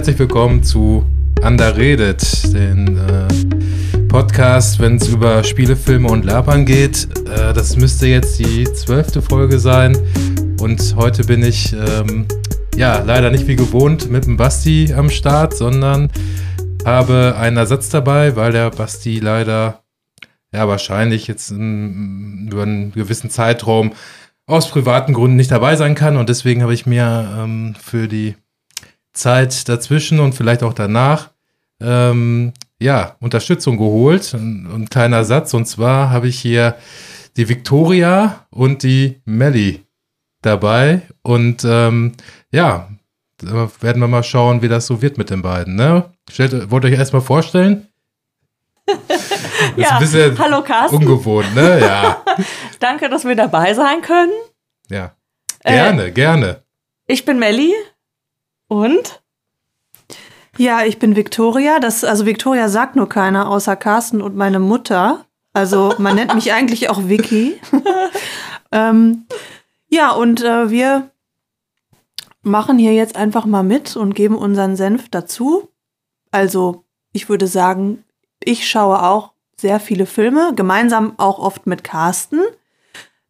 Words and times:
Herzlich 0.00 0.18
willkommen 0.18 0.62
zu 0.62 1.04
Underredet, 1.42 2.54
den 2.54 2.96
äh, 2.96 4.04
Podcast, 4.08 4.80
wenn 4.80 4.96
es 4.96 5.08
über 5.08 5.44
Spiele, 5.44 5.76
Filme 5.76 6.08
und 6.08 6.24
Labern 6.24 6.64
geht. 6.64 7.06
Äh, 7.28 7.52
das 7.52 7.76
müsste 7.76 8.06
jetzt 8.06 8.38
die 8.38 8.64
zwölfte 8.64 9.20
Folge 9.20 9.58
sein 9.58 9.94
und 10.58 10.96
heute 10.96 11.24
bin 11.24 11.42
ich 11.42 11.74
ähm, 11.74 12.26
ja 12.74 13.00
leider 13.00 13.30
nicht 13.30 13.46
wie 13.46 13.56
gewohnt 13.56 14.10
mit 14.10 14.24
dem 14.24 14.38
Basti 14.38 14.90
am 14.96 15.10
Start, 15.10 15.54
sondern 15.54 16.10
habe 16.86 17.34
einen 17.38 17.58
Ersatz 17.58 17.90
dabei, 17.90 18.36
weil 18.36 18.52
der 18.52 18.70
Basti 18.70 19.18
leider 19.18 19.82
ja 20.50 20.66
wahrscheinlich 20.66 21.26
jetzt 21.26 21.50
in, 21.50 22.48
über 22.50 22.62
einen 22.62 22.92
gewissen 22.92 23.28
Zeitraum 23.28 23.92
aus 24.46 24.70
privaten 24.70 25.12
Gründen 25.12 25.36
nicht 25.36 25.50
dabei 25.50 25.76
sein 25.76 25.94
kann. 25.94 26.16
Und 26.16 26.30
deswegen 26.30 26.62
habe 26.62 26.72
ich 26.72 26.86
mir 26.86 27.30
ähm, 27.38 27.74
für 27.78 28.08
die 28.08 28.34
Zeit 29.12 29.68
dazwischen 29.68 30.20
und 30.20 30.34
vielleicht 30.34 30.62
auch 30.62 30.74
danach 30.74 31.30
ähm, 31.80 32.52
ja, 32.80 33.16
Unterstützung 33.20 33.76
geholt. 33.76 34.32
Ein, 34.34 34.68
ein 34.72 34.90
kleiner 34.90 35.24
Satz. 35.24 35.54
Und 35.54 35.66
zwar 35.66 36.10
habe 36.10 36.28
ich 36.28 36.40
hier 36.40 36.76
die 37.36 37.48
Victoria 37.48 38.46
und 38.50 38.82
die 38.82 39.20
Melly 39.24 39.84
dabei. 40.42 41.02
Und 41.22 41.64
ähm, 41.64 42.12
ja, 42.50 42.88
da 43.38 43.70
werden 43.80 44.00
wir 44.00 44.08
mal 44.08 44.22
schauen, 44.22 44.62
wie 44.62 44.68
das 44.68 44.86
so 44.86 45.02
wird 45.02 45.18
mit 45.18 45.30
den 45.30 45.42
beiden. 45.42 45.76
Ne? 45.76 46.10
Stellt, 46.30 46.70
wollt 46.70 46.84
euch 46.84 46.92
erstmal 46.92 47.22
vorstellen? 47.22 47.86
ja, 49.76 50.00
hallo 50.38 50.62
Carsten. 50.62 50.96
Ungewohnt, 50.96 51.54
ne? 51.54 51.80
Ja. 51.80 52.24
Danke, 52.80 53.08
dass 53.08 53.24
wir 53.24 53.36
dabei 53.36 53.72
sein 53.74 54.02
können. 54.02 54.32
Ja. 54.88 55.12
Gerne, 55.62 56.06
äh, 56.06 56.10
gerne. 56.10 56.62
Ich 57.06 57.24
bin 57.24 57.38
Melli 57.38 57.72
und 58.70 59.20
ja, 60.56 60.84
ich 60.84 60.98
bin 60.98 61.16
Victoria. 61.16 61.80
Das, 61.80 62.04
also 62.04 62.24
Victoria 62.24 62.68
sagt 62.68 62.94
nur 62.94 63.08
keiner 63.08 63.50
außer 63.50 63.74
Carsten 63.74 64.22
und 64.22 64.36
meine 64.36 64.60
Mutter. 64.60 65.26
Also 65.52 65.94
man 65.98 66.14
nennt 66.14 66.34
mich 66.36 66.52
eigentlich 66.52 66.88
auch 66.88 67.08
Vicky. 67.08 67.60
ähm, 68.72 69.26
ja, 69.88 70.12
und 70.12 70.42
äh, 70.42 70.70
wir 70.70 71.10
machen 72.42 72.78
hier 72.78 72.94
jetzt 72.94 73.16
einfach 73.16 73.44
mal 73.44 73.64
mit 73.64 73.96
und 73.96 74.14
geben 74.14 74.36
unseren 74.36 74.76
Senf 74.76 75.08
dazu. 75.08 75.68
Also 76.30 76.84
ich 77.12 77.28
würde 77.28 77.48
sagen, 77.48 78.04
ich 78.38 78.68
schaue 78.70 79.02
auch 79.02 79.32
sehr 79.56 79.80
viele 79.80 80.06
Filme, 80.06 80.52
gemeinsam 80.54 81.14
auch 81.18 81.40
oft 81.40 81.66
mit 81.66 81.82
Carsten. 81.82 82.38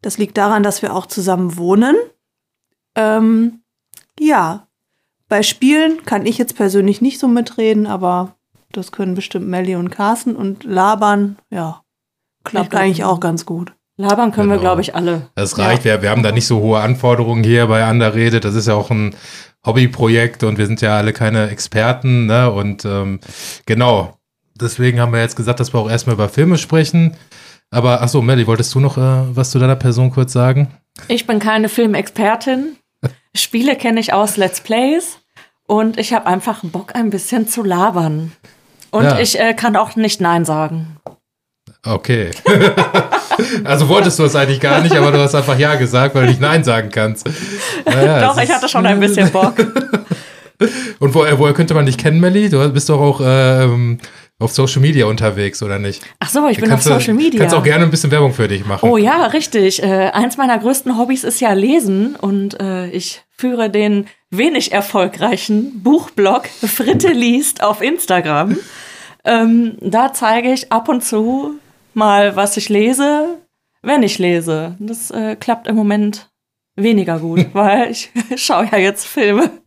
Das 0.03 0.19
liegt 0.19 0.37
daran, 0.37 0.61
dass 0.61 0.83
wir 0.83 0.95
auch 0.95 1.07
zusammen 1.07 1.57
wohnen. 1.57 1.95
Ähm, 2.95 3.63
ja, 4.19 4.67
bei 5.31 5.43
Spielen 5.43 6.03
kann 6.03 6.25
ich 6.25 6.37
jetzt 6.37 6.57
persönlich 6.57 6.99
nicht 6.99 7.17
so 7.17 7.29
mitreden, 7.29 7.87
aber 7.87 8.35
das 8.73 8.91
können 8.91 9.15
bestimmt 9.15 9.47
Melly 9.47 9.77
und 9.77 9.89
Carsten 9.89 10.35
und 10.35 10.65
labern, 10.65 11.37
ja, 11.49 11.83
klappt 12.43 12.75
eigentlich 12.75 13.05
auch 13.05 13.21
ganz 13.21 13.45
gut. 13.45 13.71
Labern 13.95 14.33
können 14.33 14.49
genau. 14.49 14.59
wir, 14.59 14.61
glaube 14.61 14.81
ich, 14.81 14.93
alle. 14.93 15.29
Das 15.35 15.57
reicht. 15.57 15.85
Ja. 15.85 15.93
Wir, 15.93 16.01
wir 16.01 16.09
haben 16.09 16.21
da 16.21 16.33
nicht 16.33 16.47
so 16.47 16.59
hohe 16.59 16.81
Anforderungen 16.81 17.45
hier 17.45 17.65
bei 17.67 17.85
Anderrede. 17.85 18.41
Das 18.41 18.55
ist 18.55 18.67
ja 18.67 18.73
auch 18.73 18.91
ein 18.91 19.15
Hobbyprojekt 19.65 20.43
und 20.43 20.57
wir 20.57 20.65
sind 20.65 20.81
ja 20.81 20.97
alle 20.97 21.13
keine 21.13 21.49
Experten. 21.49 22.25
Ne? 22.25 22.51
Und 22.51 22.83
ähm, 22.83 23.21
genau, 23.65 24.17
deswegen 24.59 24.99
haben 24.99 25.13
wir 25.13 25.21
jetzt 25.21 25.37
gesagt, 25.37 25.61
dass 25.61 25.73
wir 25.73 25.79
auch 25.79 25.89
erstmal 25.89 26.15
über 26.15 26.27
Filme 26.27 26.57
sprechen. 26.57 27.15
Aber 27.69 28.01
achso, 28.01 28.21
Melly, 28.21 28.47
wolltest 28.47 28.75
du 28.75 28.81
noch 28.81 28.97
äh, 28.97 29.33
was 29.33 29.51
zu 29.51 29.59
deiner 29.59 29.77
Person 29.77 30.11
kurz 30.11 30.33
sagen? 30.33 30.67
Ich 31.07 31.25
bin 31.25 31.39
keine 31.39 31.69
Filmexpertin. 31.69 32.75
Spiele 33.33 33.77
kenne 33.77 34.01
ich 34.01 34.11
aus 34.11 34.35
Let's 34.35 34.59
Plays 34.59 35.20
und 35.71 35.97
ich 35.97 36.11
habe 36.11 36.25
einfach 36.25 36.59
Bock, 36.63 36.95
ein 36.95 37.11
bisschen 37.11 37.47
zu 37.47 37.63
labern. 37.63 38.33
Und 38.89 39.05
ja. 39.05 39.19
ich 39.19 39.39
äh, 39.39 39.53
kann 39.53 39.77
auch 39.77 39.95
nicht 39.95 40.19
Nein 40.19 40.43
sagen. 40.43 40.97
Okay. 41.85 42.31
also 43.63 43.87
wolltest 43.87 44.19
du 44.19 44.25
es 44.25 44.35
eigentlich 44.35 44.59
gar 44.59 44.81
nicht, 44.81 44.93
aber 44.93 45.13
du 45.13 45.19
hast 45.19 45.33
einfach 45.33 45.57
Ja 45.57 45.75
gesagt, 45.75 46.13
weil 46.13 46.23
du 46.23 46.27
nicht 46.27 46.41
Nein 46.41 46.65
sagen 46.65 46.89
kannst. 46.91 47.25
Naja, 47.85 48.19
Doch, 48.19 48.37
ich 48.41 48.51
hatte 48.51 48.67
schon 48.67 48.85
ein 48.85 48.99
bisschen 48.99 49.31
Bock. 49.31 49.55
Und 50.99 51.15
woher, 51.15 51.39
woher 51.39 51.53
könnte 51.53 51.73
man 51.73 51.85
dich 51.85 51.97
kennen, 51.97 52.19
Melly? 52.19 52.49
Du 52.49 52.69
bist 52.73 52.89
doch 52.89 52.99
auch 52.99 53.21
ähm, 53.23 53.97
auf 54.41 54.51
Social 54.51 54.81
Media 54.81 55.05
unterwegs, 55.05 55.61
oder 55.61 55.79
nicht? 55.79 56.01
Ach 56.19 56.29
so, 56.29 56.47
ich 56.47 56.59
bin 56.59 56.69
kannst 56.69 56.87
auf 56.87 56.99
Social 56.99 57.13
Media. 57.13 57.31
Du 57.31 57.37
kannst 57.37 57.55
auch 57.55 57.63
gerne 57.63 57.85
ein 57.85 57.91
bisschen 57.91 58.11
Werbung 58.11 58.33
für 58.33 58.47
dich 58.47 58.65
machen. 58.65 58.89
Oh 58.89 58.97
ja, 58.97 59.27
richtig. 59.27 59.81
Äh, 59.83 60.09
eins 60.13 60.37
meiner 60.37 60.57
größten 60.57 60.97
Hobbys 60.97 61.23
ist 61.23 61.39
ja 61.41 61.53
Lesen 61.53 62.15
und 62.15 62.59
äh, 62.59 62.89
ich 62.89 63.21
führe 63.29 63.69
den 63.69 64.07
wenig 64.31 64.71
erfolgreichen 64.71 65.83
Buchblog 65.83 66.47
Fritte 66.47 67.09
liest 67.09 67.63
auf 67.63 67.81
Instagram. 67.81 68.57
Ähm, 69.23 69.77
da 69.79 70.13
zeige 70.13 70.51
ich 70.51 70.71
ab 70.71 70.89
und 70.89 71.03
zu 71.03 71.59
mal, 71.93 72.35
was 72.35 72.57
ich 72.57 72.69
lese, 72.69 73.37
wenn 73.83 74.01
ich 74.01 74.17
lese. 74.17 74.75
Das 74.79 75.11
äh, 75.11 75.35
klappt 75.35 75.67
im 75.67 75.75
Moment 75.75 76.31
weniger 76.75 77.19
gut, 77.19 77.47
weil 77.53 77.91
ich 77.91 78.09
schaue 78.37 78.67
ja 78.71 78.79
jetzt 78.79 79.05
Filme. 79.05 79.60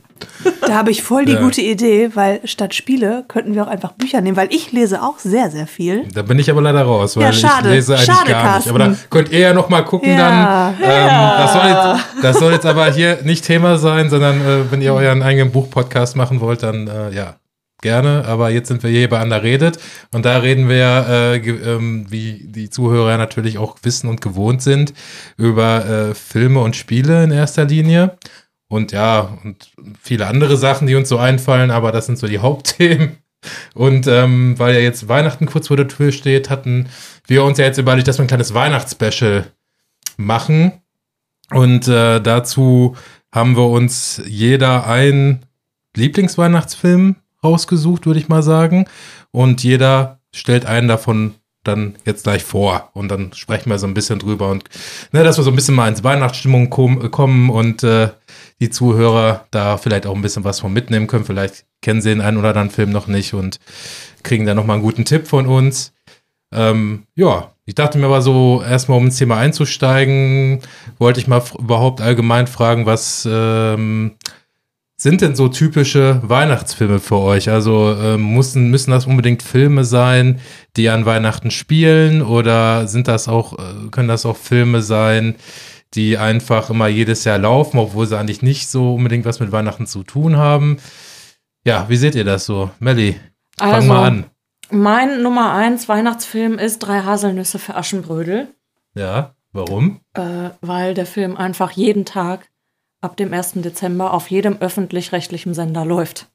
Da 0.66 0.74
habe 0.74 0.90
ich 0.90 1.02
voll 1.02 1.24
die 1.24 1.32
ja. 1.32 1.40
gute 1.40 1.60
Idee, 1.60 2.10
weil 2.14 2.40
statt 2.44 2.74
Spiele 2.74 3.24
könnten 3.28 3.54
wir 3.54 3.64
auch 3.64 3.68
einfach 3.68 3.92
Bücher 3.92 4.20
nehmen, 4.20 4.36
weil 4.36 4.48
ich 4.52 4.72
lese 4.72 5.02
auch 5.02 5.18
sehr, 5.18 5.50
sehr 5.50 5.66
viel. 5.66 6.06
Da 6.12 6.22
bin 6.22 6.38
ich 6.38 6.50
aber 6.50 6.62
leider 6.62 6.82
raus, 6.82 7.16
weil 7.16 7.24
ja, 7.24 7.32
schade. 7.32 7.68
ich 7.68 7.74
lese 7.74 7.94
eigentlich 7.94 8.06
schade, 8.06 8.30
gar 8.30 8.42
Carsten. 8.42 8.72
nicht. 8.72 8.82
Aber 8.82 8.90
da 8.92 8.98
könnt 9.10 9.32
ihr 9.32 9.38
ja 9.38 9.52
noch 9.52 9.68
mal 9.68 9.82
gucken 9.82 10.10
ja. 10.10 10.16
dann. 10.18 10.74
Ähm, 10.82 11.38
das, 11.38 11.52
soll 11.52 11.66
jetzt, 11.66 12.22
das, 12.22 12.38
soll 12.38 12.52
jetzt, 12.52 12.66
aber 12.66 12.90
hier 12.92 13.18
nicht 13.24 13.44
Thema 13.44 13.78
sein, 13.78 14.10
sondern 14.10 14.40
äh, 14.40 14.70
wenn 14.70 14.82
ihr 14.82 14.94
euren 14.94 15.22
eigenen 15.22 15.52
Buchpodcast 15.52 16.16
machen 16.16 16.40
wollt, 16.40 16.62
dann 16.62 16.88
äh, 16.88 17.10
ja, 17.10 17.36
gerne. 17.84 18.24
Aber 18.26 18.50
jetzt 18.50 18.68
sind 18.68 18.82
wir 18.82 18.90
hier 18.90 19.08
bei 19.08 19.20
Ander 19.20 19.42
redet 19.42 19.78
und 20.12 20.24
da 20.24 20.38
reden 20.38 20.68
wir, 20.68 21.06
äh, 21.08 21.36
ähm, 21.36 22.06
wie 22.08 22.46
die 22.48 22.70
Zuhörer 22.70 23.16
natürlich 23.18 23.58
auch 23.58 23.76
wissen 23.82 24.08
und 24.08 24.20
gewohnt 24.20 24.62
sind, 24.62 24.92
über 25.36 25.86
äh, 25.86 26.14
Filme 26.14 26.60
und 26.60 26.74
Spiele 26.74 27.22
in 27.22 27.30
erster 27.30 27.64
Linie 27.64 28.16
und 28.68 28.92
ja, 28.92 29.38
und 29.44 29.70
viele 30.00 30.26
andere 30.26 30.56
Sachen, 30.56 30.86
die 30.86 30.94
uns 30.94 31.08
so 31.08 31.18
einfallen, 31.18 31.70
aber 31.70 31.92
das 31.92 32.06
sind 32.06 32.18
so 32.18 32.26
die 32.26 32.38
Hauptthemen. 32.40 33.18
Und 33.74 34.06
ähm, 34.06 34.58
weil 34.58 34.74
ja 34.74 34.80
jetzt 34.80 35.08
Weihnachten 35.08 35.46
kurz 35.46 35.68
vor 35.68 35.76
der 35.76 35.88
Tür 35.88 36.12
steht, 36.12 36.48
hatten 36.48 36.88
wir 37.26 37.44
uns 37.44 37.58
ja 37.58 37.66
jetzt 37.66 37.78
überlegt, 37.78 38.08
dass 38.08 38.18
wir 38.18 38.24
ein 38.24 38.28
kleines 38.28 38.54
Weihnachtsspecial 38.54 39.46
machen. 40.16 40.72
Und 41.50 41.86
äh, 41.88 42.20
dazu 42.20 42.96
haben 43.30 43.56
wir 43.56 43.68
uns 43.68 44.22
jeder 44.26 44.86
einen 44.86 45.44
Lieblingsweihnachtsfilm 45.94 47.16
rausgesucht, 47.42 48.06
würde 48.06 48.20
ich 48.20 48.28
mal 48.28 48.42
sagen. 48.42 48.86
Und 49.30 49.62
jeder 49.62 50.20
stellt 50.32 50.64
einen 50.64 50.88
davon 50.88 51.34
dann 51.64 51.96
jetzt 52.04 52.24
gleich 52.24 52.44
vor 52.44 52.90
und 52.92 53.08
dann 53.08 53.32
sprechen 53.32 53.70
wir 53.70 53.78
so 53.78 53.86
ein 53.86 53.94
bisschen 53.94 54.18
drüber 54.18 54.50
und 54.50 54.64
ne, 55.12 55.24
dass 55.24 55.38
wir 55.38 55.44
so 55.44 55.50
ein 55.50 55.56
bisschen 55.56 55.74
mal 55.74 55.88
ins 55.88 56.04
Weihnachtsstimmung 56.04 56.70
kom 56.70 57.10
kommen 57.10 57.50
und 57.50 57.82
äh, 57.82 58.10
die 58.60 58.70
Zuhörer 58.70 59.46
da 59.50 59.76
vielleicht 59.76 60.06
auch 60.06 60.14
ein 60.14 60.22
bisschen 60.22 60.44
was 60.44 60.60
von 60.60 60.72
mitnehmen 60.72 61.06
können. 61.06 61.24
Vielleicht 61.24 61.64
kennen 61.82 62.00
sie 62.00 62.10
den 62.10 62.20
einen 62.20 62.36
oder 62.36 62.48
anderen 62.50 62.70
Film 62.70 62.90
noch 62.90 63.06
nicht 63.06 63.34
und 63.34 63.58
kriegen 64.22 64.46
da 64.46 64.54
nochmal 64.54 64.76
einen 64.76 64.84
guten 64.84 65.04
Tipp 65.04 65.26
von 65.26 65.46
uns. 65.46 65.92
Ähm, 66.52 67.04
ja, 67.16 67.52
ich 67.66 67.74
dachte 67.74 67.98
mir 67.98 68.06
aber 68.06 68.22
so, 68.22 68.62
erstmal 68.62 68.98
um 68.98 69.06
ins 69.06 69.16
Thema 69.16 69.38
einzusteigen, 69.38 70.60
wollte 70.98 71.18
ich 71.18 71.26
mal 71.26 71.42
überhaupt 71.58 72.00
allgemein 72.00 72.46
fragen, 72.46 72.86
was 72.86 73.26
ähm, 73.30 74.12
sind 75.04 75.20
denn 75.20 75.36
so 75.36 75.48
typische 75.48 76.18
Weihnachtsfilme 76.22 76.98
für 76.98 77.18
euch? 77.18 77.50
Also 77.50 77.92
äh, 77.92 78.16
müssen, 78.16 78.70
müssen 78.70 78.90
das 78.90 79.04
unbedingt 79.04 79.42
Filme 79.42 79.84
sein, 79.84 80.40
die 80.78 80.88
an 80.88 81.04
Weihnachten 81.04 81.50
spielen 81.50 82.22
oder 82.22 82.88
sind 82.88 83.06
das 83.06 83.28
auch, 83.28 83.52
äh, 83.58 83.90
können 83.90 84.08
das 84.08 84.24
auch 84.24 84.38
Filme 84.38 84.80
sein, 84.80 85.34
die 85.92 86.16
einfach 86.16 86.70
immer 86.70 86.88
jedes 86.88 87.24
Jahr 87.24 87.36
laufen, 87.36 87.76
obwohl 87.76 88.06
sie 88.06 88.16
eigentlich 88.18 88.40
nicht 88.40 88.70
so 88.70 88.94
unbedingt 88.94 89.26
was 89.26 89.40
mit 89.40 89.52
Weihnachten 89.52 89.86
zu 89.86 90.04
tun 90.04 90.38
haben? 90.38 90.78
Ja, 91.66 91.84
wie 91.90 91.96
seht 91.96 92.14
ihr 92.14 92.24
das 92.24 92.46
so? 92.46 92.70
Melli, 92.78 93.20
fang 93.58 93.74
also, 93.74 93.88
mal 93.88 94.06
an. 94.06 94.24
Mein 94.70 95.20
Nummer 95.20 95.52
eins 95.52 95.86
Weihnachtsfilm 95.86 96.58
ist 96.58 96.78
Drei 96.78 97.02
Haselnüsse 97.02 97.58
für 97.58 97.74
Aschenbrödel. 97.74 98.48
Ja, 98.94 99.34
warum? 99.52 100.00
Äh, 100.14 100.48
weil 100.62 100.94
der 100.94 101.04
Film 101.04 101.36
einfach 101.36 101.72
jeden 101.72 102.06
Tag 102.06 102.48
ab 103.04 103.18
dem 103.18 103.32
1. 103.32 103.52
Dezember 103.56 104.14
auf 104.14 104.30
jedem 104.30 104.56
öffentlich-rechtlichen 104.58 105.52
Sender 105.52 105.84
läuft. 105.84 106.26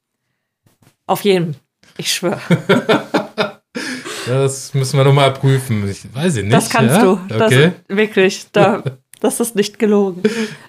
Auf 1.07 1.24
jedem. 1.24 1.56
Ich 1.98 2.13
schwöre. 2.13 2.39
das 4.27 4.75
müssen 4.75 4.98
wir 4.98 5.04
nochmal 5.04 5.33
prüfen. 5.33 5.89
Ich 5.89 6.13
weiß 6.13 6.38
ich 6.38 6.44
nicht. 6.44 6.54
Das 6.54 6.69
kannst 6.69 6.95
ja? 6.95 7.04
du. 7.04 7.19
Das 7.27 7.51
okay. 7.51 7.71
wirklich. 7.88 8.51
Da, 8.51 8.83
das 9.19 9.39
ist 9.39 9.56
nicht 9.56 9.80
gelogen. 9.80 10.21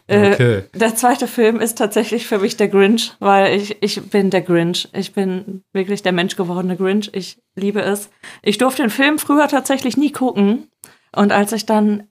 Äh, 0.07 0.33
okay. 0.33 0.63
der 0.75 0.97
zweite 0.97 1.29
Film 1.29 1.61
ist 1.61 1.77
tatsächlich 1.77 2.27
für 2.27 2.39
mich 2.39 2.57
der 2.57 2.69
Grinch, 2.69 3.13
weil 3.21 3.55
ich, 3.55 3.83
ich 3.83 4.01
bin 4.09 4.31
der 4.31 4.41
Grinch. 4.41 4.89
Ich 4.95 5.13
bin 5.13 5.63
wirklich 5.75 6.03
der 6.03 6.13
menschgewordene 6.13 6.79
Grinch. 6.79 7.11
Ich 7.13 7.43
liebe 7.55 7.83
es. 7.83 8.09
Ich 8.43 8.57
durfte 8.57 8.83
den 8.83 8.91
Film 8.91 9.19
früher 9.19 9.49
tatsächlich 9.49 9.99
nie 9.99 10.13
gucken. 10.13 10.69
Und 11.15 11.31
als 11.31 11.53
ich 11.53 11.67
dann 11.67 12.05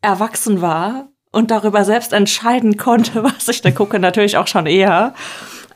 erwachsen 0.00 0.62
war 0.62 1.10
und 1.34 1.50
darüber 1.50 1.84
selbst 1.84 2.12
entscheiden 2.12 2.76
konnte, 2.76 3.22
was 3.24 3.48
ich 3.48 3.60
da 3.60 3.70
gucke, 3.70 3.98
natürlich 3.98 4.36
auch 4.36 4.46
schon 4.46 4.66
eher. 4.66 5.14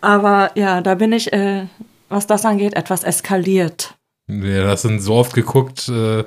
Aber 0.01 0.53
ja, 0.55 0.81
da 0.81 0.95
bin 0.95 1.13
ich, 1.13 1.33
äh, 1.33 1.67
was 2.09 2.27
das 2.27 2.45
angeht, 2.45 2.75
etwas 2.75 3.03
eskaliert. 3.03 3.95
Ja, 4.29 4.65
das 4.65 4.83
sind 4.83 5.01
so 5.01 5.15
oft 5.15 5.35
geguckt, 5.35 5.89
äh, 5.89 6.25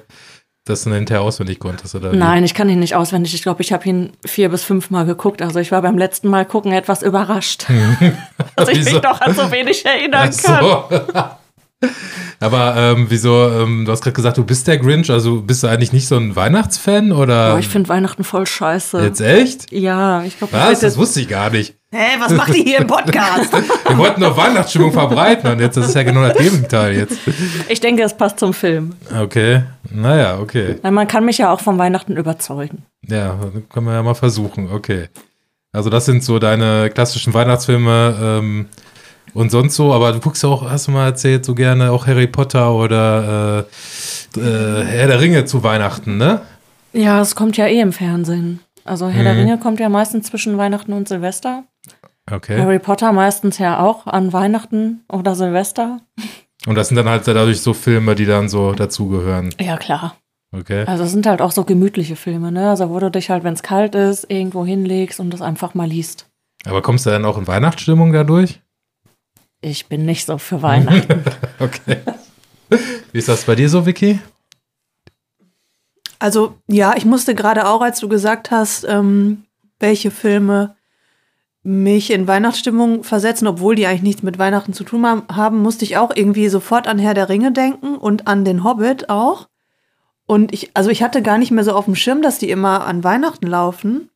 dass 0.65 0.83
du 0.83 0.89
ihn 0.89 0.95
hinterher 0.95 1.21
auswendig 1.21 1.59
konntest, 1.59 1.95
oder? 1.95 2.13
Nein, 2.13 2.43
ich 2.43 2.53
kann 2.53 2.69
ihn 2.69 2.79
nicht 2.79 2.95
auswendig. 2.95 3.33
Ich 3.33 3.41
glaube, 3.41 3.61
ich 3.61 3.73
habe 3.73 3.87
ihn 3.87 4.11
vier 4.25 4.49
bis 4.49 4.63
fünf 4.63 4.89
Mal 4.89 5.05
geguckt. 5.05 5.41
Also 5.41 5.59
ich 5.59 5.71
war 5.71 5.81
beim 5.81 5.97
letzten 5.97 6.27
Mal 6.27 6.45
gucken 6.45 6.71
etwas 6.71 7.01
überrascht. 7.01 7.65
dass 8.55 8.69
ich 8.69 8.83
mich 8.83 9.01
noch 9.01 9.21
an 9.21 9.33
so 9.33 9.51
wenig 9.51 9.85
erinnern 9.85 10.29
Ach 10.31 10.43
kann. 10.43 10.63
so. 10.63 11.21
Aber 12.39 12.75
ähm, 12.75 13.05
wieso, 13.09 13.49
ähm, 13.49 13.85
du 13.85 13.91
hast 13.91 14.01
gerade 14.01 14.15
gesagt, 14.15 14.37
du 14.37 14.43
bist 14.43 14.67
der 14.67 14.77
Grinch, 14.79 15.11
also 15.11 15.41
bist 15.41 15.61
du 15.61 15.67
eigentlich 15.67 15.93
nicht 15.93 16.07
so 16.07 16.17
ein 16.17 16.35
Weihnachtsfan 16.35 17.11
oder? 17.11 17.53
Oh, 17.55 17.57
ich 17.59 17.67
finde 17.67 17.89
Weihnachten 17.89 18.23
voll 18.23 18.47
scheiße. 18.47 19.01
Jetzt 19.03 19.21
echt? 19.21 19.71
Ja, 19.71 20.23
ich 20.23 20.37
glaube, 20.37 20.53
Was? 20.53 20.79
Das 20.79 20.97
wusste 20.97 21.21
ich 21.21 21.27
gar 21.27 21.51
nicht. 21.51 21.75
Hä, 21.93 22.17
was 22.19 22.31
macht 22.31 22.55
ihr 22.55 22.63
hier 22.63 22.79
im 22.79 22.87
Podcast? 22.87 23.51
Wir 23.87 23.97
wollten 23.97 24.21
doch 24.21 24.37
Weihnachtsstimmung 24.37 24.93
verbreiten 24.93 25.51
und 25.51 25.59
jetzt 25.59 25.75
das 25.75 25.89
ist 25.89 25.95
ja 25.95 26.03
genau 26.03 26.21
das 26.25 26.37
Gegenteil 26.37 26.95
jetzt. 26.95 27.17
ich 27.67 27.79
denke, 27.81 28.03
es 28.03 28.15
passt 28.15 28.39
zum 28.39 28.53
Film. 28.53 28.93
Okay, 29.15 29.63
naja, 29.91 30.39
okay. 30.39 30.77
Man 30.83 31.07
kann 31.07 31.25
mich 31.25 31.37
ja 31.37 31.51
auch 31.51 31.59
vom 31.59 31.77
Weihnachten 31.77 32.15
überzeugen. 32.15 32.85
Ja, 33.05 33.37
können 33.71 33.87
wir 33.87 33.93
ja 33.93 34.03
mal 34.03 34.13
versuchen, 34.13 34.69
okay. 34.71 35.09
Also 35.73 35.89
das 35.89 36.05
sind 36.05 36.23
so 36.23 36.39
deine 36.39 36.89
klassischen 36.89 37.33
Weihnachtsfilme 37.33 38.15
ähm, 38.21 38.65
und 39.33 39.49
sonst 39.51 39.75
so, 39.75 39.93
aber 39.93 40.11
du 40.11 40.19
guckst 40.19 40.43
ja 40.43 40.49
auch, 40.49 40.69
hast 40.69 40.87
du 40.87 40.91
mal 40.91 41.05
erzählt, 41.05 41.45
so 41.45 41.55
gerne 41.55 41.91
auch 41.91 42.07
Harry 42.07 42.27
Potter 42.27 42.73
oder 42.73 43.65
äh, 44.35 44.39
äh, 44.39 44.83
Herr 44.85 45.07
der 45.07 45.21
Ringe 45.21 45.45
zu 45.45 45.63
Weihnachten, 45.63 46.17
ne? 46.17 46.41
Ja, 46.93 47.21
es 47.21 47.35
kommt 47.35 47.57
ja 47.57 47.67
eh 47.67 47.79
im 47.79 47.93
Fernsehen. 47.93 48.59
Also 48.83 49.07
Herr 49.07 49.21
Mhm. 49.21 49.25
der 49.25 49.37
Ringe 49.37 49.57
kommt 49.59 49.79
ja 49.79 49.89
meistens 49.89 50.27
zwischen 50.27 50.57
Weihnachten 50.57 50.93
und 50.93 51.07
Silvester. 51.07 51.63
Okay. 52.31 52.59
Harry 52.61 52.79
Potter 52.79 53.11
meistens 53.11 53.57
ja 53.57 53.79
auch 53.79 54.07
an 54.07 54.31
Weihnachten 54.33 55.01
oder 55.11 55.35
Silvester. 55.35 55.99
Und 56.67 56.75
das 56.75 56.89
sind 56.89 56.97
dann 56.97 57.09
halt 57.09 57.27
dadurch 57.27 57.61
so 57.61 57.73
Filme, 57.73 58.15
die 58.15 58.25
dann 58.25 58.47
so 58.49 58.73
dazugehören. 58.73 59.53
Ja, 59.59 59.77
klar. 59.77 60.15
Okay. 60.53 60.83
Also 60.85 61.05
es 61.05 61.11
sind 61.11 61.25
halt 61.25 61.41
auch 61.41 61.51
so 61.51 61.63
gemütliche 61.63 62.15
Filme, 62.15 62.51
ne? 62.51 62.69
Also 62.69 62.89
wo 62.89 62.99
du 62.99 63.09
dich 63.09 63.29
halt, 63.29 63.43
wenn 63.43 63.53
es 63.53 63.63
kalt 63.63 63.95
ist, 63.95 64.29
irgendwo 64.29 64.65
hinlegst 64.65 65.19
und 65.19 65.31
das 65.31 65.41
einfach 65.41 65.73
mal 65.73 65.87
liest. 65.87 66.27
Aber 66.65 66.81
kommst 66.81 67.05
du 67.05 67.09
dann 67.09 67.25
auch 67.25 67.37
in 67.37 67.47
Weihnachtsstimmung 67.47 68.11
dadurch? 68.13 68.61
Ich 69.61 69.87
bin 69.87 70.05
nicht 70.05 70.25
so 70.25 70.37
für 70.37 70.61
Weihnachten. 70.61 71.23
Okay. 71.59 71.97
Wie 73.11 73.19
ist 73.19 73.27
das 73.27 73.43
bei 73.43 73.53
dir 73.53 73.69
so, 73.69 73.85
Vicky? 73.85 74.19
Also, 76.17 76.55
ja, 76.67 76.95
ich 76.95 77.05
musste 77.05 77.35
gerade 77.35 77.67
auch, 77.67 77.81
als 77.81 77.99
du 77.99 78.07
gesagt 78.07 78.49
hast, 78.51 78.83
ähm, 78.85 79.43
welche 79.79 80.09
Filme 80.11 80.75
mich 81.63 82.09
in 82.11 82.27
Weihnachtsstimmung 82.27 83.03
versetzen, 83.03 83.47
obwohl 83.47 83.75
die 83.75 83.85
eigentlich 83.85 84.01
nichts 84.03 84.23
mit 84.23 84.39
Weihnachten 84.39 84.73
zu 84.73 84.83
tun 84.83 85.05
haben- 85.05 85.23
haben, 85.31 85.61
musste 85.61 85.85
ich 85.85 85.97
auch 85.97 86.11
irgendwie 86.15 86.47
sofort 86.49 86.87
an 86.87 86.97
Herr 86.97 87.13
der 87.13 87.29
Ringe 87.29 87.51
denken 87.51 87.95
und 87.97 88.27
an 88.27 88.45
den 88.45 88.63
Hobbit 88.63 89.09
auch. 89.09 89.47
Und 90.25 90.53
ich, 90.53 90.71
also 90.75 90.89
ich 90.89 91.03
hatte 91.03 91.21
gar 91.21 91.37
nicht 91.37 91.51
mehr 91.51 91.63
so 91.63 91.73
auf 91.73 91.85
dem 91.85 91.95
Schirm, 91.95 92.21
dass 92.21 92.37
die 92.39 92.49
immer 92.49 92.85
an 92.85 93.03
Weihnachten 93.03 93.45
laufen. 93.47 94.09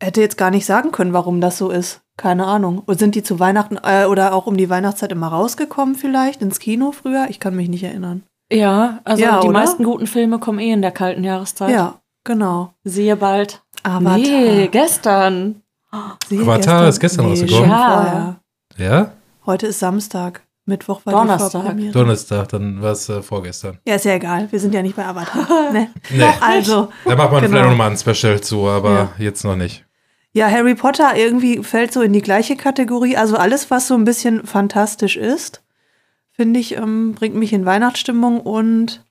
Ich 0.00 0.06
hätte 0.06 0.20
jetzt 0.20 0.36
gar 0.36 0.50
nicht 0.50 0.66
sagen 0.66 0.92
können, 0.92 1.12
warum 1.12 1.40
das 1.40 1.56
so 1.58 1.70
ist. 1.70 2.02
Keine 2.18 2.46
Ahnung. 2.46 2.82
Und 2.84 2.98
sind 2.98 3.14
die 3.14 3.22
zu 3.22 3.38
Weihnachten 3.40 3.78
äh, 3.82 4.04
oder 4.06 4.34
auch 4.34 4.46
um 4.46 4.56
die 4.56 4.68
Weihnachtszeit 4.70 5.12
immer 5.12 5.28
rausgekommen 5.28 5.94
vielleicht 5.94 6.42
ins 6.42 6.58
Kino 6.58 6.92
früher? 6.92 7.26
Ich 7.28 7.40
kann 7.40 7.54
mich 7.56 7.68
nicht 7.68 7.82
erinnern. 7.84 8.22
ja, 8.52 9.00
also 9.04 9.22
Ja, 9.22 9.40
die 9.40 9.48
oder? 9.48 9.58
meisten 9.58 9.84
guten 9.84 10.06
Filme 10.06 10.38
kommen 10.38 10.58
eh 10.58 10.72
in 10.72 10.82
der 10.82 10.90
kalten 10.92 11.24
Jahreszeit. 11.24 11.70
Ja, 11.70 12.00
genau. 12.24 12.72
Siehe 12.84 13.16
bald. 13.16 13.62
Avatar. 13.82 14.16
Nee, 14.18 14.68
gestern. 14.68 15.62
Siehe 16.28 16.42
Avatar 16.42 16.88
ist 16.88 17.00
gestern 17.00 17.26
rausgekommen? 17.26 17.60
schon 17.64 17.70
Ja. 17.70 18.36
vorher. 18.76 18.90
Ja? 18.90 19.12
Heute 19.46 19.66
ist 19.68 19.78
Samstag. 19.78 20.42
Mittwoch 20.68 21.00
war 21.06 21.12
Donnerstag. 21.12 21.76
die. 21.76 21.90
Donnerstag, 21.92 22.48
dann 22.48 22.82
war 22.82 22.90
es 22.92 23.08
äh, 23.08 23.22
vorgestern. 23.22 23.78
Ja, 23.86 23.94
ist 23.94 24.04
ja 24.04 24.14
egal. 24.14 24.48
Wir 24.50 24.58
sind 24.58 24.74
ja 24.74 24.82
nicht 24.82 24.96
bei 24.96 25.06
Avatar. 25.06 25.46
ne? 25.72 25.88
Nee. 26.10 26.24
Also, 26.40 26.88
Da 27.04 27.14
macht 27.16 27.30
man 27.30 27.40
Genau. 27.42 27.52
vielleicht 27.52 27.70
nochmal 27.70 27.90
ein 27.92 27.96
Special 27.96 28.40
zu, 28.40 28.66
aber 28.66 29.10
jetzt 29.18 29.44
noch 29.44 29.54
nicht. 29.56 29.85
Ja, 30.36 30.50
Harry 30.50 30.74
Potter 30.74 31.16
irgendwie 31.16 31.62
fällt 31.62 31.94
so 31.94 32.02
in 32.02 32.12
die 32.12 32.20
gleiche 32.20 32.56
Kategorie. 32.56 33.16
Also 33.16 33.36
alles, 33.36 33.70
was 33.70 33.88
so 33.88 33.94
ein 33.94 34.04
bisschen 34.04 34.44
fantastisch 34.46 35.16
ist, 35.16 35.62
finde 36.30 36.60
ich, 36.60 36.76
ähm, 36.76 37.14
bringt 37.14 37.36
mich 37.36 37.54
in 37.54 37.64
Weihnachtsstimmung 37.64 38.42
und 38.42 39.02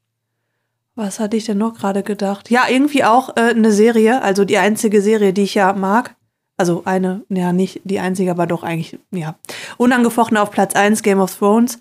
was 0.94 1.19
hatte 1.19 1.36
ich 1.36 1.45
denn 1.45 1.57
noch 1.57 1.74
gerade 1.74 2.04
gedacht? 2.04 2.51
Ja, 2.51 2.66
irgendwie 2.69 3.04
auch 3.04 3.36
äh, 3.38 3.50
eine 3.50 3.72
Serie, 3.72 4.22
also 4.22 4.45
die 4.45 4.60
einzige 4.60 5.01
Serie, 5.01 5.33
die 5.33 5.42
ich 5.42 5.56
ja 5.56 5.74
mag. 5.74 6.16
Also 6.57 6.83
eine, 6.86 7.24
ja, 7.30 7.54
nicht 7.54 7.81
die 7.86 8.00
einzige, 8.00 8.30
aber 8.30 8.45
doch 8.45 8.62
eigentlich, 8.62 9.00
ja. 9.10 9.33
Unangefochten 9.77 10.38
auf 10.38 10.51
Platz 10.51 10.75
1, 10.75 11.01
Game 11.01 11.19
of 11.19 11.36
Thrones, 11.36 11.80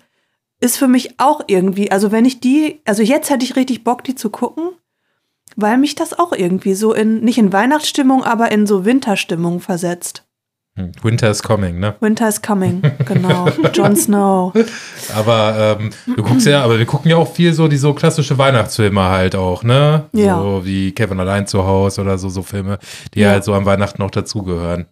ist 0.59 0.77
für 0.77 0.87
mich 0.87 1.19
auch 1.19 1.41
irgendwie, 1.45 1.91
also 1.91 2.11
wenn 2.11 2.25
ich 2.25 2.39
die, 2.39 2.81
also 2.83 3.03
jetzt 3.03 3.29
hätte 3.29 3.45
ich 3.45 3.55
richtig 3.55 3.83
Bock, 3.83 4.03
die 4.03 4.15
zu 4.15 4.31
gucken, 4.31 4.71
weil 5.55 5.77
mich 5.77 5.95
das 5.95 6.17
auch 6.17 6.31
irgendwie 6.33 6.73
so 6.73 6.93
in, 6.93 7.21
nicht 7.21 7.37
in 7.37 7.53
Weihnachtsstimmung, 7.53 8.23
aber 8.23 8.51
in 8.51 8.67
so 8.67 8.85
Winterstimmung 8.85 9.59
versetzt. 9.59 10.23
Hm, 10.77 10.91
Winter 11.03 11.31
is 11.31 11.41
coming, 11.41 11.79
ne? 11.79 11.95
Winter 12.01 12.27
is 12.27 12.41
coming, 12.41 12.81
genau. 13.05 13.47
Jon 13.73 13.95
Snow. 13.95 14.53
Aber 15.15 15.77
ähm, 15.79 15.91
du 16.05 16.21
guckst 16.21 16.45
ja, 16.45 16.63
aber 16.63 16.77
wir 16.77 16.85
gucken 16.85 17.09
ja 17.09 17.15
auch 17.15 17.31
viel 17.31 17.53
so 17.53 17.69
die 17.69 17.77
so 17.77 17.93
klassische 17.93 18.37
Weihnachtsfilme 18.37 19.01
halt 19.03 19.35
auch, 19.37 19.63
ne? 19.63 20.09
Ja. 20.11 20.37
So 20.37 20.65
wie 20.65 20.91
Kevin 20.91 21.19
allein 21.21 21.47
zu 21.47 21.65
Hause 21.65 22.01
oder 22.01 22.17
so, 22.17 22.27
so 22.27 22.43
Filme, 22.43 22.79
die 23.13 23.21
Ja. 23.21 23.29
halt 23.29 23.45
so 23.45 23.53
am 23.53 23.65
Weihnachten 23.65 24.01
noch 24.01 24.11
dazugehören. 24.11 24.87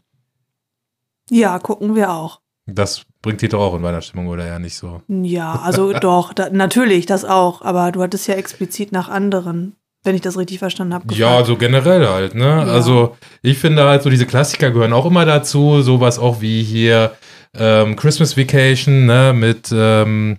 Ja, 1.30 1.60
gucken 1.60 1.96
wir 1.96 2.12
auch. 2.14 2.40
Das 2.66 3.04
bringt 3.22 3.42
die 3.42 3.50
doch 3.50 3.60
auch 3.60 3.76
in 3.76 3.84
Weihnachtsstimmung 3.84 4.28
oder 4.28 4.46
ja 4.46 4.60
nicht 4.60 4.78
so. 4.78 5.02
Ja, 5.10 5.60
also 5.64 5.92
doch, 6.00 6.32
da, 6.34 6.50
natürlich, 6.50 7.06
das 7.06 7.26
auch. 7.26 7.62
Aber 7.62 7.92
du 7.92 8.02
hattest 8.02 8.28
ja 8.28 8.36
explizit 8.36 8.94
nach 8.94 9.10
anderen, 9.10 9.76
wenn 10.04 10.16
ich 10.16 10.22
das 10.22 10.38
richtig 10.38 10.60
verstanden 10.60 10.94
habe. 10.94 11.14
Ja, 11.14 11.44
so 11.46 11.56
generell 11.56 12.08
halt, 12.08 12.36
ne? 12.36 12.46
Ja. 12.46 12.64
Also 12.64 13.16
ich 13.42 13.58
finde 13.58 13.84
halt 13.84 14.04
so 14.04 14.10
diese 14.10 14.26
Klassiker 14.26 14.72
gehören 14.72 14.94
auch 14.94 15.06
immer 15.06 15.26
dazu, 15.26 15.82
sowas 15.82 16.20
auch 16.20 16.42
wie 16.42 16.64
hier 16.64 17.14
ähm, 17.58 17.96
Christmas 17.96 18.38
Vacation, 18.38 19.06
ne? 19.06 19.34
Mit 19.36 19.70
ähm, 19.74 20.38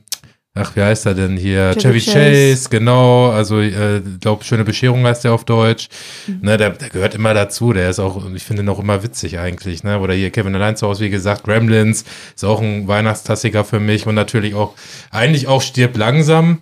Ach, 0.56 0.76
wie 0.76 0.82
heißt 0.82 1.06
er 1.06 1.14
denn 1.14 1.36
hier? 1.36 1.72
Chevy, 1.72 1.98
Chevy 1.98 2.00
Chase. 2.00 2.52
Chase. 2.52 2.68
genau. 2.70 3.30
Also, 3.30 3.58
ich 3.58 3.74
äh, 3.74 4.00
glaube, 4.20 4.44
Schöne 4.44 4.62
Bescherung 4.62 5.04
heißt 5.04 5.24
der 5.24 5.32
auf 5.32 5.44
Deutsch. 5.44 5.88
Mhm. 6.28 6.38
Ne, 6.42 6.56
der, 6.56 6.70
der 6.70 6.90
gehört 6.90 7.16
immer 7.16 7.34
dazu. 7.34 7.72
Der 7.72 7.90
ist 7.90 7.98
auch, 7.98 8.22
ich 8.32 8.44
finde 8.44 8.62
ihn 8.62 8.68
auch 8.68 8.78
immer 8.78 9.02
witzig 9.02 9.40
eigentlich. 9.40 9.82
Ne? 9.82 9.98
Oder 9.98 10.14
hier 10.14 10.30
Kevin 10.30 10.54
allein 10.54 10.76
zu 10.76 10.86
Hause, 10.86 11.06
wie 11.06 11.10
gesagt, 11.10 11.42
Gremlins 11.42 12.04
ist 12.36 12.44
auch 12.44 12.60
ein 12.60 12.86
Weihnachtstassiker 12.86 13.64
für 13.64 13.80
mich. 13.80 14.06
Und 14.06 14.14
natürlich 14.14 14.54
auch, 14.54 14.74
eigentlich 15.10 15.48
auch 15.48 15.60
Stirb 15.60 15.96
langsam. 15.96 16.60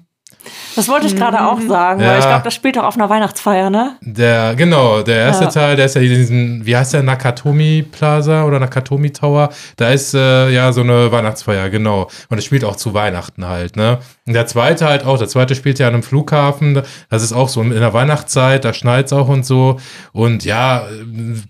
Das 0.76 0.88
wollte 0.88 1.06
ich 1.06 1.16
gerade 1.16 1.40
auch 1.46 1.60
sagen, 1.60 2.00
Ja. 2.00 2.08
weil 2.12 2.18
ich 2.20 2.24
glaube, 2.26 2.42
das 2.44 2.54
spielt 2.54 2.78
auch 2.78 2.84
auf 2.84 2.96
einer 2.96 3.08
Weihnachtsfeier, 3.10 3.70
ne? 3.70 3.96
Der, 4.00 4.54
genau, 4.54 5.02
der 5.02 5.16
erste 5.18 5.44
Ja. 5.44 5.50
Teil, 5.50 5.76
der 5.76 5.86
ist 5.86 5.94
ja 5.96 6.00
in 6.02 6.08
diesem, 6.08 6.66
wie 6.66 6.76
heißt 6.76 6.94
der, 6.94 7.02
Nakatomi 7.02 7.82
Plaza 7.82 8.44
oder 8.44 8.58
Nakatomi 8.58 9.10
Tower. 9.12 9.50
Da 9.76 9.90
ist 9.90 10.14
äh, 10.14 10.50
ja 10.50 10.72
so 10.72 10.80
eine 10.82 11.10
Weihnachtsfeier, 11.12 11.70
genau. 11.70 12.08
Und 12.28 12.38
es 12.38 12.44
spielt 12.44 12.64
auch 12.64 12.76
zu 12.76 12.94
Weihnachten 12.94 13.46
halt, 13.46 13.76
ne? 13.76 13.98
Und 14.26 14.34
der 14.34 14.46
zweite 14.46 14.86
halt 14.86 15.04
auch, 15.04 15.18
der 15.18 15.28
zweite 15.28 15.54
spielt 15.54 15.78
ja 15.78 15.88
an 15.88 15.94
einem 15.94 16.02
Flughafen. 16.02 16.80
Das 17.10 17.22
ist 17.22 17.32
auch 17.32 17.48
so 17.48 17.60
in 17.62 17.70
der 17.70 17.92
Weihnachtszeit, 17.92 18.64
da 18.64 18.72
schneit's 18.72 19.12
auch 19.12 19.28
und 19.28 19.44
so. 19.44 19.78
Und 20.12 20.44
ja, 20.44 20.84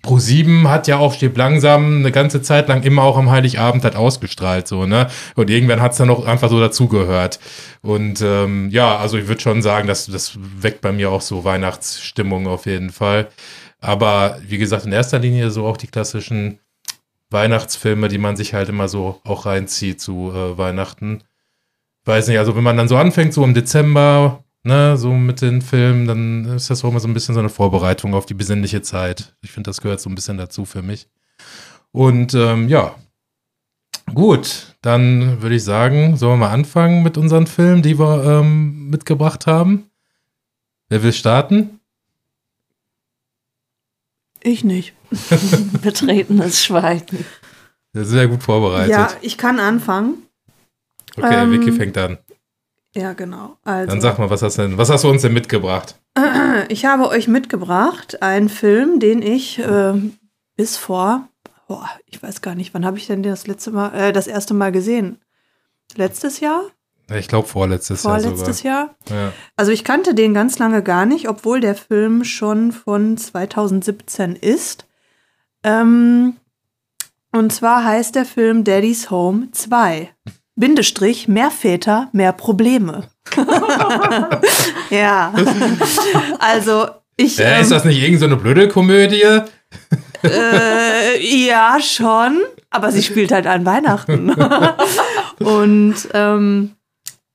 Pro 0.02 0.18
7 0.18 0.68
hat 0.68 0.86
ja 0.88 0.96
auch 0.98 1.12
Stirb 1.14 1.36
langsam 1.36 1.98
eine 1.98 2.10
ganze 2.12 2.42
Zeit 2.42 2.68
lang 2.68 2.82
immer 2.82 3.02
auch 3.02 3.16
am 3.18 3.30
Heiligabend 3.30 3.84
halt 3.84 3.96
ausgestrahlt, 3.96 4.66
so, 4.66 4.86
ne? 4.86 5.06
Und 5.36 5.50
irgendwann 5.50 5.80
hat's 5.82 5.98
dann 5.98 6.08
noch 6.08 6.26
einfach 6.26 6.48
so 6.48 6.58
dazugehört. 6.60 7.38
Und 7.82 8.22
ähm, 8.22 8.68
ja, 8.70 8.96
also 8.96 9.11
ich 9.18 9.28
würde 9.28 9.40
schon 9.40 9.62
sagen, 9.62 9.88
dass 9.88 10.06
das 10.06 10.38
weckt 10.38 10.80
bei 10.80 10.92
mir 10.92 11.10
auch 11.10 11.20
so 11.20 11.44
Weihnachtsstimmung 11.44 12.46
auf 12.46 12.66
jeden 12.66 12.90
Fall. 12.90 13.28
Aber 13.80 14.38
wie 14.46 14.58
gesagt, 14.58 14.86
in 14.86 14.92
erster 14.92 15.18
Linie 15.18 15.50
so 15.50 15.66
auch 15.66 15.76
die 15.76 15.88
klassischen 15.88 16.58
Weihnachtsfilme, 17.30 18.08
die 18.08 18.18
man 18.18 18.36
sich 18.36 18.54
halt 18.54 18.68
immer 18.68 18.88
so 18.88 19.20
auch 19.24 19.46
reinzieht 19.46 20.00
zu 20.00 20.32
äh, 20.32 20.56
Weihnachten. 20.58 21.22
Weiß 22.04 22.28
nicht, 22.28 22.38
also 22.38 22.56
wenn 22.56 22.64
man 22.64 22.76
dann 22.76 22.88
so 22.88 22.96
anfängt, 22.96 23.32
so 23.32 23.44
im 23.44 23.54
Dezember, 23.54 24.44
ne, 24.64 24.96
so 24.96 25.12
mit 25.12 25.40
den 25.40 25.62
Filmen, 25.62 26.06
dann 26.06 26.44
ist 26.56 26.70
das 26.70 26.84
auch 26.84 26.90
immer 26.90 27.00
so 27.00 27.08
ein 27.08 27.14
bisschen 27.14 27.34
so 27.34 27.40
eine 27.40 27.48
Vorbereitung 27.48 28.14
auf 28.14 28.26
die 28.26 28.34
besinnliche 28.34 28.82
Zeit. 28.82 29.34
Ich 29.42 29.50
finde, 29.52 29.70
das 29.70 29.80
gehört 29.80 30.00
so 30.00 30.10
ein 30.10 30.14
bisschen 30.14 30.36
dazu 30.36 30.64
für 30.64 30.82
mich. 30.82 31.08
Und 31.92 32.34
ähm, 32.34 32.68
ja, 32.68 32.94
gut, 34.14 34.76
dann 34.82 35.42
würde 35.42 35.56
ich 35.56 35.64
sagen, 35.64 36.16
sollen 36.16 36.32
wir 36.32 36.46
mal 36.46 36.52
anfangen 36.52 37.02
mit 37.02 37.16
unseren 37.16 37.46
Filmen, 37.46 37.82
die 37.82 37.98
wir 37.98 38.24
ähm, 38.24 38.90
mitgebracht 38.90 39.46
haben. 39.46 39.90
Wer 40.88 41.02
will 41.02 41.12
starten? 41.12 41.80
Ich 44.42 44.64
nicht. 44.64 44.94
Betretenes 45.82 46.64
Schweigen. 46.64 47.24
Der 47.94 48.02
ist 48.02 48.08
sehr 48.08 48.28
gut 48.28 48.42
vorbereitet. 48.42 48.90
Ja, 48.90 49.10
ich 49.20 49.38
kann 49.38 49.60
anfangen. 49.60 50.22
okay, 51.16 51.42
ähm, 51.42 51.52
Vicky 51.52 51.72
fängt 51.72 51.96
an. 51.98 52.18
Ja, 52.94 53.12
genau. 53.14 53.56
Also, 53.62 53.90
Dann 53.90 54.00
sag 54.00 54.18
mal, 54.18 54.28
was 54.28 54.42
hast, 54.42 54.58
denn, 54.58 54.76
was 54.76 54.90
hast 54.90 55.04
du 55.04 55.08
uns 55.08 55.22
denn 55.22 55.32
mitgebracht? 55.32 55.96
ich 56.68 56.84
habe 56.84 57.08
euch 57.08 57.28
mitgebracht 57.28 58.22
einen 58.22 58.48
Film, 58.48 59.00
den 59.00 59.22
ich 59.22 59.58
äh, 59.58 59.94
bis 60.56 60.76
vor 60.76 61.28
boah, 61.72 61.88
ich 62.04 62.22
weiß 62.22 62.42
gar 62.42 62.54
nicht, 62.54 62.74
wann 62.74 62.84
habe 62.84 62.98
ich 62.98 63.06
denn 63.06 63.22
das 63.22 63.46
letzte 63.46 63.70
Mal, 63.70 63.94
äh, 63.94 64.12
das 64.12 64.26
erste 64.26 64.52
Mal 64.52 64.72
gesehen? 64.72 65.18
Letztes 65.96 66.40
Jahr? 66.40 66.64
Ich 67.14 67.28
glaube 67.28 67.48
vorletztes, 67.48 68.02
Vorletztes 68.02 68.62
Jahr 68.62 68.88
Jahr? 68.88 68.94
sogar. 69.06 69.22
Ja. 69.22 69.32
Also 69.56 69.72
ich 69.72 69.82
kannte 69.82 70.14
den 70.14 70.34
ganz 70.34 70.58
lange 70.58 70.82
gar 70.82 71.06
nicht, 71.06 71.30
obwohl 71.30 71.60
der 71.60 71.74
Film 71.74 72.24
schon 72.24 72.72
von 72.72 73.16
2017 73.16 74.36
ist. 74.36 74.86
Ähm, 75.64 76.36
und 77.32 77.52
zwar 77.54 77.86
heißt 77.86 78.16
der 78.16 78.26
Film 78.26 78.64
Daddy's 78.64 79.10
Home 79.10 79.48
2. 79.52 80.10
Bindestrich, 80.54 81.26
mehr 81.26 81.50
Väter, 81.50 82.10
mehr 82.12 82.34
Probleme. 82.34 83.08
ja. 84.90 85.32
Also 86.38 86.88
ich. 87.16 87.38
Äh, 87.38 87.54
ähm, 87.54 87.62
ist 87.62 87.70
das 87.70 87.84
nicht 87.86 87.96
irgendeine 87.96 88.18
so 88.18 88.26
eine 88.26 88.36
blöde 88.36 88.68
Komödie? 88.68 89.42
Äh, 90.24 91.46
ja, 91.46 91.78
schon. 91.80 92.40
Aber 92.70 92.90
sie 92.90 93.02
spielt 93.02 93.32
halt 93.32 93.46
an 93.46 93.66
Weihnachten. 93.66 94.30
Und 95.38 95.96
ähm, 96.14 96.72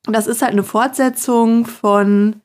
das 0.03 0.27
ist 0.27 0.41
halt 0.41 0.53
eine 0.53 0.63
Fortsetzung 0.63 1.65
von 1.65 2.41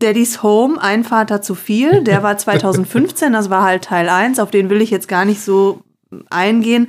Daddy's 0.00 0.42
Home, 0.42 0.80
ein 0.80 1.04
Vater 1.04 1.40
zu 1.42 1.54
viel. 1.54 2.02
Der 2.02 2.22
war 2.22 2.36
2015, 2.36 3.32
das 3.32 3.50
war 3.50 3.62
halt 3.62 3.84
Teil 3.84 4.08
1, 4.08 4.38
auf 4.38 4.50
den 4.50 4.70
will 4.70 4.82
ich 4.82 4.90
jetzt 4.90 5.08
gar 5.08 5.24
nicht 5.24 5.40
so 5.40 5.82
eingehen. 6.30 6.88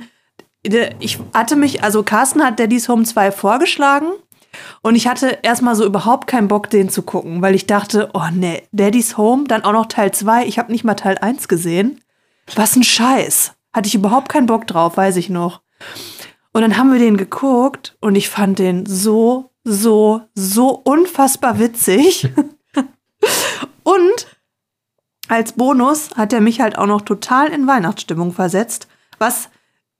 Ich 0.62 1.18
hatte 1.32 1.54
mich, 1.54 1.84
also 1.84 2.02
Carsten 2.02 2.42
hat 2.42 2.58
Daddy's 2.58 2.88
Home 2.88 3.04
2 3.04 3.30
vorgeschlagen 3.30 4.08
und 4.82 4.96
ich 4.96 5.06
hatte 5.06 5.38
erstmal 5.42 5.76
so 5.76 5.84
überhaupt 5.84 6.26
keinen 6.26 6.48
Bock, 6.48 6.70
den 6.70 6.88
zu 6.88 7.02
gucken, 7.02 7.40
weil 7.40 7.54
ich 7.54 7.66
dachte, 7.66 8.10
oh 8.14 8.28
nee, 8.32 8.62
Daddy's 8.72 9.16
Home, 9.16 9.44
dann 9.46 9.64
auch 9.64 9.72
noch 9.72 9.86
Teil 9.86 10.10
2, 10.10 10.46
ich 10.46 10.58
habe 10.58 10.72
nicht 10.72 10.84
mal 10.84 10.94
Teil 10.94 11.18
1 11.18 11.46
gesehen. 11.48 12.00
Was 12.54 12.76
ein 12.76 12.84
Scheiß. 12.84 13.54
Hatte 13.72 13.88
ich 13.88 13.94
überhaupt 13.94 14.28
keinen 14.28 14.46
Bock 14.46 14.66
drauf, 14.66 14.96
weiß 14.96 15.16
ich 15.16 15.28
noch. 15.28 15.62
Und 16.52 16.62
dann 16.62 16.78
haben 16.78 16.92
wir 16.92 16.98
den 16.98 17.16
geguckt 17.16 17.96
und 18.00 18.14
ich 18.14 18.30
fand 18.30 18.58
den 18.58 18.86
so, 18.86 19.50
so, 19.64 20.22
so 20.34 20.70
unfassbar 20.70 21.58
witzig. 21.58 22.30
und 23.82 24.26
als 25.28 25.52
Bonus 25.52 26.10
hat 26.16 26.32
er 26.32 26.40
mich 26.40 26.60
halt 26.60 26.78
auch 26.78 26.86
noch 26.86 27.02
total 27.02 27.48
in 27.48 27.66
Weihnachtsstimmung 27.66 28.32
versetzt, 28.32 28.88
was 29.18 29.50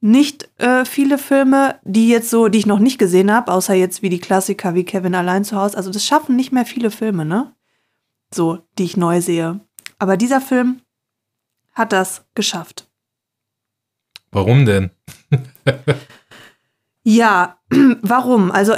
nicht 0.00 0.49
äh, 0.59 0.85
viele 0.85 1.19
Filme, 1.19 1.81
die 1.83 2.09
jetzt 2.09 2.31
so, 2.31 2.49
die 2.49 2.59
ich 2.59 2.67
noch 2.67 2.79
nicht 2.79 2.99
gesehen 2.99 3.33
habe, 3.33 3.53
außer 3.53 3.75
jetzt 3.75 4.03
wie 4.03 4.09
die 4.09 4.21
Klassiker 4.21 4.75
wie 4.75 4.85
Kevin 4.85 5.15
allein 5.15 5.45
zu 5.45 5.57
Hause, 5.57 5.76
also 5.76 5.91
das 5.91 6.05
schaffen 6.05 6.37
nicht 6.37 6.53
mehr 6.53 6.65
viele 6.65 6.91
Filme, 6.91 7.25
ne? 7.25 7.55
So, 8.33 8.61
die 8.79 8.85
ich 8.85 8.97
neu 8.97 9.21
sehe. 9.21 9.61
Aber 9.99 10.17
dieser 10.17 10.41
Film 10.41 10.81
hat 11.76 11.92
das 11.92 12.25
geschafft. 12.35 12.88
Warum 14.33 14.66
denn? 14.66 14.90
Ja, 17.09 17.59
warum? 18.02 18.50
Also 18.50 18.75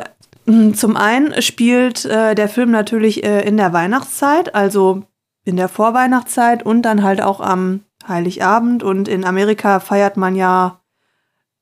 zum 0.74 0.96
einen 0.98 1.40
spielt 1.40 2.04
äh, 2.04 2.34
der 2.34 2.50
Film 2.50 2.70
natürlich 2.70 3.24
äh, 3.24 3.40
in 3.40 3.56
der 3.56 3.72
Weihnachtszeit, 3.72 4.54
also 4.54 5.04
in 5.44 5.56
der 5.56 5.68
Vorweihnachtszeit 5.68 6.62
und 6.62 6.82
dann 6.82 7.02
halt 7.02 7.22
auch 7.22 7.40
am 7.40 7.80
Heiligabend. 8.06 8.82
Und 8.82 9.08
in 9.08 9.24
Amerika 9.24 9.80
feiert 9.80 10.18
man 10.18 10.36
ja 10.36 10.80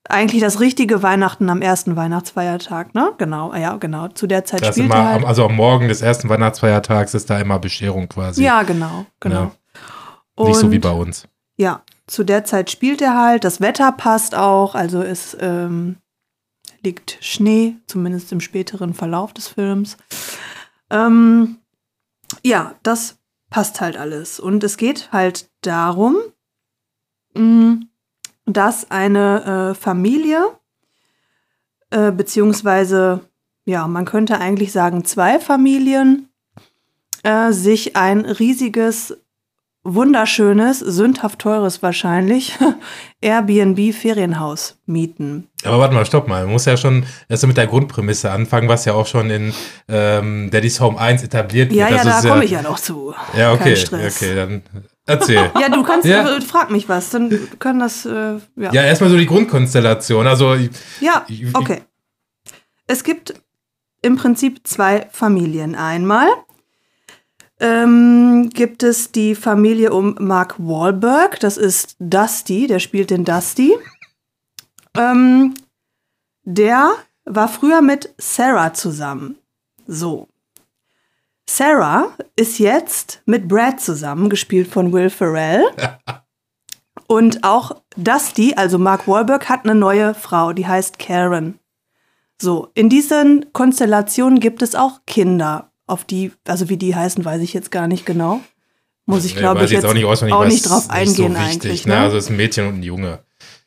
eigentlich 0.09 0.41
das 0.41 0.59
richtige 0.59 1.05
Weihnachten 1.05 1.49
am 1.51 1.63
ersten 1.63 1.95
Weihnachtsfeiertag, 1.95 2.97
ne? 2.97 3.13
Genau, 3.19 3.55
ja, 3.55 3.77
genau. 3.77 4.09
Zu 4.09 4.27
der 4.27 4.45
Zeit 4.45 4.63
Das 4.63 4.75
spielt 4.75 4.87
immer, 4.87 4.97
er 4.97 5.13
halt. 5.13 5.25
also 5.25 5.45
am 5.45 5.55
Morgen 5.55 5.87
des 5.87 6.03
ersten 6.03 6.29
Weihnachtsfeiertags 6.29 7.15
ist 7.15 7.31
da 7.31 7.39
immer 7.39 7.61
Bescherung 7.61 8.09
quasi. 8.09 8.43
Ja, 8.43 8.65
genau, 8.65 9.07
genau. 9.21 9.53
Nicht 10.39 10.57
so 10.57 10.71
wie 10.71 10.77
Und- 10.77 10.81
bei 10.83 10.93
uns. 10.93 11.27
Ja, 11.59 11.83
zu 12.07 12.23
der 12.23 12.45
Zeit 12.45 12.71
spielt 12.71 13.01
er 13.01 13.17
halt. 13.19 13.45
Das 13.45 13.61
Wetter 13.61 13.91
passt 13.93 14.35
auch. 14.35 14.75
Also 14.75 15.01
es 15.03 15.37
ähm, 15.41 15.97
liegt 16.83 17.17
Schnee, 17.23 17.77
zumindest 17.87 18.31
im 18.33 18.41
späteren 18.41 18.93
Verlauf 18.93 19.33
des 19.33 19.49
Films. 19.49 19.97
Ähm, 20.91 21.57
ja, 22.45 22.75
das 22.83 23.19
passt 23.49 23.81
halt 23.81 23.97
alles. 23.97 24.39
Und 24.39 24.63
es 24.65 24.77
geht 24.77 25.11
halt 25.13 25.49
darum, 25.63 26.17
mh, 27.35 27.79
dass 28.45 28.91
eine 28.91 29.71
äh, 29.71 29.75
Familie, 29.75 30.45
äh, 31.91 32.13
beziehungsweise, 32.13 33.29
ja, 33.65 33.89
man 33.89 34.05
könnte 34.05 34.39
eigentlich 34.39 34.73
sagen, 34.73 35.05
zwei 35.05 35.41
Familien, 35.41 36.29
äh, 37.23 37.53
sich 37.53 37.97
ein 37.97 38.27
riesiges 38.27 39.17
wunderschönes, 39.95 40.81
sündhaft 40.81 41.39
teures 41.39 41.83
wahrscheinlich, 41.83 42.59
Airbnb-Ferienhaus 43.21 44.79
mieten. 44.87 45.49
Aber 45.65 45.79
warte 45.79 45.95
mal, 45.95 46.05
stopp 46.07 46.29
mal. 46.29 46.43
Man 46.45 46.53
muss 46.53 46.65
ja 46.65 46.77
schon 46.77 47.05
erst 47.29 47.47
mit 47.47 47.57
der 47.57 47.67
Grundprämisse 47.67 48.31
anfangen, 48.31 48.69
was 48.69 48.85
ja 48.85 48.93
auch 48.95 49.07
schon 49.07 49.31
in 49.31 49.53
ähm, 49.89 50.51
Daddy's 50.51 50.81
Home 50.81 50.99
1 50.99 51.23
etabliert 51.23 51.73
Ja, 51.73 51.89
wird. 51.89 51.99
ja, 51.99 52.05
Das 52.05 52.23
da 52.23 52.29
komme 52.29 52.45
ich 52.45 52.51
ja 52.51 52.63
noch 52.63 52.79
zu. 52.79 53.15
Ja, 53.37 53.53
okay, 53.53 53.75
Kein 53.75 53.77
Stress. 53.77 54.17
okay, 54.23 54.35
dann 54.35 54.63
erzähl. 55.07 55.51
Ja, 55.61 55.69
du 55.69 55.83
kannst, 55.83 56.07
Ja. 56.07 56.37
äh, 56.37 56.41
frag 56.41 56.71
mich 56.71 56.89
was, 56.89 57.11
dann 57.11 57.31
können 57.59 57.81
das, 57.81 58.05
äh, 58.07 58.11
ja. 58.57 58.73
ja, 58.73 58.83
erstmal 58.83 59.11
so 59.11 59.17
die 59.17 59.27
Grundkonstellation. 59.27 60.27
Also, 60.27 60.55
Ja, 61.01 61.25
Ich- 61.29 61.55
okay. 61.55 61.83
Es 62.87 63.03
gibt 63.03 63.35
im 64.03 64.17
Prinzip 64.17 64.61
zwei 64.67 65.09
Familien. 65.11 65.75
Einmal 65.75 66.29
ähm, 67.61 68.51
gibt 68.53 68.83
es 68.83 69.13
die 69.13 69.35
Familie 69.35 69.93
um 69.93 70.17
Mark 70.19 70.57
Wahlberg, 70.59 71.41
das 71.41 71.57
ist 71.57 71.97
Dusty, 71.99 72.67
der 72.67 72.79
spielt 72.79 73.11
den 73.11 73.25
Dusty. 73.25 73.75
Ähm, 74.97 75.55
der 76.45 76.93
war 77.25 77.49
früher 77.49 77.83
mit 77.83 78.15
Sarah 78.19 78.73
zusammen. 78.73 79.37
So. 79.87 80.29
Sarah 81.49 82.13
ist 82.35 82.59
jetzt 82.59 83.23
mit 83.25 83.49
Brad 83.49 83.81
zusammen, 83.81 84.29
gespielt 84.29 84.69
von 84.69 84.93
Will 84.93 85.11
Ferrell. 85.11 85.65
Und 87.09 87.45
auch 87.45 87.83
Dusty, 87.97 88.55
also 88.57 88.79
Mark 88.79 89.07
Wahlberg, 89.07 89.49
hat 89.49 89.65
eine 89.65 89.75
neue 89.77 90.15
Frau, 90.15 90.53
die 90.53 90.67
heißt 90.67 90.99
Karen. 90.99 91.59
So, 92.41 92.69
in 92.75 92.89
diesen 92.89 93.53
Konstellationen 93.53 94.41
gibt 94.41 94.61
es 94.61 94.75
auch 94.75 95.01
Kinder, 95.07 95.71
auf 95.87 96.05
die, 96.05 96.33
also 96.47 96.69
wie 96.69 96.77
die 96.77 96.95
heißen, 96.95 97.25
weiß 97.25 97.41
ich 97.43 97.53
jetzt 97.53 97.71
gar 97.71 97.87
nicht 97.87 98.07
genau. 98.07 98.41
Muss 99.05 99.25
ich, 99.25 99.35
Nee, 99.35 99.41
glaube 99.41 99.65
ich, 99.65 99.71
jetzt 99.71 99.85
auch 99.85 99.95
nicht, 99.95 100.05
auch 100.05 100.45
nicht 100.45 100.69
drauf 100.69 100.89
nicht 100.89 100.91
eingehen 100.91 101.35
so 101.35 101.41
wichtig, 101.41 101.65
eigentlich. 101.65 101.87
Ne? 101.87 101.95
Ne? 101.95 102.01
Also, 102.01 102.17
es 102.17 102.25
ist 102.25 102.31
ein 102.31 102.37
Mädchen 102.37 102.67
und 102.67 102.75
ein 102.81 102.83
Junge. 102.83 103.21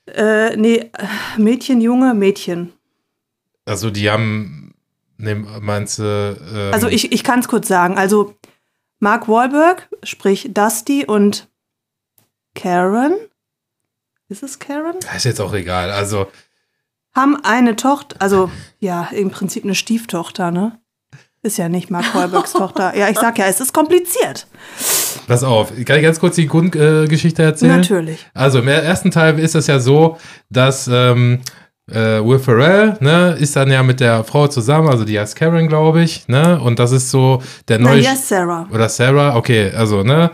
äh, 0.07 0.55
nee, 0.57 0.77
äh, 0.77 0.89
Mädchen, 1.37 1.79
Junge, 1.79 2.13
Mädchen. 2.13 2.73
Also, 3.65 3.89
die 3.89 4.09
haben, 4.09 4.73
ne, 5.17 5.35
meinst 5.35 5.99
du, 5.99 6.03
ähm, 6.03 6.73
Also 6.73 6.87
ich, 6.87 7.11
ich 7.13 7.23
kann 7.23 7.39
es 7.39 7.47
kurz 7.47 7.67
sagen. 7.69 7.97
Also 7.97 8.35
Mark 8.99 9.29
Wahlberg, 9.29 9.87
sprich 10.03 10.49
Dusty 10.53 11.05
und 11.05 11.47
Karen, 12.55 13.13
ist 14.27 14.43
es 14.43 14.59
Karen? 14.59 14.95
ist 15.15 15.23
jetzt 15.23 15.39
auch 15.39 15.53
egal. 15.53 15.91
Also, 15.91 16.27
Haben 17.15 17.37
eine 17.43 17.75
Tochter, 17.77 18.17
also 18.19 18.51
ja, 18.79 19.07
im 19.11 19.31
Prinzip 19.31 19.63
eine 19.63 19.75
Stieftochter, 19.75 20.51
ne? 20.51 20.78
Ist 21.41 21.57
ja 21.57 21.69
nicht 21.69 21.89
Mark 21.89 22.13
Wahlbergs 22.13 22.51
Tochter. 22.51 22.95
Ja, 22.97 23.07
ich 23.09 23.17
sag 23.17 23.37
ja, 23.37 23.45
es 23.45 23.61
ist 23.61 23.73
kompliziert. 23.73 24.45
pass 25.27 25.43
auf, 25.43 25.69
kann 25.85 25.97
ich 25.97 26.03
ganz 26.03 26.19
kurz 26.19 26.35
die 26.35 26.47
Grundgeschichte 26.47 27.41
äh, 27.41 27.45
erzählen? 27.45 27.77
Natürlich. 27.77 28.27
Also 28.33 28.59
im 28.59 28.67
ersten 28.67 29.09
Teil 29.09 29.39
ist 29.39 29.55
es 29.55 29.67
ja 29.67 29.79
so, 29.79 30.17
dass 30.49 30.89
ähm, 30.91 31.39
äh, 31.89 32.23
Will 32.23 32.39
Ferrell 32.39 32.97
ne, 32.99 33.37
ist 33.39 33.55
dann 33.55 33.71
ja 33.71 33.83
mit 33.83 33.99
der 33.99 34.23
Frau 34.23 34.47
zusammen, 34.47 34.89
also 34.89 35.05
die 35.05 35.19
heißt 35.19 35.35
Karen, 35.35 35.67
glaube 35.67 36.01
ich, 36.01 36.27
ne? 36.27 36.59
Und 36.59 36.79
das 36.79 36.91
ist 36.91 37.09
so 37.09 37.41
der 37.67 37.79
Na, 37.79 37.91
neue 37.91 38.01
yes, 38.01 38.27
Sarah. 38.27 38.67
oder 38.71 38.89
Sarah, 38.89 39.35
okay, 39.35 39.71
also 39.71 40.03
ne, 40.03 40.31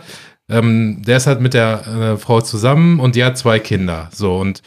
ähm, 0.50 1.02
der 1.06 1.18
ist 1.18 1.26
halt 1.26 1.40
mit 1.40 1.54
der 1.54 1.86
äh, 1.86 2.16
Frau 2.16 2.40
zusammen 2.40 3.00
und 3.00 3.14
die 3.16 3.24
hat 3.24 3.38
zwei 3.38 3.58
Kinder, 3.58 4.08
so 4.12 4.36
und 4.36 4.62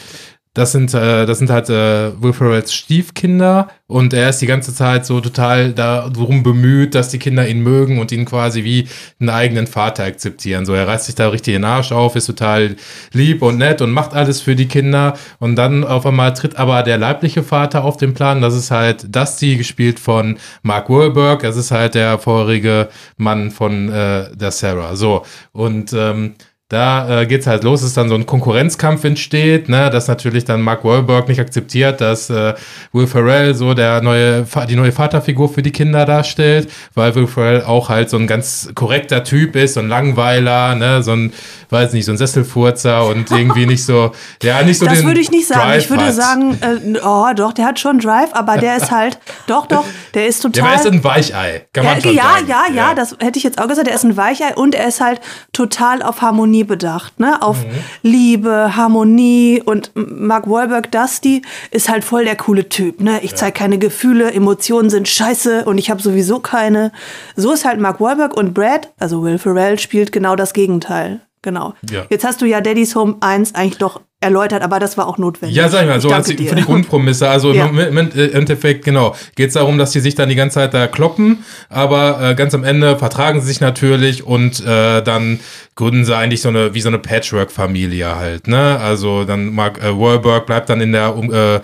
das 0.60 0.74
sind, 0.74 0.94
äh, 0.94 1.26
das 1.26 1.40
sind 1.40 1.50
halt 1.50 1.70
äh, 1.70 2.12
Will 2.22 2.34
Ferrells 2.34 2.74
Stiefkinder 2.74 3.70
und 3.88 4.14
er 4.14 4.30
ist 4.30 4.42
die 4.42 4.46
ganze 4.46 4.74
Zeit 4.74 5.06
so 5.06 5.22
total 5.22 5.72
darum 5.74 6.44
bemüht, 6.44 6.96
dass 6.96 7.10
die 7.10 7.18
Kinder 7.18 7.48
ihn 7.48 7.62
mögen 7.62 8.00
und 8.00 8.12
ihn 8.12 8.26
quasi 8.26 8.66
wie 8.66 8.88
einen 9.20 9.30
eigenen 9.30 9.68
Vater 9.68 10.04
akzeptieren. 10.04 10.66
So, 10.66 10.74
er 10.74 10.88
reißt 10.88 11.06
sich 11.06 11.16
da 11.16 11.30
richtig 11.30 11.54
den 11.54 11.64
Arsch 11.64 11.94
auf, 11.94 12.16
ist 12.18 12.26
total 12.26 12.76
lieb 13.14 13.42
und 13.42 13.58
nett 13.58 13.82
und 13.82 13.92
macht 13.92 14.14
alles 14.14 14.42
für 14.42 14.56
die 14.56 14.68
Kinder 14.68 15.14
und 15.40 15.56
dann 15.56 15.86
auf 15.86 16.06
einmal 16.06 16.34
tritt 16.34 16.58
aber 16.58 16.84
der 16.84 16.98
leibliche 16.98 17.42
Vater 17.42 17.86
auf 17.86 17.96
den 17.96 18.14
Plan. 18.14 18.42
Das 18.42 18.54
ist 18.54 18.70
halt 18.70 19.16
Dusty, 19.16 19.56
gespielt 19.56 20.00
von 20.00 20.38
Mark 20.62 20.90
Wahlberg. 20.90 21.42
Das 21.42 21.56
ist 21.56 21.72
halt 21.72 21.96
der 21.96 22.20
vorherige 22.20 22.90
Mann 23.18 23.50
von 23.50 23.90
äh, 23.90 24.36
der 24.36 24.52
Sarah. 24.52 24.96
So, 24.98 25.26
und 25.54 25.94
ähm, 25.94 26.36
da 26.70 27.22
äh, 27.22 27.26
geht's 27.26 27.48
halt 27.48 27.64
los, 27.64 27.82
dass 27.82 27.94
dann 27.94 28.10
so 28.10 28.16
ein 28.16 28.28
Konkurrenzkampf 28.28 29.04
entsteht, 29.04 29.70
ne, 29.70 29.90
dass 29.90 30.08
natürlich 30.08 30.46
dann 30.46 30.62
Mark 30.62 30.86
Wahlberg 30.86 31.28
nicht 31.28 31.40
akzeptiert, 31.40 32.00
dass 32.00 32.30
äh, 32.30 32.54
Will 32.94 33.08
Ferrell 33.08 33.56
so 33.56 33.74
der 33.74 34.02
neue, 34.04 34.46
die 34.70 34.76
neue 34.76 34.92
Vaterfigur 34.92 35.50
für 35.50 35.64
die 35.64 35.72
Kinder 35.72 36.06
darstellt, 36.06 36.70
weil 36.94 37.16
Will 37.16 37.26
Ferrell 37.26 37.64
auch 37.64 37.90
halt 37.90 38.12
so 38.12 38.18
ein 38.18 38.28
ganz 38.28 38.70
korrekter 38.76 39.24
Typ 39.24 39.56
ist, 39.56 39.74
so 39.74 39.80
ein 39.80 39.90
Langweiler, 39.90 40.76
ne, 40.76 41.02
so 41.02 41.14
ein, 41.14 41.34
weiß 41.72 41.94
nicht, 41.94 42.06
so 42.06 42.12
ein 42.12 42.20
Sesselfurzer 42.20 43.04
und 43.08 43.32
irgendwie 43.32 43.66
nicht 43.66 43.84
so, 43.84 44.12
ja, 44.44 44.62
nicht 44.62 44.78
so 44.78 44.86
Das 44.86 45.04
würde 45.04 45.22
ich 45.22 45.32
nicht 45.32 45.48
sagen. 45.48 45.62
Drive 45.62 45.84
ich 45.84 45.90
würde 45.90 46.06
hat. 46.06 46.14
sagen, 46.14 46.60
äh, 46.62 47.00
oh, 47.04 47.34
doch, 47.36 47.54
der 47.54 47.66
hat 47.66 47.80
schon 47.80 47.98
Drive, 47.98 48.30
aber 48.34 48.58
der 48.58 48.78
ist 48.78 48.92
halt, 48.92 49.18
doch, 49.48 49.66
doch, 49.66 49.86
der 50.14 50.28
ist 50.28 50.42
total. 50.42 50.70
Der 50.70 50.76
ist 50.76 50.86
ein 50.86 51.04
Weichei, 51.04 51.66
kann 51.74 51.86
man 51.86 51.96
ja, 51.96 52.02
schon 52.02 52.14
ja, 52.14 52.24
sagen. 52.24 52.48
Ja, 52.48 52.64
ja, 52.68 52.76
ja, 52.76 52.94
das 52.94 53.16
hätte 53.20 53.40
ich 53.40 53.44
jetzt 53.44 53.60
auch 53.60 53.68
gesagt. 53.68 53.88
Der 53.88 53.96
ist 53.96 54.04
ein 54.04 54.16
Weichei 54.16 54.54
und 54.54 54.76
er 54.76 54.88
ist 54.88 55.02
halt 55.02 55.20
total 55.52 56.04
auf 56.04 56.22
Harmonie 56.22 56.59
Harmonie 56.60 56.64
bedacht, 56.64 57.20
ne? 57.20 57.42
Auf 57.42 57.66
mhm. 57.66 57.70
Liebe, 58.04 58.76
Harmonie 58.76 59.62
und 59.64 59.92
Mark 59.96 60.50
Wahlberg 60.50 60.92
Dusty 60.92 61.42
ist 61.72 61.90
halt 61.90 62.04
voll 62.04 62.26
der 62.26 62.36
coole 62.36 62.70
Typ, 62.70 63.02
ne? 63.02 63.20
Ich 63.24 63.32
ja. 63.32 63.38
zeige 63.38 63.54
keine 63.54 63.78
Gefühle, 63.78 64.32
Emotionen 64.32 64.90
sind 64.90 65.08
scheiße 65.08 65.66
und 65.66 65.78
ich 65.78 65.90
habe 65.90 66.02
sowieso 66.02 66.40
keine. 66.40 66.92
So 67.36 67.54
ist 67.54 67.66
halt 67.66 67.80
Mark 67.80 68.00
Wahlberg 68.00 68.36
und 68.36 68.54
Brad, 68.54 68.90
also 69.00 69.24
Will 69.24 69.38
Ferrell 69.38 69.80
spielt 69.80 70.12
genau 70.12 70.36
das 70.36 70.54
Gegenteil. 70.54 71.22
Genau. 71.42 71.74
Ja. 71.90 72.06
Jetzt 72.10 72.26
hast 72.26 72.42
du 72.42 72.46
ja 72.46 72.60
Daddy's 72.60 72.96
Home 72.96 73.16
1 73.22 73.56
eigentlich 73.56 73.78
doch 73.78 74.02
erläutert, 74.22 74.62
aber 74.62 74.80
das 74.80 74.98
war 74.98 75.08
auch 75.08 75.18
notwendig. 75.18 75.56
Ja, 75.56 75.70
sag 75.70 75.84
ich 75.84 75.88
mal, 75.88 76.02
so 76.02 76.10
als 76.10 76.28
die, 76.28 76.46
für 76.46 76.56
die 76.56 76.64
Grundpromisse. 76.64 77.30
Also 77.30 77.54
ja. 77.54 77.68
im, 77.68 77.80
im, 77.80 77.98
Endeffekt, 77.98 78.84
genau, 78.84 79.16
geht 79.36 79.48
es 79.48 79.54
darum, 79.54 79.78
dass 79.78 79.92
die 79.92 80.02
sich 80.02 80.16
dann 80.16 80.28
die 80.28 80.36
ganze 80.36 80.56
Zeit 80.56 80.74
da 80.74 80.88
kloppen, 80.88 81.46
aber 81.70 82.32
äh, 82.32 82.36
ganz 82.36 82.54
am 82.54 82.66
Ende 82.66 82.98
vertragen 82.98 83.40
sie 83.40 83.48
sich 83.48 83.62
natürlich 83.62 84.26
und 84.26 84.60
äh, 84.66 85.02
dann 85.02 85.40
gründen 85.80 86.04
sie 86.04 86.14
eigentlich 86.14 86.42
so 86.42 86.50
eine, 86.50 86.74
wie 86.74 86.82
so 86.82 86.90
eine 86.90 87.00
Patchwork-Familie 87.00 88.18
halt, 88.18 88.50
ne? 88.50 88.78
Also 88.82 89.24
dann 89.24 89.56
Mark 89.56 89.82
äh, 89.82 89.98
Wahlberg 89.98 90.46
bleibt 90.46 90.70
dann 90.70 90.82
in 90.82 90.92
der, 90.92 91.16
äh, 91.16 91.62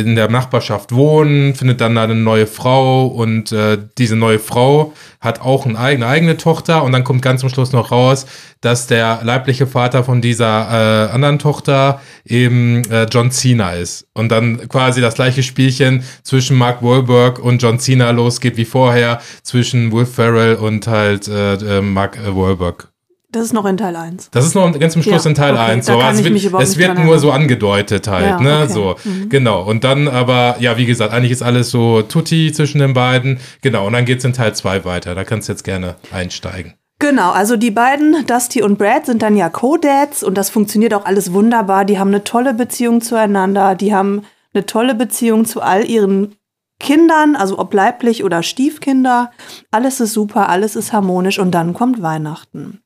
in 0.00 0.16
der 0.16 0.28
Nachbarschaft 0.28 0.90
wohnen, 0.90 1.54
findet 1.54 1.80
dann 1.80 1.96
eine 1.96 2.16
neue 2.16 2.48
Frau 2.48 3.06
und 3.06 3.52
äh, 3.52 3.78
diese 3.98 4.16
neue 4.16 4.40
Frau 4.40 4.94
hat 5.20 5.40
auch 5.40 5.64
eine 5.64 5.78
eigene, 5.78 6.08
eigene 6.08 6.36
Tochter 6.36 6.82
und 6.82 6.90
dann 6.90 7.04
kommt 7.04 7.22
ganz 7.22 7.42
zum 7.42 7.50
Schluss 7.50 7.70
noch 7.70 7.92
raus, 7.92 8.26
dass 8.62 8.88
der 8.88 9.20
leibliche 9.22 9.68
Vater 9.68 10.02
von 10.02 10.20
dieser 10.20 11.06
äh, 11.08 11.12
anderen 11.12 11.38
Tochter 11.38 12.00
eben 12.24 12.82
äh, 12.90 13.06
John 13.12 13.30
Cena 13.30 13.74
ist. 13.74 14.08
Und 14.12 14.30
dann 14.32 14.68
quasi 14.68 15.00
das 15.00 15.14
gleiche 15.14 15.44
Spielchen 15.44 16.02
zwischen 16.24 16.58
Mark 16.58 16.82
Wahlberg 16.82 17.38
und 17.38 17.62
John 17.62 17.78
Cena 17.78 18.10
losgeht 18.10 18.56
wie 18.56 18.64
vorher 18.64 19.20
zwischen 19.44 19.92
Will 19.92 20.06
Ferrell 20.06 20.56
und 20.56 20.88
halt 20.88 21.28
äh, 21.28 21.78
äh 21.78 21.80
Mark 21.80 22.18
äh, 22.18 22.34
Wahlberg. 22.34 22.91
Das 23.32 23.42
ist 23.42 23.54
noch 23.54 23.64
in 23.64 23.78
Teil 23.78 23.96
1. 23.96 24.28
Das 24.30 24.44
ist 24.44 24.54
noch 24.54 24.78
ganz 24.78 24.92
zum 24.92 25.02
Schluss 25.02 25.24
ja, 25.24 25.30
in 25.30 25.34
Teil 25.34 25.54
okay, 25.54 25.72
1. 25.72 25.86
So. 25.86 25.98
Also 25.98 26.22
es 26.22 26.42
wird, 26.42 26.62
es 26.62 26.78
wird 26.78 26.98
nur 26.98 27.18
so 27.18 27.32
angedeutet 27.32 28.06
halt, 28.06 28.26
ja, 28.26 28.40
ne? 28.40 28.60
Okay. 28.64 28.72
So, 28.72 28.96
mhm. 29.04 29.30
genau. 29.30 29.62
Und 29.62 29.84
dann 29.84 30.06
aber, 30.06 30.56
ja, 30.60 30.76
wie 30.76 30.84
gesagt, 30.84 31.14
eigentlich 31.14 31.32
ist 31.32 31.42
alles 31.42 31.70
so 31.70 32.02
tutti 32.02 32.52
zwischen 32.52 32.78
den 32.78 32.92
beiden. 32.92 33.40
Genau, 33.62 33.86
und 33.86 33.94
dann 33.94 34.04
geht 34.04 34.18
es 34.18 34.24
in 34.24 34.34
Teil 34.34 34.54
2 34.54 34.84
weiter. 34.84 35.14
Da 35.14 35.24
kannst 35.24 35.48
du 35.48 35.52
jetzt 35.52 35.64
gerne 35.64 35.96
einsteigen. 36.12 36.74
Genau, 36.98 37.32
also 37.32 37.56
die 37.56 37.72
beiden, 37.72 38.26
Dusty 38.26 38.62
und 38.62 38.78
Brad, 38.78 39.06
sind 39.06 39.22
dann 39.22 39.36
ja 39.36 39.48
Co-Dads 39.48 40.22
und 40.22 40.38
das 40.38 40.50
funktioniert 40.50 40.94
auch 40.94 41.04
alles 41.04 41.32
wunderbar. 41.32 41.84
Die 41.84 41.98
haben 41.98 42.08
eine 42.08 42.22
tolle 42.22 42.54
Beziehung 42.54 43.00
zueinander, 43.00 43.74
die 43.74 43.92
haben 43.92 44.22
eine 44.54 44.66
tolle 44.66 44.94
Beziehung 44.94 45.44
zu 45.44 45.62
all 45.62 45.84
ihren 45.84 46.36
Kindern, 46.78 47.34
also 47.34 47.58
ob 47.58 47.74
leiblich 47.74 48.22
oder 48.22 48.42
Stiefkinder. 48.42 49.30
Alles 49.70 50.00
ist 50.00 50.12
super, 50.12 50.48
alles 50.48 50.76
ist 50.76 50.92
harmonisch 50.92 51.38
und 51.38 51.52
dann 51.52 51.74
kommt 51.74 52.02
Weihnachten. 52.02 52.82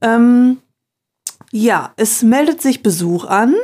Ähm, 0.00 0.58
ja, 1.50 1.92
es 1.96 2.22
meldet 2.22 2.60
sich 2.60 2.82
Besuch 2.82 3.24
an. 3.24 3.54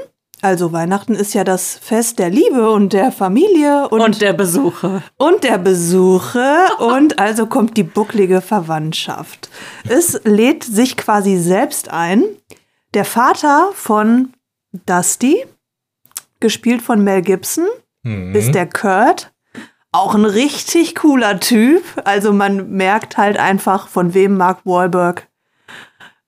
Also 0.45 0.73
Weihnachten 0.73 1.15
ist 1.15 1.33
ja 1.33 1.43
das 1.43 1.79
Fest 1.79 2.19
der 2.19 2.29
Liebe 2.29 2.71
und 2.71 2.93
der 2.93 3.13
Familie 3.13 3.89
und, 3.89 4.01
und 4.03 4.21
der 4.21 4.35
Besuche. 4.35 5.03
Und 5.17 5.43
der 5.43 5.57
Besuche 5.57 6.67
und 6.81 7.19
also 7.19 7.47
kommt 7.47 7.79
die 7.79 7.83
bucklige 7.83 8.43
Verwandtschaft. 8.43 9.49
Es 9.89 10.21
lädt 10.25 10.63
sich 10.63 10.99
quasi 10.99 11.39
selbst 11.39 11.89
ein. 11.89 12.25
Der 12.93 13.07
Vater 13.07 13.71
von 13.73 14.35
Dusty, 14.85 15.47
gespielt 16.41 16.83
von 16.83 17.03
Mel 17.03 17.23
Gibson, 17.23 17.65
mhm. 18.03 18.35
ist 18.35 18.55
der 18.55 18.69
Kurt. 18.69 19.33
Auch 19.93 20.15
ein 20.15 20.27
richtig 20.27 20.95
cooler 20.95 21.41
Typ. 21.41 21.83
Also 22.05 22.33
man 22.33 22.71
merkt 22.71 23.17
halt 23.17 23.39
einfach, 23.39 23.89
von 23.89 24.13
wem 24.13 24.37
Mark 24.37 24.67
Wahlberg 24.67 25.27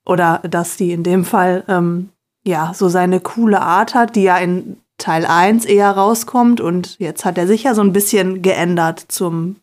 oder 0.07 0.41
Dusty 0.49 0.93
in 0.93 1.03
dem 1.03 1.25
Fall 1.25 1.65
ähm, 1.69 2.11
ja, 2.47 2.73
so 2.75 2.89
seine 2.89 3.21
coole 3.21 3.61
Art 3.61 3.95
hat, 3.95 4.15
die 4.15 4.23
ja 4.23 4.39
in 4.39 4.77
Teil 4.99 5.27
1 5.27 5.65
eher 5.65 5.91
rauskommt. 5.91 6.61
Und 6.61 6.99
jetzt 7.01 7.25
hat 7.25 7.37
er 7.37 7.47
sich 7.47 7.65
ja 7.65 7.75
so 7.75 7.83
ein 7.83 7.93
bisschen 7.93 8.41
geändert 8.41 9.05
zum 9.09 9.57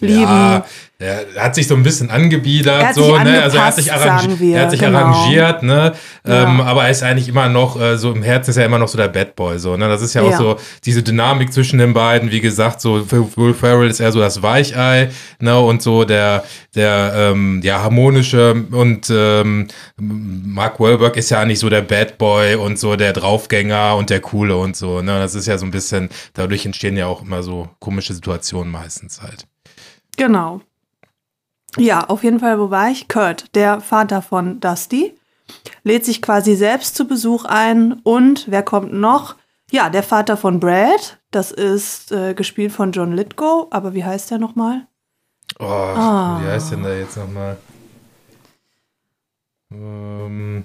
Lieben. 0.00 0.20
Ja, 0.20 0.64
er 1.00 1.44
hat 1.44 1.54
sich 1.54 1.68
so 1.68 1.76
ein 1.76 1.84
bisschen 1.84 2.10
angebiedert, 2.10 2.92
so, 2.92 3.16
ne? 3.18 3.40
Also 3.40 3.58
er 3.58 3.66
hat 3.66 3.76
sich, 3.76 3.92
arrangi 3.92 4.52
er 4.52 4.62
hat 4.62 4.72
sich 4.72 4.80
genau. 4.80 4.98
arrangiert, 4.98 5.62
ne? 5.62 5.92
Ja. 6.26 6.42
Ähm, 6.42 6.60
aber 6.60 6.86
er 6.86 6.90
ist 6.90 7.04
eigentlich 7.04 7.28
immer 7.28 7.48
noch, 7.48 7.80
äh, 7.80 7.96
so 7.96 8.10
im 8.10 8.24
Herzen 8.24 8.50
ist 8.50 8.56
er 8.56 8.66
immer 8.66 8.78
noch 8.78 8.88
so 8.88 8.98
der 8.98 9.06
Bad 9.06 9.36
Boy, 9.36 9.60
so, 9.60 9.76
ne? 9.76 9.86
Das 9.86 10.02
ist 10.02 10.14
ja 10.14 10.22
auch 10.22 10.32
ja. 10.32 10.36
so 10.36 10.56
diese 10.84 11.04
Dynamik 11.04 11.52
zwischen 11.52 11.78
den 11.78 11.94
beiden, 11.94 12.32
wie 12.32 12.40
gesagt, 12.40 12.80
so 12.80 13.04
für 13.04 13.28
Will 13.36 13.54
Ferrell 13.54 13.88
ist 13.88 14.00
er 14.00 14.10
so 14.10 14.18
das 14.18 14.42
Weichei, 14.42 15.10
ne? 15.38 15.60
Und 15.60 15.82
so 15.82 16.02
der, 16.02 16.42
der, 16.74 17.12
ähm, 17.14 17.60
ja, 17.62 17.80
harmonische 17.80 18.64
und 18.72 19.08
ähm, 19.08 19.68
Mark 19.98 20.80
Wahlberg 20.80 21.16
ist 21.16 21.30
ja 21.30 21.38
eigentlich 21.38 21.60
so 21.60 21.68
der 21.68 21.82
Bad 21.82 22.18
Boy 22.18 22.56
und 22.56 22.76
so 22.76 22.96
der 22.96 23.12
Draufgänger 23.12 23.94
und 23.94 24.10
der 24.10 24.18
Coole 24.18 24.56
und 24.56 24.76
so, 24.76 25.00
ne? 25.00 25.20
Das 25.20 25.36
ist 25.36 25.46
ja 25.46 25.58
so 25.58 25.64
ein 25.64 25.70
bisschen, 25.70 26.08
dadurch 26.34 26.66
entstehen 26.66 26.96
ja 26.96 27.06
auch 27.06 27.22
immer 27.22 27.44
so 27.44 27.68
komische 27.78 28.14
Situationen 28.14 28.72
meistens 28.72 29.22
halt. 29.22 29.46
Genau. 30.18 30.60
Ja, 31.76 32.04
auf 32.04 32.24
jeden 32.24 32.40
Fall, 32.40 32.58
wo 32.58 32.70
war 32.70 32.90
ich? 32.90 33.08
Kurt, 33.08 33.54
der 33.54 33.80
Vater 33.80 34.20
von 34.20 34.60
Dusty, 34.60 35.16
lädt 35.84 36.04
sich 36.04 36.20
quasi 36.20 36.56
selbst 36.56 36.96
zu 36.96 37.06
Besuch 37.06 37.44
ein. 37.44 37.94
Und 38.02 38.50
wer 38.50 38.62
kommt 38.62 38.92
noch? 38.92 39.36
Ja, 39.70 39.88
der 39.88 40.02
Vater 40.02 40.36
von 40.36 40.60
Brad. 40.60 41.18
Das 41.30 41.52
ist 41.52 42.10
äh, 42.10 42.34
gespielt 42.34 42.72
von 42.72 42.92
John 42.92 43.12
Lithgow. 43.12 43.68
Aber 43.70 43.94
wie 43.94 44.04
heißt 44.04 44.30
der 44.30 44.38
nochmal? 44.38 44.86
Oh, 45.60 45.64
ah. 45.64 46.40
wie 46.42 46.48
heißt 46.48 46.72
denn 46.72 46.82
der 46.82 46.98
jetzt 46.98 47.16
nochmal? 47.16 47.56
Ähm, 49.70 50.64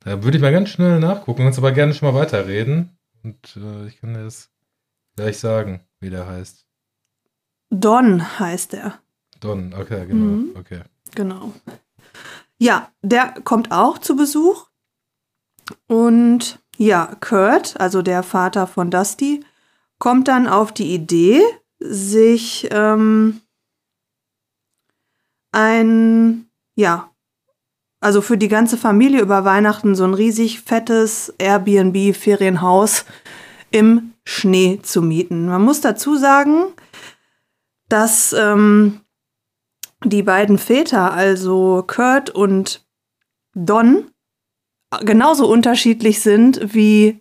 da 0.00 0.22
würde 0.22 0.36
ich 0.36 0.42
mal 0.42 0.52
ganz 0.52 0.70
schnell 0.70 1.00
nachgucken, 1.00 1.46
uns 1.46 1.58
aber 1.58 1.72
gerne 1.72 1.92
schon 1.92 2.12
mal 2.12 2.18
weiterreden. 2.18 2.96
Und 3.22 3.56
äh, 3.56 3.88
ich 3.88 4.00
kann 4.00 4.14
dir 4.14 4.24
das 4.24 4.48
gleich 5.16 5.38
sagen, 5.38 5.80
wie 6.00 6.10
der 6.10 6.26
heißt. 6.26 6.69
Don 7.70 8.38
heißt 8.38 8.74
er. 8.74 9.00
Don, 9.40 9.72
okay, 9.74 10.06
genau. 10.06 10.24
Mhm. 10.24 10.56
Okay. 10.58 10.82
Genau. 11.14 11.52
Ja, 12.58 12.90
der 13.00 13.34
kommt 13.44 13.72
auch 13.72 13.98
zu 13.98 14.16
Besuch. 14.16 14.66
Und 15.86 16.60
ja, 16.76 17.16
Kurt, 17.20 17.80
also 17.80 18.02
der 18.02 18.22
Vater 18.22 18.66
von 18.66 18.90
Dusty, 18.90 19.44
kommt 19.98 20.28
dann 20.28 20.46
auf 20.46 20.72
die 20.72 20.94
Idee, 20.94 21.42
sich 21.78 22.68
ähm, 22.70 23.40
ein, 25.52 26.50
ja, 26.74 27.10
also 28.00 28.22
für 28.22 28.38
die 28.38 28.48
ganze 28.48 28.76
Familie 28.76 29.20
über 29.20 29.44
Weihnachten 29.44 29.94
so 29.94 30.04
ein 30.04 30.14
riesig 30.14 30.60
fettes 30.60 31.34
Airbnb-Ferienhaus 31.38 33.04
im 33.70 34.12
Schnee 34.24 34.80
zu 34.82 35.02
mieten. 35.02 35.46
Man 35.46 35.62
muss 35.62 35.80
dazu 35.80 36.16
sagen, 36.16 36.66
dass 37.90 38.32
ähm, 38.32 39.00
die 40.04 40.22
beiden 40.22 40.56
Väter, 40.56 41.12
also 41.12 41.84
Kurt 41.86 42.30
und 42.30 42.86
Don, 43.54 44.10
genauso 45.02 45.46
unterschiedlich 45.46 46.20
sind 46.20 46.74
wie 46.74 47.20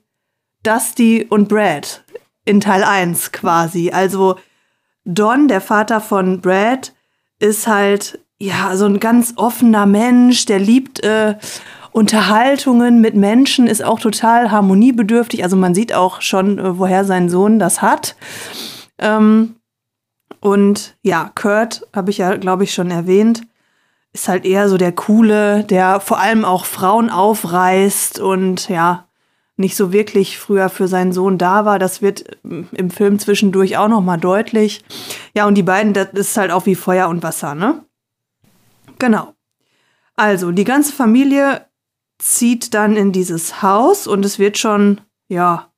Dusty 0.64 1.26
und 1.30 1.50
Brad 1.50 2.04
in 2.46 2.62
Teil 2.62 2.84
1 2.84 3.32
quasi. 3.32 3.92
Also 3.92 4.38
Don, 5.04 5.48
der 5.48 5.62
Vater 5.62 6.02
von 6.02 6.42
Brad, 6.42 6.94
ist 7.40 7.68
halt 7.68 8.20
ja 8.38 8.76
so 8.76 8.86
ein 8.86 9.00
ganz 9.00 9.34
offener 9.36 9.86
Mensch, 9.86 10.46
der 10.46 10.60
liebt 10.60 11.04
äh, 11.04 11.36
Unterhaltungen 11.92 13.02
mit 13.02 13.16
Menschen, 13.16 13.68
ist 13.68 13.84
auch 13.84 14.00
total 14.00 14.52
harmoniebedürftig. 14.52 15.44
Also 15.44 15.56
man 15.56 15.74
sieht 15.74 15.94
auch 15.94 16.22
schon, 16.22 16.60
äh, 16.60 16.78
woher 16.78 17.06
sein 17.06 17.30
Sohn 17.30 17.60
das 17.60 17.82
hat. 17.82 18.16
Ähm, 19.00 19.56
und 20.40 20.96
ja, 21.02 21.32
Kurt, 21.36 21.88
habe 21.94 22.12
ich 22.12 22.20
ja, 22.20 22.36
glaube 22.38 22.64
ich, 22.64 22.74
schon 22.74 22.92
erwähnt, 22.92 23.42
ist 24.14 24.28
halt 24.28 24.46
eher 24.46 24.70
so 24.70 24.78
der 24.78 24.92
Coole, 24.92 25.64
der 25.64 26.00
vor 26.00 26.20
allem 26.20 26.46
auch 26.46 26.66
Frauen 26.66 27.10
aufreißt 27.10 28.20
und 28.20 28.70
ja, 28.70 29.08
nicht 29.60 29.76
so 29.76 29.92
wirklich 29.92 30.40
früher 30.40 30.70
für 30.70 30.88
seinen 30.88 31.12
Sohn 31.12 31.38
da 31.38 31.66
war. 31.66 31.80
Das 31.80 32.02
wird 32.02 32.38
im 32.44 32.90
Film 32.90 33.20
zwischendurch 33.20 33.78
auch 33.78 33.90
noch 33.90 34.02
mal 34.02 34.18
deutlich. 34.18 34.84
Ja, 35.36 35.46
und 35.46 35.56
die 35.56 35.64
beiden, 35.64 35.94
das 35.94 36.10
ist 36.14 36.38
halt 36.38 36.52
auch 36.52 36.66
wie 36.66 36.76
Feuer 36.76 37.10
und 37.10 37.24
Wasser, 37.24 37.56
ne? 37.56 37.84
Genau. 38.98 39.34
Also, 40.16 40.52
die 40.52 40.64
ganze 40.64 40.94
Familie 40.94 41.66
zieht 42.18 42.74
dann 42.74 42.96
in 42.96 43.12
dieses 43.12 43.62
Haus 43.62 44.08
und 44.08 44.26
es 44.26 44.40
wird 44.40 44.58
schon, 44.58 45.02
ja, 45.28 45.72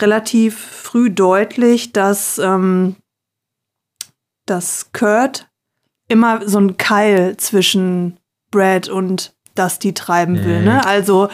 relativ 0.00 0.58
früh 0.58 1.10
deutlich, 1.10 1.92
dass, 1.92 2.38
ähm, 2.38 2.96
dass 4.46 4.92
Kurt 4.92 5.48
immer 6.08 6.46
so 6.48 6.58
einen 6.58 6.76
Keil 6.76 7.36
zwischen 7.36 8.18
Brad 8.50 8.88
und 8.88 9.34
Dusty 9.54 9.92
treiben 9.94 10.44
will. 10.44 10.60
Mhm. 10.60 10.64
Ne? 10.64 10.86
Also 10.86 11.28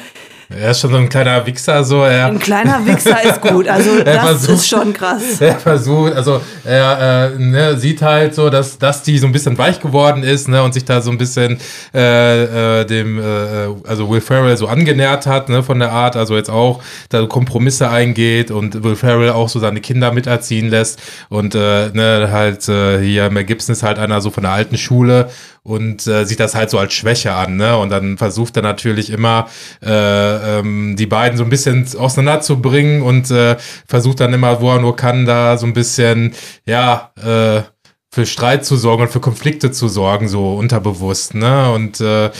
Er 0.50 0.70
ist 0.70 0.80
schon 0.80 0.90
so 0.90 0.96
ein 0.96 1.10
kleiner 1.10 1.44
Wichser, 1.44 1.84
so. 1.84 2.02
Er, 2.04 2.26
ein 2.26 2.38
kleiner 2.38 2.84
Wichser 2.86 3.22
ist 3.22 3.42
gut. 3.42 3.68
Also 3.68 3.90
Er 3.98 4.04
das 4.04 4.22
versucht- 4.24 4.54
ist 4.54 4.68
schon 4.68 4.92
krass. 4.94 5.40
Er 5.42 5.58
versucht, 5.58 6.14
also 6.14 6.40
er 6.64 7.32
äh, 7.34 7.38
ne, 7.38 7.76
sieht 7.76 8.00
halt 8.00 8.34
so, 8.34 8.48
dass, 8.48 8.78
dass 8.78 9.02
die 9.02 9.18
so 9.18 9.26
ein 9.26 9.32
bisschen 9.32 9.58
weich 9.58 9.78
geworden 9.78 10.22
ist, 10.22 10.48
ne, 10.48 10.62
und 10.62 10.72
sich 10.72 10.86
da 10.86 11.02
so 11.02 11.10
ein 11.10 11.18
bisschen 11.18 11.58
äh, 11.94 12.80
äh, 12.80 12.84
dem, 12.86 13.18
äh, 13.18 13.68
also 13.86 14.08
Will 14.08 14.22
Ferrell 14.22 14.56
so 14.56 14.68
angenähert 14.68 15.26
hat, 15.26 15.50
ne, 15.50 15.62
von 15.62 15.78
der 15.80 15.92
Art, 15.92 16.16
also 16.16 16.34
jetzt 16.34 16.50
auch 16.50 16.82
da 17.10 17.26
Kompromisse 17.26 17.90
eingeht 17.90 18.50
und 18.50 18.82
Will 18.82 18.96
Ferrell 18.96 19.30
auch 19.30 19.50
so 19.50 19.58
seine 19.60 19.82
Kinder 19.82 20.12
miterziehen 20.12 20.70
lässt 20.70 20.98
und 21.28 21.54
äh, 21.54 21.90
ne, 21.92 22.28
halt 22.32 22.66
äh, 22.70 23.00
hier 23.02 23.28
Mel 23.30 23.44
Gibson 23.44 23.74
ist 23.74 23.82
halt 23.82 23.98
einer 23.98 24.22
so 24.22 24.30
von 24.30 24.44
der 24.44 24.52
alten 24.52 24.78
Schule 24.78 25.28
und 25.68 26.06
äh, 26.06 26.24
sieht 26.24 26.40
das 26.40 26.54
halt 26.54 26.70
so 26.70 26.78
als 26.78 26.94
Schwäche 26.94 27.34
an, 27.34 27.56
ne? 27.56 27.76
Und 27.76 27.90
dann 27.90 28.16
versucht 28.16 28.56
er 28.56 28.62
natürlich 28.62 29.10
immer 29.10 29.48
äh, 29.84 30.58
ähm, 30.58 30.96
die 30.96 31.06
beiden 31.06 31.36
so 31.36 31.44
ein 31.44 31.50
bisschen 31.50 31.86
auseinanderzubringen 31.96 33.02
und 33.02 33.30
äh, 33.30 33.56
versucht 33.86 34.20
dann 34.20 34.32
immer, 34.32 34.62
wo 34.62 34.72
er 34.72 34.80
nur 34.80 34.96
kann, 34.96 35.26
da 35.26 35.58
so 35.58 35.66
ein 35.66 35.74
bisschen, 35.74 36.32
ja, 36.64 37.12
äh, 37.16 37.62
für 38.10 38.24
Streit 38.24 38.64
zu 38.64 38.76
sorgen 38.76 39.02
und 39.02 39.10
für 39.10 39.20
Konflikte 39.20 39.70
zu 39.70 39.88
sorgen, 39.88 40.28
so 40.28 40.54
unterbewusst, 40.54 41.34
ne? 41.34 41.70
Und 41.70 42.00
äh, 42.00 42.30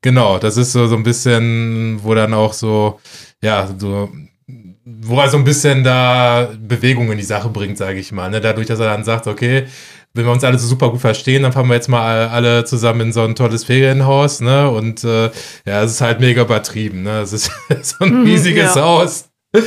genau, 0.00 0.38
das 0.38 0.56
ist 0.56 0.70
so, 0.72 0.86
so 0.86 0.94
ein 0.94 1.02
bisschen, 1.02 1.98
wo 2.04 2.14
dann 2.14 2.34
auch 2.34 2.52
so, 2.52 3.00
ja, 3.42 3.68
so 3.76 4.08
wo 4.86 5.18
er 5.20 5.28
so 5.28 5.36
ein 5.36 5.44
bisschen 5.44 5.82
da 5.82 6.48
Bewegung 6.56 7.10
in 7.10 7.18
die 7.18 7.24
Sache 7.24 7.48
bringt, 7.48 7.76
sage 7.76 7.98
ich 7.98 8.12
mal. 8.12 8.30
Ne? 8.30 8.40
Dadurch, 8.40 8.68
dass 8.68 8.78
er 8.78 8.86
dann 8.86 9.02
sagt, 9.02 9.26
okay, 9.26 9.66
wenn 10.16 10.24
wir 10.24 10.32
uns 10.32 10.44
alle 10.44 10.58
so 10.58 10.66
super 10.66 10.90
gut 10.90 11.00
verstehen, 11.00 11.42
dann 11.42 11.52
fahren 11.52 11.68
wir 11.68 11.74
jetzt 11.74 11.88
mal 11.88 12.28
alle 12.28 12.64
zusammen 12.64 13.00
in 13.02 13.12
so 13.12 13.22
ein 13.22 13.34
tolles 13.34 13.64
Ferienhaus, 13.64 14.40
ne? 14.40 14.70
Und 14.70 15.04
äh, 15.04 15.30
ja, 15.66 15.82
es 15.82 15.92
ist 15.92 16.00
halt 16.00 16.20
mega 16.20 16.42
übertrieben, 16.42 17.02
ne? 17.02 17.20
Es 17.20 17.32
ist 17.32 17.50
so 17.82 18.04
ein 18.04 18.20
Mhm, 18.20 18.24
riesiges 18.24 18.74
ja. 18.74 18.82
Haus. 18.82 19.28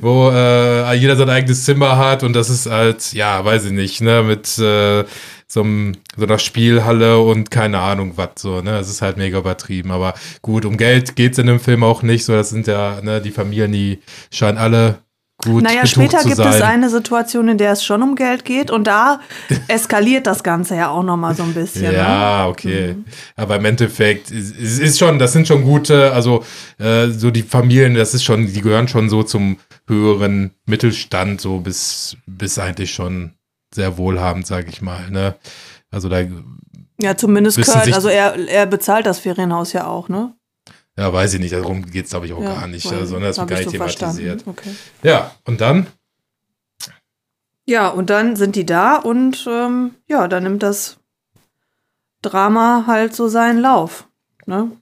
wo 0.00 0.30
äh, 0.30 0.94
jeder 0.94 1.16
sein 1.16 1.28
eigenes 1.30 1.64
Zimmer 1.64 1.96
hat 1.98 2.22
und 2.22 2.32
das 2.34 2.48
ist 2.50 2.66
halt, 2.70 3.12
ja, 3.12 3.44
weiß 3.44 3.66
ich 3.66 3.72
nicht, 3.72 4.00
ne, 4.00 4.22
mit 4.22 4.46
äh, 4.58 5.04
so, 5.46 5.60
einem, 5.62 5.92
so 6.16 6.24
einer 6.24 6.38
Spielhalle 6.38 7.18
und 7.18 7.50
keine 7.50 7.80
Ahnung 7.80 8.12
was 8.16 8.30
so, 8.38 8.60
ne, 8.62 8.78
es 8.78 8.88
ist 8.88 9.02
halt 9.02 9.16
mega 9.18 9.38
übertrieben, 9.38 9.90
aber 9.90 10.14
gut, 10.40 10.64
um 10.64 10.76
Geld 10.76 11.16
geht's 11.16 11.38
in 11.38 11.46
dem 11.46 11.60
Film 11.60 11.84
auch 11.84 12.02
nicht, 12.02 12.24
so, 12.24 12.32
das 12.32 12.50
sind 12.50 12.66
ja, 12.66 13.00
ne, 13.02 13.20
die 13.20 13.30
Familien, 13.30 13.72
die 13.72 14.00
scheinen 14.30 14.58
alle 14.58 14.98
gut 15.44 15.62
Naja, 15.62 15.86
später 15.86 16.22
gibt 16.24 16.36
sein. 16.36 16.52
es 16.52 16.62
eine 16.62 16.88
Situation, 16.90 17.48
in 17.48 17.58
der 17.58 17.72
es 17.72 17.84
schon 17.84 18.02
um 18.02 18.14
Geld 18.14 18.44
geht 18.44 18.70
und 18.70 18.86
da 18.86 19.20
eskaliert 19.68 20.26
das 20.26 20.42
Ganze 20.42 20.76
ja 20.76 20.90
auch 20.90 21.02
nochmal 21.02 21.34
so 21.34 21.42
ein 21.42 21.54
bisschen. 21.54 21.92
Ne? 21.92 21.94
Ja, 21.94 22.46
okay. 22.46 22.96
Aber 23.36 23.56
im 23.56 23.64
Endeffekt, 23.64 24.30
es 24.30 24.52
es 24.52 24.78
ist 24.78 24.98
schon, 24.98 25.18
das 25.18 25.32
sind 25.32 25.46
schon 25.48 25.62
gute, 25.64 26.12
also 26.12 26.44
äh, 26.78 27.08
so 27.08 27.30
die 27.30 27.42
Familien, 27.42 27.94
das 27.94 28.14
ist 28.14 28.24
schon, 28.24 28.46
die 28.46 28.60
gehören 28.60 28.88
schon 28.88 29.08
so 29.08 29.22
zum 29.22 29.58
höheren 29.86 30.52
Mittelstand, 30.66 31.40
so 31.40 31.58
bis, 31.58 32.16
bis 32.26 32.58
eigentlich 32.58 32.92
schon 32.92 33.32
sehr 33.74 33.96
wohlhabend, 33.98 34.46
sag 34.46 34.68
ich 34.68 34.82
mal. 34.82 35.10
Ne? 35.10 35.34
Also 35.90 36.08
da, 36.08 36.22
Ja, 37.00 37.16
zumindest 37.16 37.60
Kurt, 37.62 37.92
also 37.92 38.08
er, 38.08 38.36
er 38.48 38.66
bezahlt 38.66 39.06
das 39.06 39.18
Ferienhaus 39.18 39.72
ja 39.72 39.86
auch, 39.86 40.08
ne? 40.08 40.34
Ja, 40.96 41.12
weiß 41.12 41.34
ich 41.34 41.40
nicht, 41.40 41.52
darum 41.52 41.86
geht's 41.86 42.10
glaube 42.10 42.26
ich 42.26 42.32
auch 42.32 42.42
ja, 42.42 42.54
gar 42.54 42.66
nicht. 42.66 42.90
ne, 43.18 43.26
das 43.26 43.38
wird 43.38 43.48
gar 43.48 43.60
ich 43.60 43.66
nicht 43.66 43.70
thematisiert. 43.70 44.44
Okay. 44.46 44.74
Ja, 45.02 45.34
und 45.44 45.60
dann? 45.60 45.86
Ja, 47.64 47.88
und 47.88 48.10
dann 48.10 48.36
sind 48.36 48.56
die 48.56 48.66
da 48.66 48.96
und 48.96 49.46
ähm, 49.48 49.94
ja, 50.06 50.28
dann 50.28 50.42
nimmt 50.42 50.62
das 50.62 50.98
Drama 52.20 52.84
halt 52.86 53.14
so 53.14 53.28
seinen 53.28 53.60
Lauf. 53.60 54.08
Ne? 54.46 54.72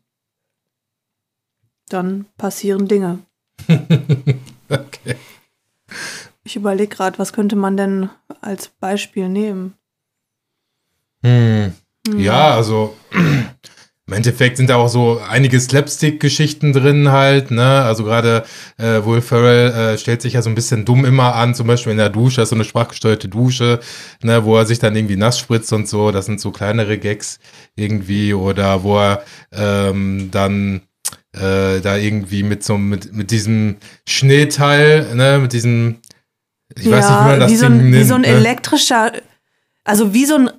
Dann 1.88 2.26
passieren 2.36 2.88
Dinge. 2.88 3.20
okay. 4.68 5.16
Ich 6.42 6.56
überlege 6.56 6.94
gerade, 6.94 7.18
was 7.18 7.32
könnte 7.32 7.56
man 7.56 7.76
denn 7.76 8.10
als 8.40 8.68
Beispiel 8.68 9.28
nehmen? 9.28 9.74
Hm. 11.22 11.74
Hm. 12.06 12.18
Ja, 12.18 12.54
also 12.54 12.96
im 14.10 14.16
Endeffekt 14.16 14.56
sind 14.56 14.68
da 14.68 14.74
auch 14.74 14.88
so 14.88 15.20
einige 15.30 15.60
Slapstick-Geschichten 15.60 16.72
drin 16.72 17.12
halt, 17.12 17.52
ne? 17.52 17.82
Also 17.82 18.02
gerade 18.02 18.42
äh, 18.76 19.04
Will 19.04 19.20
Ferrell 19.20 19.70
äh, 19.70 19.98
stellt 19.98 20.20
sich 20.20 20.32
ja 20.32 20.42
so 20.42 20.50
ein 20.50 20.56
bisschen 20.56 20.84
dumm 20.84 21.04
immer 21.04 21.36
an, 21.36 21.54
zum 21.54 21.68
Beispiel 21.68 21.92
in 21.92 21.98
der 21.98 22.08
Dusche, 22.08 22.44
so 22.44 22.56
eine 22.56 22.64
sprachgesteuerte 22.64 23.28
Dusche, 23.28 23.78
ne, 24.24 24.44
wo 24.44 24.56
er 24.56 24.66
sich 24.66 24.80
dann 24.80 24.96
irgendwie 24.96 25.16
nass 25.16 25.38
spritzt 25.38 25.72
und 25.72 25.86
so, 25.86 26.10
das 26.10 26.26
sind 26.26 26.40
so 26.40 26.50
kleinere 26.50 26.98
Gags 26.98 27.38
irgendwie, 27.76 28.34
oder 28.34 28.82
wo 28.82 28.98
er 28.98 29.22
ähm, 29.52 30.30
dann 30.32 30.80
äh, 31.32 31.80
da 31.80 31.96
irgendwie 31.96 32.42
mit 32.42 32.64
so 32.64 32.78
mit, 32.78 33.14
mit 33.14 33.30
diesem 33.30 33.76
Schneeteil, 34.08 35.14
ne, 35.14 35.38
mit 35.40 35.52
diesem 35.52 35.98
ich 36.76 36.90
weiß 36.90 37.08
nicht, 37.08 37.20
wie 37.20 37.24
man 37.24 37.40
das 37.40 37.52
wie 37.52 37.56
so 37.56 37.66
Ding 37.68 37.78
ein, 37.78 37.86
wie 37.86 37.90
nennt, 37.90 38.08
so 38.08 38.14
ein 38.14 38.20
ne? 38.22 38.26
elektrischer, 38.26 39.12
also 39.84 40.12
wie 40.12 40.24
so 40.24 40.34
ein 40.34 40.50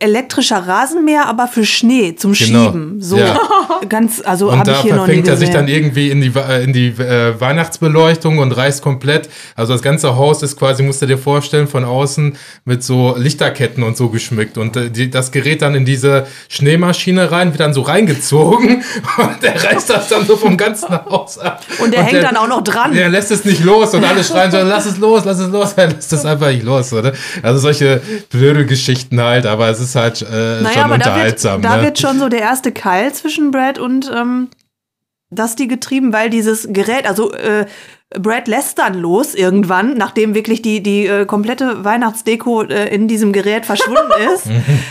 elektrischer 0.00 0.66
Rasenmäher, 0.66 1.26
aber 1.26 1.46
für 1.46 1.64
Schnee 1.64 2.16
zum 2.16 2.32
Genau. 2.32 2.64
Schieben. 2.64 3.00
So 3.00 3.16
Ja. 3.16 3.38
ganz, 3.88 4.20
also 4.24 4.50
Und 4.50 4.58
habe 4.58 4.70
ich 4.72 4.76
da 4.76 4.82
hier 4.82 4.94
noch 4.96 5.06
nie 5.06 5.22
verfängt 5.22 5.28
er 5.28 5.34
gesehen. 5.34 5.46
sich 5.46 5.54
dann 5.54 5.68
irgendwie 5.68 6.10
in 6.10 6.20
die, 6.20 6.32
äh, 6.36 6.64
in 6.64 6.72
die 6.72 6.88
äh, 6.88 7.40
Weihnachtsbeleuchtung 7.40 8.38
und 8.38 8.50
reißt 8.50 8.82
komplett. 8.82 9.28
Also 9.54 9.72
das 9.74 9.82
ganze 9.82 10.16
Haus 10.16 10.42
ist 10.42 10.58
quasi, 10.58 10.82
musst 10.82 11.00
du 11.00 11.06
dir 11.06 11.16
vorstellen, 11.16 11.68
von 11.68 11.84
außen 11.84 12.36
mit 12.64 12.82
so 12.82 13.14
Lichterketten 13.16 13.84
und 13.84 13.96
so 13.96 14.08
geschmückt. 14.08 14.58
Und 14.58 14.76
äh, 14.76 14.90
die, 14.90 15.10
das 15.10 15.30
gerät 15.30 15.62
dann 15.62 15.76
in 15.76 15.84
diese 15.84 16.26
Schneemaschine 16.48 17.30
rein, 17.30 17.52
wird 17.52 17.60
dann 17.60 17.72
so 17.72 17.82
reingezogen 17.82 18.82
und 19.18 19.42
der 19.44 19.62
reißt 19.62 19.90
das 19.90 20.08
dann 20.08 20.26
so 20.26 20.36
vom 20.36 20.56
ganzen 20.56 20.88
Haus 20.90 21.38
ab. 21.38 21.62
Und 21.78 21.94
der 21.94 22.02
hängt 22.02 22.24
dann 22.24 22.36
auch 22.36 22.48
noch 22.48 22.64
dran. 22.64 22.94
Der 22.94 23.08
lässt 23.10 23.30
es 23.30 23.44
nicht 23.44 23.62
los 23.62 23.94
und 23.94 24.04
alle 24.04 24.24
schreien 24.24 24.50
so, 24.50 24.58
lass 24.58 24.86
es 24.86 24.98
los, 24.98 25.22
lass 25.24 25.38
es 25.38 25.50
los. 25.52 25.74
Er 25.76 25.86
lässt 25.86 26.12
es 26.12 26.24
einfach 26.24 26.48
nicht 26.48 26.64
los, 26.64 26.92
oder? 26.92 27.12
Also 27.44 27.60
solche 27.60 28.02
blöde 28.30 28.66
Geschichten 28.66 29.20
halt, 29.22 29.46
aber 29.46 29.67
es 29.70 29.80
ist 29.80 29.94
halt 29.94 30.22
äh, 30.22 30.60
naja, 30.60 30.72
schon 30.72 30.82
aber 30.82 30.98
da 30.98 31.04
wird, 31.04 31.14
unterhaltsam. 31.14 31.62
da 31.62 31.76
ne? 31.76 31.82
wird 31.82 31.98
schon 31.98 32.18
so 32.18 32.28
der 32.28 32.40
erste 32.40 32.72
Keil 32.72 33.12
zwischen 33.12 33.50
Brad 33.50 33.78
und 33.78 34.10
ähm, 34.14 34.48
Dusty 35.30 35.66
getrieben, 35.66 36.12
weil 36.12 36.30
dieses 36.30 36.68
Gerät, 36.70 37.06
also 37.06 37.32
äh, 37.32 37.66
Brad 38.10 38.48
lässt 38.48 38.78
dann 38.78 38.94
los 38.94 39.34
irgendwann, 39.34 39.94
nachdem 39.94 40.34
wirklich 40.34 40.62
die, 40.62 40.82
die 40.82 41.06
äh, 41.06 41.26
komplette 41.26 41.84
Weihnachtsdeko 41.84 42.62
äh, 42.62 42.94
in 42.94 43.06
diesem 43.06 43.32
Gerät 43.34 43.66
verschwunden 43.66 44.10
ist, 44.34 44.46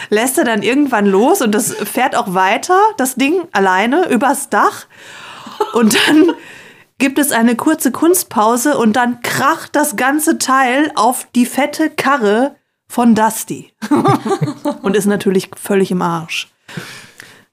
lässt 0.09 0.37
er 0.37 0.43
dann 0.43 0.61
irgendwann 0.61 1.07
los 1.07 1.41
und 1.41 1.53
das 1.55 1.73
fährt 1.73 2.15
auch 2.15 2.35
weiter, 2.35 2.79
das 2.97 3.15
Ding 3.15 3.47
alleine 3.51 4.09
übers 4.09 4.49
Dach. 4.49 4.85
Und 5.73 5.95
dann 6.07 6.33
gibt 6.99 7.17
es 7.17 7.31
eine 7.31 7.55
kurze 7.55 7.91
Kunstpause 7.91 8.77
und 8.77 8.95
dann 8.95 9.21
kracht 9.21 9.75
das 9.75 9.95
ganze 9.95 10.37
Teil 10.37 10.91
auf 10.93 11.27
die 11.33 11.47
fette 11.47 11.89
Karre 11.89 12.55
von 12.89 13.15
Dusty. 13.15 13.73
und 14.81 14.95
ist 14.95 15.05
natürlich 15.05 15.49
völlig 15.55 15.91
im 15.91 16.01
Arsch. 16.01 16.47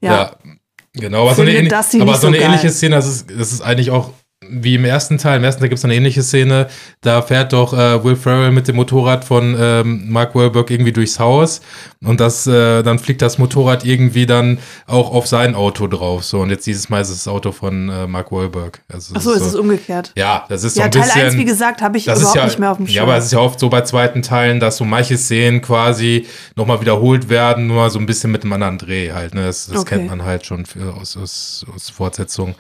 Ja, 0.01 0.13
Ja. 0.13 0.37
genau. 0.93 1.23
Aber 1.23 1.35
so 1.35 1.43
eine, 1.43 1.51
Findet 1.53 1.57
ähnlich- 1.67 1.71
das 1.71 1.91
sie 1.91 2.01
aber 2.01 2.15
so 2.15 2.21
so 2.23 2.27
eine 2.29 2.39
geil. 2.39 2.47
ähnliche 2.49 2.71
Szene, 2.71 2.97
das 2.97 3.07
ist, 3.07 3.31
das 3.31 3.53
ist 3.53 3.61
eigentlich 3.63 3.91
auch 3.91 4.11
wie 4.51 4.75
im 4.75 4.85
ersten 4.85 5.19
Teil. 5.19 5.39
Im 5.39 5.45
ersten 5.45 5.61
Teil 5.61 5.69
gibt 5.69 5.79
es 5.79 5.85
eine 5.85 5.95
ähnliche 5.95 6.23
Szene. 6.23 6.69
Da 7.01 7.23
fährt 7.23 7.53
doch 7.53 7.73
äh, 7.73 8.03
Will 8.05 8.17
Ferrell 8.17 8.51
mit 8.53 8.69
dem 8.69 8.77
Motorrad 8.77 9.25
von 9.25 9.57
ähm, 9.59 10.11
Mark 10.11 10.35
Wahlberg 10.35 10.71
irgendwie 10.71 10.93
durchs 10.93 11.19
Haus. 11.19 11.61
Und 12.03 12.21
das, 12.21 12.47
äh, 12.47 12.83
dann 12.83 12.99
fliegt 12.99 13.23
das 13.23 13.39
Motorrad 13.39 13.85
irgendwie 13.85 14.27
dann 14.27 14.59
auch 14.87 15.13
auf 15.13 15.27
sein 15.27 15.55
Auto 15.55 15.87
drauf. 15.87 16.25
So, 16.25 16.41
und 16.41 16.51
jetzt 16.51 16.67
dieses 16.67 16.89
Mal 16.89 17.01
ist 17.01 17.11
es 17.11 17.25
das 17.25 17.29
Auto 17.29 17.53
von 17.53 17.89
äh, 17.89 18.07
Mark 18.07 18.31
Wahlberg. 18.33 18.81
Also, 18.93 19.15
Achso, 19.15 19.33
ist 19.33 19.43
es 19.43 19.55
umgekehrt. 19.55 20.13
Ja, 20.17 20.45
das 20.49 20.65
ist 20.65 20.75
so 20.75 20.81
Ja, 20.81 20.87
ein 20.87 20.93
Teil 20.93 21.03
bisschen. 21.05 21.23
1, 21.23 21.37
wie 21.37 21.45
gesagt, 21.45 21.83
habe 21.83 21.97
ich 21.97 22.07
überhaupt 22.07 22.35
ja, 22.37 22.45
nicht 22.45 22.59
mehr 22.59 22.71
auf 22.71 22.77
dem 22.77 22.87
Schirm. 22.87 22.97
Ja, 22.97 23.03
aber 23.05 23.17
es 23.17 23.27
ist 23.27 23.33
ja 23.33 23.39
oft 23.39 23.59
so 23.59 23.69
bei 23.69 23.81
zweiten 23.83 24.23
Teilen, 24.23 24.61
dass 24.61 24.77
so 24.77 24.85
manche 24.85 25.17
Szenen 25.17 25.63
quasi 25.63 26.27
nochmal 26.57 26.81
wiederholt 26.81 27.29
werden, 27.29 27.67
nur 27.67 27.89
so 27.91 27.99
ein 27.99 28.07
bisschen 28.07 28.31
mit 28.31 28.43
einem 28.43 28.53
anderen 28.53 28.79
Dreh 28.79 29.13
halt. 29.13 29.35
Ne? 29.35 29.45
Das, 29.47 29.67
das 29.67 29.85
Okay. 29.85 29.97
kennt 29.97 30.09
man 30.11 30.25
halt 30.25 30.47
schon 30.47 30.65
für, 30.67 30.95
aus, 30.95 31.17
aus, 31.17 31.65
aus 31.75 31.91
Fortsetzung. 31.91 32.55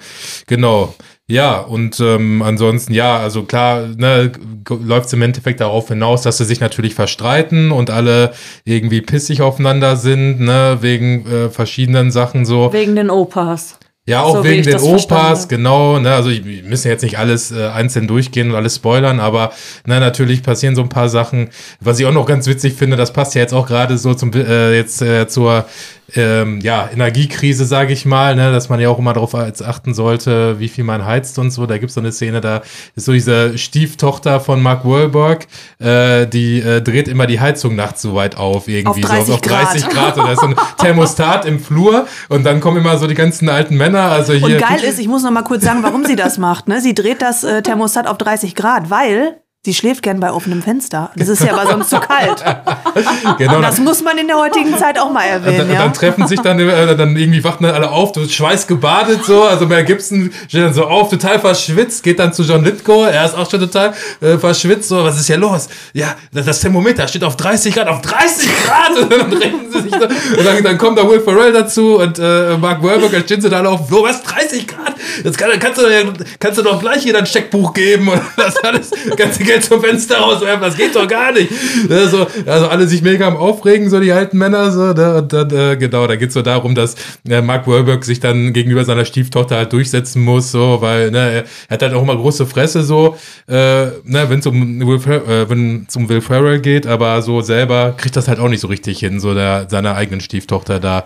Genau. 0.47 0.94
Ja, 1.26 1.58
und 1.60 1.98
ähm, 2.00 2.42
ansonsten, 2.42 2.92
ja, 2.92 3.16
also 3.16 3.44
klar, 3.44 3.87
ne, 3.96 4.30
läuft 4.68 5.06
es 5.06 5.12
im 5.14 5.22
Endeffekt 5.22 5.60
darauf 5.60 5.88
hinaus, 5.88 6.20
dass 6.20 6.37
sie 6.37 6.44
sich 6.44 6.60
natürlich 6.60 6.94
verstreiten 6.94 7.70
und 7.72 7.88
alle 7.88 8.32
irgendwie 8.66 9.00
pissig 9.00 9.40
aufeinander 9.40 9.96
sind, 9.96 10.40
ne, 10.40 10.78
wegen 10.82 11.26
äh, 11.26 11.48
verschiedenen 11.48 12.10
Sachen 12.10 12.44
so. 12.44 12.74
Wegen 12.74 12.94
den 12.94 13.08
Opas. 13.08 13.78
Ja, 14.06 14.20
auch 14.22 14.37
So 14.37 14.44
wegen 14.44 14.64
den 14.64 14.72
verstanden 14.78 14.96
Opas, 15.02 15.38
habe. 15.44 15.48
genau. 15.48 15.98
Ne, 15.98 16.12
also 16.14 16.28
ich- 16.28 16.44
wir 16.44 16.62
müssen 16.64 16.88
jetzt 16.88 17.00
nicht 17.00 17.18
alles 17.18 17.52
äh, 17.52 17.68
einzeln 17.68 18.06
durchgehen 18.06 18.50
und 18.50 18.54
alles 18.56 18.76
spoilern, 18.76 19.18
aber 19.18 19.52
ne, 19.87 20.00
natürlich 20.00 20.42
passieren 20.42 20.76
so 20.76 20.82
ein 20.82 20.90
paar 20.90 21.08
Sachen. 21.08 21.48
Was 21.80 21.98
ich 21.98 22.04
auch 22.04 22.12
noch 22.12 22.26
ganz 22.26 22.46
witzig 22.46 22.74
finde, 22.74 22.98
das 22.98 23.14
passt 23.14 23.34
ja 23.34 23.40
jetzt 23.40 23.54
auch 23.54 23.66
gerade 23.66 23.96
so 23.96 24.12
zum 24.12 24.30
äh, 24.34 24.76
jetzt 24.76 25.00
äh, 25.00 25.26
zur 25.26 25.64
ähm, 26.14 26.60
ja, 26.60 26.88
Energiekrise, 26.92 27.64
sage 27.64 27.92
ich 27.92 28.04
mal, 28.04 28.36
ne, 28.36 28.52
dass 28.52 28.68
man 28.68 28.80
ja 28.80 28.88
auch 28.88 28.98
immer 28.98 29.12
darauf 29.12 29.34
achten 29.34 29.94
sollte, 29.94 30.58
wie 30.60 30.68
viel 30.68 30.84
man 30.84 31.04
heizt 31.04 31.38
und 31.38 31.50
so. 31.50 31.66
Da 31.66 31.78
gibt 31.78 31.88
es 31.88 31.94
so 31.94 32.00
eine 32.00 32.12
Szene, 32.12 32.40
da 32.40 32.62
ist 32.94 33.06
so 33.06 33.12
diese 33.12 33.56
Stieftochter 33.56 34.40
von 34.40 34.62
Mark 34.62 34.84
Wahlberg, 34.84 35.46
äh, 35.78 36.26
die 36.26 36.60
äh, 36.60 36.82
dreht 36.82 37.08
immer 37.08 37.26
die 37.26 37.40
Heizung 37.40 37.74
nachts 37.74 38.02
so 38.02 38.14
weit 38.14 38.36
auf, 38.36 38.68
irgendwie 38.68 39.04
Auf 39.04 39.10
30 39.10 39.26
so 39.26 39.34
auf 39.34 39.40
30 39.40 39.82
Grad. 39.88 39.92
Grad. 39.94 40.18
Und 40.18 40.26
da 40.26 40.32
ist 40.32 40.40
so 40.40 40.46
ein 40.46 40.56
Thermostat 40.78 41.46
im 41.46 41.58
Flur 41.60 42.06
und 42.28 42.44
dann 42.44 42.60
kommen 42.60 42.78
immer 42.78 42.98
so 42.98 43.06
die 43.06 43.14
ganzen 43.14 43.48
alten 43.48 43.76
Männer, 43.76 44.02
also 44.02 44.32
hier. 44.34 44.56
Und 44.56 44.58
geil 44.58 44.82
ist, 44.84 44.98
ich 44.98 45.08
muss 45.08 45.22
noch 45.22 45.30
mal 45.30 45.42
kurz 45.42 45.64
sagen, 45.64 45.82
warum 45.82 46.04
sie 46.04 46.16
das 46.16 46.38
macht. 46.38 46.68
Ne? 46.68 46.80
Sie 46.80 46.94
dreht 46.94 47.22
das 47.22 47.44
äh, 47.44 47.62
Thermostat 47.62 48.06
auf 48.06 48.18
30 48.18 48.54
Grad, 48.54 48.90
weil 48.90 49.38
sie 49.64 49.72
schläft 49.72 50.03
gern 50.03 50.20
bei 50.20 50.31
offenem 50.31 50.62
Fenster. 50.62 51.11
Das 51.16 51.29
ist 51.29 51.42
ja 51.42 51.55
aber 51.55 51.70
sonst 51.70 51.90
zu 51.90 51.98
kalt. 51.98 52.44
genau, 53.38 53.61
Das 53.62 53.79
muss 53.81 54.03
man 54.03 54.18
in 54.18 54.27
der 54.27 54.37
heutigen 54.37 54.77
Zeit 54.77 54.98
auch 54.98 55.11
mal 55.11 55.24
erwähnen, 55.24 55.59
dann, 55.59 55.72
ja. 55.72 55.79
dann 55.83 55.94
treffen 55.94 56.27
sich 56.27 56.40
dann, 56.40 56.59
äh, 56.61 56.96
dann 56.96 57.16
irgendwie 57.16 57.42
wachen 57.42 57.64
dann 57.64 57.74
alle 57.74 57.90
auf, 57.90 58.12
du 58.12 58.29
schweißgebadet 58.29 59.24
so. 59.24 59.44
Also 59.44 59.66
Mel 59.66 59.85
Gibson 59.85 60.31
steht 60.48 60.62
dann 60.62 60.74
so 60.74 60.85
auf, 60.85 61.09
total 61.09 61.38
verschwitzt, 61.38 62.03
geht 62.03 62.18
dann 62.18 62.33
zu 62.33 62.42
John 62.42 62.62
Lithgow, 62.62 63.07
er 63.07 63.24
ist 63.24 63.35
auch 63.35 63.50
schon 63.50 63.61
total 63.61 63.94
äh, 64.20 64.37
verschwitzt, 64.37 64.88
so, 64.88 65.03
was 65.03 65.18
ist 65.18 65.27
hier 65.27 65.38
los? 65.38 65.68
Ja, 65.94 66.14
das, 66.33 66.44
das 66.44 66.61
Thermometer 66.61 67.09
steht 67.09 67.24
auf 67.24 67.37
30 67.37 67.74
Grad, 67.74 67.88
auf 67.88 68.03
30 68.03 68.48
Grad! 68.64 68.98
Und 69.05 69.12
dann 69.12 69.33
regen 69.33 69.72
sie 69.72 69.81
sich 69.81 69.92
so. 69.92 70.05
Und 70.05 70.44
dann, 70.44 70.62
dann 70.62 70.79
kommt 70.79 70.98
da 70.98 71.09
Will 71.09 71.20
Ferrell 71.20 71.53
dazu 71.53 71.98
und 71.98 72.18
äh, 72.18 72.57
Mark 72.57 72.83
Wahlberg, 72.83 73.12
dann 73.12 73.22
stehen 73.22 73.40
sie 73.40 73.48
da 73.48 73.59
alle 73.59 73.68
auf, 73.70 73.88
so, 73.88 74.03
was, 74.03 74.22
30 74.22 74.66
Grad? 74.66 74.94
Jetzt 75.22 75.38
kann, 75.38 75.50
kannst, 75.59 75.81
du, 75.81 75.85
kannst 76.38 76.59
du 76.59 76.62
doch 76.62 76.81
gleich 76.81 77.03
hier 77.03 77.12
dein 77.12 77.27
Scheckbuch 77.27 77.72
geben 77.72 78.09
und 78.09 78.20
das 78.37 78.57
alles, 78.59 78.90
ganze 79.16 79.42
Geld 79.54 79.64
zum 79.64 79.80
Fenster 79.80 80.18
rauswerfen, 80.18 80.60
das 80.60 80.76
geht 80.76 80.94
doch 80.94 81.06
gar 81.06 81.32
nicht. 81.32 81.50
Ja, 81.88 82.06
so, 82.08 82.26
also 82.46 82.66
alle 82.66 82.86
sich 82.86 83.02
mega 83.02 83.26
am 83.26 83.36
Aufregen, 83.36 83.88
so 83.88 84.00
die 84.00 84.12
alten 84.12 84.38
Männer, 84.38 84.70
so, 84.70 84.92
ne, 84.92 85.16
und 85.18 85.32
dann, 85.32 85.50
äh, 85.50 85.76
genau, 85.76 86.06
da 86.06 86.16
geht 86.16 86.28
es 86.28 86.34
so 86.34 86.42
darum, 86.42 86.74
dass 86.74 86.96
äh, 87.28 87.40
Mark 87.40 87.66
Wahlberg 87.66 88.04
sich 88.04 88.20
dann 88.20 88.52
gegenüber 88.52 88.84
seiner 88.84 89.04
Stieftochter 89.04 89.56
halt 89.56 89.72
durchsetzen 89.72 90.22
muss, 90.22 90.50
so, 90.50 90.78
weil, 90.80 91.10
ne, 91.10 91.44
er 91.68 91.74
hat 91.74 91.82
halt 91.82 91.94
auch 91.94 92.02
immer 92.02 92.16
große 92.16 92.46
Fresse, 92.46 92.82
so, 92.82 93.16
äh, 93.48 93.86
ne, 94.04 94.26
wenn 94.28 94.40
es 94.40 94.46
um 94.46 94.80
äh, 94.82 95.46
um 95.94 96.08
Will 96.08 96.20
Ferrell 96.20 96.60
geht, 96.60 96.86
aber 96.86 97.22
so 97.22 97.40
selber 97.40 97.94
kriegt 97.96 98.16
das 98.16 98.28
halt 98.28 98.40
auch 98.40 98.48
nicht 98.48 98.60
so 98.60 98.68
richtig 98.68 98.98
hin, 98.98 99.20
so 99.20 99.34
der, 99.34 99.68
seiner 99.70 99.94
eigenen 99.94 100.20
Stieftochter 100.20 100.80
da, 100.80 101.04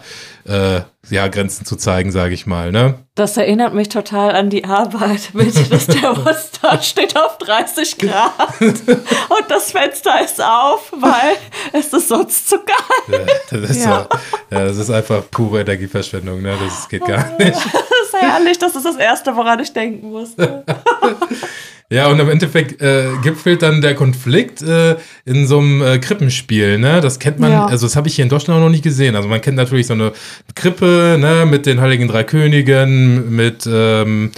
äh, 0.49 0.81
ja, 1.11 1.29
Grenzen 1.29 1.65
zu 1.65 1.77
zeigen, 1.77 2.11
sage 2.11 2.35
ich 2.35 2.47
mal, 2.47 2.73
ne? 2.73 2.95
Das 3.15 3.37
erinnert 3.37 3.75
mich 3.75 3.89
total 3.89 4.35
an 4.35 4.51
die 4.51 4.65
Arbeit 4.65 5.31
mit 5.35 5.55
das 5.73 5.87
Thermostat 5.87 6.85
steht 6.85 7.17
auf 7.19 7.39
30 7.39 7.99
Grad 7.99 8.33
und 8.61 9.45
das 9.49 9.73
Fenster 9.73 10.23
ist 10.25 10.43
auf, 10.43 10.93
weil 10.93 11.37
es 11.73 11.93
ist 11.93 12.09
sonst 12.09 12.49
zu 12.49 12.57
kalt. 12.59 13.27
Ja, 13.27 13.35
das 13.51 13.71
ist 13.71 13.85
Ja. 13.85 14.07
so, 14.11 14.57
ja, 14.57 14.65
das 14.65 14.77
ist 14.79 14.91
einfach 14.91 15.23
pure 15.31 15.61
Energieverschwendung, 15.61 16.43
ne? 16.43 16.57
Das 16.65 16.89
geht 16.89 17.05
gar 17.05 17.37
nicht. 17.39 17.59
Das 18.11 18.15
ist 18.15 18.23
herrlich, 18.23 18.59
das 18.59 18.75
ist 18.75 18.87
das 18.87 18.97
Erste, 18.97 19.37
woran 19.37 19.61
ich 19.61 19.71
denken 19.75 20.11
musste. 20.11 20.65
Ja, 21.91 22.09
und 22.09 22.21
im 22.21 22.29
Endeffekt 22.29 22.83
äh, 22.83 23.07
gipfelt 23.23 23.63
dann 23.63 23.81
der 23.81 23.95
Konflikt 23.95 24.61
äh, 24.61 24.97
in 25.25 25.47
so 25.47 25.59
einem 25.59 25.81
äh, 25.81 25.99
Krippenspiel, 25.99 26.79
ne? 26.79 27.01
Das 27.01 27.19
kennt 27.19 27.39
man, 27.39 27.51
Ja. 27.51 27.65
also 27.65 27.87
das 27.87 27.97
habe 27.97 28.09
ich 28.09 28.15
hier 28.17 28.25
in 28.25 28.29
Deutschland 28.29 28.59
auch 28.59 28.63
noch 28.65 28.69
nicht 28.71 28.85
gesehen. 28.85 29.17
Also 29.17 29.27
man 29.27 29.41
kennt 29.41 29.57
natürlich 29.57 29.87
so 29.87 29.95
eine 29.95 30.13
Krippe, 30.55 31.17
ne, 31.19 31.47
mit 31.47 31.65
den 31.65 31.81
Heiligen 31.81 32.07
Drei 32.07 32.25
Königen, 32.25 33.35
mit 33.35 33.67
ähm, 33.67 34.31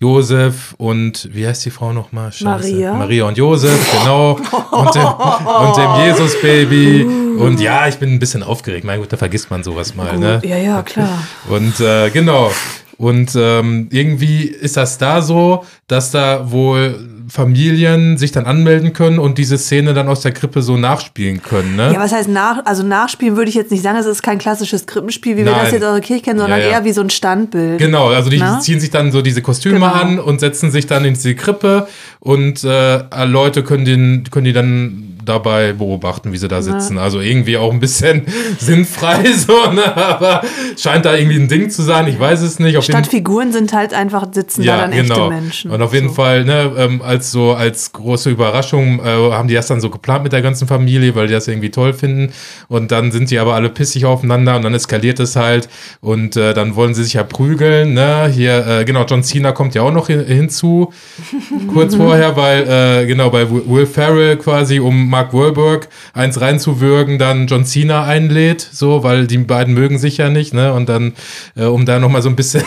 Josef 0.00 0.74
und 0.78 1.28
wie 1.32 1.46
heißt 1.46 1.64
die 1.64 1.70
Frau 1.70 1.92
nochmal? 1.92 2.30
Maria. 2.40 2.92
Maria 2.94 3.24
und 3.26 3.38
Josef, 3.38 3.78
genau. 3.98 4.32
Und 4.72 4.94
dem, 4.94 5.04
und 5.04 5.76
dem 5.76 6.06
Jesus-Baby. 6.06 7.04
Und 7.38 7.60
ja, 7.60 7.86
ich 7.86 7.96
bin 7.98 8.12
ein 8.12 8.18
bisschen 8.18 8.42
aufgeregt. 8.42 8.84
Mein 8.84 8.98
Gott, 8.98 9.12
da 9.12 9.16
vergisst 9.16 9.48
man 9.50 9.62
sowas 9.62 9.94
mal, 9.94 10.18
ne? 10.18 10.42
Ja, 10.44 10.56
ja, 10.56 10.82
klar. 10.82 11.22
Und 11.48 11.78
äh, 11.80 12.10
genau. 12.10 12.50
Und 12.98 13.32
ähm, 13.36 13.88
irgendwie 13.90 14.44
ist 14.44 14.76
das 14.76 14.98
da 14.98 15.20
so, 15.22 15.64
dass 15.86 16.10
da 16.12 16.50
wohl 16.50 16.98
Familien 17.28 18.16
sich 18.18 18.30
dann 18.32 18.46
anmelden 18.46 18.92
können 18.92 19.18
und 19.18 19.36
diese 19.36 19.58
Szene 19.58 19.92
dann 19.94 20.08
aus 20.08 20.20
der 20.20 20.30
Krippe 20.32 20.62
so 20.62 20.76
nachspielen 20.76 21.42
können, 21.42 21.74
ne? 21.76 21.90
Ja, 21.92 21.98
was 22.00 22.12
heißt 22.12 22.28
nach, 22.28 22.64
also 22.64 22.84
nachspielen 22.84 23.36
würde 23.36 23.48
ich 23.48 23.56
jetzt 23.56 23.70
nicht 23.72 23.82
sagen, 23.82 23.98
es 23.98 24.06
ist 24.06 24.22
kein 24.22 24.38
klassisches 24.38 24.86
Krippenspiel, 24.86 25.36
wie 25.36 25.44
wir 25.44 25.50
Nein. 25.52 25.60
das 25.64 25.72
jetzt 25.72 25.84
aus 25.84 25.92
der 25.94 26.00
Kirche 26.02 26.22
kennen, 26.22 26.38
sondern 26.38 26.60
Ja, 26.60 26.66
ja. 26.66 26.72
eher 26.72 26.84
wie 26.84 26.92
so 26.92 27.00
ein 27.00 27.10
Standbild. 27.10 27.78
Genau, 27.78 28.08
also 28.08 28.30
die 28.30 28.38
Na? 28.38 28.60
ziehen 28.60 28.78
sich 28.80 28.90
dann 28.90 29.10
so 29.12 29.22
diese 29.22 29.42
Kostüme 29.42 29.74
Genau. 29.80 29.92
an 29.92 30.18
und 30.20 30.38
setzen 30.40 30.70
sich 30.70 30.86
dann 30.86 31.04
in 31.04 31.14
diese 31.14 31.34
Krippe 31.34 31.88
und 32.20 32.62
äh, 32.64 33.24
Leute 33.24 33.64
können, 33.64 33.84
den, 33.84 34.24
können 34.30 34.44
die 34.44 34.52
dann 34.52 35.15
dabei 35.26 35.72
beobachten, 35.72 36.32
wie 36.32 36.36
sie 36.38 36.48
da 36.48 36.62
sitzen. 36.62 36.98
Also 36.98 37.20
irgendwie 37.20 37.56
auch 37.56 37.72
ein 37.72 37.80
bisschen 37.80 38.22
sinnfrei 38.58 39.24
so, 39.36 39.70
ne? 39.72 39.96
aber 39.96 40.42
scheint 40.78 41.04
da 41.04 41.14
irgendwie 41.14 41.36
ein 41.36 41.48
Ding 41.48 41.68
zu 41.70 41.82
sein. 41.82 42.06
Ich 42.08 42.18
weiß 42.18 42.40
es 42.42 42.58
nicht. 42.58 42.76
Auf 42.76 42.84
Statt 42.84 43.06
Figuren 43.06 43.52
sind 43.52 43.72
halt 43.72 43.92
einfach, 43.92 44.26
sitzen 44.32 44.64
da 44.64 44.78
dann 44.78 44.92
echte 44.92 45.28
Menschen. 45.28 45.70
Und 45.70 45.82
auf 45.82 45.92
jeden 45.92 46.08
So. 46.08 46.14
Fall, 46.14 46.44
ne, 46.44 46.72
ähm, 46.78 47.02
als 47.02 47.30
so 47.32 47.52
als 47.52 47.92
große 47.92 48.30
Überraschung 48.30 49.00
äh, 49.00 49.32
haben 49.32 49.48
die 49.48 49.54
das 49.54 49.66
dann 49.66 49.80
so 49.80 49.90
geplant 49.90 50.22
mit 50.24 50.32
der 50.32 50.42
ganzen 50.42 50.66
Familie, 50.68 51.14
weil 51.14 51.26
die 51.26 51.32
das 51.32 51.48
irgendwie 51.48 51.70
toll 51.70 51.92
finden. 51.92 52.32
Und 52.68 52.92
dann 52.92 53.12
sind 53.12 53.30
die 53.30 53.38
aber 53.38 53.54
alle 53.54 53.68
pissig 53.68 54.04
aufeinander 54.04 54.56
und 54.56 54.62
dann 54.62 54.74
eskaliert 54.74 55.20
es 55.20 55.36
halt. 55.36 55.68
Und 56.00 56.36
äh, 56.36 56.54
dann 56.54 56.76
wollen 56.76 56.94
sie 56.94 57.04
sich 57.04 57.14
ja 57.14 57.24
prügeln. 57.24 57.94
Ne? 57.94 58.30
Hier, 58.32 58.66
äh, 58.66 58.84
genau, 58.84 59.04
John 59.04 59.22
Cena 59.22 59.52
kommt 59.52 59.74
ja 59.74 59.82
auch 59.82 59.92
noch 59.92 60.06
hin, 60.06 60.24
hinzu, 60.24 60.92
kurz 61.72 61.94
vorher, 61.94 62.36
weil, 62.36 63.02
äh, 63.02 63.06
genau, 63.06 63.30
bei 63.30 63.46
Will 63.50 63.86
Ferrell 63.86 64.36
quasi, 64.36 64.78
um 64.80 65.08
Mark 65.16 65.32
Wahlberg 65.32 65.88
eins 66.12 66.42
reinzuwürgen, 66.42 67.18
dann 67.18 67.46
John 67.46 67.64
Cena 67.64 68.04
einlädt, 68.04 68.60
so, 68.60 69.02
weil 69.02 69.26
die 69.26 69.38
beiden 69.38 69.72
mögen 69.72 69.98
sich 69.98 70.18
ja 70.18 70.28
nicht, 70.28 70.52
ne? 70.52 70.74
Und 70.74 70.90
dann, 70.90 71.14
äh, 71.56 71.64
um 71.64 71.86
da 71.86 71.98
nochmal 71.98 72.20
so 72.20 72.28
ein 72.28 72.36
bisschen 72.36 72.64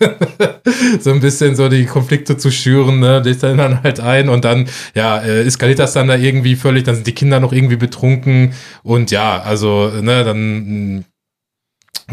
so 1.00 1.10
ein 1.10 1.20
bisschen 1.20 1.56
so 1.56 1.68
die 1.68 1.84
Konflikte 1.84 2.38
zu 2.38 2.50
schüren, 2.50 3.00
ne, 3.00 3.20
lädt 3.20 3.42
er 3.42 3.54
dann 3.54 3.82
halt 3.82 4.00
ein 4.00 4.30
und 4.30 4.46
dann, 4.46 4.66
ja, 4.94 5.18
äh, 5.18 5.42
eskaliert 5.42 5.78
das 5.78 5.92
dann 5.92 6.08
da 6.08 6.16
irgendwie 6.16 6.56
völlig, 6.56 6.84
dann 6.84 6.94
sind 6.94 7.06
die 7.06 7.14
Kinder 7.14 7.38
noch 7.38 7.52
irgendwie 7.52 7.76
betrunken 7.76 8.54
und 8.82 9.10
ja, 9.10 9.42
also, 9.42 9.90
ne, 10.00 10.24
dann 10.24 10.96
mh, 10.96 11.04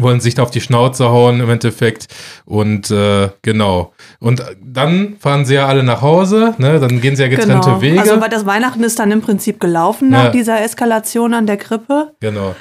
wollen 0.00 0.20
sich 0.20 0.34
da 0.34 0.42
auf 0.42 0.50
die 0.50 0.60
Schnauze 0.60 1.08
hauen 1.10 1.40
im 1.40 1.50
Endeffekt 1.50 2.06
und 2.44 2.90
äh, 2.90 3.30
genau. 3.42 3.92
Und 4.20 4.42
dann 4.62 5.16
fahren 5.20 5.44
sie 5.44 5.54
ja 5.54 5.66
alle 5.66 5.82
nach 5.82 6.02
Hause, 6.02 6.54
ne, 6.58 6.80
dann 6.80 7.00
gehen 7.00 7.16
sie 7.16 7.22
ja 7.22 7.28
getrennte 7.28 7.68
genau. 7.70 7.80
Wege. 7.80 8.00
Also 8.00 8.20
weil 8.20 8.30
das 8.30 8.46
Weihnachten 8.46 8.82
ist 8.84 8.98
dann 8.98 9.10
im 9.10 9.20
Prinzip 9.20 9.60
gelaufen 9.60 10.10
nach 10.10 10.24
Ja. 10.24 10.30
dieser 10.30 10.60
Eskalation 10.62 11.34
an 11.34 11.46
der 11.46 11.56
Krippe. 11.56 12.14
genau. 12.20 12.54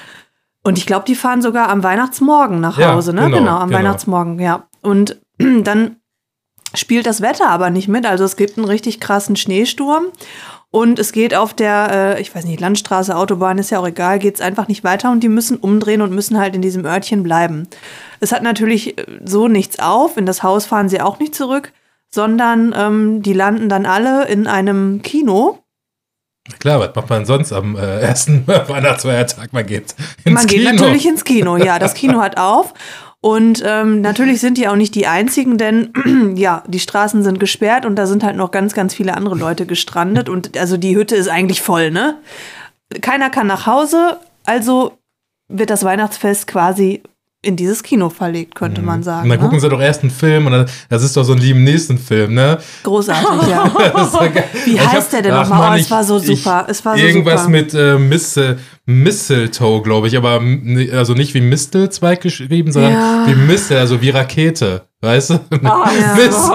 Und 0.64 0.78
ich 0.78 0.86
glaube, 0.86 1.06
die 1.08 1.16
fahren 1.16 1.42
sogar 1.42 1.70
am 1.70 1.82
Weihnachtsmorgen 1.82 2.60
nach 2.60 2.78
Ja, 2.78 2.94
Hause, 2.94 3.14
ne? 3.14 3.22
genau, 3.22 3.38
Genau, 3.38 3.58
am 3.58 3.70
genau. 3.70 3.80
Weihnachtsmorgen, 3.80 4.38
ja. 4.40 4.68
Und 4.82 5.18
dann 5.40 5.96
spielt 6.76 7.06
das 7.06 7.22
Wetter 7.22 7.50
aber 7.50 7.70
nicht 7.70 7.88
mit. 7.88 8.06
Also 8.06 8.26
es 8.26 8.36
gibt 8.36 8.58
einen 8.58 8.68
richtig 8.68 9.00
krassen 9.00 9.38
Schneesturm. 9.38 10.08
Und 10.70 11.00
es 11.00 11.14
geht 11.14 11.34
auf 11.34 11.54
der, 11.54 12.16
äh, 12.18 12.22
ich 12.22 12.34
weiß 12.36 12.46
nicht, 12.46 12.60
Landstraße, 12.60 13.16
Autobahn, 13.16 13.58
ist 13.58 13.70
ja 13.70 13.80
auch 13.80 13.88
egal, 13.88 14.20
geht 14.20 14.36
es 14.36 14.42
einfach 14.42 14.68
nicht 14.68 14.84
weiter 14.84 15.12
und 15.12 15.22
die 15.22 15.30
müssen 15.30 15.58
umdrehen 15.58 16.02
und 16.02 16.12
müssen 16.12 16.38
halt 16.38 16.56
in 16.56 16.62
diesem 16.62 16.86
Örtchen 16.86 17.24
bleiben. 17.24 17.68
Es 18.20 18.32
hat 18.32 18.44
natürlich 18.44 18.98
äh, 18.98 19.06
so 19.24 19.48
nichts 19.48 19.80
auf, 19.80 20.18
in 20.18 20.26
das 20.26 20.44
Haus 20.44 20.66
fahren 20.66 20.90
sie 20.90 21.00
auch 21.02 21.20
nicht 21.20 21.36
zurück, 21.36 21.72
sondern 22.10 22.74
ähm, 22.78 23.22
die 23.22 23.34
landen 23.34 23.70
dann 23.70 23.86
alle 23.86 24.28
in 24.28 24.46
einem 24.48 25.02
Kino. 25.02 25.60
Klar, 26.60 26.80
was 26.80 26.96
macht 26.96 27.10
man 27.10 27.26
sonst 27.26 27.52
am 27.54 27.76
äh, 27.76 28.00
ersten 28.02 28.46
Weihnachtsfeiertag? 28.48 29.54
Man 29.54 29.66
geht 29.66 29.96
ins 30.24 30.34
Man 30.34 30.48
geht 30.48 30.60
Kino. 30.60 30.72
natürlich 30.72 31.06
ins 31.06 31.24
Kino, 31.24 31.58
ja. 31.58 31.80
Das 31.80 31.94
Kino 31.94 32.22
hat 32.22 32.38
auf. 32.38 32.74
Und 33.28 33.62
ähm, 33.66 34.00
natürlich 34.00 34.40
sind 34.40 34.58
die 34.58 34.70
auch 34.70 34.78
nicht 34.78 34.96
die 34.96 35.06
einzigen, 35.06 35.58
denn 35.58 35.92
ja, 36.38 36.64
die 36.66 36.80
Straßen 36.80 37.24
sind 37.24 37.42
gesperrt 37.42 37.86
und 37.86 37.98
da 37.98 38.08
sind 38.08 38.24
halt 38.24 38.38
noch 38.38 38.52
ganz, 38.52 38.74
ganz 38.74 38.94
viele 38.94 39.18
andere 39.18 39.36
Leute 39.36 39.66
gestrandet. 39.66 40.30
Und 40.30 40.58
also 40.58 40.78
die 40.78 40.96
Hütte 40.96 41.18
ist 41.18 41.28
eigentlich 41.28 41.62
voll, 41.62 41.92
ne? 41.92 42.22
Keiner 43.02 43.30
kann 43.30 43.48
nach 43.48 43.66
Hause, 43.68 44.18
also 44.46 44.98
wird 45.50 45.72
das 45.72 45.84
Weihnachtsfest 45.84 46.48
quasi 46.48 47.04
in 47.44 47.56
dieses 47.56 47.84
Kino 47.84 48.10
verlegt, 48.10 48.56
könnte 48.56 48.82
man 48.82 49.04
sagen. 49.04 49.24
Und 49.24 49.30
dann 49.30 49.40
gucken 49.40 49.58
ne? 49.58 49.62
sie 49.62 49.70
doch 49.70 49.80
erst 49.80 50.02
einen 50.02 50.10
Film 50.12 50.48
und 50.48 50.52
dann, 50.54 50.66
das 50.90 51.04
ist 51.04 51.16
doch 51.16 51.24
so 51.24 51.34
ein 51.34 51.38
lieben 51.38 51.64
nächsten 51.64 51.98
Film, 52.00 52.34
ne? 52.34 52.58
Großartig, 52.84 53.48
ja. 53.50 53.72
Wie 54.66 54.74
Ich 54.74 54.80
heißt 54.88 55.14
der 55.14 55.22
denn 55.22 55.34
nochmal? 55.36 55.72
Oh, 55.74 55.76
es 55.76 55.82
ich- 55.86 55.92
war 55.92 56.04
so 56.04 56.18
ich- 56.18 56.26
super. 56.26 56.66
Es 56.68 56.84
war 56.84 56.98
so 56.98 57.04
Irgendwas 57.06 57.42
super. 57.42 57.52
mit 57.52 57.74
äh, 57.76 57.98
Missel, 58.00 58.58
Mistletoe, 58.86 59.82
glaube 59.84 60.08
ich, 60.08 60.18
aber 60.18 60.42
also 60.94 61.14
nicht 61.14 61.34
wie 61.36 61.42
Mistelzweig 61.42 62.22
geschrieben, 62.22 62.72
sondern 62.72 62.94
Ja. 62.94 63.24
wie 63.28 63.36
Mistel, 63.36 63.78
also 63.78 64.02
wie 64.02 64.10
Rakete. 64.10 64.87
Weißt 65.00 65.30
du? 65.30 65.40
Ah, 65.64 65.92
Ja. 66.00 66.16
Mist. 66.16 66.40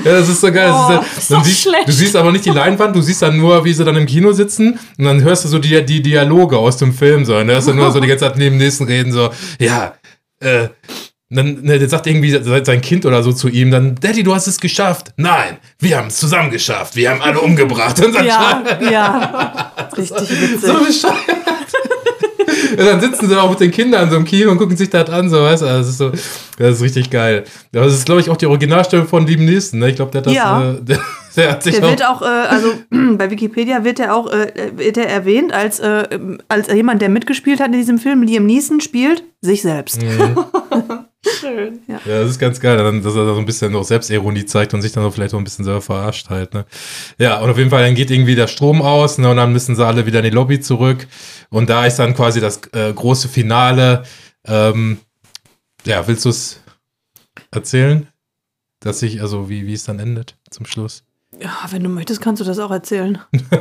Ja, 0.04 0.12
das 0.12 0.28
ist 0.28 0.40
so 0.40 0.50
geil. 0.52 0.70
Oh, 0.72 0.92
das 0.92 1.06
ist, 1.06 1.18
ist 1.18 1.30
ja, 1.30 1.36
dann 1.36 1.38
doch 1.38 1.44
siehst, 1.44 1.62
schlecht. 1.62 1.88
du 1.88 1.92
siehst 1.92 2.16
aber 2.16 2.32
nicht 2.32 2.44
die 2.44 2.50
Leinwand, 2.50 2.94
du 2.96 3.00
siehst 3.00 3.22
dann 3.22 3.36
nur, 3.36 3.64
wie 3.64 3.72
sie 3.72 3.84
dann 3.84 3.96
im 3.96 4.06
Kino 4.06 4.32
sitzen 4.32 4.78
und 4.98 5.04
dann 5.04 5.22
hörst 5.22 5.44
du 5.44 5.48
so 5.48 5.58
die, 5.58 5.84
die 5.84 6.02
Dialoge 6.02 6.58
aus 6.58 6.76
dem 6.78 6.92
Film 6.92 7.24
so. 7.24 7.36
Und 7.36 7.46
da 7.48 7.54
hörst 7.54 7.68
du 7.68 7.74
nur 7.74 7.90
so 7.92 8.00
die 8.00 8.08
ganze 8.08 8.24
Zeit 8.26 8.36
neben 8.36 8.56
dem 8.58 8.64
nächsten 8.64 8.84
reden, 8.84 9.12
so, 9.12 9.30
ja, 9.58 9.94
äh, 10.40 10.68
dann 11.32 11.60
ne, 11.62 11.78
der 11.78 11.88
sagt 11.88 12.06
irgendwie 12.08 12.30
se- 12.30 12.62
sein 12.64 12.80
Kind 12.80 13.06
oder 13.06 13.22
so 13.22 13.32
zu 13.32 13.48
ihm, 13.48 13.70
dann, 13.70 13.94
Daddy, 13.94 14.22
du 14.24 14.34
hast 14.34 14.48
es 14.48 14.58
geschafft. 14.58 15.12
Nein, 15.16 15.58
wir 15.78 15.96
haben 15.98 16.08
es 16.08 16.16
zusammen 16.16 16.50
geschafft. 16.50 16.96
Wir 16.96 17.10
haben 17.10 17.22
alle 17.22 17.38
umgebracht. 17.40 18.04
Und 18.04 18.14
dann 18.14 18.26
Ja, 18.26 18.62
ja. 18.90 19.72
Richtig 19.96 20.28
witzig. 20.28 20.60
so 20.60 20.74
bescheuert. 20.84 21.14
Und 22.70 22.78
dann 22.86 23.00
sitzen 23.00 23.28
sie 23.28 23.40
auch 23.40 23.50
mit 23.50 23.60
den 23.60 23.70
Kindern 23.70 24.10
so 24.10 24.16
im 24.16 24.24
Kino 24.24 24.50
und 24.50 24.58
gucken 24.58 24.76
sich 24.76 24.90
das 24.90 25.08
an, 25.10 25.28
so, 25.28 25.42
weißt 25.42 25.62
du, 25.62 25.66
das 25.66 25.88
ist 25.88 25.98
so, 25.98 26.10
das 26.58 26.76
ist 26.76 26.82
richtig 26.82 27.10
geil. 27.10 27.44
Das 27.72 27.92
ist, 27.92 28.06
glaube 28.06 28.20
ich, 28.20 28.30
auch 28.30 28.36
die 28.36 28.46
Originalstimme 28.46 29.04
von 29.06 29.26
Lieben 29.26 29.44
Nächsten, 29.44 29.78
ne? 29.78 29.90
Ich 29.90 29.96
glaube, 29.96 30.10
der 30.12 30.20
hat 30.20 30.26
das, 30.26 30.34
Ja. 30.34 30.70
äh, 30.72 30.74
der, 30.82 30.98
der 31.36 31.50
hat 31.52 31.62
sich 31.62 31.76
Der 31.76 31.84
auch, 31.84 31.90
wird 31.90 32.04
auch, 32.06 32.22
äh, 32.22 32.24
also 32.26 32.68
bei 33.16 33.30
Wikipedia 33.30 33.84
wird 33.84 34.00
er 34.00 34.14
auch 34.14 34.30
äh, 34.32 34.52
wird 34.76 34.96
er 34.96 35.08
erwähnt 35.08 35.52
als, 35.52 35.78
äh, 35.80 36.06
als 36.48 36.72
jemand, 36.72 37.02
der 37.02 37.08
mitgespielt 37.08 37.60
hat 37.60 37.66
in 37.68 37.72
diesem 37.74 37.98
Film. 37.98 38.22
Liam 38.22 38.46
Neeson 38.46 38.80
spielt 38.80 39.22
sich 39.40 39.62
selbst. 39.62 40.00
Schön. 41.40 41.80
ja, 41.88 42.00
das 42.04 42.30
ist 42.30 42.38
ganz 42.38 42.60
geil, 42.60 42.76
dann, 42.76 43.02
dass 43.02 43.14
er 43.14 43.24
da 43.26 43.34
so 43.34 43.40
ein 43.40 43.46
bisschen 43.46 43.72
noch 43.72 43.84
Selbstironie 43.84 44.44
zeigt 44.44 44.74
und 44.74 44.82
sich 44.82 44.92
dann 44.92 45.04
auch 45.04 45.12
vielleicht 45.12 45.34
auch 45.34 45.38
ein 45.38 45.44
bisschen 45.44 45.64
selber 45.64 45.80
verarscht 45.80 46.28
halt, 46.30 46.54
ne? 46.54 46.66
Ja, 47.18 47.40
und 47.40 47.50
auf 47.50 47.58
jeden 47.58 47.70
Fall, 47.70 47.84
dann 47.84 47.94
geht 47.94 48.10
irgendwie 48.10 48.34
der 48.34 48.46
Strom 48.46 48.82
aus, 48.82 49.18
ne? 49.18 49.30
Und 49.30 49.36
dann 49.36 49.52
müssen 49.52 49.74
sie 49.76 49.84
alle 49.86 50.06
wieder 50.06 50.18
in 50.20 50.24
die 50.26 50.30
Lobby 50.30 50.60
zurück. 50.60 51.06
Und 51.48 51.70
da 51.70 51.86
ist 51.86 51.96
dann 51.96 52.14
quasi 52.14 52.40
das 52.40 52.60
äh, 52.72 52.92
große 52.92 53.28
Finale. 53.28 54.04
Ähm, 54.46 54.98
ja, 55.84 56.06
willst 56.06 56.24
du 56.24 56.28
es 56.28 56.60
erzählen? 57.50 58.06
Dass 58.80 59.00
sich, 59.00 59.20
also 59.20 59.48
wie, 59.48 59.66
wie 59.66 59.74
es 59.74 59.84
dann 59.84 59.98
endet 59.98 60.36
zum 60.50 60.66
Schluss? 60.66 61.04
Ja, 61.40 61.50
wenn 61.70 61.82
du 61.82 61.88
möchtest, 61.88 62.20
kannst 62.20 62.40
du 62.40 62.44
das 62.46 62.58
auch 62.58 62.70
erzählen. 62.70 63.18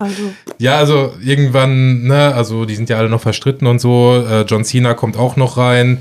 Also, 0.00 0.32
Ja, 0.56 0.78
also 0.78 1.12
irgendwann, 1.22 2.04
ne, 2.04 2.34
also 2.34 2.64
die 2.64 2.74
sind 2.74 2.88
ja 2.88 2.96
alle 2.96 3.10
noch 3.10 3.20
verstritten 3.20 3.66
und 3.66 3.80
so. 3.80 4.14
Äh, 4.26 4.46
John 4.48 4.64
Cena 4.64 4.94
kommt 4.94 5.18
auch 5.18 5.36
noch 5.36 5.58
rein. 5.58 6.00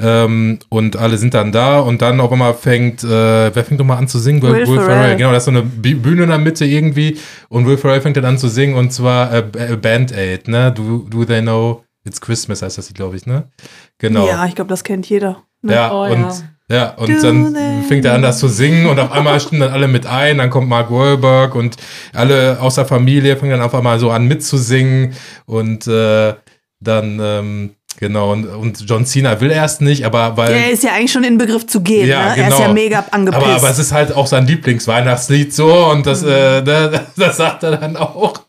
Ähm, 0.00 0.60
und 0.68 0.96
alle 0.96 1.18
sind 1.18 1.34
dann 1.34 1.50
da 1.50 1.80
und 1.80 2.02
dann 2.02 2.20
auf 2.20 2.30
einmal 2.30 2.54
fängt, 2.54 3.02
äh, 3.02 3.08
wer 3.54 3.64
fängt 3.64 3.80
nochmal 3.80 3.98
an 3.98 4.06
zu 4.06 4.18
singen? 4.20 4.40
Will 4.42 4.64
Ferrell. 4.64 5.16
Genau, 5.16 5.30
da 5.32 5.38
ist 5.38 5.46
so 5.46 5.50
eine 5.50 5.62
Bühne 5.62 6.22
in 6.22 6.28
der 6.28 6.38
Mitte 6.38 6.64
irgendwie 6.64 7.18
und 7.48 7.66
Will 7.66 7.76
Ferrell 7.76 8.00
fängt 8.00 8.16
dann 8.16 8.24
an 8.24 8.38
zu 8.38 8.48
singen 8.48 8.74
und 8.74 8.92
zwar 8.92 9.32
äh, 9.32 9.38
äh, 9.58 9.76
Band 9.76 10.12
Aid, 10.16 10.46
ne? 10.46 10.72
Do, 10.72 11.06
do 11.10 11.24
They 11.24 11.40
Know 11.42 11.84
It's 12.04 12.20
Christmas 12.20 12.62
heißt 12.62 12.78
das, 12.78 12.94
glaube 12.94 13.16
ich, 13.16 13.26
ne? 13.26 13.50
Genau. 13.98 14.26
ja, 14.26 14.46
ich 14.46 14.54
glaube, 14.54 14.68
das 14.68 14.84
kennt 14.84 15.08
jeder. 15.08 15.42
Ne? 15.62 15.74
Ja, 15.74 15.92
Oh, 15.92 16.04
und, 16.04 16.22
ja. 16.68 16.76
ja. 16.76 16.94
und 16.94 17.08
Do 17.10 17.20
dann 17.20 17.56
fängt 17.88 18.04
er 18.04 18.14
an, 18.14 18.22
das 18.22 18.38
zu 18.38 18.46
singen 18.48 18.86
und 18.86 18.98
auf 19.00 19.10
einmal 19.10 19.40
stimmen 19.40 19.62
dann 19.62 19.72
alle 19.72 19.88
mit 19.88 20.06
ein, 20.06 20.38
dann 20.38 20.48
kommt 20.48 20.68
Mark 20.68 20.90
Wahlberg 20.92 21.54
und 21.56 21.76
alle 22.14 22.60
aus 22.60 22.76
der 22.76 22.86
Familie 22.86 23.36
fangen 23.36 23.50
dann 23.50 23.62
auf 23.62 23.74
einmal 23.74 23.98
so 23.98 24.10
an 24.10 24.26
mitzusingen 24.28 25.12
und 25.44 25.86
äh, 25.88 26.34
dann, 26.80 27.18
ähm, 27.20 27.70
genau, 27.98 28.32
und, 28.32 28.46
und 28.46 28.88
John 28.88 29.04
Cena 29.04 29.40
will 29.40 29.50
erst 29.50 29.80
nicht, 29.80 30.04
aber 30.06 30.36
weil... 30.36 30.52
Er 30.52 30.70
ist 30.70 30.82
ja 30.82 30.92
eigentlich 30.92 31.12
schon 31.12 31.24
in 31.24 31.36
Begriff 31.38 31.66
zu 31.66 31.80
gehen. 31.82 32.08
Ja, 32.08 32.34
ne? 32.34 32.42
Er 32.42 32.48
ist 32.48 32.56
genau. 32.56 32.68
ja 32.68 32.72
mega 32.72 33.04
angepisst. 33.10 33.44
aber, 33.44 33.54
aber 33.56 33.70
es 33.70 33.78
ist 33.78 33.92
halt 33.92 34.12
auch 34.14 34.26
sein 34.26 34.46
Lieblingsweihnachtslied 34.46 35.52
so 35.54 35.86
und 35.90 36.06
das, 36.06 36.22
Mhm. 36.22 36.28
äh, 36.28 36.62
ne, 36.62 37.06
das 37.16 37.36
sagt 37.36 37.62
er 37.62 37.76
dann 37.76 37.96
auch. 37.96 38.40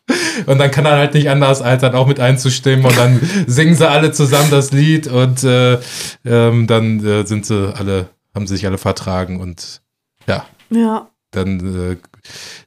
Und 0.46 0.58
dann 0.58 0.70
kann 0.70 0.86
er 0.86 0.92
halt 0.96 1.14
nicht 1.14 1.28
anders, 1.28 1.62
als 1.62 1.82
dann 1.82 1.94
auch 1.94 2.06
mit 2.06 2.20
einzustimmen 2.20 2.84
und 2.84 2.96
dann 2.96 3.20
singen 3.46 3.74
sie 3.74 3.88
alle 3.88 4.12
zusammen 4.12 4.50
das 4.50 4.72
Lied 4.72 5.06
und 5.06 5.44
äh, 5.44 5.78
ähm, 6.24 6.66
dann 6.66 7.04
äh, 7.04 7.26
sind 7.26 7.46
sie 7.46 7.74
alle, 7.76 8.08
haben 8.34 8.46
sie 8.46 8.56
sich 8.56 8.66
alle 8.66 8.78
vertragen 8.78 9.40
und 9.40 9.82
ja, 10.26 10.44
ja. 10.70 11.08
dann, 11.32 11.92
äh, 11.92 11.96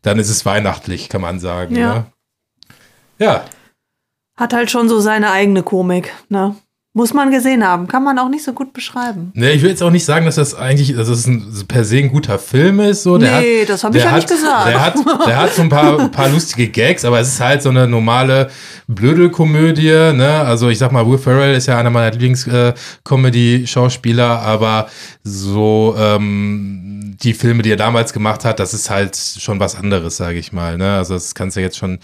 dann 0.02 0.19
ist 0.19 0.30
es 0.30 0.46
weihnachtlich, 0.46 1.10
kann 1.10 1.22
man 1.22 1.39
sagen. 1.39 1.76
Ja. 1.76 1.93
Ne? 1.93 2.06
Ja, 3.19 3.46
Hat 4.36 4.54
halt 4.54 4.72
schon 4.72 4.89
so 4.89 5.00
seine 5.00 5.32
eigene 5.32 5.62
Komik. 5.63 6.13
Ne? 6.30 6.56
Muss 6.95 7.12
man 7.12 7.32
gesehen 7.32 7.67
haben. 7.67 7.88
Kann 7.88 8.03
man 8.03 8.19
auch 8.19 8.29
nicht 8.29 8.43
so 8.43 8.53
gut 8.53 8.71
beschreiben. 8.71 9.32
Ne, 9.34 9.51
ich 9.51 9.63
will 9.63 9.71
jetzt 9.71 9.82
auch 9.82 9.89
nicht 9.89 10.06
sagen, 10.06 10.27
dass 10.27 10.36
das 10.36 10.53
eigentlich, 10.53 10.95
dass 10.95 11.08
das 11.08 11.25
ein, 11.25 11.51
per 11.67 11.84
se 11.86 11.97
ein 11.97 12.12
guter 12.12 12.38
Film 12.38 12.79
ist. 12.79 13.01
So. 13.01 13.17
Der 13.17 13.41
Nee, 13.41 13.62
hat, 13.62 13.69
das 13.69 13.84
hab 13.84 13.95
ich 13.95 14.03
ja 14.03 14.12
nicht 14.12 14.29
hat, 14.29 14.38
gesagt. 14.38 14.67
Der 14.67 14.86
hat, 14.86 14.93
der 15.25 15.38
hat 15.38 15.56
so 15.56 15.63
ein 15.63 15.69
paar, 15.69 15.99
ein 15.99 16.12
paar 16.12 16.29
lustige 16.29 16.67
Gags, 16.67 17.03
aber 17.03 17.19
es 17.19 17.29
ist 17.29 17.39
halt 17.39 17.63
so 17.63 17.69
eine 17.69 17.88
normale 17.88 18.51
Blödelkomödie. 18.88 20.12
Ne? 20.13 20.43
Also 20.45 20.69
ich 20.69 20.77
sag 20.77 20.91
mal, 20.91 21.08
Will 21.10 21.17
Ferrell 21.17 21.56
ist 21.56 21.65
ja 21.65 21.79
einer 21.79 21.89
meiner 21.89 22.12
Lieblings-Comedy-Schauspieler, 22.12 24.43
aber 24.43 24.88
so 25.23 25.95
ähm, 25.97 27.15
die 27.23 27.34
Filme, 27.34 27.63
die 27.63 27.71
er 27.71 27.77
damals 27.77 28.13
gemacht 28.13 28.45
hat, 28.45 28.60
das 28.60 28.75
ist 28.75 28.91
halt 28.91 29.17
schon 29.17 29.60
was 29.60 29.75
anderes, 29.75 30.17
sage 30.17 30.38
ich 30.38 30.53
mal. 30.53 30.77
Ne? 30.77 30.97
Also 30.97 31.15
das 31.15 31.34
kannst 31.34 31.58
du 31.58 31.62
jetzt 31.62 31.77
schon 31.77 31.97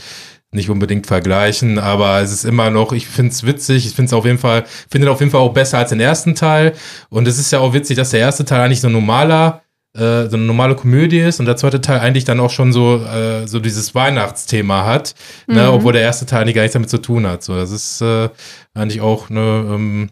nicht 0.51 0.69
unbedingt 0.69 1.05
vergleichen, 1.05 1.77
aber 1.77 2.21
es 2.21 2.31
ist 2.31 2.43
immer 2.43 2.69
noch, 2.71 2.91
ich 2.91 3.07
finde 3.07 3.31
es 3.31 3.45
witzig, 3.45 3.85
ich 3.85 3.93
finde 3.93 4.07
es 4.07 4.13
auf 4.13 4.25
jeden 4.25 4.39
Fall, 4.39 4.65
finde 4.89 5.11
auf 5.11 5.19
jeden 5.19 5.31
Fall 5.31 5.41
auch 5.41 5.53
besser 5.53 5.77
als 5.77 5.89
den 5.89 5.99
ersten 5.99 6.33
Teil. 6.33 6.73
Und 7.09 7.27
es 7.27 7.37
ist 7.37 7.51
ja 7.51 7.59
auch 7.59 7.73
witzig, 7.73 7.97
dass 7.97 8.09
der 8.09 8.19
erste 8.21 8.45
Teil 8.45 8.61
eigentlich 8.61 8.81
so 8.81 8.87
ein 8.87 8.93
normaler, 8.93 9.61
äh, 9.93 10.25
so 10.27 10.37
eine 10.37 10.45
normale 10.45 10.75
Komödie 10.75 11.19
ist 11.19 11.39
und 11.39 11.45
der 11.45 11.55
zweite 11.55 11.81
Teil 11.81 11.99
eigentlich 11.99 12.25
dann 12.25 12.39
auch 12.39 12.49
schon 12.49 12.73
so, 12.73 12.97
äh, 12.97 13.47
so 13.47 13.59
dieses 13.59 13.93
Weihnachtsthema 13.93 14.85
hat, 14.85 15.13
ne, 15.45 15.71
obwohl 15.71 15.93
der 15.93 16.01
erste 16.01 16.25
Teil 16.25 16.41
eigentlich 16.41 16.55
gar 16.55 16.63
nichts 16.63 16.73
damit 16.73 16.89
zu 16.89 16.99
tun 16.99 17.27
hat. 17.27 17.43
So, 17.43 17.55
das 17.55 17.69
ist 17.71 18.01
äh, 18.01 18.29
eigentlich 18.73 19.01
auch 19.01 19.29
eine, 19.29 19.39
ähm, 19.39 20.09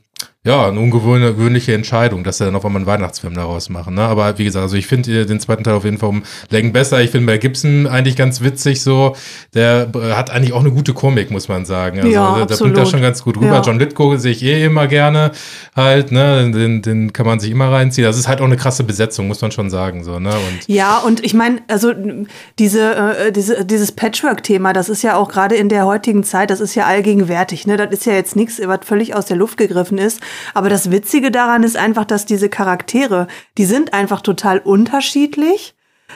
ja, 0.47 0.69
eine 0.69 0.79
ungewöhnliche 0.79 1.73
Entscheidung, 1.73 2.23
dass 2.23 2.38
sie 2.38 2.45
dann 2.45 2.55
auf 2.55 2.63
einmal 2.65 2.79
einen 2.79 2.88
Weihnachtsfilm 2.88 3.33
daraus 3.33 3.67
machen. 3.67 3.95
Ne? 3.95 4.01
Aber 4.01 4.38
wie 4.38 4.45
gesagt, 4.45 4.63
also 4.63 4.77
ich 4.77 4.88
finde 4.88 5.25
den 5.25 5.41
zweiten 5.41 5.65
Teil 5.65 5.73
auf 5.73 5.83
jeden 5.83 5.97
Fall 5.97 6.07
um 6.07 6.23
Längen 6.49 6.71
besser. 6.71 7.01
Ich 7.01 7.12
finde 7.12 7.25
Mel 7.25 7.38
Gibson 7.38 7.86
eigentlich 7.86 8.15
ganz 8.15 8.39
witzig 8.39 8.81
so. 8.81 9.13
Der 9.53 9.89
äh, 9.93 10.13
hat 10.13 10.29
eigentlich 10.29 10.53
auch 10.53 10.62
eine 10.62 10.71
gute 10.71 10.93
Komik, 10.93 11.31
muss 11.31 11.49
man 11.49 11.65
sagen. 11.65 11.99
Also 11.99 12.10
Ja, 12.10 12.38
der, 12.38 12.45
der 12.45 12.55
bringt 12.55 12.71
absolut. 12.71 12.88
schon 12.88 13.01
ganz 13.01 13.23
gut 13.23 13.36
rüber. 13.36 13.55
Ja. 13.55 13.62
John 13.62 13.77
Lithgow 13.77 14.17
sehe 14.17 14.31
ich 14.31 14.41
eh 14.41 14.63
immer 14.63 14.88
gerne 14.88 15.31
halt, 15.75 16.13
ne? 16.13 16.49
Den, 16.49 16.81
den 16.81 17.12
kann 17.12 17.25
man 17.25 17.41
sich 17.41 17.51
immer 17.51 17.69
reinziehen. 17.69 18.05
Das 18.05 18.17
ist 18.17 18.29
halt 18.29 18.39
auch 18.39 18.45
eine 18.45 18.55
krasse 18.55 18.86
Besetzung, 18.86 19.27
muss 19.27 19.41
man 19.41 19.51
schon 19.51 19.69
sagen. 19.69 20.05
So, 20.05 20.17
ne? 20.17 20.29
Und 20.29 20.67
Ja, 20.67 20.99
und 20.99 21.25
ich 21.25 21.33
meine, 21.33 21.57
also 21.67 21.91
diese, 22.57 22.95
äh, 22.95 23.31
diese, 23.33 23.65
dieses 23.65 23.91
Patchwork-Thema, 23.91 24.71
das 24.71 24.88
ist 24.88 25.01
ja 25.01 25.17
auch 25.17 25.27
gerade 25.27 25.55
in 25.55 25.67
der 25.67 25.86
heutigen 25.86 26.23
Zeit, 26.23 26.51
das 26.51 26.62
ist 26.62 26.73
ja 26.73 26.86
allgegenwärtig. 26.86 27.67
Ne? 27.67 27.75
Das 27.75 27.91
ist 27.91 28.05
ja 28.05 28.13
jetzt 28.13 28.38
nichts, 28.38 28.62
was 28.63 28.79
völlig 28.83 29.13
aus 29.13 29.25
der 29.25 29.36
Luft 29.36 29.57
gegriffen 29.57 29.97
ist. 29.97 30.21
Aber 30.54 30.69
das 30.69 30.91
Witzige 30.91 31.32
daran 31.32 31.63
ist 31.63 31.78
einfach, 31.78 32.06
dass 32.06 32.26
diese 32.26 32.50
Charaktere, 32.50 33.28
die 33.58 33.65
sind 33.65 33.93
einfach 33.93 34.21
total 34.21 34.60
unterschiedlich, 34.60 35.76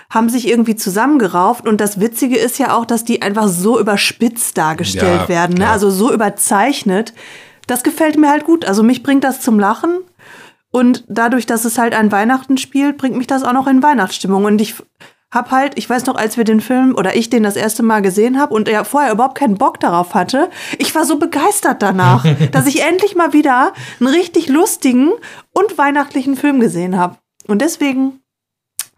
haben 0.10 0.30
sich 0.30 0.48
irgendwie 0.48 0.76
zusammengerauft. 0.76 1.68
Und 1.68 1.82
das 1.82 2.00
Witzige 2.00 2.38
ist 2.38 2.60
ja 2.60 2.76
auch, 2.76 2.86
dass 2.86 3.04
die 3.04 3.22
einfach 3.22 3.48
so 3.48 3.80
überspitzt 3.80 4.58
dargestellt 4.58 5.24
Ja, 5.24 5.30
werden. 5.30 5.58
Ne? 5.58 5.70
Also 5.70 5.90
so 5.90 6.14
überzeichnet. 6.14 7.14
Das 7.68 7.84
gefällt 7.84 8.18
mir 8.18 8.30
halt 8.30 8.46
gut. 8.46 8.66
Also 8.66 8.84
mich 8.84 9.04
bringt 9.04 9.24
das 9.24 9.42
zum 9.42 9.60
Lachen. 9.60 10.00
Und 10.72 11.04
dadurch, 11.10 11.46
dass 11.46 11.66
es 11.66 11.78
halt 11.78 11.94
an 11.94 12.12
Weihnachten 12.12 12.58
spielt, 12.58 12.98
bringt 12.98 13.18
mich 13.18 13.28
das 13.28 13.44
auch 13.44 13.54
noch 13.54 13.68
in 13.68 13.84
Weihnachtsstimmung. 13.84 14.46
Und 14.46 14.62
ich 14.62 14.76
hab 15.32 15.52
halt, 15.52 15.78
ich 15.78 15.90
weiß 15.90 16.06
noch, 16.06 16.16
als 16.16 16.38
wir 16.38 16.44
den 16.44 16.62
Film 16.62 16.94
oder 16.96 17.16
ich 17.16 17.30
den 17.30 17.44
das 17.44 17.56
erste 17.56 17.84
Mal 17.84 18.02
gesehen 18.02 18.40
habe 18.40 18.54
und 18.54 18.68
er 18.68 18.84
vorher 18.84 19.14
überhaupt 19.14 19.38
keinen 19.38 19.56
Bock 19.56 19.80
darauf 19.80 20.14
hatte, 20.14 20.50
ich 20.78 20.94
war 20.94 21.06
so 21.06 21.18
begeistert 21.18 21.82
danach, 21.82 22.26
dass 22.52 22.68
ich 22.68 22.84
endlich 22.84 23.16
mal 23.16 23.34
wieder 23.34 23.74
einen 24.00 24.10
richtig 24.10 24.50
lustigen 24.50 25.12
und 25.54 25.78
weihnachtlichen 25.78 26.36
Film 26.36 26.60
gesehen 26.60 26.98
habe. 26.98 27.18
Und 27.48 27.62
deswegen 27.62 28.20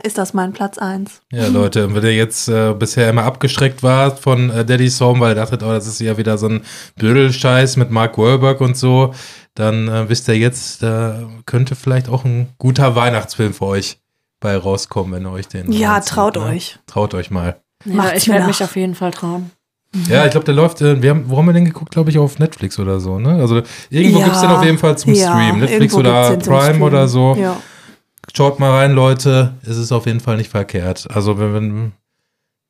ist 0.02 0.17
das 0.17 0.34
mein 0.34 0.52
Platz 0.52 0.78
eins. 0.78 1.22
Ja, 1.32 1.48
Leute, 1.48 1.88
und 1.88 1.96
wenn 1.96 2.04
ihr 2.04 2.15
jetzt 2.15 2.50
äh, 2.50 2.74
bisher 2.74 3.10
immer 3.10 3.24
abgeschreckt 3.24 3.84
wart 3.84 4.19
von 4.19 4.50
äh, 4.50 4.65
Daddy's 4.65 5.00
Home, 5.00 5.19
weil 5.22 5.32
ihr 5.32 5.36
dachtet, 5.36 5.63
oh, 5.63 5.72
das 5.72 5.88
ist 5.88 6.02
ja 6.02 6.17
wieder 6.17 6.38
so 6.38 6.50
ein 6.50 6.63
Blödelscheiß 6.96 7.78
mit 7.78 7.89
Mark 7.89 8.17
Wahlberg 8.17 8.60
und 8.60 8.76
so, 8.76 9.13
dann 9.56 9.88
äh, 9.88 10.10
wisst 10.10 10.28
ihr 10.28 10.38
jetzt, 10.38 10.84
da 10.84 11.24
könnte 11.46 11.76
vielleicht 11.76 12.10
auch 12.10 12.26
ein 12.26 12.50
guter 12.58 12.96
Weihnachtsfilm 12.96 13.54
für 13.54 13.65
euch 13.65 14.03
bei 14.43 14.56
rauskommen, 14.56 15.13
wenn 15.13 15.25
ihr 15.25 15.32
euch 15.32 15.47
den. 15.47 15.71
Ja, 15.71 15.93
reinzieht, 15.93 16.13
traut 16.13 16.36
ne? 16.36 16.41
euch. 16.43 16.77
Traut 16.86 17.13
euch 17.15 17.32
mal. 17.32 17.60
Ja, 17.86 17.95
Macht's 17.95 18.23
ich 18.23 18.29
werde 18.29 18.45
mich 18.45 18.63
auf 18.63 18.75
jeden 18.75 18.93
Fall 18.93 19.12
trauen. 19.12 19.51
Ja, 20.10 20.25
ich 20.25 20.32
glaube, 20.32 20.45
der 20.45 20.56
läuft, 20.56 20.82
äh, 20.82 21.01
wir 21.01 21.12
haben, 21.12 21.29
wo 21.29 21.38
haben 21.38 21.45
wir 21.45 21.53
den 21.53 21.65
geguckt, 21.65 21.91
glaube 21.91 22.10
ich, 22.10 22.17
auf 22.17 22.39
Netflix 22.39 22.79
oder 22.79 22.99
so, 22.99 23.19
ne? 23.19 23.36
Also 23.36 23.62
irgendwo 23.89 24.19
Ja, 24.19 24.25
gibt's 24.25 24.41
den 24.41 24.49
auf 24.49 24.63
jeden 24.63 24.77
Fall 24.77 24.97
zum 24.97 25.13
ja, 25.13 25.32
Stream. 25.32 25.60
Netflix 25.60 25.93
oder 25.93 26.38
Prime 26.38 26.84
oder 26.84 27.08
so. 27.08 27.36
Ja. 27.36 27.62
Schaut 28.36 28.60
mal 28.60 28.71
rein, 28.71 28.93
Leute. 28.93 29.53
Es 29.63 29.77
ist 29.77 29.91
auf 29.91 30.06
jeden 30.06 30.19
Fall 30.19 30.38
nicht 30.38 30.49
verkehrt. 30.49 31.08
Also 31.13 31.38
wenn, 31.38 31.53
wenn, 31.53 31.91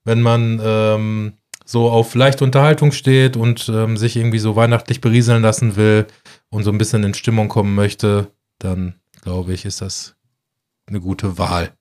wenn 0.04 0.22
man 0.22 0.62
ähm, 0.64 1.34
so 1.66 1.90
auf 1.90 2.14
leichte 2.14 2.44
Unterhaltung 2.44 2.92
steht 2.92 3.38
und 3.38 3.70
ähm, 3.74 3.96
sich 3.96 4.18
irgendwie 4.18 4.40
so 4.40 4.56
weihnachtlich 4.56 5.00
berieseln 5.00 5.42
lassen 5.42 5.76
will 5.76 6.08
und 6.50 6.64
so 6.64 6.72
ein 6.72 6.78
bisschen 6.78 7.04
in 7.04 7.14
Stimmung 7.14 7.48
kommen 7.48 7.74
möchte, 7.74 8.28
dann 8.60 8.96
glaube 9.22 9.54
ich, 9.54 9.64
ist 9.64 9.82
das 9.82 10.16
eine 10.88 11.00
gute 11.02 11.38
Wahl. 11.38 11.74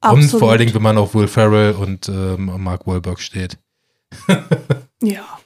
Und 0.00 0.10
Absolut. 0.20 0.38
vor 0.40 0.50
allen 0.50 0.60
Dingen, 0.60 0.74
wenn 0.74 0.82
man 0.82 0.96
auf 0.98 1.14
Will 1.14 1.26
Ferrell 1.28 1.72
und 1.72 2.08
ähm, 2.08 2.50
Mark 2.62 2.86
Wahlberg 2.86 3.20
steht. 3.20 3.58
Ja. 5.02 5.38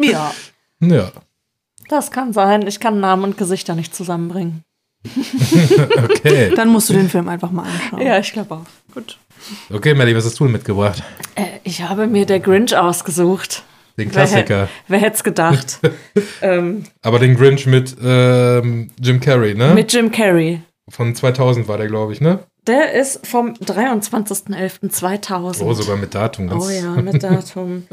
Ja. 0.00 0.32
Ja, 0.82 1.12
Das 1.90 2.10
kann 2.10 2.32
sein. 2.32 2.66
Ich 2.66 2.80
kann 2.80 3.00
Namen 3.00 3.22
und 3.22 3.36
Gesichter 3.36 3.74
nicht 3.74 3.94
zusammenbringen. 3.94 4.64
okay. 6.02 6.54
Dann 6.56 6.68
musst 6.68 6.88
du 6.88 6.94
den 6.94 7.10
Film 7.10 7.28
einfach 7.28 7.50
mal 7.50 7.64
anschauen. 7.70 8.00
Ja, 8.00 8.18
ich 8.18 8.32
glaube 8.32 8.54
auch. 8.54 8.66
Gut. 8.94 9.18
Okay, 9.70 9.92
Melly, 9.94 10.16
was 10.16 10.24
hast 10.24 10.40
du 10.40 10.44
denn 10.44 10.52
mitgebracht? 10.52 11.02
Äh, 11.34 11.58
ich 11.64 11.82
habe 11.82 12.06
mir 12.06 12.24
der 12.24 12.40
Grinch 12.40 12.74
ausgesucht. 12.74 13.62
Den 13.98 14.10
Klassiker. 14.10 14.68
Wer, 14.88 14.98
wer 14.98 14.98
hätte 15.00 15.16
es 15.16 15.22
gedacht? 15.24 15.80
ähm, 16.40 16.84
Aber 17.02 17.18
den 17.18 17.36
Grinch 17.36 17.66
mit 17.66 17.94
ähm, 18.02 18.90
Jim 18.98 19.20
Carrey, 19.20 19.54
ne? 19.54 19.74
mit 19.74 19.92
Jim 19.92 20.10
Carrey. 20.10 20.62
Von 20.90 21.14
2000 21.14 21.68
war 21.68 21.78
der, 21.78 21.86
glaube 21.86 22.12
ich, 22.12 22.20
ne? 22.20 22.40
Der 22.66 22.92
ist 22.92 23.26
vom 23.26 23.54
23.11.2000. 23.54 25.62
Oh, 25.62 25.72
sogar 25.72 25.96
mit 25.96 26.14
Datum. 26.14 26.48
ganz- 26.48 26.64
Oh 26.64 26.68
ja, 26.70 26.90
mit 27.00 27.22
Datum. 27.22 27.86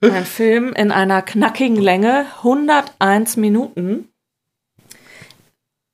Ein 0.00 0.24
Film 0.24 0.72
in 0.72 0.90
einer 0.92 1.20
knackigen 1.22 1.76
Länge, 1.76 2.24
101 2.38 3.36
Minuten. 3.36 4.08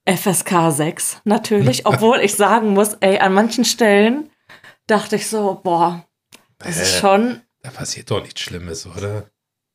FSK 0.05 0.71
6 0.71 1.21
natürlich, 1.25 1.85
obwohl 1.85 2.19
ich 2.19 2.35
sagen 2.35 2.69
muss, 2.69 2.93
ey, 3.01 3.19
an 3.19 3.33
manchen 3.33 3.65
Stellen 3.65 4.29
dachte 4.87 5.17
ich 5.17 5.27
so, 5.27 5.59
boah, 5.63 6.05
das 6.59 6.77
ist 6.79 6.95
Hä? 6.95 6.99
schon, 7.01 7.41
Da 7.61 7.71
passiert 7.71 8.09
doch 8.09 8.21
nichts 8.21 8.39
Schlimmes, 8.41 8.87
oder? 8.87 9.25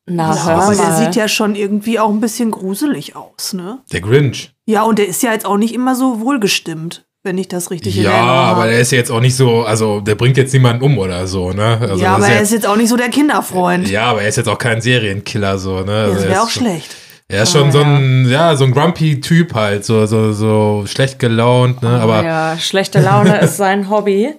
na 0.07 0.35
hör 0.47 0.63
aber 0.63 0.75
der 0.75 0.85
mal. 0.87 1.05
sieht 1.05 1.15
ja 1.17 1.29
schon 1.29 1.55
irgendwie 1.55 1.99
auch 2.01 2.09
ein 2.11 2.21
bisschen 2.21 2.51
gruselig 2.51 3.15
aus, 3.15 3.53
ne? 3.53 3.81
Der 3.93 4.01
Grinch. 4.01 4.52
Ja, 4.67 4.83
und 4.85 4.99
der 4.99 5.09
ist 5.09 5.23
ja 5.23 5.33
jetzt 5.33 5.45
auch 5.47 5.57
nicht 5.57 5.75
immer 5.75 5.95
so 5.97 6.21
wohlgestimmt, 6.21 7.05
wenn 7.25 7.37
ich 7.39 7.49
das 7.49 7.71
richtig 7.71 7.97
Ja, 7.97 8.11
Erinnerung 8.11 8.29
aber 8.39 8.61
habe. 8.63 8.71
der 8.71 8.81
ist 8.81 8.93
ja 8.93 8.99
jetzt 8.99 9.11
auch 9.11 9.21
nicht 9.21 9.37
so, 9.37 9.63
also 9.63 10.01
der 10.01 10.15
bringt 10.15 10.37
jetzt 10.37 10.53
niemanden 10.53 10.83
um 10.85 10.99
oder 10.99 11.27
so, 11.27 11.53
ne? 11.53 11.79
Also 11.81 12.03
ja, 12.03 12.15
aber 12.17 12.27
er 12.29 12.35
jetzt- 12.35 12.43
ist 12.45 12.53
jetzt 12.53 12.67
auch 12.67 12.77
nicht 12.77 12.89
so 12.89 12.97
der 12.97 13.09
Kinderfreund. 13.09 13.89
Ja, 13.89 14.05
aber 14.07 14.23
er 14.23 14.29
ist 14.29 14.37
jetzt 14.37 14.49
auch 14.49 14.59
kein 14.59 14.81
Serienkiller, 14.81 15.59
so, 15.59 15.81
ne? 15.81 15.93
Also 15.93 16.15
das 16.15 16.23
er 16.25 16.29
wäre 16.31 16.39
ist 16.41 16.45
auch 16.47 16.51
schon- 16.51 16.63
schlecht. 16.67 16.97
Er 17.29 17.45
ist 17.45 17.53
schon 17.53 17.69
Ah, 17.69 17.73
so 17.73 17.81
ein, 17.81 18.29
ja, 18.29 18.57
so 18.57 18.65
ein 18.65 18.73
grumpy 18.73 19.21
Typ 19.21 19.55
halt, 19.55 19.85
so, 19.87 20.05
so, 20.07 20.33
so 20.33 20.85
schlecht 20.87 21.19
gelaunt, 21.19 21.83
ne? 21.83 21.89
Aber 22.01 22.23
ja, 22.23 22.59
schlechte 22.59 23.01
Laune 23.01 23.39
ist 23.41 23.57
sein 23.57 23.89
Hobby. 23.91 24.35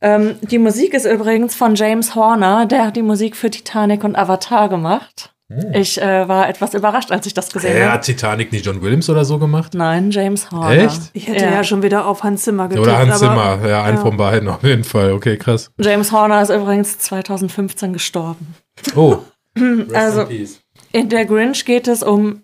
Ähm, 0.00 0.36
die 0.40 0.58
Musik 0.58 0.94
ist 0.94 1.04
übrigens 1.04 1.54
von 1.54 1.74
James 1.74 2.14
Horner, 2.14 2.64
der 2.64 2.86
hat 2.86 2.96
die 2.96 3.02
Musik 3.02 3.36
für 3.36 3.50
Titanic 3.50 4.02
und 4.04 4.16
Avatar 4.16 4.70
gemacht. 4.70 5.34
Ich 5.72 6.00
äh, 6.00 6.28
war 6.28 6.48
etwas 6.48 6.74
überrascht, 6.74 7.10
als 7.10 7.26
ich 7.26 7.34
das 7.34 7.52
gesehen 7.52 7.76
er 7.76 7.86
habe. 7.86 7.94
hat 7.94 8.04
Titanic 8.04 8.52
nicht 8.52 8.64
John 8.64 8.82
Williams 8.82 9.10
oder 9.10 9.24
so 9.24 9.38
gemacht? 9.38 9.74
Nein, 9.74 10.12
James 10.12 10.50
Horner. 10.52 10.84
Echt? 10.84 11.10
Ich 11.12 11.26
hätte 11.26 11.44
ja, 11.44 11.64
schon 11.64 11.82
wieder 11.82 12.06
auf 12.06 12.22
Hans 12.22 12.44
Zimmer 12.44 12.68
getippt. 12.68 12.86
Oder 12.86 12.98
Hans 12.98 13.20
aber, 13.20 13.58
Zimmer, 13.58 13.68
ja, 13.68 13.82
einen 13.82 13.96
ja. 13.96 14.02
von 14.02 14.16
beiden 14.16 14.48
auf 14.48 14.62
jeden 14.62 14.84
Fall. 14.84 15.12
Okay, 15.12 15.36
krass. 15.36 15.72
James 15.78 16.12
Horner 16.12 16.40
ist 16.40 16.50
übrigens 16.50 16.98
2015 16.98 17.92
gestorben. 17.92 18.54
Oh. 18.94 19.18
Rest 19.58 19.94
Also- 19.94 20.20
in 20.22 20.28
peace. 20.28 20.60
In 20.92 21.08
der 21.08 21.24
Grinch 21.24 21.64
geht 21.64 21.86
es 21.86 22.02
um, 22.02 22.42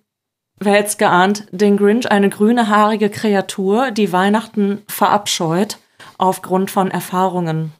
wer 0.58 0.74
hätte 0.74 0.88
es 0.88 0.98
geahnt, 0.98 1.46
den 1.50 1.76
Grinch, 1.76 2.10
eine 2.10 2.28
grüne 2.28 2.68
haarige 2.68 3.10
Kreatur, 3.10 3.90
die 3.90 4.12
Weihnachten 4.12 4.82
verabscheut 4.88 5.78
aufgrund 6.18 6.70
von 6.70 6.90
Erfahrungen. 6.90 7.72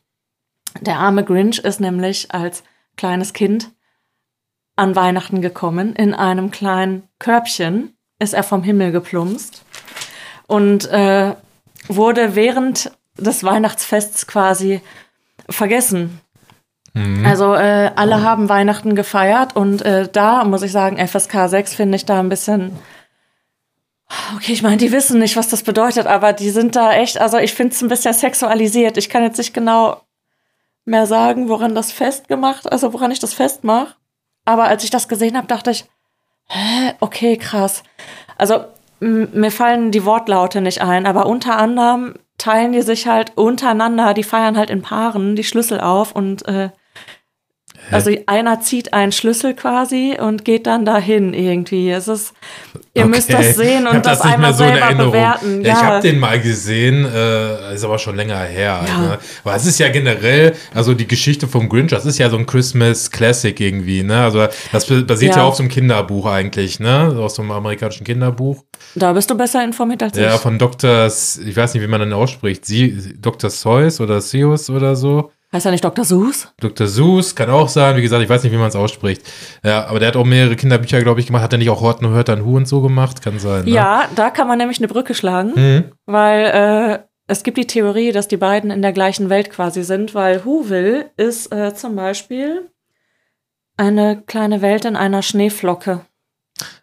Der 0.81 0.99
arme 0.99 1.24
Grinch 1.24 1.59
ist 1.59 1.81
nämlich 1.81 2.33
als 2.33 2.64
kleines 2.97 3.33
Kind 3.33 3.70
an 4.77 4.95
Weihnachten 4.95 5.41
gekommen. 5.41 5.95
In 5.97 6.14
einem 6.14 6.51
kleinen 6.51 7.03
Körbchen 7.18 7.97
ist 8.18 8.35
er 8.35 8.43
vom 8.43 8.62
Himmel 8.62 8.93
geplumpst 8.93 9.64
und 10.47 10.87
äh, 10.91 11.35
wurde 11.89 12.35
während 12.35 12.93
des 13.16 13.45
Weihnachtsfests 13.45 14.27
quasi 14.27 14.81
vergessen. 15.49 16.20
Also 17.27 17.55
äh, 17.55 17.91
alle 17.95 18.22
haben 18.22 18.49
Weihnachten 18.49 18.95
gefeiert 18.95 19.55
und 19.55 19.83
äh, 19.83 20.09
da 20.11 20.45
muss 20.45 20.62
ich 20.62 20.72
sagen, 20.72 20.97
FSK 20.97 21.47
6 21.47 21.74
finde 21.74 21.97
ich 21.97 22.07
da 22.07 22.20
ein 22.20 22.31
bisschen. 22.31 22.72
Okay, 24.35 24.53
ich 24.53 24.62
meine, 24.62 24.79
die 24.79 24.93
wissen 24.93 25.18
nicht, 25.18 25.37
was 25.37 25.49
das 25.49 25.62
bedeutet, 25.62 26.07
aber 26.07 26.33
die 26.33 26.49
sind 26.49 26.74
da 26.74 26.95
echt, 26.95 27.20
also 27.20 27.37
ich 27.37 27.53
finde 27.53 27.74
es 27.74 27.83
ein 27.83 27.89
bisschen 27.89 28.14
sexualisiert. 28.14 28.97
Ich 28.97 29.11
kann 29.11 29.22
jetzt 29.22 29.37
nicht 29.37 29.53
genau 29.53 30.01
mehr 30.87 31.05
sagen, 31.05 31.51
woran 31.51 31.74
das 31.74 31.93
festgemacht, 31.93 32.72
also 32.72 32.95
woran 32.95 33.11
ich 33.11 33.18
das 33.18 33.35
festmache. 33.35 33.95
Aber 34.47 34.64
als 34.64 34.84
ich 34.84 34.90
das 34.90 35.09
gesehen 35.09 35.36
habe, 35.36 35.47
dachte 35.47 35.70
ich, 35.70 35.84
hä, 36.49 36.94
okay, 37.01 37.36
krass. 37.36 37.82
Also 38.38 38.64
mir 39.01 39.51
fallen 39.51 39.90
die 39.90 40.07
Wortlaute 40.07 40.62
nicht 40.62 40.80
ein, 40.80 41.07
aber 41.07 41.26
unter 41.26 41.59
anderem 41.59 42.14
teilen 42.38 42.72
die 42.72 42.82
sich 42.82 43.07
halt 43.07 43.32
untereinander, 43.36 44.14
die 44.14 44.22
feiern 44.22 44.57
halt 44.57 44.70
in 44.70 44.80
Paaren 44.80 45.36
die 45.36 45.44
Schlüssel 45.44 45.80
auf 45.80 46.12
und 46.12 46.47
äh, 46.49 46.70
also 47.91 48.11
einer 48.26 48.61
zieht 48.61 48.93
einen 48.93 49.12
Schlüssel 49.12 49.55
quasi 49.55 50.16
und 50.20 50.45
geht 50.45 50.66
dann 50.66 50.84
dahin 50.84 51.34
irgendwie. 51.34 51.91
Es 51.91 52.09
ist, 52.09 52.32
ihr 52.95 53.07
müsst 53.07 53.32
Okay. 53.32 53.43
das 53.47 53.57
sehen 53.57 53.87
und 53.93 54.05
das, 54.05 54.22
nicht 54.24 54.34
einmal 54.34 54.51
mehr 54.51 54.59
so 54.59 54.64
selber 54.64 55.05
bewerten. 55.07 55.61
Ja, 55.62 55.68
Ja, 55.68 55.74
ich 55.74 55.82
habe 55.84 56.01
den 56.03 56.18
mal 56.18 56.41
gesehen, 56.41 57.05
äh, 57.05 57.74
ist 57.74 57.84
aber 57.84 57.99
schon 57.99 58.16
länger 58.16 58.39
her. 58.41 58.80
Ja. 58.87 58.99
Ne? 58.99 59.18
Aber 59.45 59.55
es 59.57 59.66
ist 59.66 59.78
ja 59.78 59.89
generell, 59.89 60.55
also 60.74 60.95
die 60.95 61.07
Geschichte 61.07 61.47
vom 61.49 61.68
Grinch, 61.68 61.91
das 61.91 62.05
ist 62.07 62.18
ja 62.18 62.28
so 62.30 62.37
ein 62.39 62.47
Christmas 62.47 63.11
Classic 63.11 63.59
irgendwie. 63.59 64.03
Ne? 64.03 64.18
Also 64.22 64.47
das 64.72 64.87
basiert 65.07 65.34
ja. 65.37 65.43
Ja. 65.43 65.45
auf 65.45 65.55
so 65.57 65.62
einem 65.62 65.70
Kinderbuch 65.70 66.26
eigentlich, 66.26 66.80
ne? 66.80 67.14
Aus 67.18 67.34
so 67.37 67.43
einem 67.43 67.51
amerikanischen 67.53 68.05
Kinderbuch. 68.05 68.62
da 68.95 69.12
bist 69.12 69.30
du 69.30 69.34
besser 69.37 69.62
informiert 69.64 70.03
als 70.03 70.16
Ja, 70.16 70.34
ich. 70.34 70.41
von 70.41 70.59
Dr. 70.59 71.07
Ich 71.07 71.57
weiß 71.57 71.74
nicht, 71.74 71.82
wie 71.82 71.87
man 71.89 72.01
den 72.01 72.12
ausspricht. 72.12 72.64
Sie, 72.64 73.14
Dr. 73.20 73.51
Seuss 73.51 74.01
oder 74.01 74.20
Seuss 74.20 74.70
oder 74.70 74.97
so. 74.97 75.30
Heißt 75.57 75.65
ja 75.65 75.71
nicht 75.71 75.85
Dr. 75.85 76.05
Seuss? 76.05 76.53
Dr. 76.61 76.87
Seuss 76.87 77.35
kann 77.35 77.49
auch 77.49 77.71
sein, 77.71 77.97
wie 77.97 78.03
gesagt, 78.03 78.23
ich 78.23 78.29
weiß 78.29 78.43
nicht, 78.43 78.53
wie 78.53 78.59
man 78.59 78.69
es 78.69 78.77
ausspricht. 78.77 79.23
Ja, 79.65 79.87
aber 79.87 80.01
der 80.01 80.09
hat 80.09 80.17
auch 80.17 80.25
mehrere 80.27 80.55
Kinderbücher, 80.55 81.01
glaube 81.01 81.21
ich, 81.21 81.29
gemacht. 81.29 81.43
Hat 81.43 81.53
er 81.55 81.59
nicht 81.59 81.71
auch 81.71 81.81
Horten 81.81 82.07
hört 82.11 82.29
ein 82.29 82.45
Hu 82.45 82.57
und 82.59 82.69
so 82.69 82.83
gemacht? 82.83 83.23
Kann 83.23 83.39
sein. 83.39 83.65
Ne? 83.65 83.71
Ja, 83.71 84.07
da 84.15 84.29
kann 84.29 84.49
man 84.49 84.59
nämlich 84.59 84.81
eine 84.81 84.89
Brücke 84.89 85.15
schlagen, 85.15 85.53
Mhm. 85.57 85.85
weil 86.05 86.45
äh, 86.45 86.99
es 87.27 87.43
gibt 87.43 87.57
die 87.57 87.67
Theorie, 87.67 88.13
dass 88.13 88.29
die 88.29 88.37
beiden 88.37 88.71
in 88.71 88.83
der 88.83 88.93
gleichen 88.93 89.31
Welt 89.31 89.49
quasi 89.49 89.83
sind, 89.83 90.15
weil 90.15 90.45
Whoville 90.45 91.11
ist 91.17 91.51
äh, 91.55 91.75
zum 91.75 91.97
Beispiel 91.97 92.69
eine 93.79 94.23
kleine 94.27 94.61
Welt 94.61 94.85
in 94.85 94.95
einer 94.95 95.23
Schneeflocke. 95.23 96.03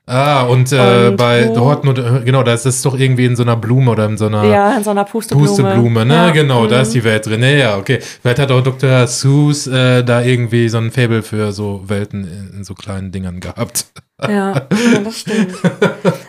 Ah, 0.05 0.43
und, 0.43 0.69
äh, 0.73 1.07
Und 1.07 1.15
bei 1.15 1.49
wo- 1.49 1.61
Horten 1.61 1.87
und 1.87 2.25
genau, 2.25 2.43
da 2.43 2.53
ist 2.53 2.65
es 2.65 2.81
doch 2.81 2.97
irgendwie 2.99 3.23
in 3.25 3.37
so 3.37 3.43
einer 3.43 3.55
Blume 3.55 3.89
oder 3.91 4.05
in 4.05 4.17
so 4.17 4.25
einer 4.25 4.43
Ja, 4.43 4.75
in 4.75 4.83
so 4.83 4.89
einer 4.89 5.05
Pusteblume. 5.05 5.47
Pusteblume, 5.47 6.05
ne? 6.05 6.13
Ja, 6.13 6.29
Genau, 6.31 6.67
da 6.67 6.77
mhm. 6.77 6.81
ist 6.81 6.93
die 6.93 7.03
Welt 7.05 7.25
drin. 7.25 7.41
Ja, 7.41 7.47
ja, 7.49 7.77
okay. 7.77 7.99
Vielleicht 8.21 8.39
hat 8.39 8.51
auch 8.51 8.61
Dr. 8.61 9.07
Seuss 9.07 9.65
äh, 9.67 10.03
da 10.03 10.21
irgendwie 10.21 10.67
so 10.67 10.77
ein 10.79 10.91
Faible 10.91 11.23
für 11.23 11.53
so 11.53 11.83
Welten 11.87 12.25
in, 12.25 12.57
in 12.57 12.63
so 12.65 12.73
kleinen 12.73 13.11
Dingern 13.13 13.39
gehabt. 13.39 13.85
Ja, 14.21 14.29
ja 14.29 14.67
das 15.05 15.19
stimmt. 15.21 15.53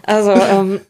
Also, 0.07 0.31
ähm, 0.33 0.81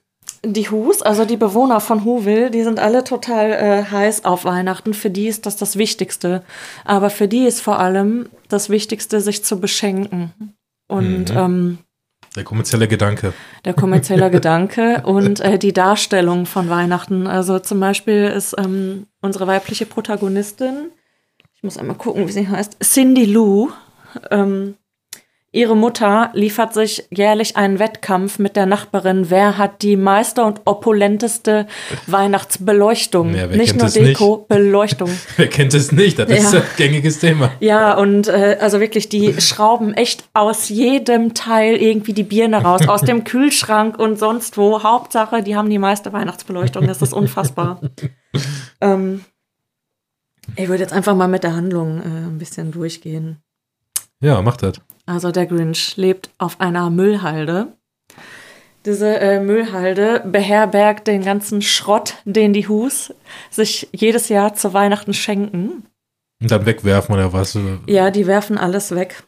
die 0.44 0.68
Hus, 0.68 1.00
also 1.00 1.24
die 1.24 1.38
Bewohner 1.38 1.80
von 1.80 2.04
Whoville, 2.04 2.50
die 2.50 2.62
sind 2.64 2.78
alle 2.80 3.02
total 3.02 3.50
äh, 3.52 3.84
heiß 3.90 4.26
auf 4.26 4.44
Weihnachten. 4.44 4.92
Für 4.92 5.08
die 5.08 5.26
ist 5.28 5.46
das 5.46 5.56
das 5.56 5.76
Wichtigste. 5.78 6.42
Aber 6.84 7.08
für 7.08 7.28
die 7.28 7.46
ist 7.46 7.62
vor 7.62 7.78
allem 7.78 8.26
das 8.50 8.68
Wichtigste, 8.68 9.22
sich 9.22 9.42
zu 9.42 9.58
beschenken. 9.58 10.34
Und 10.86 11.30
Mhm. 11.32 11.38
ähm, 11.38 11.78
Der 12.36 12.44
kommerzielle 12.44 12.88
Gedanke. 12.88 13.32
der 13.64 13.74
kommerzielle 13.74 14.30
Gedanke 14.38 15.02
und 15.04 15.40
äh, 15.40 15.58
die 15.58 15.72
Darstellung 15.72 16.46
von 16.46 16.68
Weihnachten. 16.68 17.26
Also 17.26 17.58
zum 17.58 17.80
Beispiel 17.80 18.24
ist 18.24 18.54
ähm, 18.58 19.06
unsere 19.20 19.46
weibliche 19.46 19.86
Protagonistin, 19.86 20.90
ich 21.54 21.62
muss 21.62 21.78
einmal 21.78 21.96
gucken, 21.96 22.26
wie 22.28 22.32
sie 22.32 22.48
heißt, 22.48 22.78
Cindy 22.82 23.24
Lou. 23.24 23.70
Ähm, 24.30 24.74
ihre 25.54 25.76
Mutter 25.76 26.30
liefert 26.34 26.74
sich 26.74 27.04
jährlich 27.10 27.56
einen 27.56 27.78
Wettkampf 27.78 28.38
mit 28.38 28.56
der 28.56 28.66
Nachbarin. 28.66 29.30
Wer 29.30 29.56
hat 29.56 29.82
die 29.82 29.96
meiste 29.96 30.42
und 30.44 30.60
opulenteste 30.64 31.66
Weihnachtsbeleuchtung? 32.06 33.34
Ja, 33.34 33.46
nicht 33.46 33.76
nur 33.76 33.86
es 33.86 33.94
nicht? 33.94 34.08
Deko, 34.20 34.44
Beleuchtung. 34.48 35.10
Wer 35.36 35.48
kennt 35.48 35.72
es 35.74 35.92
nicht? 35.92 36.18
Das 36.18 36.28
ist 36.28 36.52
Ja. 36.52 36.60
ein 36.60 36.66
gängiges 36.76 37.20
Thema. 37.20 37.52
Ja, 37.60 37.94
und 37.96 38.28
äh, 38.28 38.58
also 38.60 38.80
wirklich, 38.80 39.08
die 39.08 39.40
schrauben 39.40 39.94
echt 39.94 40.24
aus 40.34 40.68
jedem 40.68 41.34
Teil 41.34 41.76
irgendwie 41.76 42.12
die 42.12 42.24
Birne 42.24 42.62
raus, 42.62 42.88
aus 42.88 43.02
dem 43.02 43.24
Kühlschrank 43.24 43.98
und 43.98 44.18
sonst 44.18 44.56
wo. 44.58 44.82
Hauptsache, 44.82 45.42
die 45.42 45.56
haben 45.56 45.70
die 45.70 45.78
meiste 45.78 46.12
Weihnachtsbeleuchtung. 46.12 46.86
Das 46.86 47.00
ist 47.00 47.12
unfassbar. 47.12 47.80
ähm, 48.80 49.24
ich 50.56 50.68
würde 50.68 50.82
jetzt 50.82 50.92
einfach 50.92 51.14
mal 51.14 51.28
mit 51.28 51.44
der 51.44 51.54
Handlung 51.54 52.00
äh, 52.00 52.04
ein 52.04 52.38
bisschen 52.38 52.72
durchgehen. 52.72 53.38
Ja, 54.20 54.42
macht 54.42 54.62
das. 54.62 54.80
Also 55.06 55.30
der 55.30 55.46
Grinch 55.46 55.96
lebt 55.96 56.30
auf 56.38 56.60
einer 56.60 56.90
Müllhalde. 56.90 57.76
Diese 58.86 59.18
äh, 59.18 59.40
Müllhalde 59.40 60.22
beherbergt 60.26 61.06
den 61.06 61.24
ganzen 61.24 61.62
Schrott, 61.62 62.14
den 62.24 62.52
die 62.52 62.68
Hus 62.68 63.14
sich 63.50 63.88
jedes 63.92 64.28
Jahr 64.28 64.54
zu 64.54 64.74
Weihnachten 64.74 65.14
schenken. 65.14 65.86
Und 66.42 66.50
dann 66.50 66.66
wegwerfen 66.66 67.14
oder 67.14 67.32
was? 67.32 67.58
Ja, 67.86 68.10
die 68.10 68.26
werfen 68.26 68.58
alles 68.58 68.94
weg. 68.94 69.24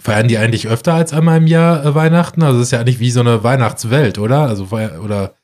Feiern 0.00 0.28
die 0.28 0.38
eigentlich 0.38 0.68
öfter 0.68 0.94
als 0.94 1.12
einmal 1.12 1.38
im 1.38 1.48
Jahr 1.48 1.84
äh, 1.84 1.94
Weihnachten? 1.94 2.42
Also 2.42 2.58
das 2.58 2.68
ist 2.68 2.72
ja 2.72 2.80
eigentlich 2.80 3.00
wie 3.00 3.10
so 3.10 3.20
eine 3.20 3.42
Weihnachtswelt, 3.42 4.18
oder? 4.18 4.42
Also 4.42 4.64
oder 4.66 5.34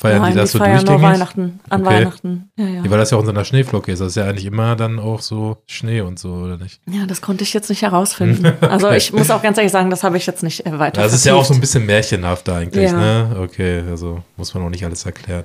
feiern 0.00 0.22
Nein, 0.22 0.32
die 0.32 0.38
das 0.38 0.52
so 0.52 0.58
feiern 0.58 0.76
nur 0.76 0.84
durchgängig? 0.84 1.12
Weihnachten, 1.14 1.60
an 1.68 1.80
Okay. 1.84 1.90
Weihnachten. 1.96 2.50
Ja, 2.56 2.64
ja. 2.66 2.82
Ja, 2.84 2.90
weil 2.90 2.98
das 2.98 3.10
ja 3.10 3.16
auch 3.16 3.20
in 3.20 3.26
so 3.26 3.32
einer 3.32 3.44
Schneeflocke 3.44 3.90
ist. 3.92 3.98
Das 3.98 4.08
ist 4.08 4.14
ja 4.14 4.24
eigentlich 4.24 4.44
immer 4.46 4.76
dann 4.76 4.98
auch 5.00 5.20
so 5.20 5.58
Schnee 5.66 6.00
und 6.02 6.18
so, 6.20 6.30
oder 6.34 6.56
nicht? 6.56 6.80
ja, 6.86 7.04
das 7.06 7.20
konnte 7.20 7.42
ich 7.42 7.52
jetzt 7.52 7.68
nicht 7.68 7.82
herausfinden. 7.82 8.52
Also 8.60 8.90
ich 8.92 9.12
muss 9.12 9.30
auch 9.30 9.42
ganz 9.42 9.58
ehrlich 9.58 9.72
sagen, 9.72 9.90
das 9.90 10.04
habe 10.04 10.16
ich 10.16 10.24
jetzt 10.26 10.42
nicht 10.44 10.64
äh, 10.64 10.78
weiter 10.78 11.02
Das 11.02 11.12
ist 11.12 11.26
ja 11.26 11.34
auch 11.34 11.44
so 11.44 11.52
ein 11.52 11.60
bisschen 11.60 11.84
märchenhaft 11.84 12.48
eigentlich, 12.48 12.90
Ja. 12.92 12.96
ne? 12.96 13.36
Okay, 13.40 13.82
also 13.90 14.22
muss 14.36 14.54
man 14.54 14.62
auch 14.64 14.70
nicht 14.70 14.84
alles 14.84 15.04
erklären. 15.04 15.44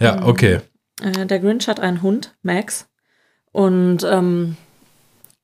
Ja, 0.00 0.16
Mhm. 0.16 0.26
okay. 0.28 0.60
Äh, 1.02 1.26
der 1.26 1.38
Grinch 1.40 1.68
hat 1.68 1.78
einen 1.78 2.00
Hund, 2.02 2.34
Max. 2.42 2.86
Und 3.52 3.98
ähm, 4.10 4.56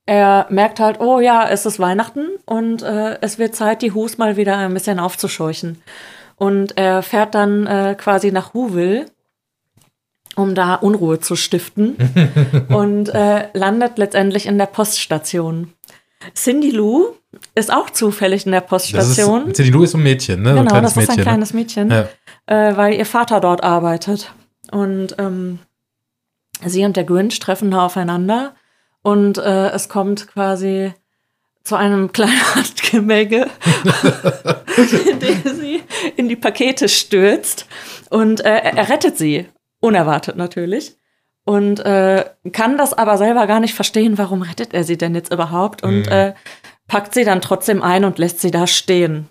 er 0.07 0.47
merkt 0.51 0.81
halt, 0.81 0.99
oh 1.01 1.21
ja, 1.21 1.49
es 1.49 1.67
ist 1.67 1.79
Weihnachten 1.79 2.27
und 2.47 2.83
äh, 2.83 3.19
es 3.21 3.39
wird 3.39 3.55
Zeit, 3.55 3.83
die 3.83 3.93
Hus 3.93 4.19
mal 4.19 4.37
wieder 4.37 4.57
ein 4.57 4.75
bisschen 4.75 4.99
aufzuscheuchen. 4.99 5.81
Und 6.41 6.79
er 6.79 7.03
fährt 7.03 7.35
dann 7.35 7.67
äh, 7.67 7.95
quasi 7.99 8.33
nach 8.33 8.55
Whoville, 8.55 9.05
um 10.37 10.55
da 10.55 10.77
Unruhe 10.77 11.21
zu 11.21 11.37
stiften 11.37 11.97
und 12.71 13.11
äh, 13.11 13.49
landet 13.53 13.99
letztendlich 13.99 14.47
in 14.47 14.57
der 14.57 14.65
Poststation. 14.65 15.75
Cindy 16.35 16.71
Lou 16.71 17.09
ist 17.55 17.71
auch 17.71 17.91
zufällig 17.91 18.47
in 18.47 18.53
der 18.53 18.63
Poststation. 18.63 19.49
ist, 19.49 19.57
Cindy 19.57 19.71
Lou 19.71 19.83
ist 19.83 19.91
so 19.91 19.99
ein 19.99 20.03
Mädchen, 20.03 20.41
ne? 20.41 20.55
so 20.55 20.61
ein 20.61 20.65
genau, 20.65 20.71
kleines 20.71 20.95
das 20.95 21.03
ist 21.03 21.11
ein 21.11 21.17
Mädchen. 21.17 21.25
kleines 21.25 21.53
Mädchen, 21.53 21.89
ne? 21.89 22.09
äh, 22.47 22.75
weil 22.75 22.95
ihr 22.95 23.05
Vater 23.05 23.41
dort 23.41 23.63
arbeitet. 23.63 24.33
Und 24.73 25.17
ähm, 25.19 25.59
sie 26.65 26.87
und 26.87 26.97
der 26.97 27.05
Grinch 27.05 27.39
treffen 27.39 27.71
da 27.71 27.85
aufeinander 27.85 28.55
und 29.03 29.37
äh, 29.37 29.69
es 29.73 29.91
kommt 29.91 30.27
quasi 30.27 30.95
zu 31.65 31.77
einem 31.77 32.13
kleinen 32.13 32.55
Handgemenge, 32.55 33.47
in 35.09 35.21
dem 35.21 35.43
sie 35.61 35.83
in 36.17 36.29
die 36.29 36.37
Pakete 36.37 36.89
stürzt 36.89 37.67
und 38.09 38.41
äh, 38.45 38.59
er 38.59 38.89
rettet 38.89 39.17
sie, 39.19 39.47
unerwartet 39.81 40.37
natürlich. 40.37 40.97
Und 41.45 41.81
äh, 41.81 42.25
kann 42.53 42.77
das 42.79 42.93
aber 42.93 43.17
selber 43.19 43.47
gar 43.47 43.61
nicht 43.61 43.75
verstehen, 43.75 44.19
warum 44.19 44.43
rettet 44.43 44.73
er 44.75 44.85
sie 44.85 44.99
denn 44.99 45.15
jetzt 45.15 45.33
überhaupt 45.33 45.83
und 45.83 46.03
Mhm. 46.07 46.13
äh, 46.13 46.33
packt 46.87 47.15
sie 47.15 47.25
dann 47.25 47.41
trotzdem 47.41 47.83
ein 47.83 48.05
und 48.05 48.19
lässt 48.19 48.41
sie 48.41 48.51
da 48.51 48.67
stehen. 48.67 49.29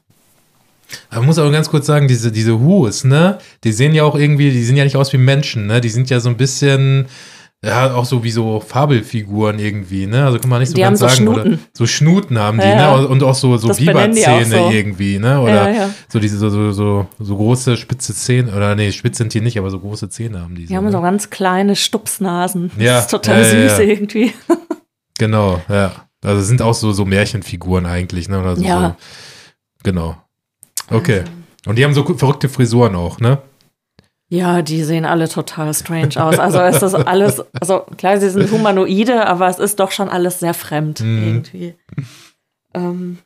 Man 1.11 1.25
muss 1.25 1.37
aber 1.37 1.51
ganz 1.51 1.69
kurz 1.69 1.85
sagen, 1.85 2.07
diese, 2.07 2.31
diese 2.31 2.59
Who's, 2.59 3.03
ne? 3.03 3.37
Die 3.63 3.71
sehen 3.71 3.93
ja 3.93 4.03
auch 4.03 4.15
irgendwie, 4.15 4.49
die 4.49 4.63
sehen 4.63 4.75
ja 4.75 4.83
nicht 4.85 4.95
aus 4.97 5.13
wie 5.13 5.17
Menschen, 5.17 5.67
ne? 5.67 5.81
Die 5.81 5.89
sind 5.89 6.09
ja 6.09 6.19
so 6.19 6.29
ein 6.29 6.37
bisschen, 6.37 7.07
ja, 7.63 7.93
auch 7.93 8.05
so 8.05 8.23
wie 8.23 8.31
so 8.31 8.61
Fabelfiguren 8.61 9.59
irgendwie, 9.59 10.05
ne? 10.07 10.25
Also 10.25 10.39
kann 10.39 10.49
man 10.49 10.59
nicht 10.59 10.69
so 10.69 10.75
Die 10.75 10.81
ganz 10.81 10.99
so 10.99 11.07
sagen. 11.09 11.27
Oder 11.27 11.41
Schnuten. 11.41 11.59
so 11.73 11.85
Schnuten 11.85 12.39
haben 12.39 12.57
die, 12.57 12.65
Ja, 12.65 12.97
ne? 12.97 13.07
Und 13.07 13.21
auch 13.21 13.35
so, 13.35 13.57
so 13.57 13.67
Biberzähne 13.73 14.45
so. 14.45 14.69
irgendwie, 14.71 15.19
ne? 15.19 15.41
Oder 15.41 15.69
Ja, 15.69 15.75
ja. 15.83 15.89
so 16.07 16.19
diese, 16.19 16.37
so, 16.37 16.49
so, 16.49 16.71
so, 16.71 17.07
so 17.19 17.35
große 17.35 17.75
spitze 17.75 18.13
Zähne, 18.15 18.55
oder 18.55 18.75
nee, 18.75 18.91
spitz 18.93 19.17
sind 19.17 19.33
die 19.33 19.41
nicht, 19.41 19.57
aber 19.59 19.69
so 19.71 19.79
große 19.79 20.09
Zähne 20.09 20.39
haben 20.41 20.55
die. 20.55 20.67
Die 20.67 20.77
haben 20.77 20.89
so 20.89 20.97
ne? 20.99 21.03
ganz 21.03 21.29
kleine 21.29 21.75
Stupsnasen. 21.75 22.71
Ja, 22.77 22.93
Das 22.95 23.05
ist 23.05 23.11
total 23.11 23.43
süß 23.43 23.79
irgendwie. 23.79 24.33
Genau, 25.17 25.61
ja. 25.67 25.91
Also 26.23 26.41
sind 26.43 26.61
auch 26.61 26.73
so, 26.73 26.93
so 26.93 27.03
Märchenfiguren 27.03 27.85
eigentlich, 27.85 28.29
ne? 28.29 28.39
Oder 28.39 28.55
so, 28.55 28.63
Ja. 28.63 28.89
so. 28.89 28.95
Genau. 29.83 30.15
Okay. 30.89 31.23
Und 31.65 31.75
die 31.77 31.83
haben 31.83 31.93
so 31.93 32.03
verrückte 32.05 32.47
Frisuren 32.47 32.95
auch, 32.95 33.19
ne? 33.19 33.39
Ja, 34.31 34.61
die 34.61 34.83
sehen 34.83 35.05
alle 35.05 35.27
total 35.27 35.73
strange 35.73 36.23
aus. 36.23 36.37
Also 36.37 36.59
es 36.59 36.83
ist 36.83 36.93
alles, 36.93 37.41
also 37.59 37.79
klar, 37.97 38.19
sie 38.19 38.29
sind 38.29 38.51
humanoide, 38.51 39.25
aber 39.25 39.47
es 39.47 39.57
ist 39.57 39.79
doch 39.79 39.89
schon 39.91 40.07
alles 40.07 40.39
sehr 40.39 40.53
fremd 40.53 40.99
Mhm. 41.01 41.23
irgendwie. 41.23 41.75
Ähm, 42.75 43.17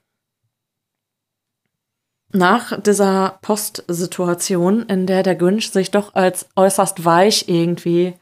nach 2.31 2.79
dieser 2.81 3.37
Postsituation, 3.41 4.83
in 4.83 5.05
der 5.05 5.23
der 5.23 5.35
Grinch 5.35 5.71
sich 5.71 5.91
doch 5.91 6.15
als 6.15 6.47
äußerst 6.55 7.05
weich 7.05 7.47
irgendwie 7.47 8.13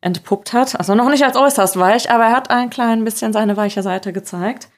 entpuppt 0.00 0.52
hat, 0.52 0.78
also 0.78 0.94
noch 0.94 1.08
nicht 1.10 1.24
als 1.24 1.36
äußerst 1.36 1.76
weich, 1.78 2.10
aber 2.10 2.24
er 2.24 2.32
hat 2.36 2.50
ein 2.50 2.70
klein 2.70 3.04
bisschen 3.04 3.32
seine 3.32 3.56
weiche 3.56 3.82
Seite 3.82 4.12
gezeigt, 4.12 4.68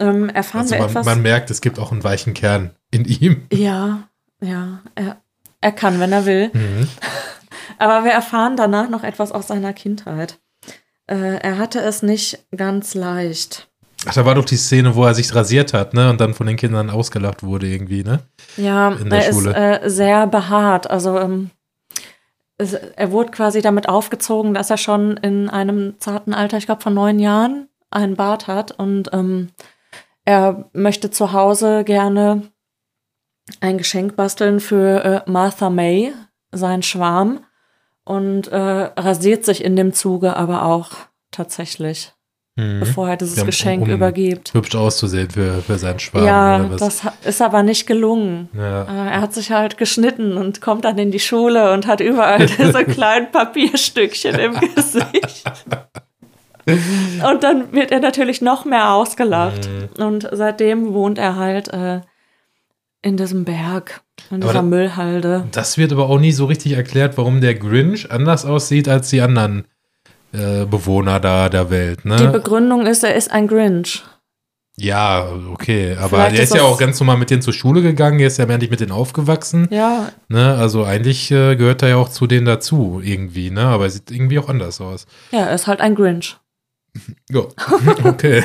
ähm, 0.00 0.28
erfahren 0.30 0.62
Also 0.62 0.74
wir 0.74 0.80
man, 0.80 0.88
etwas. 0.90 1.06
man 1.06 1.22
merkt, 1.22 1.50
es 1.50 1.60
gibt 1.60 1.78
auch 1.78 1.92
einen 1.92 2.02
weichen 2.02 2.34
Kern 2.34 2.70
in 2.90 3.04
ihm. 3.04 3.46
ja, 3.52 4.08
ja, 4.40 4.80
er, 4.96 5.18
er 5.64 5.72
kann, 5.72 5.98
wenn 5.98 6.12
er 6.12 6.26
will. 6.26 6.50
Mhm. 6.52 6.88
Aber 7.78 8.04
wir 8.04 8.12
erfahren 8.12 8.56
danach 8.56 8.90
noch 8.90 9.02
etwas 9.02 9.32
aus 9.32 9.48
seiner 9.48 9.72
Kindheit. 9.72 10.38
Äh, 11.06 11.38
er 11.38 11.56
hatte 11.58 11.80
es 11.80 12.02
nicht 12.02 12.38
ganz 12.54 12.94
leicht. 12.94 13.68
Ach, 14.06 14.12
da 14.12 14.26
war 14.26 14.34
doch 14.34 14.44
die 14.44 14.58
Szene, 14.58 14.94
wo 14.94 15.04
er 15.04 15.14
sich 15.14 15.34
rasiert 15.34 15.72
hat, 15.72 15.94
ne? 15.94 16.10
Und 16.10 16.20
dann 16.20 16.34
von 16.34 16.46
den 16.46 16.56
Kindern 16.56 16.90
ausgelacht 16.90 17.42
wurde 17.42 17.66
irgendwie, 17.66 18.04
ne? 18.04 18.20
Ja, 18.58 18.92
In 18.92 19.08
der 19.08 19.24
er 19.26 19.32
Schule. 19.32 19.50
ist 19.50 19.56
äh, 19.56 19.90
sehr 19.90 20.26
behaart. 20.26 20.90
Also 20.90 21.18
ähm, 21.18 21.50
es, 22.58 22.74
er 22.74 23.10
wurde 23.10 23.30
quasi 23.30 23.62
damit 23.62 23.88
aufgezogen, 23.88 24.52
dass 24.52 24.68
er 24.68 24.76
schon 24.76 25.16
in 25.16 25.48
einem 25.48 25.94
zarten 25.98 26.34
Alter, 26.34 26.58
ich 26.58 26.66
glaube 26.66 26.82
von 26.82 26.92
neun 26.92 27.18
Jahren, 27.18 27.68
einen 27.90 28.16
Bart 28.16 28.46
hat. 28.46 28.72
Und 28.72 29.08
ähm, 29.14 29.48
er 30.26 30.68
möchte 30.74 31.10
zu 31.10 31.32
Hause 31.32 31.84
gerne 31.84 32.42
ein 33.60 33.78
Geschenk 33.78 34.16
basteln 34.16 34.60
für 34.60 35.04
äh, 35.26 35.30
Martha 35.30 35.70
May, 35.70 36.12
sein 36.52 36.82
Schwarm. 36.82 37.40
Und 38.06 38.48
äh, 38.48 38.56
rasiert 38.58 39.46
sich 39.46 39.64
in 39.64 39.76
dem 39.76 39.94
Zuge 39.94 40.36
aber 40.36 40.64
auch 40.66 40.90
tatsächlich, 41.30 42.12
Mhm. 42.56 42.80
bevor 42.80 43.08
er 43.08 43.16
dieses 43.16 43.38
Ja, 43.38 43.44
Geschenk 43.44 43.82
um- 43.84 43.90
übergibt. 43.90 44.52
Hübsch 44.54 44.74
auszusehen 44.76 45.28
für, 45.30 45.60
für 45.62 45.76
seinen 45.78 45.98
Schwarm 45.98 46.24
ja, 46.24 46.56
oder 46.60 46.70
was. 46.72 47.00
das 47.02 47.12
ist 47.24 47.42
aber 47.42 47.62
nicht 47.64 47.86
gelungen. 47.86 48.48
ja. 48.54 48.82
Äh, 48.82 49.10
Er 49.14 49.20
hat 49.22 49.32
sich 49.34 49.50
halt 49.50 49.76
geschnitten 49.78 50.36
und 50.36 50.60
kommt 50.60 50.84
dann 50.84 50.98
in 50.98 51.10
die 51.10 51.18
Schule 51.18 51.72
und 51.72 51.86
hat 51.86 52.00
überall 52.00 52.44
diese 52.58 52.84
kleinen 52.84 53.32
Papierstückchen 53.32 54.38
im 54.38 54.52
Gesicht. 54.74 55.44
Und 56.66 57.42
dann 57.42 57.72
wird 57.72 57.90
er 57.90 58.00
natürlich 58.00 58.40
noch 58.40 58.64
mehr 58.64 58.92
ausgelacht. 58.92 59.68
Mhm. 59.98 60.02
Und 60.04 60.28
seitdem 60.32 60.94
wohnt 60.94 61.18
er 61.18 61.36
halt 61.36 61.68
äh, 61.68 62.00
in 63.04 63.16
diesem 63.16 63.44
Berg, 63.44 64.00
in 64.30 64.36
Aber 64.36 64.52
dieser 64.52 64.52
da- 64.54 64.62
Müllhalde. 64.62 65.44
Das 65.52 65.78
wird 65.78 65.92
aber 65.92 66.08
auch 66.08 66.18
nie 66.18 66.32
so 66.32 66.46
richtig 66.46 66.72
erklärt, 66.72 67.16
warum 67.18 67.40
der 67.40 67.54
Grinch 67.54 68.10
anders 68.10 68.44
aussieht 68.44 68.88
als 68.88 69.10
die 69.10 69.20
anderen 69.20 69.64
äh, 70.32 70.64
Bewohner 70.64 71.20
da 71.20 71.48
der 71.48 71.70
Welt, 71.70 72.00
Die 72.04 72.08
ne? 72.08 72.28
Begründung 72.28 72.86
ist, 72.86 73.04
er 73.04 73.14
ist 73.14 73.30
ein 73.30 73.46
Grinch. 73.46 74.02
Ja, 74.76 75.28
okay. 75.52 75.94
Aber 75.96 76.16
Vielleicht 76.16 76.36
der 76.36 76.42
ist 76.44 76.50
ist 76.50 76.56
ja 76.56 76.62
auch 76.64 76.78
ganz 76.78 76.98
normal 76.98 77.16
mit 77.16 77.30
denen 77.30 77.42
zur 77.42 77.52
Schule 77.52 77.80
gegangen, 77.80 78.18
er 78.18 78.26
ist 78.26 78.38
ja 78.38 78.44
endlich 78.46 78.70
mit 78.72 78.80
denen 78.80 78.90
aufgewachsen. 78.90 79.68
Ja, 79.70 80.08
Ne? 80.28 80.56
Also 80.56 80.82
eigentlich 80.84 81.30
äh, 81.30 81.54
gehört 81.54 81.82
er 81.82 81.90
ja 81.90 81.96
auch 81.96 82.08
zu 82.08 82.26
denen 82.26 82.44
dazu, 82.46 83.00
irgendwie, 83.04 83.50
ne? 83.52 83.60
Aber 83.66 83.84
er 83.84 83.90
sieht 83.90 84.10
irgendwie 84.10 84.38
auch 84.40 84.48
anders 84.48 84.80
aus. 84.80 85.06
ja, 85.30 85.40
er 85.40 85.54
ist 85.54 85.68
halt 85.68 85.80
ein 85.80 85.94
Grinch. 85.94 86.38
Ja, 87.30 87.40
okay. 88.04 88.44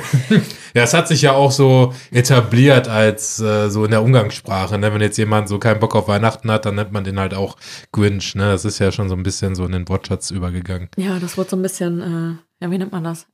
ja, 0.73 0.83
es 0.83 0.93
hat 0.93 1.07
sich 1.07 1.21
ja 1.21 1.33
auch 1.33 1.51
so 1.51 1.93
etabliert 2.11 2.87
als 2.87 3.39
äh, 3.39 3.69
so 3.69 3.85
in 3.85 3.91
der 3.91 4.01
Umgangssprache. 4.01 4.77
Ne? 4.77 4.91
Wenn 4.93 5.01
jetzt 5.01 5.17
jemand 5.17 5.47
so 5.47 5.59
keinen 5.59 5.79
Bock 5.79 5.95
auf 5.95 6.07
Weihnachten 6.07 6.49
hat, 6.49 6.65
dann 6.65 6.75
nennt 6.75 6.91
man 6.91 7.03
den 7.03 7.19
halt 7.19 7.33
auch 7.33 7.57
Grinch. 7.91 8.35
Ne? 8.35 8.51
Das 8.51 8.65
ist 8.65 8.79
ja 8.79 8.91
schon 8.91 9.07
so 9.07 9.15
ein 9.15 9.23
bisschen 9.23 9.55
so 9.55 9.65
in 9.65 9.71
den 9.71 9.87
Wortschatz 9.87 10.31
übergegangen. 10.31 10.89
Ja, 10.97 11.19
das 11.19 11.37
wird 11.37 11.49
so 11.49 11.57
ein 11.57 11.61
bisschen, 11.61 12.01
äh, 12.01 12.63
ja, 12.63 12.71
wie 12.71 12.77
nennt 12.77 12.91
man 12.91 13.03
das? 13.03 13.27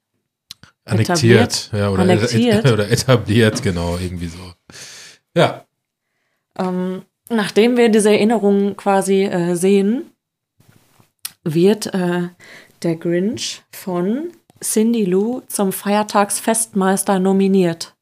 Annektiert. 0.84 1.70
Ja, 1.74 1.90
oder, 1.90 2.04
Annektiert. 2.04 2.66
Et, 2.66 2.72
oder 2.74 2.92
etabliert, 2.92 3.64
genau, 3.64 3.98
irgendwie 3.98 4.28
so. 4.28 4.54
Ja. 5.36 5.66
Ähm, 6.58 7.04
nachdem 7.30 7.78
wir 7.78 7.90
diese 7.90 8.10
Erinnerungen 8.12 8.76
quasi 8.76 9.24
äh, 9.24 9.56
sehen, 9.56 10.12
wird 11.44 11.94
äh, 11.94 12.30
der 12.84 12.96
Grinch 12.98 13.64
von 13.72 14.32
Cindy 14.62 15.06
Lou 15.06 15.42
zum 15.48 15.72
Feiertagsfestmeister 15.72 17.20
nominiert. 17.20 17.96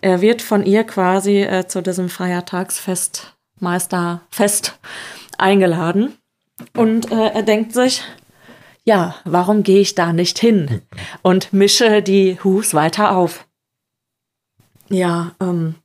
Er 0.00 0.20
wird 0.20 0.42
von 0.42 0.64
ihr 0.64 0.84
quasi 0.84 1.42
äh, 1.42 1.66
zu 1.66 1.82
diesem 1.82 2.08
Feiertagsfestmeisterfest 2.08 4.78
eingeladen. 5.36 6.16
Und 6.76 7.10
äh, 7.10 7.28
er 7.28 7.42
denkt 7.42 7.72
sich, 7.72 8.02
ja, 8.84 9.16
warum 9.24 9.62
gehe 9.62 9.80
ich 9.80 9.94
da 9.94 10.12
nicht 10.12 10.38
hin? 10.38 10.82
Und 11.22 11.52
mische 11.52 12.02
die 12.02 12.38
Hus 12.42 12.74
weiter 12.74 13.16
auf. 13.16 13.46
Ja, 14.88 15.32
ähm, 15.40 15.76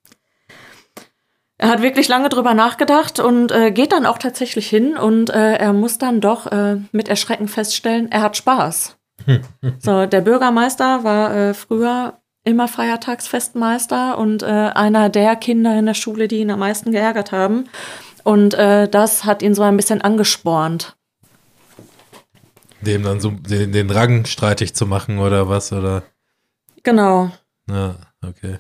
er 1.58 1.70
hat 1.70 1.82
wirklich 1.82 2.08
lange 2.08 2.30
drüber 2.30 2.54
nachgedacht 2.54 3.20
und 3.20 3.52
äh, 3.52 3.72
geht 3.72 3.94
dann 3.94 4.06
auch 4.06 4.18
tatsächlich 4.18 4.68
hin 4.68 4.98
und 4.98 5.30
äh, 5.30 5.54
er 5.54 5.72
muss 5.72 5.98
dann 5.98 6.20
doch 6.20 6.48
äh, 6.48 6.78
mit 6.92 7.08
Erschrecken 7.08 7.48
feststellen, 7.48 8.12
er 8.12 8.24
hat 8.24 8.36
Spaß. 8.36 8.98
So, 9.80 10.06
der 10.06 10.22
Bürgermeister 10.22 11.04
war 11.04 11.36
äh, 11.36 11.54
früher 11.54 12.20
immer 12.44 12.68
Feiertagsfestmeister 12.68 14.18
und 14.18 14.44
äh, 14.44 14.46
einer 14.46 15.10
der 15.10 15.36
Kinder 15.36 15.78
in 15.78 15.88
der 15.88 15.96
Schule, 15.96 16.28
die 16.28 16.38
ihn 16.38 16.52
am 16.52 16.60
meisten 16.60 16.92
geärgert 16.92 17.32
haben. 17.32 17.66
Und 18.24 18.54
äh, 18.54 18.88
das 18.88 19.26
hat 19.26 19.42
ihn 19.42 19.56
so 19.56 19.64
ein 19.64 19.78
bisschen 19.78 20.02
angespornt. 20.02 20.96
Dem 22.82 23.04
dann 23.04 23.20
so 23.20 23.32
den, 23.32 23.72
den 23.72 23.90
Rang 23.90 24.26
streitig 24.26 24.76
zu 24.76 24.86
machen 24.86 25.20
oder 25.20 25.50
was, 25.50 25.74
oder? 25.74 26.04
Genau. 26.84 27.32
Ja, 27.68 27.96
okay. 28.26 28.60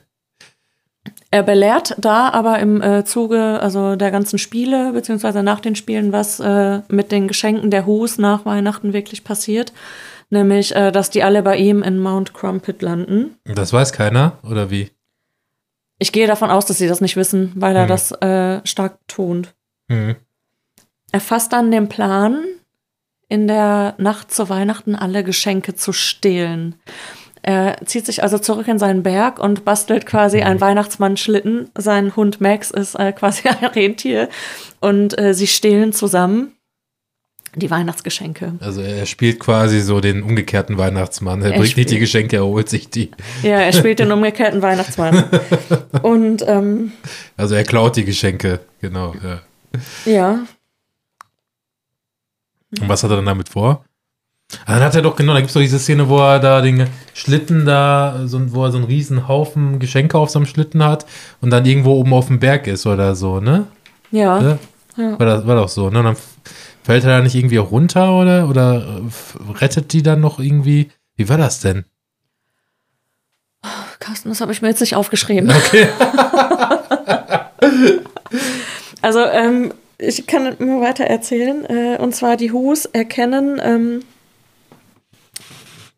Er 1.29 1.43
belehrt 1.43 1.95
da 1.97 2.29
aber 2.29 2.59
im 2.59 2.81
äh, 2.81 3.03
Zuge 3.03 3.59
also 3.61 3.95
der 3.95 4.09
ganzen 4.09 4.39
Spiele, 4.39 4.93
beziehungsweise 4.93 5.43
nach 5.43 5.59
den 5.59 5.75
Spielen, 5.75 6.11
was 6.11 6.39
äh, 6.39 6.79
mit 6.87 7.11
den 7.11 7.27
Geschenken 7.27 7.69
der 7.71 7.85
Hus 7.85 8.17
nach 8.17 8.45
Weihnachten 8.45 8.93
wirklich 8.93 9.23
passiert. 9.23 9.73
Nämlich, 10.29 10.75
äh, 10.75 10.91
dass 10.91 11.09
die 11.09 11.23
alle 11.23 11.43
bei 11.43 11.57
ihm 11.57 11.83
in 11.83 11.99
Mount 11.99 12.33
Crumpet 12.33 12.81
landen. 12.81 13.37
Das 13.45 13.71
weiß 13.73 13.93
keiner, 13.93 14.39
oder 14.43 14.69
wie? 14.71 14.89
Ich 15.99 16.11
gehe 16.11 16.27
davon 16.27 16.49
aus, 16.49 16.65
dass 16.65 16.77
sie 16.77 16.87
das 16.87 16.99
nicht 17.01 17.15
wissen, 17.15 17.53
weil 17.55 17.75
er 17.75 17.83
Hm. 17.83 17.87
das 17.89 18.11
äh, 18.11 18.61
stark 18.65 18.99
betont. 19.07 19.53
Mhm. 19.87 20.15
Er 21.11 21.21
fasst 21.21 21.53
dann 21.53 21.71
den 21.71 21.87
Plan, 21.87 22.43
in 23.29 23.47
der 23.47 23.95
Nacht 23.97 24.31
zu 24.33 24.49
Weihnachten 24.49 24.95
alle 24.95 25.23
Geschenke 25.23 25.75
zu 25.75 25.93
stehlen. 25.93 26.75
Er 27.41 27.77
zieht 27.85 28.07
sich 28.07 28.23
also 28.23 28.39
zurück 28.39 28.67
in 28.67 28.79
seinen 28.79 29.03
Berg 29.03 29.39
und 29.39 29.65
bastelt 29.65 30.05
quasi 30.07 30.41
einen 30.41 30.59
Weihnachtsmann-Schlitten. 30.61 31.69
Sein 31.77 32.15
Hund 32.15 32.41
Max 32.41 32.71
ist 32.71 32.95
äh, 32.95 33.11
quasi 33.13 33.47
ein 33.47 33.65
Rentier 33.65 34.29
und 34.79 35.17
äh, 35.19 35.33
sie 35.33 35.47
stehlen 35.47 35.93
zusammen. 35.93 36.54
Die 37.55 37.69
Weihnachtsgeschenke. 37.71 38.53
Also 38.59 38.81
er 38.81 39.05
spielt 39.05 39.39
quasi 39.39 39.79
so 39.79 40.01
den 40.01 40.23
umgekehrten 40.23 40.77
Weihnachtsmann. 40.77 41.41
Er, 41.41 41.53
Er 41.53 41.59
bringt 41.59 41.77
nicht 41.77 41.89
die 41.89 41.99
Geschenke, 41.99 42.35
er 42.35 42.45
holt 42.45 42.67
sich 42.69 42.89
die. 42.89 43.11
Ja, 43.43 43.59
er 43.59 43.71
spielt 43.73 43.99
den 43.99 44.11
umgekehrten 44.11 44.61
Weihnachtsmann. 44.61 45.23
Und 46.01 46.43
ähm, 46.47 46.91
Also 47.37 47.55
er 47.55 47.63
klaut 47.63 47.95
die 47.95 48.03
Geschenke, 48.05 48.59
genau. 48.81 49.13
Ja. 49.23 49.41
ja, 50.05 50.39
Und 52.81 52.89
was 52.89 53.03
hat 53.03 53.11
er 53.11 53.17
dann 53.17 53.25
damit 53.25 53.49
vor? 53.49 53.85
Ah, 54.65 54.73
Dann 54.75 54.83
hat 54.83 54.95
er 54.95 55.01
doch, 55.01 55.15
genau, 55.15 55.33
da 55.33 55.39
gibt 55.39 55.49
es 55.49 55.53
doch 55.53 55.61
diese 55.61 55.79
Szene, 55.79 56.07
wo 56.07 56.19
er 56.19 56.39
da 56.39 56.61
den 56.61 56.87
Schlitten 57.13 57.65
da, 57.65 58.21
so, 58.25 58.53
wo 58.53 58.63
er 58.65 58.71
so 58.71 58.77
einen 58.77 58.85
riesen 58.87 59.27
Haufen 59.27 59.79
Geschenke 59.79 60.17
auf 60.17 60.29
seinem 60.29 60.45
Schlitten 60.45 60.83
hat 60.83 61.05
und 61.41 61.49
dann 61.49 61.65
irgendwo 61.65 61.93
oben 61.93 62.13
auf 62.13 62.27
dem 62.27 62.39
Berg 62.39 62.67
ist 62.67 62.85
oder 62.85 63.15
so, 63.15 63.39
ne? 63.39 63.65
ja. 64.11 64.41
Ja. 64.41 64.57
Ja. 64.97 65.19
War, 65.19 65.25
das, 65.25 65.45
war 65.45 65.55
doch 65.57 65.67
so, 65.67 65.89
ne? 65.89 65.99
Und 65.99 66.05
dann 66.05 66.15
fällt 66.85 67.03
er 67.03 67.17
da 67.17 67.21
nicht 67.21 67.35
irgendwie 67.35 67.57
runter 67.57 68.17
oder, 68.17 68.47
oder 68.47 69.01
äh, 69.01 69.51
rettet 69.59 69.91
die 69.91 70.03
dann 70.03 70.21
noch 70.21 70.39
irgendwie? 70.39 70.91
Wie 71.15 71.27
war 71.29 71.37
das 71.37 71.59
denn? 71.59 71.85
Carsten, 73.99 74.29
das 74.29 74.41
habe 74.41 74.51
ich 74.51 74.61
mir 74.61 74.69
jetzt 74.69 74.81
nicht 74.81 74.95
aufgeschrieben. 74.95 75.51
Okay. 75.51 75.87
Also, 79.01 79.19
ähm, 79.19 79.71
ich 79.99 80.25
kann 80.25 80.57
immer 80.57 80.81
weiter 80.81 81.03
erzählen. 81.03 81.63
Äh, 81.65 81.97
und 82.01 82.15
zwar 82.15 82.37
die 82.37 82.51
Hus 82.51 82.85
erkennen 82.85 83.61
ähm, 83.63 84.03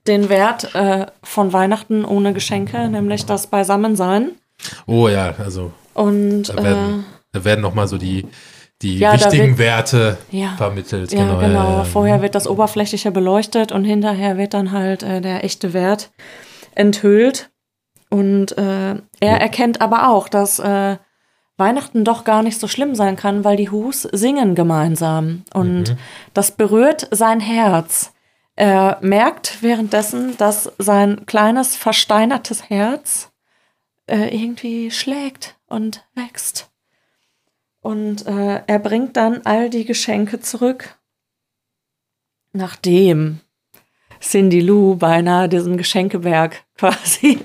den 0.08 0.28
Wert 0.28 0.76
äh, 0.76 1.06
von 1.24 1.54
Weihnachten 1.54 2.04
ohne 2.04 2.34
Geschenke, 2.34 2.90
nämlich 2.90 3.26
das 3.26 3.48
Beisammensein. 3.48 4.32
Oh 4.88 5.08
ja, 5.08 5.34
also 5.38 5.72
Und 5.94 6.50
da 6.50 6.56
äh, 6.56 6.64
werden, 6.64 7.06
da 7.32 7.46
werden 7.46 7.62
nochmal 7.62 7.88
so 7.88 7.98
die, 7.98 8.26
die 8.82 9.00
Ja, 9.00 9.14
wichtigen 9.14 9.58
wird- 9.58 9.60
Werte 9.60 10.18
Ja. 10.32 10.56
vermittelt. 10.58 11.12
ja, 11.12 11.26
genau. 11.40 11.78
ja. 11.80 11.84
Vorher 11.84 12.22
wird 12.22 12.36
das 12.36 12.48
Oberflächliche 12.48 13.12
beleuchtet 13.12 13.72
und 13.72 13.84
hinterher 13.86 14.38
wird 14.38 14.54
dann 14.54 14.72
halt 14.72 15.04
äh, 15.04 15.20
der 15.22 15.44
echte 15.44 15.74
Wert 15.74 16.12
enthüllt. 16.76 17.50
Und 18.10 18.58
äh, 18.58 18.96
er 19.20 19.42
erkennt 19.42 19.82
aber 19.82 20.10
auch, 20.10 20.30
dass 20.30 20.60
äh, 20.60 20.98
Weihnachten 21.58 22.06
doch 22.06 22.24
gar 22.24 22.44
nicht 22.44 22.60
so 22.60 22.68
schlimm 22.68 22.94
sein 22.96 23.16
kann, 23.16 23.44
weil 23.44 23.58
die 23.58 23.70
Hus 23.72 24.04
singen 24.04 24.54
gemeinsam. 24.56 25.44
Und 25.54 25.98
das 26.34 26.52
berührt 26.52 27.08
sein 27.12 27.40
Herz. 27.40 28.14
Er 28.56 28.98
merkt 29.02 29.62
währenddessen, 29.62 30.38
dass 30.38 30.72
sein 30.78 31.26
kleines, 31.26 31.76
versteinertes 31.76 32.70
Herz 32.70 33.32
äh, 34.06 34.34
irgendwie 34.36 34.90
schlägt 34.92 35.56
und 35.68 36.06
wächst. 36.16 36.70
Und 37.82 38.26
äh, 38.28 38.62
er 38.68 38.80
bringt 38.80 39.16
dann 39.18 39.42
all 39.46 39.70
die 39.70 39.86
Geschenke 39.86 40.40
zurück, 40.40 40.98
nachdem 42.54 43.40
Cindy 44.22 44.62
Lou 44.62 44.96
beinahe 44.96 45.48
diesen 45.48 45.78
Geschenkeberg 45.78 46.64
quasi 46.78 47.40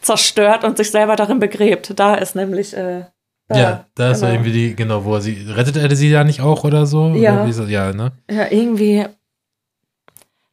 zerstört 0.00 0.64
und 0.64 0.76
sich 0.78 0.90
selber 0.90 1.16
darin 1.16 1.38
begräbt. 1.38 1.98
Da 1.98 2.14
ist 2.14 2.34
nämlich. 2.34 2.74
Äh, 2.76 3.04
da, 3.48 3.58
Ja, 3.58 3.86
da 3.94 4.10
ist 4.10 4.20
genau. 4.20 4.32
irgendwie 4.32 4.52
die, 4.52 4.74
genau, 4.74 5.04
wo 5.04 5.14
er 5.14 5.20
sie, 5.20 5.46
rettet 5.48 5.76
er 5.76 5.94
sie 5.94 6.10
ja 6.10 6.24
nicht 6.24 6.40
auch 6.40 6.64
oder 6.64 6.84
so? 6.86 7.10
Ja. 7.14 7.44
Oder 7.44 7.52
das? 7.52 7.70
ja, 7.70 7.92
ne? 7.92 8.12
Ja, 8.28 8.50
irgendwie 8.50 9.04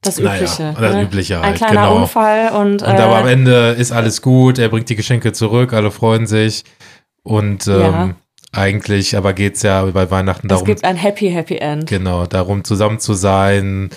das 0.02 0.20
Naja, 0.20 0.42
Übliche. 0.42 0.76
das 0.80 0.94
ne? 0.94 1.02
Übliche 1.02 1.38
Ein 1.38 1.44
halt, 1.44 1.56
kleiner 1.56 1.74
genau. 1.90 1.96
Unfall 2.02 2.50
und. 2.52 2.84
Und 2.84 2.84
aber 2.84 3.18
am 3.18 3.28
äh, 3.28 3.32
Ende 3.32 3.70
ist 3.72 3.92
alles 3.92 4.22
gut, 4.22 4.60
er 4.60 4.70
bringt 4.70 4.90
die 4.90 4.96
Geschenke 4.96 5.32
zurück, 5.34 5.74
alle 5.74 5.90
freuen 5.90 6.28
sich. 6.28 6.66
Und 7.24 7.66
ähm, 7.68 7.74
Ja. 7.82 8.16
Eigentlich, 8.54 9.18
aber 9.18 9.34
geht 9.34 9.56
es 9.56 9.64
ja 9.64 9.84
bei 9.86 10.10
Weihnachten 10.12 10.48
es 10.48 10.50
darum, 10.52 10.66
gibt 10.66 10.84
ein 10.84 10.96
Happy, 10.96 11.30
Happy 11.30 11.58
End. 11.58 11.88
genau, 11.88 12.26
darum 12.26 12.64
zusammen 12.64 13.00
zu 13.00 13.14
sein. 13.14 13.90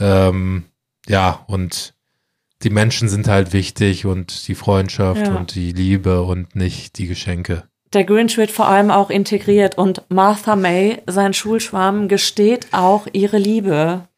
Ähm, 0.00 0.64
ja, 1.06 1.44
und 1.46 1.94
die 2.62 2.70
Menschen 2.70 3.08
sind 3.08 3.28
halt 3.28 3.52
wichtig 3.52 4.06
und 4.06 4.48
die 4.48 4.54
Freundschaft 4.54 5.26
Ja. 5.26 5.36
und 5.36 5.54
die 5.54 5.72
Liebe 5.72 6.22
und 6.22 6.56
nicht 6.56 6.98
die 6.98 7.06
Geschenke. 7.06 7.64
Der 7.92 8.04
Grinch 8.04 8.36
wird 8.38 8.50
vor 8.50 8.66
allem 8.66 8.90
auch 8.90 9.10
integriert 9.10 9.76
und 9.78 10.02
Martha 10.08 10.56
May, 10.56 11.02
sein 11.06 11.32
Schulschwarm, 11.34 12.08
gesteht 12.08 12.66
auch 12.72 13.06
ihre 13.12 13.38
Liebe 13.38 14.08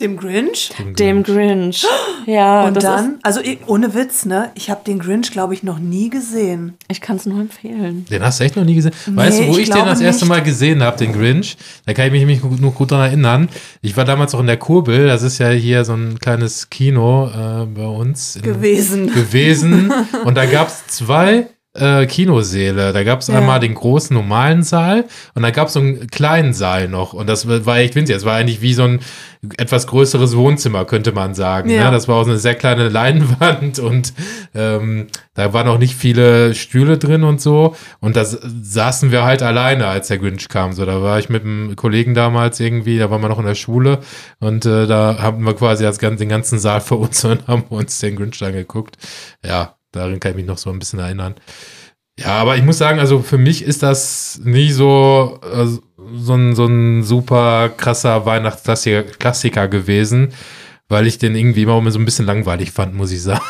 Dem 0.00 0.16
Grinch? 0.16 0.70
dem 0.96 1.24
Grinch. 1.24 1.84
Ja, 2.24 2.66
Und 2.68 2.74
das 2.74 2.84
dann, 2.84 3.18
also 3.24 3.40
ohne 3.66 3.94
Witz, 3.94 4.26
ne? 4.26 4.52
Ich 4.54 4.70
habe 4.70 4.82
den 4.86 5.00
Grinch, 5.00 5.32
glaube 5.32 5.54
ich, 5.54 5.64
noch 5.64 5.80
nie 5.80 6.08
gesehen. 6.08 6.74
Ich 6.88 7.00
kann 7.00 7.16
es 7.16 7.26
nur 7.26 7.40
empfehlen. 7.40 8.06
Den 8.08 8.22
hast 8.22 8.38
du 8.38 8.44
echt 8.44 8.54
noch 8.54 8.62
nie 8.64 8.76
gesehen? 8.76 8.92
weißt 9.06 9.40
du, 9.40 9.48
wo 9.48 9.52
ich 9.54 9.62
ich, 9.62 9.70
den 9.70 9.84
das 9.86 10.00
erste 10.00 10.24
nicht. 10.24 10.28
Mal 10.28 10.42
gesehen 10.44 10.84
habe, 10.84 10.96
den 10.98 11.12
Grinch? 11.12 11.56
Da 11.84 11.94
kann 11.94 12.06
ich 12.06 12.12
mich 12.12 12.20
nämlich 12.20 12.60
nur 12.60 12.70
gut 12.72 12.92
dran 12.92 13.00
erinnern. 13.00 13.48
Ich 13.82 13.96
war 13.96 14.04
damals 14.04 14.36
auch 14.36 14.40
in 14.40 14.46
der 14.46 14.56
Kurbel, 14.56 15.08
das 15.08 15.22
ist 15.24 15.38
ja 15.38 15.50
hier 15.50 15.84
so 15.84 15.94
ein 15.94 16.20
kleines 16.20 16.70
Kino 16.70 17.26
äh, 17.30 17.66
bei 17.66 17.86
uns. 17.86 18.36
in- 18.36 18.42
Gewesen. 18.42 19.12
gewesen. 19.12 19.92
Und 20.24 20.36
da 20.36 20.46
gab 20.46 20.68
es 20.68 20.86
zwei 20.86 21.48
äh, 21.80 22.06
Kinosäle. 22.06 22.92
Da 22.92 23.02
gab 23.04 23.20
es 23.20 23.28
Ja. 23.28 23.38
einmal 23.38 23.60
den 23.60 23.74
großen 23.74 24.14
normalen 24.14 24.62
Saal 24.62 25.04
und 25.34 25.42
da 25.42 25.50
gab 25.50 25.68
es 25.68 25.74
so 25.74 25.80
einen 25.80 26.06
kleinen 26.08 26.52
Saal 26.52 26.88
noch. 26.88 27.12
Und 27.12 27.26
das 27.28 27.46
war 27.48 27.78
echt 27.78 27.94
winzig. 27.94 28.16
Es 28.16 28.24
war 28.24 28.34
eigentlich 28.36 28.60
wie 28.60 28.74
so 28.74 28.84
ein 28.84 29.00
etwas 29.56 29.86
größeres 29.86 30.36
Wohnzimmer, 30.36 30.84
könnte 30.84 31.12
man 31.12 31.34
sagen. 31.34 31.70
Ja. 31.70 31.84
Ne? 31.86 31.90
Das 31.92 32.08
war 32.08 32.16
auch 32.16 32.26
eine 32.26 32.38
sehr 32.38 32.54
kleine 32.56 32.88
Leinwand 32.88 33.78
und 33.78 34.12
ähm, 34.54 35.06
da 35.34 35.52
waren 35.52 35.68
auch 35.68 35.78
nicht 35.78 35.94
viele 35.94 36.54
Stühle 36.54 36.98
drin 36.98 37.22
und 37.22 37.40
so. 37.40 37.76
Und 38.00 38.16
da 38.16 38.24
saßen 38.24 39.12
wir 39.12 39.22
halt 39.24 39.42
alleine, 39.42 39.86
als 39.86 40.08
der 40.08 40.18
Grinch 40.18 40.48
kam. 40.48 40.72
So, 40.72 40.84
da 40.84 41.00
war 41.02 41.18
ich 41.20 41.28
mit 41.28 41.44
einem 41.44 41.76
Kollegen 41.76 42.14
damals 42.14 42.58
irgendwie, 42.58 42.98
da 42.98 43.10
waren 43.10 43.22
wir 43.22 43.28
noch 43.28 43.38
in 43.38 43.46
der 43.46 43.54
Schule 43.54 43.98
und 44.40 44.66
äh, 44.66 44.86
da 44.88 45.18
haben 45.20 45.44
wir 45.44 45.54
quasi 45.54 45.84
das, 45.84 45.98
den 45.98 46.28
ganzen 46.28 46.58
Saal 46.58 46.80
für 46.88 46.96
uns 46.96 47.24
und 47.24 47.46
haben 47.46 47.62
uns 47.68 47.98
den 48.00 48.16
Grinch 48.16 48.42
angeguckt. 48.42 48.96
Ja, 49.46 49.74
darin 49.92 50.20
kann 50.20 50.32
ich 50.32 50.36
mich 50.36 50.46
noch 50.46 50.58
so 50.58 50.70
ein 50.70 50.78
bisschen 50.78 50.98
erinnern. 50.98 51.34
Ja, 52.18 52.38
aber 52.38 52.56
ich 52.56 52.64
muss 52.64 52.78
sagen, 52.78 52.98
also 52.98 53.20
für 53.20 53.38
mich 53.38 53.62
ist 53.62 53.82
das 53.82 54.40
nie 54.42 54.72
so, 54.72 55.38
äh, 55.42 55.66
so, 56.14 56.34
ein, 56.34 56.56
so 56.56 56.66
ein 56.66 57.04
super 57.04 57.68
krasser 57.68 58.26
Weihnachtsklassiker 58.26 59.04
Klassiker 59.04 59.68
gewesen, 59.68 60.32
weil 60.88 61.06
ich 61.06 61.18
den 61.18 61.36
irgendwie 61.36 61.62
immer 61.62 61.90
so 61.90 61.98
ein 61.98 62.04
bisschen 62.04 62.26
langweilig 62.26 62.72
fand, 62.72 62.94
muss 62.94 63.12
ich 63.12 63.22
sagen. 63.22 63.42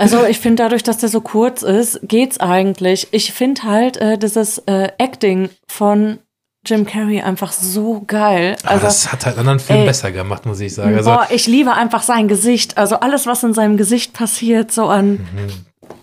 Also 0.00 0.24
ich 0.24 0.38
finde 0.38 0.62
dadurch, 0.62 0.82
dass 0.82 0.96
der 0.96 1.10
so 1.10 1.20
kurz 1.20 1.62
ist, 1.62 2.00
geht's 2.04 2.40
eigentlich. 2.40 3.08
Ich 3.10 3.34
finde 3.34 3.64
halt 3.64 3.98
äh, 3.98 4.16
dieses 4.16 4.56
äh, 4.66 4.88
Acting 4.96 5.50
von 5.68 6.20
Jim 6.66 6.84
Carrey 6.84 7.22
einfach 7.22 7.52
so 7.52 8.02
geil. 8.06 8.56
Aber 8.62 8.72
Also 8.72 8.84
das 8.86 9.12
hat 9.12 9.24
halt 9.26 9.38
anderen 9.38 9.60
Film 9.60 9.80
ey, 9.80 9.86
besser 9.86 10.12
gemacht, 10.12 10.44
muss 10.44 10.60
ich 10.60 10.74
sagen. 10.74 10.94
Also, 10.94 11.10
boah, 11.10 11.26
ich 11.30 11.46
liebe 11.46 11.72
einfach 11.72 12.02
sein 12.02 12.28
Gesicht. 12.28 12.76
Also 12.76 12.96
alles, 12.96 13.26
was 13.26 13.42
in 13.42 13.54
seinem 13.54 13.76
Gesicht 13.78 14.12
passiert, 14.12 14.70
so 14.70 14.86
an 14.88 15.26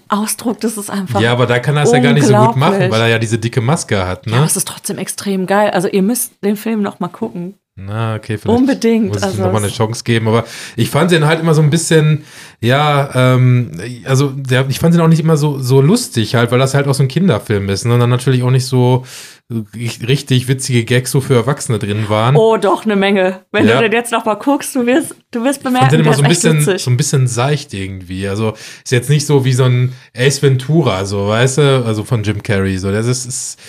Ausdruck, 0.10 0.60
das 0.62 0.78
ist 0.78 0.90
einfach. 0.90 1.20
Mhm. 1.20 1.26
ja, 1.26 1.32
aber 1.32 1.46
da 1.46 1.60
kann 1.60 1.78
er 1.78 1.84
es 1.84 1.92
ja 1.92 2.00
gar 2.00 2.14
nicht 2.14 2.26
so 2.26 2.34
gut 2.34 2.56
machen, 2.56 2.90
weil 2.90 3.02
er 3.02 3.08
ja 3.08 3.20
diese 3.20 3.38
dicke 3.38 3.62
Maske 3.62 4.08
hat, 4.08 4.26
Ja, 4.26 4.40
ne? 4.40 4.46
es 4.46 4.58
ist 4.58 4.68
trotzdem 4.68 4.98
extrem 4.98 5.46
geil. 5.46 5.70
Also 5.72 5.88
ihr 5.90 6.02
müsst 6.02 6.44
den 6.44 6.56
Film 6.56 6.82
noch 6.82 7.00
mal 7.00 7.10
gucken. 7.10 7.56
Na, 7.80 8.16
okay, 8.16 8.40
vielleicht 8.40 8.60
Unbedingt, 8.60 9.10
muss 9.10 9.18
ich 9.18 9.24
also 9.24 9.44
nochmal 9.44 9.62
eine 9.62 9.72
Chance 9.72 10.04
geben. 10.04 10.28
Aber 10.28 10.46
ich 10.76 10.90
fand 10.90 11.12
den 11.12 11.26
halt 11.26 11.40
immer 11.40 11.54
so 11.54 11.62
ein 11.62 11.70
bisschen, 11.70 12.24
ja, 12.60 13.12
ähm, 13.36 13.70
also 14.04 14.30
der, 14.30 14.66
ich 14.68 14.80
fand 14.80 14.96
den 14.96 15.02
auch 15.02 15.08
nicht 15.08 15.20
immer 15.20 15.38
so, 15.38 15.60
so 15.60 15.80
lustig 15.80 16.34
halt, 16.34 16.52
weil 16.52 16.58
das 16.58 16.74
halt 16.74 16.88
auch 16.88 16.96
so 16.96 17.04
ein 17.04 17.08
Kinderfilm 17.08 17.70
ist. 17.70 17.86
Ne? 17.86 17.94
Und 17.94 18.00
dann 18.00 18.10
natürlich 18.10 18.42
auch 18.42 18.50
nicht 18.50 18.66
so 18.66 19.06
ri- 19.52 20.08
richtig 20.08 20.48
witzige 20.48 20.86
Gags 20.86 21.12
so 21.12 21.22
für 21.22 21.36
Erwachsene 21.36 21.78
drin 21.78 22.10
waren. 22.10 22.36
Oh, 22.36 22.58
doch, 22.58 22.84
eine 22.84 22.96
Menge. 22.96 23.42
Wenn 23.52 23.68
Ja. 23.68 23.76
du 23.76 23.84
den 23.88 23.92
jetzt 23.92 24.12
noch 24.12 24.26
mal 24.26 24.34
guckst, 24.34 24.76
du 24.76 24.88
wirst, 24.88 25.14
du 25.30 25.44
wirst 25.44 25.58
ich 25.60 25.64
fand 25.64 25.76
bemerken, 25.76 25.92
den 25.92 26.00
immer 26.00 26.10
der 26.10 26.18
so 26.18 26.24
ein 26.24 26.30
bisschen, 26.30 26.58
witzig. 26.60 26.82
so 26.82 26.90
ein 26.90 26.98
bisschen 26.98 27.28
seicht 27.28 27.76
irgendwie. 27.76 28.28
Also 28.28 28.54
ist 28.84 28.92
jetzt 28.92 29.12
nicht 29.12 29.28
so 29.28 29.46
wie 29.46 29.54
so 29.54 29.66
ein 29.66 29.94
Ace 30.18 30.42
Ventura, 30.42 31.06
so, 31.06 31.28
weißt 31.28 31.60
du, 31.60 31.84
also 31.86 32.04
von 32.04 32.24
Jim 32.24 32.42
Carrey. 32.42 32.80
So, 32.80 32.92
das 32.92 33.06
ist, 33.06 33.28
ist 33.28 33.60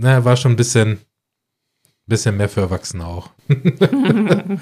na, 0.00 0.24
war 0.24 0.36
schon 0.36 0.52
ein 0.52 0.56
bisschen, 0.56 1.00
bisschen 2.06 2.36
mehr 2.36 2.48
für 2.48 2.60
Erwachsene 2.62 3.06
auch. 3.06 3.30
Und 3.48 4.60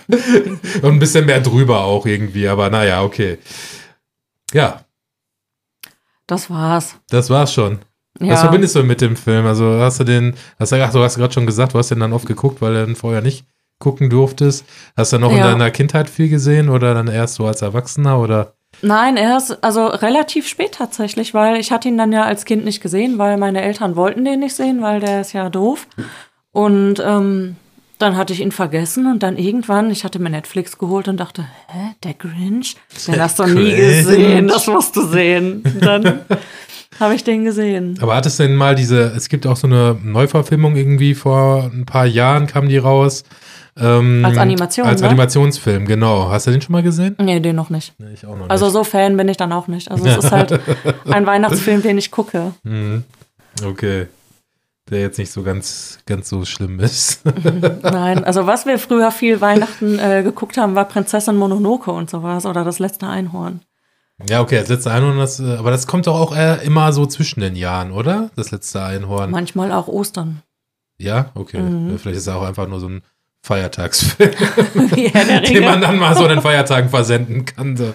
ein 0.84 0.98
bisschen 0.98 1.26
mehr 1.26 1.40
drüber 1.40 1.80
auch 1.84 2.06
irgendwie, 2.06 2.48
aber 2.48 2.70
naja, 2.70 3.02
okay. 3.02 3.38
Ja, 4.52 4.82
Das 6.26 6.50
war's. 6.50 6.96
das 7.08 7.30
war's 7.30 7.52
schon. 7.52 7.78
Ja. 8.20 8.34
Was 8.34 8.40
verbindest 8.42 8.76
du 8.76 8.82
mit 8.84 9.00
dem 9.00 9.16
Film? 9.16 9.46
Also 9.46 9.78
hast 9.80 10.00
du 10.00 10.04
den, 10.04 10.34
hast 10.58 10.72
du, 10.72 10.76
ach, 10.84 10.92
du 10.92 11.02
hast 11.02 11.16
gerade 11.16 11.32
schon 11.32 11.46
gesagt, 11.46 11.74
du 11.74 11.78
hast 11.78 11.90
den 11.90 12.00
dann 12.00 12.12
oft 12.12 12.26
geguckt, 12.26 12.60
weil 12.60 12.74
du 12.74 12.86
den 12.86 12.96
vorher 12.96 13.22
nicht 13.22 13.46
gucken 13.78 14.10
durftest. 14.10 14.64
Hast 14.96 15.12
du 15.12 15.18
noch 15.18 15.32
in 15.32 15.38
Ja. 15.38 15.50
deiner 15.50 15.70
Kindheit 15.70 16.08
viel 16.10 16.28
gesehen 16.28 16.68
oder 16.68 16.94
dann 16.94 17.08
erst 17.08 17.34
so 17.36 17.46
als 17.46 17.62
Erwachsener 17.62 18.20
oder? 18.20 18.54
Nein, 18.82 19.16
erst, 19.16 19.62
also 19.64 19.86
relativ 19.86 20.46
spät 20.46 20.72
tatsächlich, 20.74 21.34
weil 21.34 21.56
ich 21.56 21.72
hatte 21.72 21.88
ihn 21.88 21.98
dann 21.98 22.12
ja 22.12 22.24
als 22.24 22.44
Kind 22.44 22.64
nicht 22.64 22.80
gesehen, 22.82 23.18
weil 23.18 23.36
meine 23.38 23.62
Eltern 23.62 23.96
wollten 23.96 24.24
den 24.24 24.40
nicht 24.40 24.54
sehen, 24.54 24.82
weil 24.82 25.00
der 25.00 25.22
ist 25.22 25.32
ja 25.32 25.48
doof. 25.50 25.86
Und 26.52 27.02
ähm, 27.04 27.56
dann 27.98 28.16
hatte 28.16 28.32
ich 28.32 28.40
ihn 28.40 28.52
vergessen 28.52 29.06
und 29.10 29.22
dann 29.22 29.36
irgendwann, 29.36 29.90
ich 29.90 30.04
hatte 30.04 30.18
mir 30.18 30.30
Netflix 30.30 30.76
geholt 30.76 31.08
und 31.08 31.18
dachte, 31.18 31.44
hä, 31.68 31.94
der 32.02 32.14
Grinch? 32.14 32.76
Den 33.06 33.20
hast 33.20 33.38
du 33.38 33.46
nie 33.46 33.74
gesehen, 33.74 34.48
das 34.48 34.66
musst 34.66 34.96
du 34.96 35.06
sehen. 35.06 35.62
Und 35.64 35.84
dann 35.84 36.20
habe 37.00 37.14
ich 37.14 37.24
den 37.24 37.44
gesehen. 37.44 37.98
Aber 38.00 38.16
hat 38.16 38.26
es 38.26 38.36
denn 38.36 38.54
mal 38.56 38.74
diese, 38.74 39.04
es 39.16 39.28
gibt 39.28 39.46
auch 39.46 39.56
so 39.56 39.66
eine 39.66 39.96
Neuverfilmung 40.02 40.76
irgendwie 40.76 41.14
vor 41.14 41.70
ein 41.72 41.86
paar 41.86 42.06
Jahren 42.06 42.46
kam 42.46 42.68
die 42.68 42.78
raus. 42.78 43.22
Ähm, 43.78 44.22
Als 44.24 44.36
Animation, 44.36 44.86
Als 44.86 45.00
ne? 45.00 45.08
Animationsfilm, 45.08 45.86
genau. 45.86 46.28
Hast 46.28 46.46
du 46.46 46.50
den 46.50 46.60
schon 46.60 46.72
mal 46.72 46.82
gesehen? 46.82 47.16
Nee, 47.18 47.40
den 47.40 47.56
noch 47.56 47.70
nicht. 47.70 47.94
Nee, 47.98 48.12
ich 48.12 48.26
auch 48.26 48.36
noch 48.36 48.50
Also 48.50 48.68
so 48.68 48.84
Fan 48.84 49.16
bin 49.16 49.28
ich 49.28 49.38
dann 49.38 49.52
auch 49.52 49.68
nicht. 49.68 49.90
Also 49.90 50.04
es 50.04 50.24
ist 50.24 50.32
halt 50.32 50.60
ein 51.08 51.24
Weihnachtsfilm, 51.24 51.80
den 51.82 51.96
ich 51.96 52.10
gucke. 52.10 52.52
Mhm. 52.64 53.04
Okay. 53.64 54.08
Der 54.90 55.00
jetzt 55.00 55.18
nicht 55.18 55.30
so 55.30 55.42
ganz, 55.42 56.00
ganz 56.06 56.28
so 56.28 56.44
schlimm 56.44 56.80
ist. 56.80 57.24
Nein, 57.82 58.24
also 58.24 58.46
was 58.46 58.66
wir 58.66 58.78
früher 58.78 59.12
viel 59.12 59.40
Weihnachten 59.40 59.98
äh, 59.98 60.22
geguckt 60.22 60.56
haben, 60.56 60.74
war 60.74 60.86
Prinzessin 60.86 61.36
Mononoke 61.36 61.92
und 61.92 62.10
sowas 62.10 62.46
oder 62.46 62.64
das 62.64 62.78
letzte 62.78 63.06
Einhorn. 63.06 63.60
ja, 64.28 64.40
okay, 64.40 64.58
das 64.58 64.68
letzte 64.68 64.90
Einhorn, 64.90 65.18
das, 65.18 65.38
äh, 65.38 65.56
aber 65.56 65.70
das 65.70 65.86
kommt 65.86 66.06
doch 66.08 66.18
auch 66.18 66.34
eher 66.34 66.62
immer 66.62 66.92
so 66.92 67.06
zwischen 67.06 67.40
den 67.40 67.54
Jahren, 67.54 67.92
oder? 67.92 68.30
Das 68.34 68.50
letzte 68.50 68.82
Einhorn. 68.82 69.30
Manchmal 69.30 69.70
auch 69.70 69.86
Ostern. 69.86 70.42
Ja, 70.98 71.30
okay. 71.34 71.60
Mhm. 71.60 71.98
Vielleicht 71.98 72.18
ist 72.18 72.26
es 72.26 72.34
auch 72.34 72.42
einfach 72.42 72.68
nur 72.68 72.80
so 72.80 72.88
ein 72.88 73.02
Feiertagsfilm, 73.44 74.30
den 74.94 75.64
man 75.64 75.80
dann 75.80 75.98
mal 75.98 76.16
so 76.16 76.22
an 76.22 76.28
den 76.30 76.42
Feiertagen 76.42 76.88
versenden 76.88 77.44
kann. 77.44 77.76
So. 77.76 77.92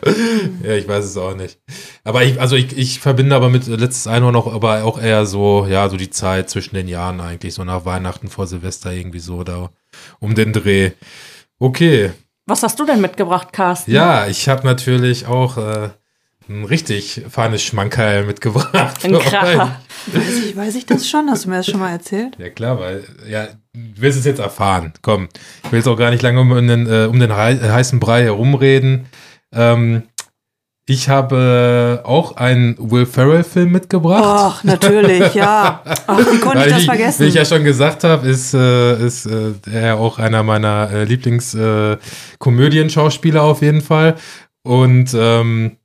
Ja, 0.61 0.73
ich 0.73 0.87
weiß 0.87 1.05
es 1.05 1.15
auch 1.17 1.35
nicht. 1.35 1.57
Aber 2.03 2.23
ich, 2.23 2.39
also 2.41 2.57
ich, 2.57 2.77
ich 2.77 2.99
verbinde 2.99 3.33
aber 3.35 3.49
mit 3.49 3.65
letztes 3.67 4.07
Einhorn 4.07 4.33
noch, 4.33 4.53
aber 4.53 4.83
auch 4.83 5.01
eher 5.01 5.25
so, 5.25 5.65
ja, 5.65 5.87
so 5.87 5.95
die 5.95 6.09
Zeit 6.09 6.49
zwischen 6.49 6.75
den 6.75 6.89
Jahren 6.89 7.21
eigentlich, 7.21 7.53
so 7.53 7.63
nach 7.63 7.85
Weihnachten 7.85 8.27
vor 8.27 8.45
Silvester 8.45 8.91
irgendwie 8.91 9.19
so 9.19 9.43
da 9.45 9.69
um 10.19 10.35
den 10.35 10.51
Dreh. 10.51 10.91
Okay, 11.59 12.11
Was 12.45 12.61
hast 12.63 12.77
du 12.79 12.85
denn 12.85 12.99
mitgebracht, 12.99 13.53
Carsten? 13.53 13.89
ja, 13.91 14.27
ich 14.27 14.49
habe 14.49 14.65
natürlich 14.67 15.27
auch 15.27 15.57
äh, 15.57 15.89
ein 16.49 16.63
richtig 16.65 17.23
feines 17.29 17.61
Schmankerl 17.61 18.25
mitgebracht. 18.25 19.03
Ein 19.03 19.13
Kracher. 19.19 19.79
Weiß 20.13 20.37
ich, 20.45 20.55
weiß 20.55 20.75
ich 20.75 20.85
das 20.85 21.09
schon? 21.09 21.29
Hast 21.29 21.45
du 21.45 21.49
mir 21.49 21.57
das 21.57 21.67
schon 21.67 21.79
mal 21.79 21.91
erzählt? 21.91 22.37
Ja, 22.39 22.49
kkar, 22.49 22.79
weil, 22.79 23.03
ja, 23.29 23.47
du 23.73 24.01
wirst 24.01 24.17
es 24.19 24.25
jetzt 24.25 24.39
erfahren. 24.39 24.93
Komm, 25.01 25.27
ich 25.65 25.71
will 25.71 25.79
jetzt 25.79 25.87
auch 25.87 25.97
gar 25.97 26.11
nicht 26.11 26.21
lange 26.23 26.39
um 26.39 26.49
den, 26.67 26.87
äh, 26.87 27.05
um 27.07 27.19
den 27.19 27.35
hei- 27.35 27.57
heißen 27.59 27.99
Brei 27.99 28.23
herumreden. 28.23 29.07
Ähm, 29.53 30.03
ich 30.89 31.09
habe 31.09 31.99
äh, 32.01 32.07
auch 32.07 32.37
einen 32.37 32.77
Will 32.79 33.05
Ferrell-Film 33.05 33.73
mitgebracht. 33.73 34.23
Ach, 34.25 34.63
natürlich, 34.63 35.33
ja. 35.33 35.81
Ach, 36.07 36.17
wie 36.31 36.39
konnte 36.39 36.65
ich 36.65 36.73
das 36.73 36.85
vergessen? 36.85 37.25
Wie 37.25 37.27
ich 37.27 37.33
ja 37.33 37.43
schon 37.43 37.65
gesagt 37.65 38.05
habe, 38.05 38.25
ist, 38.25 38.53
äh, 38.53 38.95
ist 39.05 39.25
äh, 39.25 39.51
er 39.69 39.97
auch 39.97 40.17
einer 40.17 40.43
meiner 40.43 40.89
äh, 40.93 41.03
Lieblings-Komödien-Schauspieler 41.03 43.43
auf 43.43 43.61
jeden 43.61 43.81
Fall. 43.81 44.15
Und 44.63 45.09
ähm, 45.13 45.75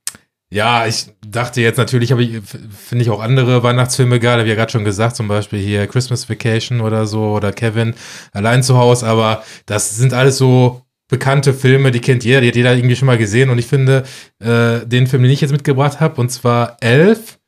ja, 0.53 0.87
ich 0.87 1.07
dachte 1.27 1.63
jetzt 1.63 1.79
natürlich, 1.79 2.13
habe 2.13 2.23
ich, 2.23 2.43
finde 2.45 3.03
ich 3.03 3.09
auch 3.09 3.23
andere 3.23 3.63
Weihnachtsfilme 3.63 4.21
geil, 4.21 4.33
habe 4.33 4.43
ich 4.43 4.51
ja 4.51 4.55
gerade 4.55 4.71
schon 4.71 4.85
gesagt, 4.85 5.17
zum 5.17 5.27
Beispiel 5.27 5.59
hier 5.59 5.87
Christmas 5.87 6.29
Vacation 6.29 6.83
oder 6.83 7.07
so 7.07 7.31
oder 7.31 7.53
Kevin 7.53 7.95
allein 8.33 8.63
zu 8.63 8.77
Hause, 8.77 9.07
aber 9.07 9.43
das 9.65 9.97
sind 9.97 10.13
alles 10.13 10.37
so 10.37 10.83
bekannte 11.09 11.55
Filme, 11.55 11.91
die 11.91 12.01
kennt 12.01 12.23
jeder, 12.23 12.43
die 12.43 12.49
hat 12.49 12.57
jeder 12.57 12.77
irgendwie 12.77 12.97
schon 12.97 13.07
mal 13.07 13.17
gesehen 13.17 13.49
und 13.49 13.59
ich 13.59 13.67
finde, 13.67 14.03
äh, 14.41 14.87
den 14.87 15.07
Film, 15.07 15.23
den 15.23 15.33
ich 15.33 15.41
jetzt 15.41 15.53
mitgebracht 15.53 16.01
habe, 16.01 16.21
und 16.21 16.29
zwar 16.29 16.77
Elf, 16.81 17.39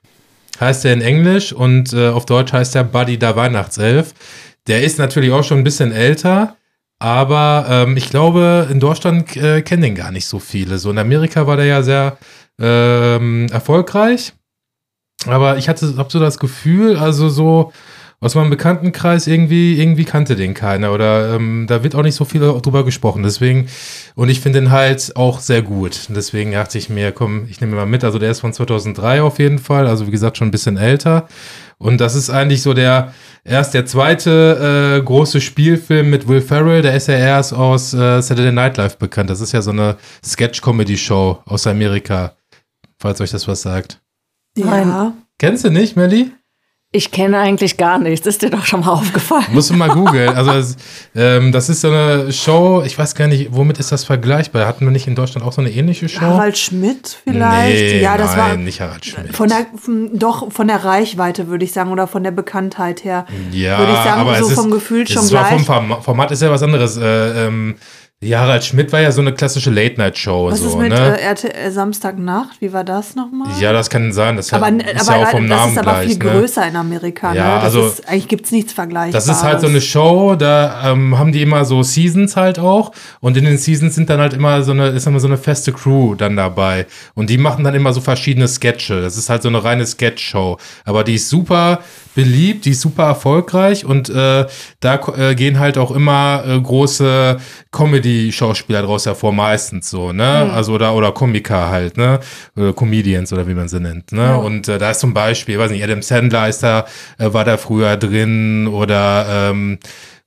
heißt 0.59 0.87
er 0.87 0.95
in 0.95 1.03
Englisch 1.03 1.53
und 1.53 1.93
äh, 1.93 2.09
auf 2.09 2.25
Deutsch 2.25 2.55
heißt 2.55 2.75
er 2.75 2.85
Buddy 2.85 3.19
der 3.19 3.37
Weihnachtself. 3.37 4.15
Der 4.67 4.83
ist 4.83 4.99
natürlich 4.99 5.31
auch 5.31 5.45
schon 5.45 5.59
ein 5.59 5.65
bisschen 5.65 5.93
älter, 5.93 6.57
aber 7.01 7.67
ähm, 7.69 7.99
ich 7.99 8.09
glaube, 8.09 8.67
in 8.71 8.81
Deutschland 8.81 9.37
äh, 9.37 9.61
kennen 9.61 9.83
den 9.83 9.95
gar 9.95 10.11
nicht 10.11 10.25
so 10.25 10.39
viele. 10.39 10.79
So 10.79 10.91
in 10.91 10.97
Amerika 10.97 11.47
war 11.47 11.59
der 11.59 11.67
ja 11.67 11.83
sehr 11.83 12.17
ähm, 12.61 13.47
erfolgreich, 13.51 14.33
aber 15.27 15.59
ich 15.59 15.69
hatte 15.69 15.95
hab 15.97 16.13
so 16.13 16.21
das 16.21 16.39
Gefühl, 16.39 16.97
also 16.97 17.29
so 17.29 17.73
aus 18.25 18.35
meinem 18.35 18.49
Bekanntenkreis 18.49 19.27
irgendwie, 19.27 19.79
irgendwie 19.79 20.07
kannte 20.07 20.35
den 20.35 20.55
keiner 20.55 20.93
oder 20.93 21.35
ähm, 21.35 21.67
da 21.69 21.85
wird 21.85 21.95
auch 21.95 22.03
nicht 22.03 22.15
so 22.15 22.25
viel 22.25 22.41
drüber 22.41 22.83
gesprochen. 22.83 23.23
Deswegen, 23.23 23.69
und 24.15 24.31
ich 24.31 24.41
finde 24.41 24.61
den 24.61 24.71
halt 24.71 25.15
auch 25.15 25.41
sehr 25.41 25.61
gut. 25.61 26.07
Deswegen 26.09 26.53
dachte 26.53 26.79
ich 26.79 26.89
mir, 26.89 27.13
komm, 27.13 27.47
ich 27.51 27.61
nehme 27.61 27.77
mal 27.77 27.85
mit. 27.85 28.03
Also 28.03 28.19
der 28.19 28.31
ist 28.31 28.41
von 28.41 28.55
2003 28.55 29.21
auf 29.21 29.39
jeden 29.39 29.59
Fall, 29.59 29.87
also 29.87 30.07
wie 30.07 30.11
gesagt 30.11 30.39
schon 30.39 30.49
ein 30.49 30.53
bisschen 30.53 30.79
älter. 30.79 31.29
Und 31.77 32.01
das 32.01 32.15
ist 32.15 32.31
eigentlich 32.31 32.63
so 32.63 32.73
der 32.73 33.13
erst 33.45 33.75
der 33.75 33.85
zweite 33.85 34.99
äh, 35.01 35.05
große 35.05 35.43
Spielfilm 35.43 36.09
mit 36.09 36.27
Will 36.27 36.41
Ferrell. 36.41 36.81
Der 36.81 36.95
ist 36.95 37.09
ja 37.09 37.17
erst 37.17 37.53
aus 37.53 37.93
äh, 37.93 38.23
Saturday 38.23 38.53
Night 38.53 38.79
Live 38.79 38.97
bekannt. 38.97 39.29
Das 39.29 39.43
ist 39.43 39.53
ja 39.53 39.61
so 39.61 39.71
eine 39.71 39.97
Sketch-Comedy-Show 40.25 41.43
aus 41.45 41.67
Amerika, 41.67 42.33
falls 43.05 43.21
euch 43.21 43.31
das 43.31 43.47
was 43.47 43.61
sagt. 43.61 44.01
ja. 44.57 45.13
Kennst 45.39 45.65
du 45.65 45.71
nicht, 45.71 45.95
Melly? 45.97 46.31
Ich 46.91 47.11
kenne 47.11 47.39
eigentlich 47.41 47.77
gar 47.77 47.99
nichts. 47.99 48.25
Ist 48.25 48.41
dir 48.43 48.51
doch 48.51 48.65
schon 48.65 48.81
mal 48.81 48.93
aufgefallen? 49.01 49.45
Musst 49.53 49.69
du 49.69 49.75
mal 49.75 49.89
googeln. 49.91 50.29
Also 50.35 50.53
das, 50.53 50.77
ähm, 51.17 51.51
das 51.53 51.69
ist 51.69 51.81
so 51.81 51.89
eine 51.89 52.33
Show, 52.33 52.83
ich 52.87 52.97
weiß 52.97 53.15
gar 53.17 53.27
nicht, 53.27 53.49
womit 53.51 53.79
ist 53.79 53.91
das 53.93 54.05
vergleichbar? 54.05 54.67
Hatten 54.67 54.87
wir 54.87 54.93
nicht 54.93 55.07
in 55.09 55.17
Deutschland 55.17 55.45
auch 55.47 55.53
so 55.53 55.61
eine 55.61 55.71
ähnliche 55.73 56.09
Show? 56.09 56.21
Harald 56.21 56.57
Schmidt 56.57 57.19
vielleicht? 57.25 57.95
Nee, 57.95 58.01
ja, 58.01 58.17
das 58.17 58.37
nein, 58.37 58.51
war 58.51 58.57
nicht 58.57 58.81
Harald 58.81 59.05
Schmidt. 59.05 59.35
von 59.37 59.49
der 59.49 59.67
von, 59.77 60.17
doch 60.19 60.53
von 60.53 60.69
der 60.69 60.85
Reichweite 60.85 61.49
würde 61.49 61.65
ich 61.65 61.73
sagen 61.73 61.91
oder 61.91 62.07
von 62.07 62.23
der 62.23 62.31
Bekanntheit 62.31 63.03
her. 63.05 63.27
ja, 63.51 63.79
würde 63.81 63.93
ich 63.93 63.99
sagen, 63.99 64.21
aber 64.21 64.37
so 64.37 64.45
es 64.45 64.51
ist, 64.53 64.59
vom 64.61 64.71
Gefühl 64.71 65.03
es 65.03 65.11
schon 65.11 65.25
ist 65.25 65.29
zwar 65.31 65.49
gleich. 65.49 65.65
Vom 65.67 65.89
Form- 65.89 66.01
Format 66.03 66.31
ist 66.31 66.41
ja 66.43 66.51
was 66.51 66.63
anderes. 66.63 66.97
Äh, 66.97 67.47
ähm, 67.49 67.75
ja, 68.25 68.41
Harald 68.41 68.65
Schmidt 68.65 68.93
war 68.93 69.01
ja 69.01 69.13
so 69.13 69.21
eine 69.21 69.33
klassische 69.33 69.71
Late-Night-Show. 69.71 70.51
Was 70.51 70.61
so, 70.61 70.69
ist 70.69 70.77
mit 70.77 70.91
ne? 70.91 71.19
äh, 71.19 71.23
RTL 71.23 71.71
Samstagnacht? 71.71 72.61
Wie 72.61 72.73
war 72.73 72.85
das 72.85 73.15
nochmal? 73.15 73.49
ja, 73.61 73.73
das 73.73 73.91
kann 73.91 74.13
sein. 74.13 74.37
Das 74.37 74.53
aber, 74.53 74.69
ist 74.69 75.09
aber 75.09 75.21
ja 75.21 75.27
auch 75.27 75.31
vom 75.31 75.49
das 75.49 75.59
Namen 75.59 75.73
ist 75.73 75.79
aber 75.79 75.91
gleich. 75.93 76.09
viel 76.09 76.19
ne? 76.19 76.31
größer 76.31 76.69
in 76.69 76.77
Amerika. 76.77 77.35
Ja, 77.35 77.49
ne? 77.49 77.55
das 77.57 77.65
also- 77.65 77.87
ist, 77.87 78.09
eigentlich 78.09 78.29
gibt 78.29 78.47
es 78.47 78.53
nichts 78.53 78.73
Vergleichbares. 78.73 79.27
Das 79.27 79.37
ist 79.37 79.43
halt 79.43 79.61
so 79.61 79.67
eine 79.67 79.81
Show, 79.81 80.35
da 80.37 80.93
ähm, 80.93 81.19
haben 81.19 81.33
die 81.33 81.43
immer 81.43 81.65
so 81.65 81.83
Seasons 81.83 82.37
halt 82.37 82.59
auch 82.59 82.93
und 83.21 83.37
in 83.37 83.45
den 83.45 83.59
Seasons 83.59 83.95
sind 83.95 84.09
dann 84.11 84.21
halt 84.21 84.33
immer 84.33 84.63
so 84.63 84.73
eine, 84.73 84.89
ist 84.89 85.07
immer 85.07 85.21
so 85.21 85.29
eine 85.29 85.37
feste 85.37 85.73
Crew 85.73 86.15
dann 86.15 86.37
dabei 86.37 86.87
und 87.15 87.31
die 87.31 87.39
machen 87.39 87.65
dann 87.65 87.75
immer 87.75 87.93
so 87.93 88.01
verschiedene 88.01 88.49
Sketche. 88.49 89.01
Das 89.03 89.17
ist 89.17 89.29
halt 89.29 89.43
so 89.43 89.49
eine 89.49 89.63
reine 89.63 89.87
Sketch-Show, 89.87 90.59
aber 90.85 91.05
die 91.05 91.15
ist 91.15 91.29
super 91.29 91.81
beliebt, 92.15 92.65
die 92.65 92.71
ist 92.71 92.81
super 92.81 93.05
erfolgreich 93.05 93.85
und 93.85 94.09
äh, 94.09 94.47
da 94.81 95.01
äh, 95.17 95.35
gehen 95.35 95.59
halt 95.59 95.79
auch 95.79 95.91
immer 95.91 96.45
äh, 96.47 96.61
große 96.61 97.39
Comedy-Schauspieler 97.73 98.83
draus 98.83 99.07
hervor, 99.07 99.33
meistens 99.33 99.91
so, 99.91 100.13
ne? 100.13 100.51
Also 100.53 100.75
oder, 100.75 100.95
oder 100.95 101.13
Komiker 101.13 101.69
halt, 101.69 101.97
ne? 101.97 102.21
Oder 102.57 102.73
Comedians 102.73 103.33
oder 103.33 103.47
wie 103.47 103.55
man 103.55 103.69
sie 103.69 103.81
nennt, 103.81 104.13
ne? 104.13 104.39
Und 104.39 104.69
äh, 104.69 104.79
da 104.79 104.91
ist 104.91 105.01
zum 105.01 105.15
Beispiel, 105.15 105.59
weiß 105.59 105.71
nicht, 105.71 105.83
Adam 105.83 106.03
Sandler 106.03 106.49
ist 106.49 106.63
da, 106.63 106.87
äh, 107.19 107.33
war 107.33 107.45
da 107.45 107.57
früher 107.57 107.97
drin 107.97 108.69
oder 108.69 109.51
ähm, 109.51 109.79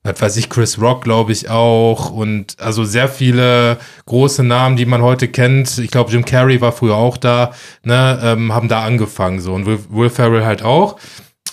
was 0.04 0.20
weiß 0.20 0.36
ich, 0.36 0.48
Chris 0.48 0.80
Rock, 0.80 1.04
glaube 1.04 1.32
ich, 1.32 1.50
auch. 1.50 2.10
Und 2.10 2.56
also 2.60 2.84
sehr 2.84 3.08
viele 3.08 3.78
große 4.06 4.42
Namen, 4.42 4.76
die 4.76 4.86
man 4.86 5.02
heute 5.02 5.28
kennt. 5.28 5.78
Ich 5.78 5.90
glaube, 5.90 6.10
Jim 6.10 6.24
Carrey 6.24 6.60
war 6.60 6.72
früher 6.72 6.94
auch 6.94 7.16
da, 7.16 7.52
ne, 7.82 8.18
ähm, 8.22 8.54
haben 8.54 8.68
da 8.68 8.84
angefangen 8.84 9.40
so. 9.40 9.54
Und 9.54 9.66
Will, 9.66 9.78
Will 9.90 10.10
Ferrell 10.10 10.44
halt 10.44 10.62
auch. 10.62 10.98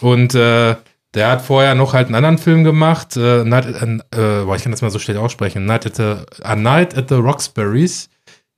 Und 0.01 0.35
äh, 0.35 0.75
der 1.13 1.29
hat 1.29 1.41
vorher 1.41 1.75
noch 1.75 1.93
halt 1.93 2.07
einen 2.07 2.15
anderen 2.15 2.37
Film 2.37 2.63
gemacht. 2.63 3.15
Äh, 3.15 3.43
Night, 3.43 3.65
äh, 3.65 3.95
äh, 3.95 4.45
boah, 4.45 4.55
ich 4.55 4.63
kann 4.63 4.71
das 4.71 4.81
mal 4.81 4.91
so 4.91 4.99
schlecht 4.99 5.19
aussprechen. 5.19 5.65
Night 5.65 5.85
at 5.85 5.95
the, 5.95 6.43
A 6.43 6.55
Night 6.55 6.97
at 6.97 7.09
the 7.09 7.15
Roxbury's. 7.15 8.09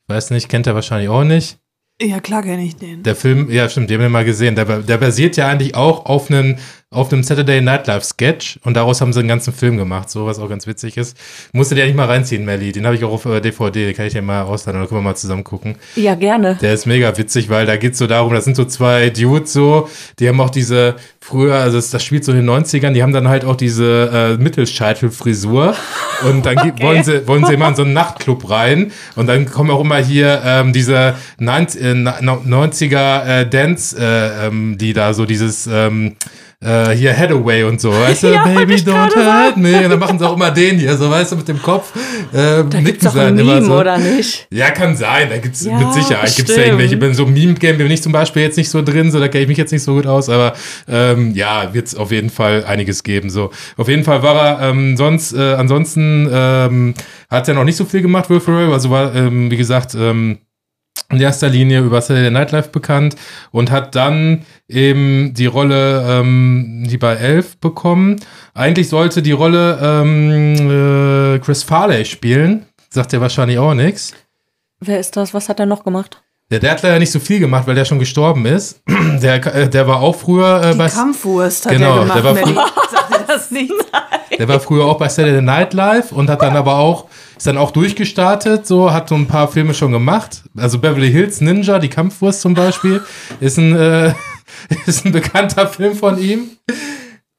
Weiß 0.08 0.30
nicht, 0.30 0.48
kennt 0.48 0.66
er 0.66 0.74
wahrscheinlich 0.74 1.08
auch 1.08 1.24
nicht. 1.24 1.58
Ja, 2.00 2.20
klar 2.20 2.42
kenne 2.42 2.62
ich 2.62 2.76
den. 2.76 3.02
Der 3.02 3.16
Film, 3.16 3.50
ja 3.50 3.68
stimmt, 3.68 3.90
den 3.90 3.96
haben 3.96 4.04
wir 4.04 4.10
mal 4.10 4.24
gesehen. 4.24 4.54
Der, 4.54 4.64
der 4.64 4.98
basiert 4.98 5.36
ja 5.36 5.48
eigentlich 5.48 5.74
auch 5.74 6.06
auf 6.06 6.30
einem 6.30 6.56
auf 6.90 7.12
einem 7.12 7.22
Saturday 7.22 7.60
Night 7.60 7.86
Live 7.86 8.02
Sketch 8.02 8.58
und 8.64 8.72
daraus 8.74 9.02
haben 9.02 9.12
sie 9.12 9.18
einen 9.18 9.28
ganzen 9.28 9.52
Film 9.52 9.76
gemacht, 9.76 10.08
so 10.08 10.24
was 10.24 10.38
auch 10.38 10.48
ganz 10.48 10.66
witzig 10.66 10.96
ist. 10.96 11.18
Musst 11.52 11.70
du 11.70 11.74
dir 11.74 11.84
nicht 11.84 11.94
mal 11.94 12.06
reinziehen, 12.06 12.46
Melly. 12.46 12.72
Den 12.72 12.86
habe 12.86 12.96
ich 12.96 13.04
auch 13.04 13.12
auf 13.12 13.26
äh, 13.26 13.42
DVD, 13.42 13.84
den 13.88 13.94
kann 13.94 14.06
ich 14.06 14.14
dir 14.14 14.22
mal 14.22 14.42
ausleihen, 14.44 14.78
dann 14.80 14.88
können 14.88 15.00
wir 15.00 15.04
mal 15.04 15.14
zusammen 15.14 15.44
gucken. 15.44 15.76
Ja, 15.96 16.14
gerne. 16.14 16.56
Der 16.62 16.72
ist 16.72 16.86
mega 16.86 17.14
witzig, 17.18 17.50
weil 17.50 17.66
da 17.66 17.76
geht's 17.76 17.98
so 17.98 18.06
darum, 18.06 18.32
das 18.32 18.44
sind 18.46 18.56
so 18.56 18.64
zwei 18.64 19.10
Dudes 19.10 19.52
so, 19.52 19.90
die 20.18 20.28
haben 20.28 20.40
auch 20.40 20.48
diese 20.48 20.94
früher, 21.20 21.56
also 21.56 21.76
das, 21.76 21.90
das 21.90 22.02
spielt 22.02 22.24
so 22.24 22.32
in 22.32 22.38
den 22.38 22.48
90ern, 22.48 22.92
die 22.94 23.02
haben 23.02 23.12
dann 23.12 23.28
halt 23.28 23.44
auch 23.44 23.56
diese 23.56 24.38
äh, 24.38 24.42
Mittelscheitelfrisur 24.42 25.74
und 26.24 26.46
dann 26.46 26.56
gibt- 26.56 26.80
wollen 26.82 27.04
sie 27.04 27.28
wollen 27.28 27.44
sie 27.44 27.52
immer 27.52 27.68
in 27.68 27.74
so 27.76 27.82
einen 27.82 27.92
Nachtclub 27.92 28.48
rein 28.48 28.92
und 29.14 29.26
dann 29.26 29.44
kommen 29.44 29.70
auch 29.70 29.82
immer 29.82 29.98
hier 29.98 30.40
ähm, 30.42 30.72
diese 30.72 31.16
90, 31.38 31.82
äh, 31.82 31.92
90er 31.92 33.26
äh, 33.42 33.46
Dance, 33.46 33.94
äh, 34.00 34.46
ähm, 34.46 34.78
die 34.78 34.94
da 34.94 35.12
so 35.12 35.26
dieses 35.26 35.66
ähm, 35.70 36.16
äh, 36.60 36.90
hier 36.90 37.16
Hathaway 37.16 37.62
und 37.62 37.80
so, 37.80 37.92
weißt 37.92 38.24
du, 38.24 38.26
Ja, 38.32 38.44
Baby 38.44 38.74
don't 38.74 39.14
hurt 39.14 39.56
me. 39.56 39.84
Und 39.84 39.90
dann 39.90 39.98
machen 39.98 40.18
sie 40.18 40.26
auch 40.26 40.34
immer 40.34 40.50
den 40.50 40.78
hier, 40.78 40.96
so 40.96 41.08
weißt 41.08 41.32
du, 41.32 41.36
mit 41.36 41.46
dem 41.48 41.62
Kopf. 41.62 41.92
Äh, 42.32 42.64
Da 42.68 42.80
gibt's 42.80 43.04
doch 43.04 43.14
ein 43.14 43.38
immer 43.38 43.54
Meme, 43.54 43.66
so. 43.66 43.78
oder 43.78 43.96
nicht? 43.98 44.48
Ja, 44.50 44.70
kann 44.70 44.96
sein. 44.96 45.28
Da 45.30 45.38
gibt's 45.38 45.64
Ja, 45.64 45.78
mit 45.78 45.92
Sicherheit 45.92 46.34
gibt's 46.34 46.54
da 46.54 46.60
irgendwelche. 46.62 46.94
Ich 46.94 47.00
bin 47.00 47.14
so 47.14 47.26
Meme-Game 47.26 47.78
bin 47.78 47.90
ich 47.90 48.02
zum 48.02 48.12
Beispiel 48.12 48.42
jetzt 48.42 48.56
nicht 48.56 48.70
so 48.70 48.82
drin, 48.82 49.10
so 49.12 49.20
da 49.20 49.28
kenne 49.28 49.42
ich 49.42 49.48
mich 49.48 49.58
jetzt 49.58 49.70
nicht 49.72 49.82
so 49.84 49.94
gut 49.94 50.06
aus, 50.06 50.28
aber 50.28 50.54
ähm, 50.88 51.32
ja, 51.34 51.72
wird's 51.74 51.94
auf 51.94 52.10
jeden 52.10 52.30
Fall 52.30 52.64
einiges 52.64 53.02
geben. 53.04 53.30
So, 53.30 53.50
auf 53.76 53.88
jeden 53.88 54.04
Fall 54.04 54.22
war 54.22 54.60
er 54.60 54.70
ähm, 54.70 54.96
sonst, 54.96 55.32
äh, 55.34 55.54
ansonsten 55.54 56.28
ähm, 56.32 56.94
hat 57.30 57.46
er 57.48 57.54
noch 57.54 57.64
nicht 57.64 57.76
so 57.76 57.84
viel 57.84 58.02
gemacht, 58.02 58.30
Will 58.30 58.40
Ferrell. 58.40 58.72
Also 58.72 58.90
war, 58.90 59.14
ähm, 59.14 59.50
wie 59.50 59.56
gesagt, 59.56 59.94
ähm, 59.94 60.38
in 61.10 61.20
erster 61.20 61.48
Linie 61.48 61.80
über 61.80 62.00
Saturday 62.02 62.30
Night 62.30 62.52
Live 62.52 62.70
bekannt 62.70 63.16
und 63.50 63.70
hat 63.70 63.94
dann 63.94 64.44
eben 64.68 65.32
die 65.34 65.46
Rolle, 65.46 66.04
ähm, 66.06 66.84
die 66.86 66.98
bei 66.98 67.14
Elf 67.14 67.56
bekommen. 67.58 68.16
Eigentlich 68.54 68.88
sollte 68.90 69.22
die 69.22 69.32
Rolle 69.32 69.78
ähm, 69.82 71.34
äh, 71.34 71.38
Chris 71.38 71.62
Farley 71.62 72.04
spielen. 72.04 72.66
Sagt 72.90 73.12
ja 73.14 73.20
wahrscheinlich 73.20 73.58
auch 73.58 73.74
nichts. 73.74 74.12
Wer 74.80 75.00
ist 75.00 75.16
das? 75.16 75.32
Was 75.32 75.48
hat 75.48 75.60
er 75.60 75.66
noch 75.66 75.82
gemacht? 75.84 76.22
Der, 76.50 76.58
der 76.60 76.70
hat 76.72 76.82
leider 76.82 76.98
nicht 76.98 77.10
so 77.10 77.20
viel 77.20 77.40
gemacht, 77.40 77.66
weil 77.66 77.74
der 77.74 77.84
schon 77.84 77.98
gestorben 77.98 78.44
ist. 78.46 78.80
Der, 79.20 79.44
äh, 79.54 79.68
der 79.68 79.86
war 79.88 80.00
auch 80.00 80.14
früher 80.14 80.62
äh, 80.62 80.72
Die 80.72 80.78
bei. 80.78 80.88
Kampfwurst 80.88 81.66
hat 81.66 81.72
Genau, 81.72 81.96
er 81.96 82.00
gemacht. 82.02 82.16
der 82.18 82.24
war 82.24 82.34
nicht? 83.50 83.74
Der 84.38 84.48
war 84.48 84.60
früher 84.60 84.84
auch 84.84 84.96
bei 84.98 85.08
Saturday 85.08 85.42
Night 85.42 85.74
Live 85.74 86.12
und 86.12 86.30
hat 86.30 86.40
dann 86.42 86.56
aber 86.56 86.76
auch, 86.76 87.06
ist 87.38 87.46
dann 87.46 87.56
auch 87.56 87.70
durchgestartet, 87.70 88.66
so, 88.66 88.92
hat 88.92 89.08
so 89.08 89.14
ein 89.14 89.26
paar 89.26 89.48
Filme 89.48 89.72
schon 89.72 89.92
gemacht. 89.92 90.42
Also 90.56 90.78
Beverly 90.78 91.10
Hills 91.10 91.40
Ninja, 91.40 91.78
die 91.78 91.88
Kampfwurst 91.88 92.40
zum 92.40 92.54
Beispiel, 92.54 93.00
ist 93.40 93.58
ein, 93.58 93.74
äh, 93.74 94.12
ist 94.86 95.06
ein 95.06 95.12
bekannter 95.12 95.66
Film 95.68 95.94
von 95.94 96.18
ihm. 96.18 96.50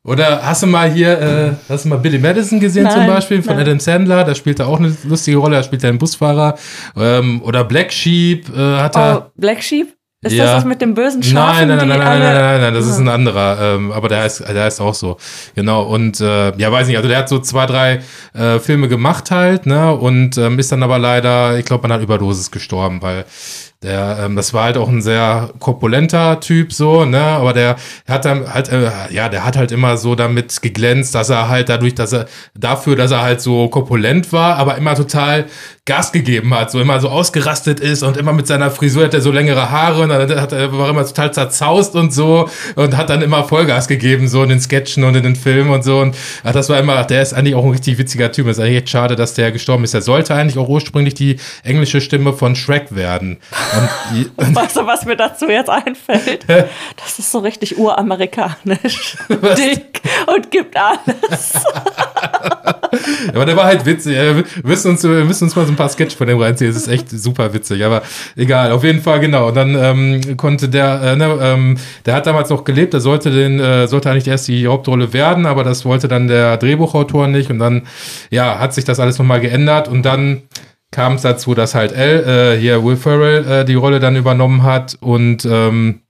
Oder 0.06 0.42
hast 0.44 0.64
du 0.64 0.68
mal 0.68 0.90
hier, 0.90 1.20
äh, 1.20 1.52
hast 1.68 1.84
du 1.84 1.90
mal 1.90 1.98
Billy 1.98 2.18
Madison 2.18 2.60
gesehen 2.60 2.90
zum 2.90 3.02
Nein, 3.02 3.10
Beispiel 3.10 3.44
von 3.44 3.58
nein. 3.58 3.66
Adam 3.66 3.80
Sandler? 3.80 4.24
Da 4.24 4.34
spielt 4.34 4.60
er 4.60 4.68
auch 4.68 4.80
eine 4.80 4.96
lustige 5.04 5.38
Rolle, 5.38 5.58
da 5.58 5.64
spielt 5.64 5.84
er 5.84 5.90
einen 5.90 6.00
Busfahrer. 6.00 6.58
Ähm, 6.96 7.42
oder 7.44 7.66
Black 7.66 7.92
Sheep 7.92 8.50
äh, 8.50 8.78
hat 8.78 8.96
er. 8.96 9.28
Oh, 9.28 9.32
Black 9.36 9.62
Sheep? 9.62 9.99
Ist 10.22 10.34
Ja. 10.34 10.44
das 10.46 10.54
das 10.56 10.66
mit 10.66 10.82
dem 10.82 10.96
bösen 10.96 11.24
Schafen? 11.24 11.70
Nein, 11.70 11.78
nein, 11.78 11.88
nein, 11.88 11.88
nein, 11.88 12.00
nein, 12.00 12.20
nein, 12.20 12.34
nein, 12.34 12.62
nein, 12.62 12.74
das 12.74 12.86
ist 12.88 12.98
ein 12.98 13.08
anderer, 13.08 13.76
ähm, 13.76 13.94
aber 13.94 14.10
der 14.10 14.24
heißt, 14.24 14.42
der 14.50 14.64
heißt 14.66 14.82
auch 14.82 14.94
so. 14.94 15.16
Genau, 15.56 15.84
und 15.84 16.20
äh, 16.20 16.52
ja, 16.58 16.70
weiß 16.70 16.88
nicht, 16.88 16.98
also 16.98 17.08
der 17.08 17.20
hat 17.20 17.30
so 17.30 17.40
zwei, 17.40 17.66
drei 17.66 18.02
äh, 18.34 18.60
Filme 18.60 18.90
gemacht 18.90 19.32
halt, 19.32 19.66
ne, 19.66 19.94
und 19.96 20.38
ähm, 20.38 20.60
ist 20.60 20.74
dann 20.74 20.84
aber 20.84 21.00
leider, 21.00 21.58
ich 21.58 21.64
glaube, 21.64 21.88
man 21.88 21.94
hat 21.96 22.02
Überdosis 22.04 22.52
gestorben, 22.52 23.02
weil 23.02 23.24
der, 23.82 24.20
ähm, 24.26 24.36
das 24.36 24.54
war 24.54 24.66
halt 24.66 24.78
auch 24.78 24.90
ein 24.90 25.02
sehr 25.02 25.52
korpulenter 25.60 26.42
Typ, 26.42 26.74
so, 26.74 27.06
ne, 27.06 27.22
aber 27.22 27.54
der 27.54 27.78
hat 28.10 28.26
dann 28.26 28.54
halt, 28.54 28.70
äh, 28.70 28.92
ja, 29.10 29.30
der 29.30 29.46
hat 29.46 29.56
halt 29.56 29.72
immer 29.72 29.96
so 29.96 30.16
damit 30.16 30.62
geglänzt, 30.62 31.16
dass 31.16 31.30
er 31.30 31.48
halt 31.48 31.70
dadurch, 31.70 31.96
dass 31.96 32.12
er, 32.12 32.26
dafür, 32.54 32.98
dass 32.98 33.12
er 33.12 33.22
halt 33.22 33.40
so 33.40 33.70
korpulent 33.70 34.34
war, 34.34 34.58
aber 34.58 34.76
immer 34.76 34.96
total 34.96 35.46
Gas 35.86 36.12
gegeben 36.12 36.54
hat, 36.54 36.70
so 36.70 36.80
immer 36.80 37.00
so 37.00 37.10
ausgerastet 37.10 37.80
ist 37.80 38.04
und 38.04 38.18
immer 38.18 38.34
mit 38.34 38.48
seiner 38.48 38.70
Frisur 38.70 39.06
hat 39.06 39.14
er 39.14 39.22
so 39.22 39.32
längere 39.32 39.72
Haare 39.72 40.04
und 40.04 40.10
dann 40.10 40.30
hat 40.40 40.52
er 40.52 40.78
war 40.78 40.90
immer 40.90 41.06
total 41.06 41.34
zerzaust 41.34 41.96
und 41.96 42.14
so 42.14 42.48
und 42.76 42.96
hat 42.96 43.10
dann 43.10 43.22
immer 43.22 43.46
Vollgas 43.46 43.88
gegeben, 43.88 44.28
so 44.28 44.44
in 44.44 44.50
den 44.50 44.60
Sketchen 44.60 45.04
und 45.04 45.16
in 45.16 45.24
den 45.24 45.36
Filmen 45.36 45.72
und 45.72 45.84
so 45.84 46.00
und 46.02 46.16
ach, 46.44 46.52
das 46.52 46.70
war 46.70 46.80
immer, 46.80 47.04
der 47.06 47.22
ist 47.22 47.34
eigentlich 47.34 47.56
auch 47.56 47.64
ein 47.64 47.72
richtig 47.72 47.98
witziger 47.98 48.32
Typ, 48.32 48.48
ist 48.48 48.60
eigentlich 48.60 48.78
echt 48.78 48.90
schade, 48.90 49.16
dass 49.16 49.34
der 49.34 49.52
gestorben 49.52 49.84
ist. 49.84 49.94
Er 49.94 50.02
sollte 50.02 50.36
eigentlich 50.36 50.58
auch 50.58 50.68
ursprünglich 50.68 51.16
die 51.16 51.38
englische 51.64 52.02
Stimme 52.02 52.34
von 52.34 52.56
Shrek 52.56 52.94
werden. 52.96 53.38
Und, 53.76 54.32
und 54.48 54.56
Weißt 54.56 54.76
du, 54.76 54.86
was 54.86 55.06
mir 55.06 55.16
dazu 55.16 55.48
jetzt 55.50 55.70
einfällt? 55.70 56.46
Das 56.48 57.20
ist 57.20 57.32
so 57.32 57.40
richtig 57.40 57.78
uramerikanisch. 57.78 59.18
Was? 59.28 59.60
Dick 59.60 60.02
und 60.28 60.52
gibt 60.52 60.76
alles. 60.76 61.54
Aber 63.34 63.46
der 63.46 63.56
war 63.56 63.66
halt 63.66 63.86
witzig. 63.86 64.16
Wir 64.16 64.44
müssen 64.64 64.92
uns, 64.92 65.04
wir 65.04 65.24
müssen 65.24 65.44
uns 65.46 65.56
mal 65.56 65.66
so 65.66 65.72
ein 65.72 65.76
paar 65.76 65.90
Sketche 65.90 66.18
von 66.18 66.28
dem 66.28 66.40
reinziehen. 66.40 66.72
Es 66.72 66.78
ist 66.78 66.88
echt 66.88 67.10
super 67.10 67.54
witzig. 67.54 67.84
Aber 67.86 68.02
egal, 68.36 68.72
auf 68.72 68.84
jeden 68.84 69.02
Fall, 69.02 69.20
genau. 69.20 69.50
Und 69.50 69.56
dann 69.56 69.76
ähm, 69.76 70.38
konnte 70.38 70.70
der, 70.70 71.02
äh, 71.02 71.16
ne, 71.16 71.38
ähm, 71.42 71.78
der 72.06 72.16
hat 72.16 72.26
damals 72.26 72.50
noch 72.50 72.64
gelebt, 72.64 72.94
der 72.94 73.02
sollte 73.02 73.32
den, 73.32 73.60
äh, 73.60 73.88
sollte 73.88 74.10
eigentlich 74.10 74.28
erst 74.28 74.48
die 74.48 74.68
Hauptrolle 74.68 75.14
werden, 75.14 75.46
aber 75.46 75.64
das 75.64 75.86
wollte 75.86 76.08
dann 76.08 76.28
der 76.28 76.58
Drehbuchautor 76.58 77.28
nicht. 77.28 77.50
Und 77.52 77.60
dann, 77.60 77.88
ja, 78.32 78.60
hat 78.60 78.74
sich 78.74 78.86
das 78.86 79.00
alles 79.00 79.20
nochmal 79.20 79.40
geändert. 79.40 79.88
Und 79.88 80.04
dann 80.04 80.44
kam 80.92 81.14
es 81.16 81.22
dazu, 81.22 81.54
dass 81.54 81.76
halt 81.76 81.92
L, 81.92 82.56
äh, 82.56 82.60
hier 82.60 82.84
Will 82.84 82.98
Ferrell 82.98 83.46
äh, 83.46 83.66
die 83.66 83.76
Rolle 83.76 84.00
dann 84.00 84.16
übernommen 84.16 84.64
hat 84.64 84.98
und 85.02 85.46
ähm, 85.46 86.02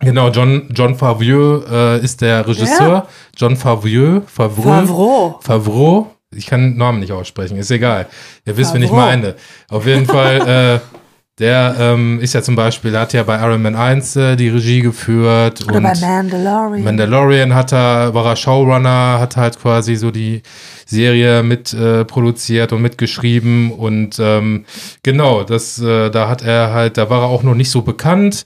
Genau, 0.00 0.30
John, 0.30 0.68
John 0.72 0.94
Favreau 0.94 1.64
äh, 1.68 1.98
ist 1.98 2.20
der 2.20 2.46
Regisseur. 2.46 3.08
John 3.36 3.56
Favreau. 3.56 4.22
Favreau. 4.28 4.62
Favreau. 4.62 5.38
Favreau. 5.42 6.14
Ich 6.32 6.46
kann 6.46 6.60
den 6.60 6.76
Namen 6.76 7.00
nicht 7.00 7.10
aussprechen, 7.10 7.56
ist 7.56 7.70
egal. 7.72 8.06
Ihr 8.46 8.56
wisst, 8.56 8.74
wen 8.74 8.82
ich 8.82 8.90
Favreau. 8.90 9.06
meine. 9.06 9.34
Auf 9.68 9.86
jeden 9.86 10.06
Fall, 10.06 10.80
äh, 10.80 10.80
der 11.38 11.76
ähm, 11.78 12.18
ist 12.20 12.34
ja 12.34 12.42
zum 12.42 12.56
Beispiel, 12.56 12.90
der 12.90 13.02
hat 13.02 13.12
ja 13.12 13.22
bei 13.22 13.38
Iron 13.40 13.62
Man 13.62 13.76
1 13.76 14.16
äh, 14.16 14.36
die 14.36 14.48
Regie 14.48 14.80
geführt. 14.80 15.64
Oder 15.64 15.76
und 15.76 15.82
bei 15.84 15.94
Mandalorian. 15.94 16.84
Mandalorian 16.84 17.54
hat 17.54 17.72
er, 17.72 18.12
war 18.12 18.26
er 18.26 18.36
Showrunner, 18.36 19.18
hat 19.20 19.36
halt 19.36 19.60
quasi 19.60 19.94
so 19.94 20.10
die 20.10 20.42
Serie 20.86 21.42
mit 21.42 21.72
äh, 21.72 22.04
produziert 22.04 22.72
und 22.72 22.82
mitgeschrieben 22.82 23.70
und 23.72 24.18
ähm, 24.18 24.64
genau, 25.02 25.44
das, 25.44 25.78
äh, 25.80 26.10
da 26.10 26.28
hat 26.28 26.42
er 26.42 26.72
halt, 26.72 26.96
da 26.96 27.10
war 27.10 27.22
er 27.22 27.28
auch 27.28 27.42
noch 27.42 27.54
nicht 27.54 27.70
so 27.70 27.82
bekannt, 27.82 28.44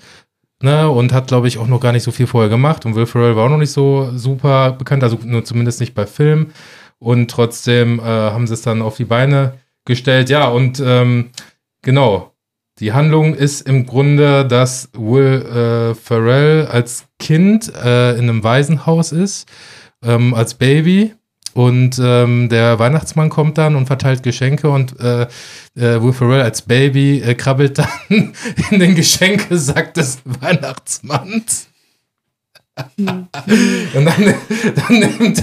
ne, 0.60 0.90
und 0.90 1.12
hat, 1.12 1.28
glaube 1.28 1.48
ich, 1.48 1.58
auch 1.58 1.68
noch 1.68 1.80
gar 1.80 1.92
nicht 1.92 2.02
so 2.02 2.10
viel 2.10 2.26
vorher 2.26 2.50
gemacht 2.50 2.84
und 2.84 2.94
Will 2.94 3.06
Ferrell 3.06 3.36
war 3.36 3.46
auch 3.46 3.50
noch 3.50 3.58
nicht 3.58 3.72
so 3.72 4.10
super 4.16 4.72
bekannt, 4.72 5.02
also 5.02 5.18
nur 5.24 5.44
zumindest 5.44 5.80
nicht 5.80 5.94
bei 5.94 6.04
Film 6.04 6.50
und 6.98 7.30
trotzdem 7.30 8.00
äh, 8.00 8.02
haben 8.02 8.46
sie 8.46 8.54
es 8.54 8.62
dann 8.62 8.82
auf 8.82 8.96
die 8.96 9.04
Beine 9.04 9.54
gestellt, 9.84 10.28
ja, 10.28 10.48
und 10.48 10.82
ähm, 10.84 11.30
genau, 11.82 12.31
die 12.82 12.92
Handlung 12.92 13.34
ist 13.34 13.60
im 13.60 13.86
Grunde, 13.86 14.44
dass 14.44 14.88
Will 14.92 15.42
äh, 15.42 15.94
Ferrell 15.94 16.66
als 16.66 17.04
Kind 17.20 17.72
äh, 17.76 18.14
in 18.14 18.28
einem 18.28 18.42
Waisenhaus 18.42 19.12
ist, 19.12 19.48
ähm, 20.02 20.34
als 20.34 20.54
Baby. 20.54 21.14
Und 21.54 22.00
ähm, 22.02 22.48
der 22.48 22.80
Weihnachtsmann 22.80 23.28
kommt 23.28 23.56
dann 23.56 23.76
und 23.76 23.86
verteilt 23.86 24.24
Geschenke 24.24 24.68
und 24.68 24.98
äh, 24.98 25.28
äh, 25.76 26.02
Will 26.02 26.12
Ferrell 26.12 26.42
als 26.42 26.62
Baby 26.62 27.20
äh, 27.20 27.36
krabbelt 27.36 27.78
dann 27.78 27.88
in 28.70 28.80
den 28.80 28.96
Geschenkesack 28.96 29.94
des 29.94 30.18
Weihnachtsmanns. 30.24 31.68
und 32.96 33.28
dann, 33.94 34.04
dann 34.74 34.98
nimmt, 34.98 35.42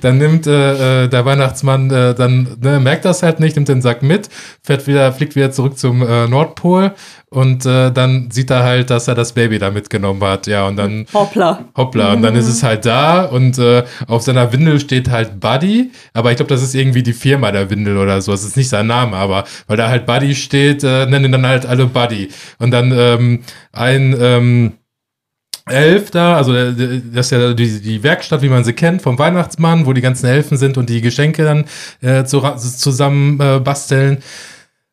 dann 0.00 0.18
nimmt 0.18 0.46
äh, 0.46 1.04
äh, 1.04 1.08
der 1.08 1.24
Weihnachtsmann, 1.24 1.90
äh, 1.90 2.14
dann 2.14 2.56
ne, 2.60 2.80
merkt 2.80 3.04
das 3.04 3.22
halt 3.22 3.40
nicht, 3.40 3.56
nimmt 3.56 3.68
den 3.68 3.82
Sack 3.82 4.02
mit, 4.02 4.28
fährt 4.62 4.86
wieder, 4.86 5.12
fliegt 5.12 5.36
wieder 5.36 5.50
zurück 5.50 5.78
zum 5.78 6.02
äh, 6.02 6.26
Nordpol 6.26 6.92
und 7.30 7.66
äh, 7.66 7.90
dann 7.90 8.30
sieht 8.30 8.50
er 8.50 8.62
halt, 8.62 8.90
dass 8.90 9.06
er 9.06 9.14
das 9.14 9.32
Baby 9.32 9.58
da 9.58 9.70
mitgenommen 9.70 10.22
hat. 10.24 10.46
Ja, 10.46 10.66
und 10.66 10.76
dann 10.76 11.06
Hoppla. 11.12 11.64
hoppla, 11.76 12.14
und 12.14 12.22
dann 12.22 12.34
ist 12.34 12.48
es 12.48 12.62
halt 12.62 12.86
da 12.86 13.24
und 13.24 13.58
äh, 13.58 13.84
auf 14.06 14.22
seiner 14.22 14.52
Windel 14.52 14.80
steht 14.80 15.10
halt 15.10 15.38
Buddy, 15.38 15.90
aber 16.14 16.30
ich 16.30 16.36
glaube, 16.36 16.48
das 16.48 16.62
ist 16.62 16.74
irgendwie 16.74 17.02
die 17.02 17.12
Firma 17.12 17.52
der 17.52 17.68
Windel 17.68 17.98
oder 17.98 18.22
so. 18.22 18.32
Es 18.32 18.44
ist 18.44 18.56
nicht 18.56 18.68
sein 18.68 18.86
Name, 18.86 19.16
aber 19.16 19.44
weil 19.66 19.76
da 19.76 19.88
halt 19.88 20.06
Buddy 20.06 20.34
steht, 20.34 20.82
äh, 20.84 21.06
nennen 21.06 21.32
dann 21.32 21.46
halt 21.46 21.66
alle 21.66 21.86
Buddy. 21.86 22.28
Und 22.58 22.70
dann 22.70 22.92
ähm, 22.96 23.40
ein 23.72 24.16
ähm, 24.18 24.72
Elf 25.70 26.10
da, 26.10 26.36
also 26.36 26.54
äh, 26.54 27.00
das 27.12 27.26
ist 27.26 27.30
ja 27.32 27.54
die, 27.54 27.80
die 27.80 28.02
Werkstatt, 28.02 28.42
wie 28.42 28.48
man 28.48 28.64
sie 28.64 28.72
kennt, 28.72 29.02
vom 29.02 29.18
Weihnachtsmann, 29.18 29.86
wo 29.86 29.92
die 29.92 30.00
ganzen 30.00 30.26
Elfen 30.26 30.56
sind 30.56 30.76
und 30.78 30.88
die 30.88 31.00
Geschenke 31.00 31.44
dann 31.44 31.64
äh, 32.00 32.24
zu, 32.24 32.40
zusammen 32.40 33.40
äh, 33.40 33.60
basteln. 33.60 34.18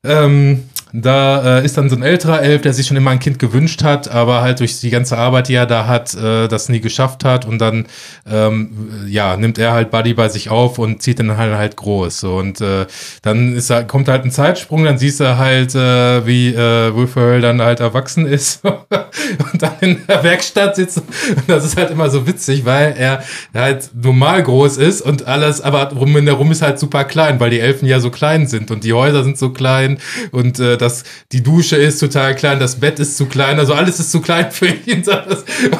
Ähm, 0.04 0.64
da 1.02 1.60
äh, 1.60 1.66
ist 1.66 1.78
dann 1.78 1.90
so 1.90 1.96
ein 1.96 2.04
älterer 2.04 2.42
Elf, 2.42 2.62
der 2.62 2.74
sich 2.74 2.88
schon 2.88 2.98
immer 2.98 3.12
ein 3.12 3.20
Kind 3.20 3.40
gewünscht 3.40 3.84
hat, 3.84 4.10
aber 4.10 4.42
halt 4.42 4.60
durch 4.60 4.80
die 4.80 4.90
ganze 4.90 5.18
Arbeit, 5.18 5.48
die 5.48 5.56
er 5.56 5.66
da 5.66 5.88
hat, 5.88 6.14
äh, 6.16 6.48
das 6.48 6.70
nie 6.70 6.80
geschafft 6.80 7.24
hat. 7.24 7.46
Und 7.46 7.60
dann 7.60 7.86
ähm, 8.30 9.06
ja 9.08 9.38
nimmt 9.38 9.58
er 9.58 9.74
halt 9.74 9.92
Buddy 9.92 10.14
bei 10.14 10.30
sich 10.30 10.50
auf 10.50 10.80
und 10.80 11.02
zieht 11.02 11.20
ihn 11.20 11.38
halt 11.38 11.54
halt 11.54 11.76
groß. 11.76 12.24
Und 12.26 12.62
äh, 12.62 12.86
dann 13.22 13.56
ist 13.56 13.72
kommt 13.88 14.08
halt 14.08 14.26
ein 14.26 14.32
Zeitsprung, 14.32 14.84
dann 14.84 14.98
siehst 14.98 15.20
du 15.20 15.38
halt, 15.38 15.76
äh, 15.76 16.26
wie 16.26 16.50
äh, 16.50 16.94
Will 16.96 17.42
dann 17.42 17.62
halt 17.62 17.80
erwachsen 17.80 18.26
ist. 18.26 18.62
Und 19.52 19.62
dann 19.62 19.74
in 19.82 20.02
der 20.08 20.24
Werkstatt 20.24 20.76
sitzt. 20.76 20.98
Und 20.98 21.44
das 21.48 21.66
ist 21.66 21.78
halt 21.78 21.92
immer 21.92 22.10
so 22.10 22.28
witzig, 22.28 22.66
weil 22.66 22.96
er 22.98 23.24
halt 23.54 23.90
normal 23.94 24.44
groß 24.44 24.78
ist 24.78 25.02
und 25.02 25.28
alles, 25.28 25.62
aber 25.62 25.92
rum 25.94 26.16
in 26.18 26.26
der 26.26 26.36
Rum 26.36 26.52
ist 26.52 26.62
halt 26.62 26.80
super 26.80 27.04
klein, 27.06 27.40
weil 27.40 27.50
die 27.50 27.60
Elfen 27.60 27.88
ja 27.88 28.00
so 28.00 28.10
klein 28.10 28.48
sind 28.48 28.72
und 28.72 28.84
die 28.84 28.94
Häuser 28.94 29.24
sind 29.24 29.38
so 29.38 29.52
klein. 29.52 29.98
Und 30.32 30.60
äh, 30.60 30.78
das, 30.86 31.04
die 31.32 31.44
Dusche 31.44 31.76
ist 31.76 32.00
total 32.00 32.36
klein, 32.36 32.60
das 32.60 32.80
Bett 32.80 33.00
ist 33.00 33.18
zu 33.18 33.26
klein, 33.26 33.60
also 33.60 33.74
alles 33.74 34.00
ist 34.00 34.12
zu 34.12 34.22
klein 34.22 34.52
für 34.52 34.68
ihn. 34.68 35.04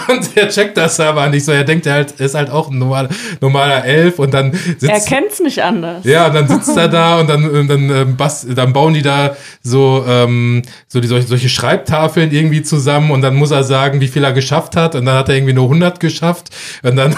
Und 0.08 0.30
er 0.36 0.50
checkt 0.50 0.78
das 0.78 1.00
aber 1.00 1.30
nicht 1.30 1.46
so. 1.46 1.52
Er 1.52 1.64
denkt, 1.64 1.86
er 1.86 1.94
halt, 1.94 2.12
ist 2.12 2.36
halt 2.36 2.50
auch 2.50 2.70
ein 2.70 2.78
normaler, 2.78 3.10
normaler 3.42 3.86
Elf 3.86 4.20
und 4.20 4.34
dann 4.34 4.54
sitzt 4.54 4.84
Er 4.84 5.00
kennt's 5.00 5.40
nicht 5.40 5.64
anders. 5.64 6.04
ja, 6.04 6.28
und 6.28 6.34
dann 6.36 6.48
sitzt 6.48 6.76
er 6.76 6.88
da 6.88 7.20
und 7.20 7.30
dann, 7.30 7.50
und 7.50 7.68
dann, 7.68 7.90
ähm, 7.90 8.18
bast, 8.18 8.48
dann 8.56 8.74
bauen 8.74 8.94
die 8.94 9.02
da 9.02 9.36
so, 9.62 10.04
ähm, 10.08 10.64
so 10.88 11.00
die, 11.00 11.08
solche, 11.08 11.28
solche 11.28 11.50
Schreibtafeln 11.50 12.32
irgendwie 12.32 12.64
zusammen 12.64 13.12
und 13.12 13.22
dann 13.22 13.36
muss 13.36 13.52
er 13.52 13.64
sagen, 13.64 14.02
wie 14.02 14.08
viel 14.08 14.24
er 14.24 14.34
geschafft 14.34 14.76
hat 14.76 14.96
und 14.96 15.06
dann 15.06 15.16
hat 15.16 15.30
er 15.30 15.36
irgendwie 15.36 15.54
nur 15.54 15.66
100 15.66 16.00
geschafft 16.00 16.50
und 16.84 16.96
dann 16.96 17.16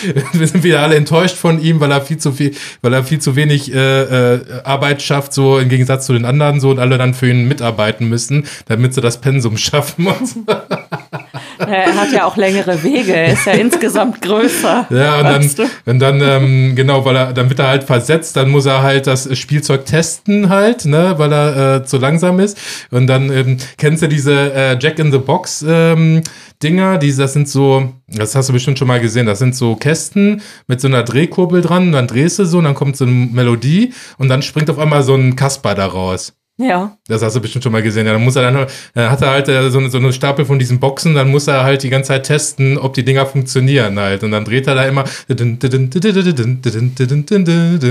wir 0.32 0.46
sind 0.46 0.64
wieder 0.64 0.80
alle 0.80 0.96
enttäuscht 0.96 1.36
von 1.36 1.60
ihm, 1.60 1.80
weil 1.80 1.90
er 1.90 2.00
viel 2.00 2.18
zu 2.18 2.32
viel, 2.32 2.54
weil 2.80 2.92
er 2.92 3.04
viel 3.04 3.20
zu 3.20 3.36
wenig 3.36 3.72
äh, 3.72 4.34
äh, 4.34 4.62
Arbeit 4.64 5.02
schafft, 5.02 5.32
so 5.32 5.58
im 5.58 5.68
Gegensatz 5.68 6.06
zu 6.06 6.12
den 6.12 6.24
anderen 6.24 6.60
so 6.60 6.70
und 6.70 6.78
alle 6.78 6.98
dann 6.98 7.14
für 7.14 7.28
ihn 7.28 7.48
mitarbeiten 7.48 8.08
müssen, 8.08 8.46
damit 8.66 8.94
sie 8.94 9.00
das 9.00 9.20
Pensum 9.20 9.56
schaffen 9.56 10.06
und 10.06 10.28
so. 10.28 10.44
Er 11.68 11.94
hat 11.94 12.12
ja 12.12 12.24
auch 12.24 12.36
längere 12.36 12.82
Wege, 12.82 13.14
er 13.14 13.32
ist 13.32 13.46
ja 13.46 13.52
insgesamt 13.52 14.20
größer. 14.20 14.86
Ja, 14.90 15.18
und 15.18 15.24
dann, 15.24 15.68
und 15.86 15.98
dann 15.98 16.20
ähm, 16.20 16.76
genau, 16.76 17.04
weil 17.04 17.16
er, 17.16 17.32
dann 17.32 17.48
wird 17.48 17.58
er 17.58 17.68
halt 17.68 17.84
versetzt, 17.84 18.36
dann 18.36 18.50
muss 18.50 18.66
er 18.66 18.82
halt 18.82 19.06
das 19.06 19.36
Spielzeug 19.38 19.86
testen 19.86 20.48
halt, 20.48 20.84
ne, 20.84 21.14
weil 21.16 21.32
er 21.32 21.76
äh, 21.76 21.84
zu 21.84 21.98
langsam 21.98 22.40
ist. 22.40 22.58
Und 22.90 23.06
dann 23.06 23.32
ähm, 23.32 23.56
kennst 23.78 24.02
du 24.02 24.08
diese 24.08 24.52
äh, 24.54 24.76
Jack 24.78 24.98
in 24.98 25.12
the 25.12 25.18
Box 25.18 25.64
ähm, 25.66 26.22
Dinger, 26.62 26.98
die, 26.98 27.14
das 27.14 27.32
sind 27.32 27.48
so, 27.48 27.92
das 28.06 28.34
hast 28.34 28.48
du 28.48 28.52
bestimmt 28.52 28.78
schon 28.78 28.88
mal 28.88 29.00
gesehen, 29.00 29.26
das 29.26 29.40
sind 29.40 29.56
so 29.56 29.74
Kästen 29.74 30.42
mit 30.68 30.80
so 30.80 30.88
einer 30.88 31.02
Drehkurbel 31.02 31.60
dran, 31.60 31.92
dann 31.92 32.06
drehst 32.06 32.38
du 32.38 32.44
so 32.44 32.58
und 32.58 32.64
dann 32.64 32.74
kommt 32.74 32.96
so 32.96 33.04
eine 33.04 33.12
Melodie 33.12 33.92
und 34.18 34.28
dann 34.28 34.42
springt 34.42 34.70
auf 34.70 34.78
einmal 34.78 35.02
so 35.02 35.14
ein 35.14 35.34
Kasper 35.34 35.74
da 35.74 35.86
raus. 35.86 36.34
Ja. 36.62 36.96
Das 37.08 37.22
hast 37.22 37.34
du 37.34 37.40
bestimmt 37.40 37.64
schon 37.64 37.72
mal 37.72 37.82
gesehen. 37.82 38.06
Ja, 38.06 38.12
dann 38.12 38.22
muss 38.22 38.36
er 38.36 38.42
dann, 38.42 38.66
dann 38.94 39.10
hat 39.10 39.20
er 39.22 39.30
halt 39.30 39.48
äh, 39.48 39.70
so 39.70 39.78
eine, 39.78 39.90
so 39.90 39.98
eine 39.98 40.12
Stapel 40.12 40.44
von 40.44 40.58
diesen 40.58 40.78
Boxen, 40.78 41.14
dann 41.14 41.30
muss 41.30 41.48
er 41.48 41.64
halt 41.64 41.82
die 41.82 41.90
ganze 41.90 42.08
Zeit 42.08 42.24
testen, 42.24 42.78
ob 42.78 42.94
die 42.94 43.04
Dinger 43.04 43.26
funktionieren 43.26 43.98
halt. 43.98 44.22
Und 44.22 44.30
dann 44.30 44.44
dreht 44.44 44.66
er 44.66 44.74
da 44.74 44.84
immer 44.84 45.04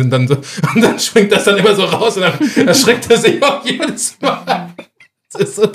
dann 0.09 0.27
so, 0.27 0.35
und 0.75 0.81
dann 0.81 0.99
schwingt 0.99 1.31
das 1.31 1.43
dann 1.43 1.57
immer 1.57 1.75
so 1.75 1.83
raus 1.83 2.17
und 2.17 2.23
dann 2.23 2.67
erschreckt 2.67 3.09
er 3.09 3.17
sich 3.17 3.41
auch 3.43 3.65
jedes 3.65 4.17
Mal. 4.21 4.73
Das 5.31 5.41
ist 5.41 5.55
so 5.55 5.71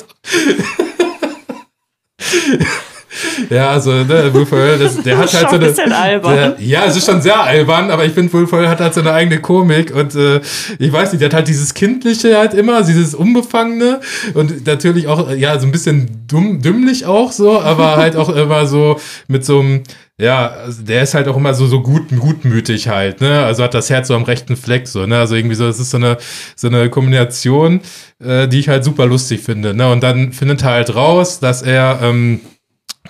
ja, 3.51 3.71
also 3.71 3.93
ne, 3.93 4.33
Will 4.33 4.47
Ferrell, 4.47 4.79
das, 4.79 5.03
der 5.03 5.19
hat 5.19 5.33
halt 5.35 5.51
so 5.51 5.57
eine. 5.57 5.67
Ein 5.67 5.93
albern. 5.93 6.35
Der, 6.35 6.57
ja, 6.59 6.85
es 6.87 6.97
ist 6.97 7.07
schon 7.07 7.21
sehr 7.21 7.41
albern, 7.41 7.91
aber 7.91 8.05
ich 8.05 8.12
finde, 8.12 8.33
Will 8.33 8.47
Ferrell 8.47 8.69
hat 8.69 8.81
halt 8.81 8.95
so 8.95 9.01
eine 9.01 9.12
eigene 9.12 9.41
Komik 9.41 9.95
und 9.95 10.14
äh, 10.14 10.41
ich 10.79 10.93
weiß 10.93 11.12
nicht, 11.12 11.21
der 11.21 11.29
hat 11.29 11.35
halt 11.35 11.49
dieses 11.49 11.75
Kindliche 11.75 12.37
halt 12.37 12.55
immer, 12.55 12.83
dieses 12.83 13.14
Unbefangene 13.14 14.01
und 14.35 14.67
natürlich 14.67 15.07
auch, 15.09 15.31
ja, 15.33 15.59
so 15.59 15.67
ein 15.67 15.73
bisschen 15.73 16.27
dumm, 16.27 16.62
dümmlich 16.62 17.07
auch 17.07 17.33
so, 17.33 17.61
aber 17.61 17.97
halt 17.97 18.17
auch 18.17 18.29
immer 18.37 18.67
so 18.67 18.99
mit 19.29 19.45
so 19.45 19.61
einem, 19.61 19.83
ja, 20.19 20.49
also 20.49 20.83
der 20.83 21.03
ist 21.03 21.14
halt 21.14 21.29
auch 21.29 21.37
immer 21.37 21.53
so, 21.53 21.67
so 21.67 21.83
gut, 21.83 22.09
gutmütig 22.09 22.89
halt, 22.89 23.21
ne? 23.21 23.45
Also 23.45 23.62
hat 23.62 23.75
das 23.75 23.91
Herz 23.91 24.09
so 24.09 24.14
am 24.14 24.23
rechten 24.23 24.57
Fleck, 24.57 24.89
so, 24.89 25.05
ne? 25.07 25.19
Also 25.19 25.35
irgendwie 25.35 25.57
so, 25.57 25.67
das 25.67 25.79
ist 25.79 25.91
so 25.91 25.99
eine, 25.99 26.17
so 26.55 26.69
eine 26.69 26.89
Kombination, 26.89 27.81
äh, 28.25 28.49
die 28.49 28.61
ich 28.61 28.69
halt 28.69 28.83
super 28.83 29.05
lustig 29.05 29.43
finde, 29.43 29.75
ne? 29.75 29.91
Und 29.91 30.03
dann 30.03 30.33
findet 30.33 30.62
er 30.62 30.71
halt 30.71 30.95
raus, 30.95 31.39
dass 31.39 31.61
er, 31.62 32.01
ähm, 32.03 32.41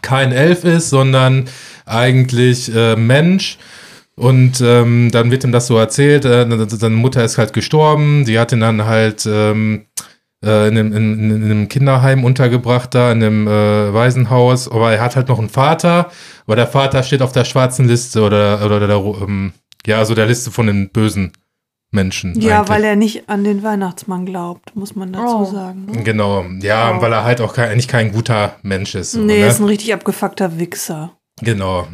kein 0.03 0.33
Elf 0.33 0.65
ist, 0.65 0.91
sondern 0.91 1.45
eigentlich 1.85 2.75
äh, 2.75 2.97
Mensch. 2.97 3.59
Und 4.17 4.63
ähm, 4.63 5.11
dann 5.13 5.31
wird 5.31 5.45
ihm 5.45 5.53
das 5.53 5.67
so 5.67 5.77
erzählt, 5.77 6.25
äh, 6.25 6.47
seine 6.69 6.97
Mutter 6.97 7.23
ist 7.23 7.37
halt 7.37 7.53
gestorben, 7.53 8.25
die 8.25 8.39
hat 8.39 8.51
ihn 8.53 8.61
dann 8.61 8.87
halt 8.87 9.27
ähm, 9.27 9.85
äh, 10.43 10.69
in, 10.69 10.79
einem, 10.79 10.93
in, 10.95 11.31
in, 11.31 11.45
einem 11.45 11.69
Kinderheim 11.69 12.25
untergebracht, 12.25 12.95
da 12.95 13.13
in 13.13 13.23
einem 13.23 13.47
äh, 13.47 13.93
Waisenhaus, 13.93 14.71
aber 14.71 14.93
er 14.93 15.03
hat 15.03 15.17
halt 15.17 15.29
noch 15.29 15.39
einen 15.39 15.51
Vater, 15.51 16.11
aber 16.47 16.57
der 16.57 16.67
Vater 16.67 17.03
steht 17.03 17.21
auf 17.21 17.33
der 17.33 17.45
schwarzen 17.45 17.89
Liste 17.89 18.23
oder, 18.23 18.65
oder, 18.65 18.77
oder 18.77 18.87
der, 18.87 18.97
ähm, 18.97 19.53
ja, 19.87 19.99
also 19.99 20.15
der 20.15 20.27
Liste 20.27 20.51
von 20.51 20.67
den 20.67 20.89
bösen 20.89 21.33
Menschen. 21.97 22.41
Ja, 22.41 22.59
eigentlich. 22.59 22.69
weil 22.69 22.85
er 22.85 22.95
nicht 22.95 23.29
an 23.29 23.43
den 23.43 23.65
Weihnachtsmann 23.65 24.25
glaubt, 24.25 24.77
muss 24.77 24.95
man 24.95 25.13
dazu 25.13 25.39
Oh. 25.39 25.45
sagen. 25.45 25.87
Ne? 25.91 26.03
Genau, 26.05 26.45
ja, 26.61 26.93
Ja. 26.93 27.03
weil 27.03 27.13
er 27.13 27.25
halt 27.25 27.41
auch 27.41 27.53
kein, 27.55 27.71
eigentlich 27.71 27.89
kein 27.89 28.13
guter 28.13 28.55
Mensch 28.63 28.95
ist. 28.95 29.13
So, 29.13 29.21
Nee, 29.21 29.41
ne? 29.41 29.47
ist 29.49 29.59
ein 29.59 29.67
richtig 29.67 29.93
abgefuckter 29.93 30.61
Wichser. 30.61 31.11
Genau. 31.43 31.87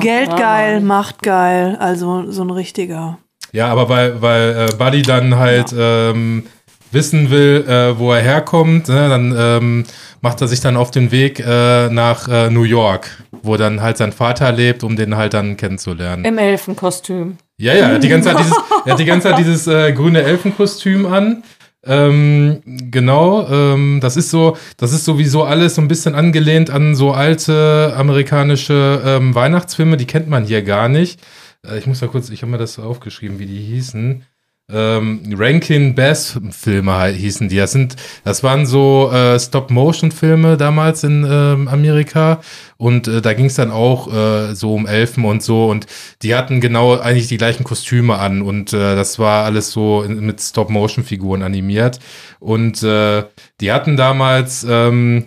Geld 0.00 0.28
Ja, 0.28 0.36
geil. 0.38 0.80
Macht 0.80 1.22
geil, 1.22 1.76
also 1.80 2.30
so 2.30 2.42
ein 2.44 2.50
richtiger. 2.50 3.18
Ja, 3.52 3.66
aber 3.68 3.88
weil, 3.88 4.22
weil 4.22 4.68
äh, 4.70 4.74
Buddy 4.76 5.02
dann 5.02 5.36
halt 5.36 5.74
ähm, 5.76 6.44
wissen 6.92 7.30
will, 7.30 7.64
äh, 7.68 7.98
wo 7.98 8.12
er 8.12 8.22
herkommt, 8.22 8.88
ne, 8.88 9.08
dann 9.08 9.34
ähm, 9.36 9.84
macht 10.22 10.40
er 10.40 10.48
sich 10.48 10.60
dann 10.60 10.76
auf 10.76 10.90
den 10.90 11.10
Weg 11.10 11.40
äh, 11.40 11.88
nach 11.90 12.26
äh, 12.28 12.48
New 12.50 12.62
York, 12.62 13.22
wo 13.42 13.56
dann 13.56 13.82
halt 13.82 13.96
sein 13.98 14.12
Vater 14.12 14.50
lebt, 14.52 14.82
um 14.82 14.96
den 14.96 15.16
halt 15.16 15.34
dann 15.34 15.56
kennenzulernen. 15.56 16.24
Im 16.24 16.38
Elfenkostüm. 16.38 17.36
Ja, 17.58 17.74
ja, 17.74 17.88
er 17.88 17.94
hat 17.94 18.04
die 18.04 18.08
ganze 18.08 18.28
Zeit 18.28 18.38
dieses, 18.38 18.56
er 18.84 18.92
hat 18.92 18.98
die 19.00 19.04
ganze 19.04 19.28
Zeit 19.28 19.38
dieses 19.38 19.66
äh, 19.66 19.92
grüne 19.92 20.22
Elfenkostüm 20.22 21.06
an. 21.06 21.42
Ähm, 21.84 22.62
genau, 22.66 23.48
ähm, 23.48 24.00
das 24.00 24.16
ist 24.16 24.30
so, 24.30 24.56
das 24.76 24.92
ist 24.92 25.04
sowieso 25.04 25.44
alles 25.44 25.76
so 25.76 25.82
ein 25.82 25.88
bisschen 25.88 26.16
angelehnt 26.16 26.68
an 26.68 26.96
so 26.96 27.12
alte 27.12 27.94
amerikanische 27.96 29.02
ähm, 29.04 29.34
Weihnachtsfilme, 29.34 29.96
die 29.96 30.06
kennt 30.06 30.28
man 30.28 30.44
hier 30.44 30.62
gar 30.62 30.88
nicht. 30.88 31.20
Äh, 31.64 31.78
ich 31.78 31.86
muss 31.86 32.00
mal 32.00 32.08
kurz, 32.08 32.28
ich 32.30 32.42
habe 32.42 32.50
mir 32.50 32.58
das 32.58 32.78
aufgeschrieben, 32.78 33.38
wie 33.38 33.46
die 33.46 33.60
hießen. 33.60 34.24
Ähm, 34.68 35.20
Rankin 35.32 35.94
Bass 35.94 36.40
Filme 36.50 37.06
hießen 37.06 37.48
die. 37.48 37.56
Das 37.56 37.70
sind, 37.70 37.94
das 38.24 38.42
waren 38.42 38.66
so 38.66 39.12
äh, 39.12 39.38
Stop-Motion-Filme 39.38 40.56
damals 40.56 41.04
in 41.04 41.24
ähm, 41.28 41.68
Amerika. 41.68 42.40
Und 42.76 43.06
äh, 43.06 43.22
da 43.22 43.32
ging 43.32 43.46
es 43.46 43.54
dann 43.54 43.70
auch 43.70 44.12
äh, 44.12 44.54
so 44.56 44.74
um 44.74 44.86
Elfen 44.86 45.24
und 45.24 45.42
so. 45.42 45.66
Und 45.66 45.86
die 46.22 46.34
hatten 46.34 46.60
genau 46.60 46.98
eigentlich 46.98 47.28
die 47.28 47.36
gleichen 47.36 47.62
Kostüme 47.62 48.18
an. 48.18 48.42
Und 48.42 48.72
äh, 48.72 48.96
das 48.96 49.20
war 49.20 49.44
alles 49.44 49.70
so 49.70 50.02
in, 50.02 50.26
mit 50.26 50.40
Stop-Motion-Figuren 50.40 51.42
animiert. 51.42 52.00
Und 52.40 52.82
äh, 52.82 53.22
die 53.60 53.70
hatten 53.70 53.96
damals 53.96 54.66
ähm, 54.68 55.26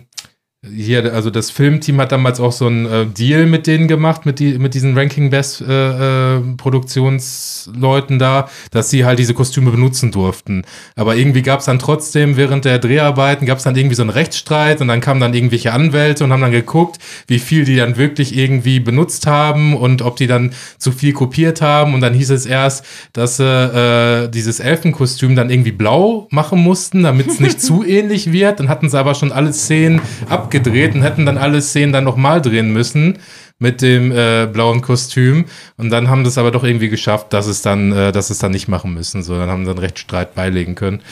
hier, 0.62 1.14
also 1.14 1.30
das 1.30 1.50
Filmteam 1.50 1.98
hat 2.02 2.12
damals 2.12 2.38
auch 2.38 2.52
so 2.52 2.66
einen 2.66 2.84
äh, 2.84 3.06
Deal 3.06 3.46
mit 3.46 3.66
denen 3.66 3.88
gemacht, 3.88 4.26
mit, 4.26 4.38
die, 4.40 4.58
mit 4.58 4.74
diesen 4.74 4.96
Ranking 4.96 5.30
Best 5.30 5.62
äh, 5.62 6.36
äh, 6.36 6.40
Produktionsleuten 6.58 8.18
da, 8.18 8.50
dass 8.70 8.90
sie 8.90 9.06
halt 9.06 9.18
diese 9.18 9.32
Kostüme 9.32 9.70
benutzen 9.70 10.12
durften. 10.12 10.64
Aber 10.96 11.16
irgendwie 11.16 11.40
gab 11.40 11.60
es 11.60 11.66
dann 11.66 11.78
trotzdem 11.78 12.36
während 12.36 12.66
der 12.66 12.78
Dreharbeiten, 12.78 13.46
gab 13.46 13.56
es 13.56 13.64
dann 13.64 13.74
irgendwie 13.74 13.94
so 13.94 14.02
einen 14.02 14.10
Rechtsstreit 14.10 14.82
und 14.82 14.88
dann 14.88 15.00
kamen 15.00 15.18
dann 15.18 15.32
irgendwelche 15.32 15.72
Anwälte 15.72 16.24
und 16.24 16.32
haben 16.32 16.42
dann 16.42 16.52
geguckt, 16.52 16.98
wie 17.26 17.38
viel 17.38 17.64
die 17.64 17.76
dann 17.76 17.96
wirklich 17.96 18.36
irgendwie 18.36 18.80
benutzt 18.80 19.26
haben 19.26 19.74
und 19.74 20.02
ob 20.02 20.16
die 20.16 20.26
dann 20.26 20.52
zu 20.76 20.92
viel 20.92 21.14
kopiert 21.14 21.62
haben. 21.62 21.94
Und 21.94 22.02
dann 22.02 22.12
hieß 22.12 22.28
es 22.28 22.44
erst, 22.44 22.84
dass 23.14 23.38
sie 23.38 23.44
äh, 23.44 24.28
dieses 24.28 24.60
Elfenkostüm 24.60 25.36
dann 25.36 25.48
irgendwie 25.48 25.72
blau 25.72 26.28
machen 26.30 26.60
mussten, 26.60 27.02
damit 27.02 27.28
es 27.28 27.40
nicht 27.40 27.62
zu 27.62 27.82
ähnlich 27.82 28.30
wird. 28.30 28.60
Dann 28.60 28.68
hatten 28.68 28.90
sie 28.90 28.98
aber 28.98 29.14
schon 29.14 29.32
alle 29.32 29.54
Szenen 29.54 30.02
abgedreht 30.50 30.94
und 30.94 31.02
hätten 31.02 31.26
dann 31.26 31.38
alle 31.38 31.62
Szenen 31.62 31.92
dann 31.92 32.04
nochmal 32.04 32.42
drehen 32.42 32.72
müssen 32.72 33.18
mit 33.58 33.82
dem 33.82 34.10
äh, 34.10 34.48
blauen 34.52 34.82
Kostüm. 34.82 35.44
Und 35.76 35.90
dann 35.90 36.08
haben 36.08 36.24
das 36.24 36.38
aber 36.38 36.50
doch 36.50 36.64
irgendwie 36.64 36.88
geschafft, 36.88 37.32
dass 37.32 37.46
es 37.46 37.62
dann, 37.62 37.92
äh, 37.92 38.10
dass 38.12 38.30
es 38.30 38.38
dann 38.38 38.50
nicht 38.50 38.68
machen 38.68 38.92
müssen. 38.92 39.22
So, 39.22 39.38
dann 39.38 39.48
haben 39.48 39.64
sie 39.64 39.70
einen 39.70 39.78
Rechtsstreit 39.78 40.34
beilegen 40.34 40.74
können. 40.74 41.02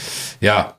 Ja, 0.41 0.74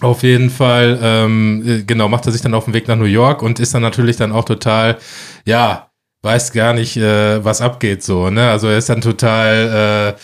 auf 0.00 0.22
jeden 0.22 0.50
Fall, 0.50 0.98
ähm, 1.02 1.62
äh, 1.66 1.82
genau, 1.82 2.08
macht 2.08 2.26
er 2.26 2.32
sich 2.32 2.42
dann 2.42 2.54
auf 2.54 2.66
den 2.66 2.74
Weg 2.74 2.86
nach 2.88 2.96
New 2.96 3.04
York 3.04 3.42
und 3.42 3.60
ist 3.60 3.74
dann 3.74 3.82
natürlich 3.82 4.16
dann 4.16 4.32
auch 4.32 4.44
total, 4.44 4.98
ja, 5.44 5.88
weiß 6.22 6.52
gar 6.52 6.74
nicht, 6.74 6.96
äh, 6.96 7.42
was 7.44 7.60
abgeht 7.60 8.02
so, 8.02 8.28
ne? 8.28 8.50
Also 8.50 8.68
er 8.68 8.78
ist 8.78 8.88
dann 8.88 9.00
total 9.00 10.16
äh, 10.16 10.20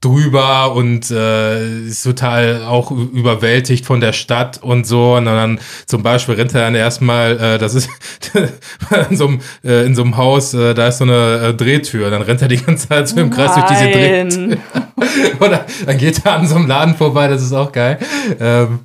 drüber 0.00 0.74
und 0.74 1.10
äh, 1.10 1.86
ist 1.86 2.04
total 2.04 2.64
auch 2.64 2.90
überwältigt 2.92 3.84
von 3.84 4.00
der 4.00 4.12
Stadt 4.12 4.62
und 4.62 4.86
so. 4.86 5.14
Und 5.16 5.24
dann 5.24 5.58
zum 5.86 6.02
Beispiel 6.02 6.36
rennt 6.36 6.54
er 6.54 6.62
dann 6.62 6.74
erstmal, 6.76 7.38
äh, 7.38 7.58
das 7.58 7.74
ist 7.74 7.90
in 9.10 9.16
so 9.16 9.26
einem, 9.26 9.40
äh, 9.64 9.84
in 9.86 9.96
so 9.96 10.02
einem 10.02 10.16
Haus, 10.16 10.54
äh, 10.54 10.74
da 10.74 10.88
ist 10.88 10.98
so 10.98 11.04
eine 11.04 11.48
äh, 11.48 11.54
Drehtür. 11.54 12.10
Dann 12.10 12.22
rennt 12.22 12.42
er 12.42 12.48
die 12.48 12.58
ganze 12.58 12.88
Zeit 12.88 13.08
so 13.08 13.16
im 13.16 13.30
Kreis 13.30 13.54
durch 13.54 13.66
diese 13.66 13.90
Drehtür. 13.90 14.58
Oder 15.40 15.66
dann 15.86 15.98
geht 15.98 16.24
er 16.24 16.34
an 16.34 16.46
so 16.46 16.56
einem 16.56 16.66
Laden 16.66 16.96
vorbei, 16.96 17.28
das 17.28 17.42
ist 17.42 17.52
auch 17.52 17.72
geil. 17.72 17.98
Ähm, 18.40 18.80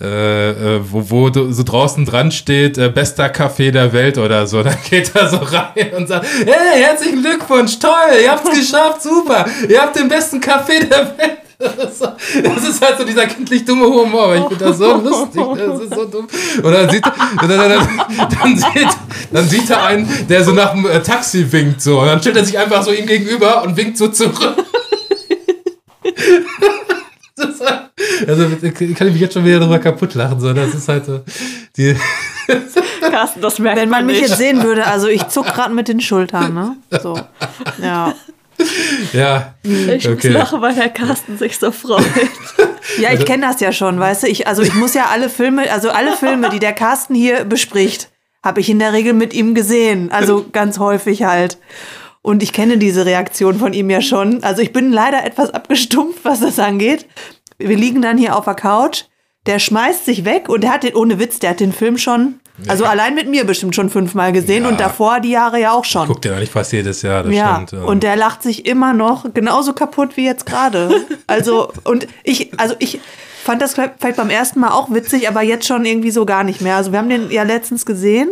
äh, 0.00 0.50
äh, 0.76 0.80
wo, 0.82 1.30
wo 1.30 1.52
so 1.52 1.62
draußen 1.62 2.04
dran 2.04 2.32
steht, 2.32 2.78
äh, 2.78 2.88
bester 2.88 3.28
Kaffee 3.28 3.70
der 3.70 3.92
Welt 3.92 4.18
oder 4.18 4.46
so. 4.46 4.62
Dann 4.62 4.76
geht 4.88 5.14
er 5.14 5.28
so 5.28 5.36
rein 5.36 5.92
und 5.96 6.08
sagt, 6.08 6.26
hey, 6.44 6.82
herzlichen 6.82 7.22
Glückwunsch, 7.22 7.78
toll, 7.78 7.90
ihr 8.22 8.30
habt's 8.30 8.50
geschafft, 8.50 9.02
super, 9.02 9.46
ihr 9.68 9.80
habt 9.80 9.96
den 9.96 10.08
besten 10.08 10.40
Kaffee 10.40 10.80
der 10.80 11.18
Welt. 11.18 11.38
Das 11.60 12.68
ist 12.68 12.82
halt 12.82 12.98
so 12.98 13.04
dieser 13.04 13.26
kindlich 13.26 13.64
dumme 13.66 13.84
Humor, 13.84 14.24
aber 14.24 14.36
ich 14.36 14.44
finde 14.44 14.64
das 14.64 14.78
so 14.78 14.96
lustig, 14.96 15.42
das 15.56 15.80
ist 15.80 15.94
so 15.94 16.04
dumm. 16.06 16.26
Und 16.62 16.72
dann 16.72 16.88
sieht, 16.88 17.04
dann, 17.04 17.48
dann, 17.48 17.58
dann, 17.58 17.88
dann, 18.30 18.56
sieht, 18.56 18.88
dann 19.30 19.48
sieht 19.48 19.68
er 19.68 19.84
einen, 19.84 20.08
der 20.28 20.42
so 20.42 20.52
nach 20.52 20.72
dem 20.72 20.86
äh, 20.86 21.02
Taxi 21.02 21.52
winkt 21.52 21.82
so. 21.82 22.00
Und 22.00 22.06
dann 22.06 22.20
stellt 22.20 22.36
er 22.36 22.44
sich 22.44 22.58
einfach 22.58 22.82
so 22.82 22.92
ihm 22.92 23.06
gegenüber 23.06 23.62
und 23.62 23.76
winkt 23.76 23.98
so 23.98 24.08
zurück. 24.08 24.56
Das 27.36 27.48
ist 27.48 27.60
halt, 27.60 27.90
also 28.30 28.48
kann 28.94 29.06
ich 29.08 29.12
mich 29.12 29.20
jetzt 29.20 29.34
schon 29.34 29.44
wieder 29.44 29.60
drüber 29.60 29.78
kaputt 29.78 30.14
lachen. 30.14 30.40
So. 30.40 30.52
Das 30.52 30.74
ist 30.74 30.88
halt 30.88 31.04
so. 31.06 31.20
Die, 31.76 31.94
Carsten, 33.10 33.40
das 33.40 33.58
merkt 33.58 33.80
Wenn 33.80 33.88
man 33.88 34.06
mich 34.06 34.20
nicht. 34.20 34.28
jetzt 34.28 34.38
sehen 34.38 34.62
würde, 34.62 34.86
also 34.86 35.08
ich 35.08 35.26
zuck 35.28 35.46
gerade 35.46 35.74
mit 35.74 35.88
den 35.88 36.00
Schultern, 36.00 36.54
ne? 36.54 36.76
So. 37.02 37.18
Ja. 37.82 38.14
ja, 39.12 39.54
Ich 39.62 40.04
muss 40.06 40.16
Okay. 40.18 40.28
lachen, 40.28 40.60
weil 40.60 40.74
der 40.74 40.88
Carsten 40.90 41.38
sich 41.38 41.58
so 41.58 41.70
freut. 41.72 42.04
Ja, 42.98 43.12
ich 43.12 43.24
kenne 43.24 43.46
das 43.46 43.60
ja 43.60 43.72
schon, 43.72 43.98
weißt 43.98 44.24
du? 44.24 44.26
Ich, 44.28 44.46
also 44.46 44.62
ich 44.62 44.74
muss 44.74 44.94
ja 44.94 45.06
alle 45.10 45.28
Filme, 45.30 45.70
also 45.72 45.90
alle 45.90 46.16
Filme, 46.16 46.50
die 46.50 46.58
der 46.58 46.72
Carsten 46.72 47.14
hier 47.14 47.44
bespricht, 47.44 48.10
habe 48.42 48.60
ich 48.60 48.68
in 48.68 48.78
der 48.78 48.92
Regel 48.92 49.12
mit 49.14 49.32
ihm 49.32 49.54
gesehen. 49.54 50.10
Also 50.12 50.44
ganz 50.52 50.78
häufig 50.78 51.22
halt. 51.24 51.58
Und 52.22 52.42
ich 52.42 52.52
kenne 52.52 52.76
diese 52.76 53.06
Reaktion 53.06 53.58
von 53.58 53.72
ihm 53.72 53.88
ja 53.88 54.02
schon. 54.02 54.42
Also 54.42 54.60
ich 54.60 54.72
bin 54.74 54.92
leider 54.92 55.24
etwas 55.24 55.50
abgestumpft, 55.54 56.20
was 56.24 56.40
das 56.40 56.58
angeht. 56.58 57.06
Wir 57.60 57.76
liegen 57.76 58.02
dann 58.02 58.18
hier 58.18 58.36
auf 58.36 58.44
der 58.46 58.54
Couch. 58.54 59.04
Der 59.46 59.58
schmeißt 59.58 60.04
sich 60.04 60.24
weg 60.26 60.48
und 60.50 60.60
der 60.62 60.72
hat 60.74 60.82
den, 60.82 60.94
ohne 60.94 61.18
Witz, 61.18 61.38
der 61.38 61.50
hat 61.50 61.60
den 61.60 61.72
Film 61.72 61.96
schon 61.96 62.40
Also 62.68 62.84
allein 62.84 63.14
mit 63.14 63.26
mir 63.30 63.44
bestimmt 63.46 63.74
schon 63.74 63.88
fünfmal 63.88 64.32
gesehen 64.32 64.64
Ja. 64.64 64.68
und 64.68 64.78
davor 64.78 65.20
die 65.20 65.30
Jahre 65.30 65.58
ja 65.58 65.72
auch 65.72 65.86
schon. 65.86 66.06
Guckt 66.08 66.26
ihr 66.26 66.36
eigentlich 66.36 66.50
fast 66.50 66.72
jedes 66.72 67.00
Jahr, 67.00 67.22
das 67.22 67.34
ja, 67.34 67.54
stimmt. 67.66 67.72
ähm. 67.82 67.88
und 67.88 68.02
der 68.02 68.16
lacht 68.16 68.42
sich 68.42 68.66
immer 68.66 68.92
noch 68.92 69.32
genauso 69.32 69.72
kaputt 69.72 70.18
wie 70.18 70.26
jetzt 70.26 70.44
gerade. 70.44 71.06
Also, 71.26 71.72
und 71.84 72.06
ich, 72.22 72.50
also 72.60 72.74
ich 72.80 73.00
fand 73.44 73.62
das 73.62 73.72
vielleicht 73.74 74.16
beim 74.16 74.28
ersten 74.28 74.60
Mal 74.60 74.72
auch 74.72 74.90
witzig, 74.90 75.26
aber 75.28 75.40
jetzt 75.42 75.66
schon 75.66 75.86
irgendwie 75.86 76.10
so 76.10 76.26
gar 76.26 76.44
nicht 76.44 76.60
mehr. 76.60 76.76
Also 76.76 76.92
wir 76.92 76.98
haben 76.98 77.08
den 77.08 77.30
ja 77.30 77.44
letztens 77.44 77.86
gesehen, 77.86 78.28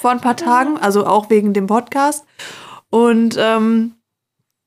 vor 0.00 0.10
ein 0.10 0.20
paar 0.20 0.36
Tagen, 0.36 0.76
also 0.76 1.06
auch 1.06 1.30
wegen 1.30 1.54
dem 1.54 1.68
Podcast. 1.68 2.24
Und 2.90 3.36
ähm, 3.38 3.94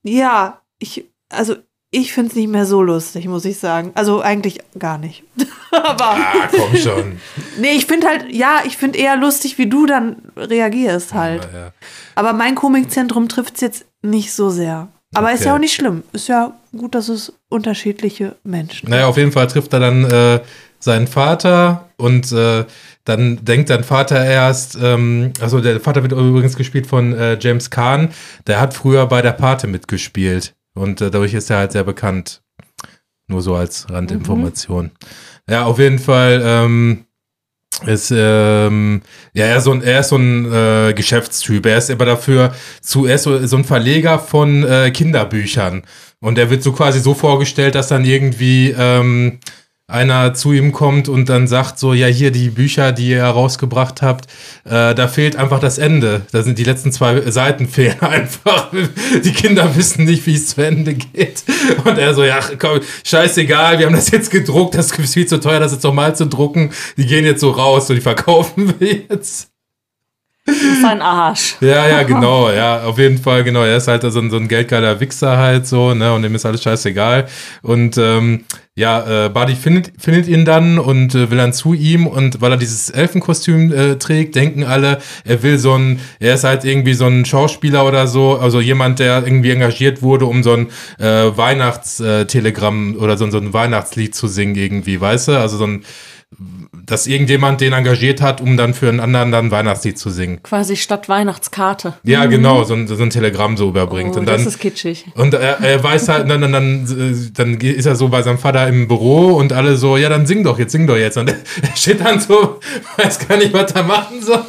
ja, 0.01 0.61
ich, 0.79 1.05
also 1.29 1.55
ich 1.95 2.11
finde 2.13 2.29
es 2.31 2.35
nicht 2.35 2.49
mehr 2.49 2.65
so 2.65 2.81
lustig, 2.81 3.27
muss 3.27 3.45
ich 3.45 3.57
sagen. 3.57 3.91
Also 3.95 4.21
eigentlich 4.21 4.59
gar 4.77 4.97
nicht. 4.97 5.23
aber 5.71 6.11
ah, 6.11 6.49
komm 6.51 6.75
schon. 6.75 7.19
nee, 7.57 7.71
ich 7.71 7.85
finde 7.85 8.07
halt, 8.07 8.25
ja, 8.31 8.59
ich 8.65 8.75
finde 8.75 8.99
eher 8.99 9.15
lustig, 9.15 9.57
wie 9.57 9.67
du 9.67 9.85
dann 9.85 10.17
reagierst 10.35 11.13
halt. 11.13 11.47
Ja. 11.53 11.71
Aber 12.15 12.33
mein 12.33 12.55
Komikzentrum 12.55 13.29
trifft 13.29 13.55
es 13.55 13.61
jetzt 13.61 13.85
nicht 14.01 14.33
so 14.33 14.49
sehr. 14.49 14.89
Aber 15.13 15.31
ist 15.31 15.39
Okay. 15.41 15.47
ja 15.47 15.55
auch 15.55 15.59
nicht 15.59 15.73
schlimm. 15.73 16.03
Ist 16.11 16.27
ja 16.27 16.53
gut, 16.75 16.95
dass 16.95 17.07
es 17.07 17.31
unterschiedliche 17.49 18.35
Menschen 18.43 18.89
Naja, 18.89 19.07
auf 19.07 19.15
jeden 19.15 19.31
Fall 19.31 19.47
trifft 19.47 19.71
er 19.71 19.79
dann 19.79 20.03
äh, 20.03 20.41
seinen 20.79 21.07
Vater 21.07 21.89
und 21.95 22.29
äh, 22.33 22.65
dann 23.05 23.45
denkt 23.45 23.69
sein 23.69 23.85
Vater 23.85 24.25
erst, 24.25 24.77
ähm, 24.81 25.31
also 25.39 25.61
der 25.61 25.79
Vater 25.79 26.01
wird 26.01 26.11
übrigens 26.11 26.57
gespielt 26.57 26.87
von 26.87 27.13
äh, 27.13 27.37
James 27.39 27.69
Kahn, 27.69 28.09
der 28.47 28.59
hat 28.59 28.73
früher 28.73 29.05
bei 29.05 29.21
der 29.21 29.31
Pate 29.31 29.67
mitgespielt 29.67 30.53
und 30.75 31.01
äh, 31.01 31.09
dadurch 31.09 31.33
ist 31.33 31.49
er 31.49 31.57
halt 31.57 31.71
sehr 31.71 31.83
bekannt. 31.83 32.41
Nur 33.27 33.41
so 33.41 33.55
als 33.55 33.89
Randinformation. 33.89 34.91
Ja, 35.49 35.65
auf 35.65 35.79
jeden 35.79 35.97
Fall 35.97 36.41
ähm, 36.43 37.05
ist, 37.85 38.11
ähm, 38.15 39.01
ja, 39.33 39.45
er 39.45 39.57
ist 39.57 39.63
so 39.65 39.71
ein, 39.71 39.81
er 39.81 39.99
ist 39.99 40.09
so 40.09 40.17
ein 40.17 40.51
äh, 40.51 40.93
Geschäftstyp. 40.93 41.65
Er 41.65 41.77
ist 41.77 41.91
aber 41.91 42.05
dafür 42.05 42.53
zu, 42.81 43.05
er 43.05 43.15
ist 43.15 43.23
so, 43.23 43.45
so 43.45 43.57
ein 43.57 43.63
Verleger 43.63 44.19
von 44.19 44.63
äh, 44.63 44.91
Kinderbüchern. 44.91 45.83
Und 46.19 46.37
er 46.37 46.49
wird 46.49 46.63
so 46.63 46.71
quasi 46.71 46.99
so 46.99 47.13
vorgestellt, 47.13 47.75
dass 47.75 47.89
dann 47.89 48.05
irgendwie 48.05 48.73
ähm, 48.77 49.39
einer 49.87 50.33
zu 50.33 50.51
ihm 50.51 50.71
kommt 50.71 51.09
und 51.09 51.29
dann 51.29 51.47
sagt 51.47 51.77
so, 51.77 51.93
ja, 51.93 52.07
hier 52.07 52.31
die 52.31 52.49
Bücher, 52.49 52.91
die 52.91 53.09
ihr 53.09 53.23
rausgebracht 53.23 54.01
habt, 54.01 54.25
äh, 54.63 54.95
da 54.95 55.07
fehlt 55.07 55.35
einfach 55.35 55.59
das 55.59 55.77
Ende. 55.77 56.23
Da 56.31 56.41
sind 56.41 56.57
die 56.57 56.63
letzten 56.63 56.91
zwei 56.91 57.29
Seiten 57.29 57.67
fehlen 57.69 57.99
einfach. 58.01 58.71
Die 59.23 59.31
Kinder 59.31 59.75
wissen 59.75 60.05
nicht, 60.05 60.25
wie 60.25 60.35
es 60.35 60.47
zu 60.47 60.65
Ende 60.65 60.95
geht. 60.95 61.43
Und 61.83 61.99
er 61.99 62.15
so, 62.15 62.23
ja, 62.23 62.39
komm, 62.57 62.79
scheißegal, 63.03 63.77
wir 63.77 63.85
haben 63.85 63.95
das 63.95 64.09
jetzt 64.09 64.31
gedruckt, 64.31 64.73
das 64.73 64.91
ist 64.91 65.13
viel 65.13 65.27
zu 65.27 65.39
teuer, 65.39 65.59
das 65.59 65.71
jetzt 65.71 65.83
nochmal 65.83 66.15
zu 66.15 66.25
drucken. 66.25 66.71
Die 66.97 67.05
gehen 67.05 67.25
jetzt 67.25 67.41
so 67.41 67.51
raus 67.51 67.87
und 67.89 67.97
die 67.97 68.01
verkaufen 68.01 68.73
wir 68.79 69.01
jetzt. 69.09 69.49
Sein 70.81 71.01
Arsch. 71.01 71.57
Ja, 71.59 71.87
ja, 71.87 72.03
genau, 72.03 72.51
ja, 72.51 72.83
auf 72.83 72.97
jeden 72.97 73.17
Fall, 73.19 73.43
genau. 73.43 73.61
Er 73.63 73.77
ist 73.77 73.87
halt 73.87 74.01
so 74.01 74.19
ein, 74.19 74.29
so 74.29 74.37
ein 74.37 74.47
geldgeiler 74.47 74.99
Wichser 74.99 75.37
halt 75.37 75.67
so, 75.67 75.93
ne, 75.93 76.13
und 76.13 76.23
dem 76.23 76.33
ist 76.35 76.45
alles 76.45 76.63
scheißegal. 76.63 77.27
Und 77.61 77.97
ähm, 77.97 78.45
ja, 78.77 79.27
äh, 79.27 79.29
Buddy 79.29 79.55
findet, 79.55 79.93
findet 79.97 80.27
ihn 80.27 80.43
dann 80.43 80.79
und 80.79 81.15
äh, 81.15 81.31
will 81.31 81.37
dann 81.37 81.53
zu 81.53 81.73
ihm 81.73 82.07
und 82.07 82.41
weil 82.41 82.51
er 82.51 82.57
dieses 82.57 82.89
Elfenkostüm 82.89 83.71
äh, 83.71 83.95
trägt, 83.95 84.35
denken 84.35 84.65
alle, 84.65 84.99
er 85.23 85.43
will 85.43 85.57
so 85.57 85.75
ein, 85.75 86.01
er 86.19 86.33
ist 86.33 86.43
halt 86.43 86.65
irgendwie 86.65 86.93
so 86.93 87.05
ein 87.05 87.23
Schauspieler 87.23 87.85
oder 87.85 88.05
so, 88.07 88.37
also 88.37 88.59
jemand, 88.59 88.99
der 88.99 89.23
irgendwie 89.23 89.51
engagiert 89.51 90.01
wurde, 90.01 90.25
um 90.25 90.43
so 90.43 90.51
ein 90.51 90.67
äh, 90.99 91.37
Weihnachtstelegramm 91.37 92.97
oder 92.99 93.15
so, 93.15 93.31
so 93.31 93.37
ein 93.37 93.53
Weihnachtslied 93.53 94.13
zu 94.13 94.27
singen 94.27 94.55
irgendwie, 94.55 94.99
weißt 94.99 95.29
du? 95.29 95.39
Also 95.39 95.55
so 95.55 95.67
ein, 95.67 95.85
dass 96.85 97.07
irgendjemand 97.07 97.61
den 97.61 97.73
engagiert 97.73 98.21
hat, 98.21 98.41
um 98.41 98.57
dann 98.57 98.73
für 98.73 98.89
einen 98.89 98.99
anderen 98.99 99.31
dann 99.31 99.45
ein 99.45 99.51
Weihnachtslied 99.51 99.97
zu 99.97 100.09
singen. 100.09 100.43
Quasi 100.43 100.75
statt 100.75 101.07
Weihnachtskarte. 101.07 101.93
Ja, 102.03 102.25
genau, 102.25 102.63
so 102.63 102.73
ein, 102.73 102.87
so 102.87 103.01
ein 103.01 103.09
Telegramm 103.09 103.57
so 103.57 103.69
überbringt. 103.69 104.15
Oh, 104.15 104.19
und 104.19 104.25
dann, 104.25 104.37
das 104.37 104.45
ist 104.45 104.59
kitschig. 104.59 105.05
und 105.15 105.33
er, 105.33 105.61
er 105.61 105.83
weiß 105.83 106.09
halt, 106.09 106.29
dann, 106.29 106.41
dann, 106.41 106.51
dann, 106.51 107.31
dann 107.33 107.59
ist 107.59 107.85
er 107.85 107.95
so 107.95 108.09
bei 108.09 108.21
seinem 108.21 108.37
Vater 108.37 108.67
im 108.67 108.87
Büro 108.87 109.35
und 109.35 109.53
alle 109.53 109.77
so, 109.77 109.97
ja, 109.97 110.09
dann 110.09 110.25
sing 110.25 110.43
doch 110.43 110.59
jetzt, 110.59 110.73
sing 110.73 110.85
doch 110.85 110.97
jetzt. 110.97 111.17
Und 111.17 111.29
er 111.61 111.75
steht 111.75 112.01
dann 112.01 112.19
so, 112.19 112.59
weiß 112.97 113.27
gar 113.27 113.37
nicht, 113.37 113.53
was 113.53 113.71
er 113.71 113.83
machen 113.83 114.21
soll. 114.21 114.45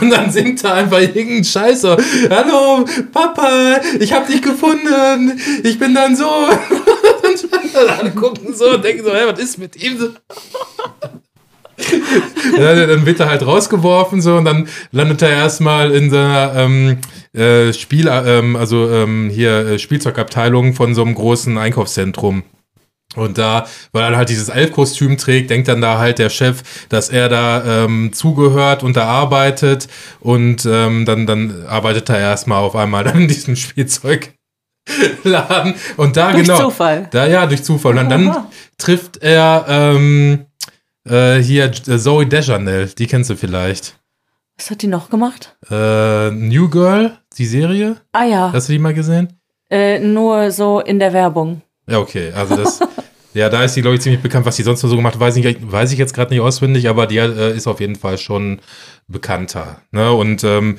Und 0.00 0.10
dann 0.10 0.30
singt 0.30 0.62
er 0.64 0.74
einfach 0.74 1.00
irgendeinen 1.00 1.44
Scheiß 1.44 1.80
so, 1.80 1.96
hallo, 2.30 2.84
Papa, 3.12 3.80
ich 3.98 4.12
hab 4.12 4.26
dich 4.26 4.42
gefunden, 4.42 5.40
ich 5.64 5.78
bin 5.78 5.94
dann 5.94 6.14
so. 6.14 6.28
Und 6.28 7.90
alle 7.90 8.10
gucken 8.10 8.54
so 8.54 8.74
und 8.74 8.84
denken 8.84 9.04
so, 9.04 9.12
hey, 9.12 9.26
was 9.26 9.40
ist 9.40 9.58
mit 9.58 9.82
ihm 9.82 9.98
so? 9.98 10.10
Dann 12.56 13.06
wird 13.06 13.20
er 13.20 13.28
halt 13.28 13.46
rausgeworfen 13.46 14.20
so 14.20 14.36
und 14.36 14.44
dann 14.44 14.68
landet 14.90 15.22
er 15.22 15.30
erstmal 15.30 15.90
in 15.92 16.10
seiner 16.10 16.54
ähm, 16.56 16.98
äh, 17.32 17.72
Spiel, 17.72 18.08
ähm, 18.08 18.56
also 18.56 18.90
ähm, 18.90 19.30
hier 19.30 19.66
äh, 19.66 19.78
Spielzeugabteilung 19.78 20.74
von 20.74 20.94
so 20.94 21.02
einem 21.02 21.14
großen 21.14 21.56
Einkaufszentrum. 21.58 22.44
Und 23.14 23.36
da, 23.38 23.66
weil 23.92 24.12
er 24.12 24.16
halt 24.16 24.30
dieses 24.30 24.48
Elfkostüm 24.48 25.18
trägt, 25.18 25.50
denkt 25.50 25.68
dann 25.68 25.80
da 25.80 25.98
halt 25.98 26.18
der 26.18 26.30
Chef, 26.30 26.62
dass 26.88 27.10
er 27.10 27.28
da 27.28 27.84
ähm, 27.84 28.12
zugehört 28.12 28.82
und 28.82 28.96
da 28.96 29.04
arbeitet. 29.04 29.88
Und 30.20 30.66
ähm, 30.66 31.04
dann, 31.04 31.26
dann 31.26 31.66
arbeitet 31.66 32.08
er 32.08 32.18
erstmal 32.18 32.62
auf 32.62 32.74
einmal 32.74 33.04
dann 33.04 33.20
in 33.22 33.28
diesem 33.28 33.56
Spielzeugladen. 33.56 34.32
Und 35.98 36.16
da 36.16 36.32
Durch 36.32 36.44
genau. 36.44 36.58
Zufall. 36.58 37.08
Da 37.10 37.26
ja, 37.26 37.46
durch 37.46 37.62
Zufall. 37.64 37.98
Und 37.98 38.08
dann 38.08 38.28
Aha. 38.28 38.50
trifft 38.78 39.18
er 39.22 39.66
ähm, 39.68 40.46
äh, 41.08 41.36
hier 41.38 41.64
äh, 41.66 41.98
Zoe 41.98 42.26
Deschanel, 42.26 42.88
die 42.96 43.06
kennst 43.06 43.30
du 43.30 43.36
vielleicht. 43.36 43.98
Was 44.58 44.70
hat 44.70 44.82
die 44.82 44.86
noch 44.86 45.10
gemacht? 45.10 45.56
Äh, 45.70 46.30
New 46.30 46.68
Girl, 46.68 47.18
die 47.38 47.46
Serie. 47.46 47.96
Ah 48.12 48.24
ja, 48.24 48.52
Hast 48.52 48.68
du 48.68 48.72
die 48.72 48.78
mal 48.78 48.94
gesehen? 48.94 49.32
äh, 49.70 49.98
nur 49.98 50.50
so 50.50 50.80
in 50.80 50.98
der 50.98 51.12
Werbung. 51.12 51.62
Ja, 51.88 51.98
okay. 51.98 52.30
Also 52.34 52.56
das. 52.56 52.80
ja, 53.34 53.48
da 53.48 53.64
ist 53.64 53.74
die, 53.74 53.80
glaube 53.80 53.96
ich, 53.96 54.02
ziemlich 54.02 54.20
bekannt. 54.22 54.44
Was 54.44 54.56
die 54.56 54.62
sonst 54.62 54.82
noch 54.82 54.90
so 54.90 54.96
gemacht 54.96 55.14
hat, 55.14 55.20
weiß 55.20 55.36
ich, 55.36 55.56
weiß 55.72 55.92
ich 55.92 55.98
jetzt 55.98 56.14
gerade 56.14 56.32
nicht 56.32 56.42
auswendig, 56.42 56.88
aber 56.88 57.06
die 57.06 57.16
äh, 57.16 57.56
ist 57.56 57.66
auf 57.66 57.80
jeden 57.80 57.96
Fall 57.96 58.18
schon 58.18 58.60
bekannter. 59.08 59.80
Ne? 59.90 60.12
Und 60.12 60.44
ähm, 60.44 60.78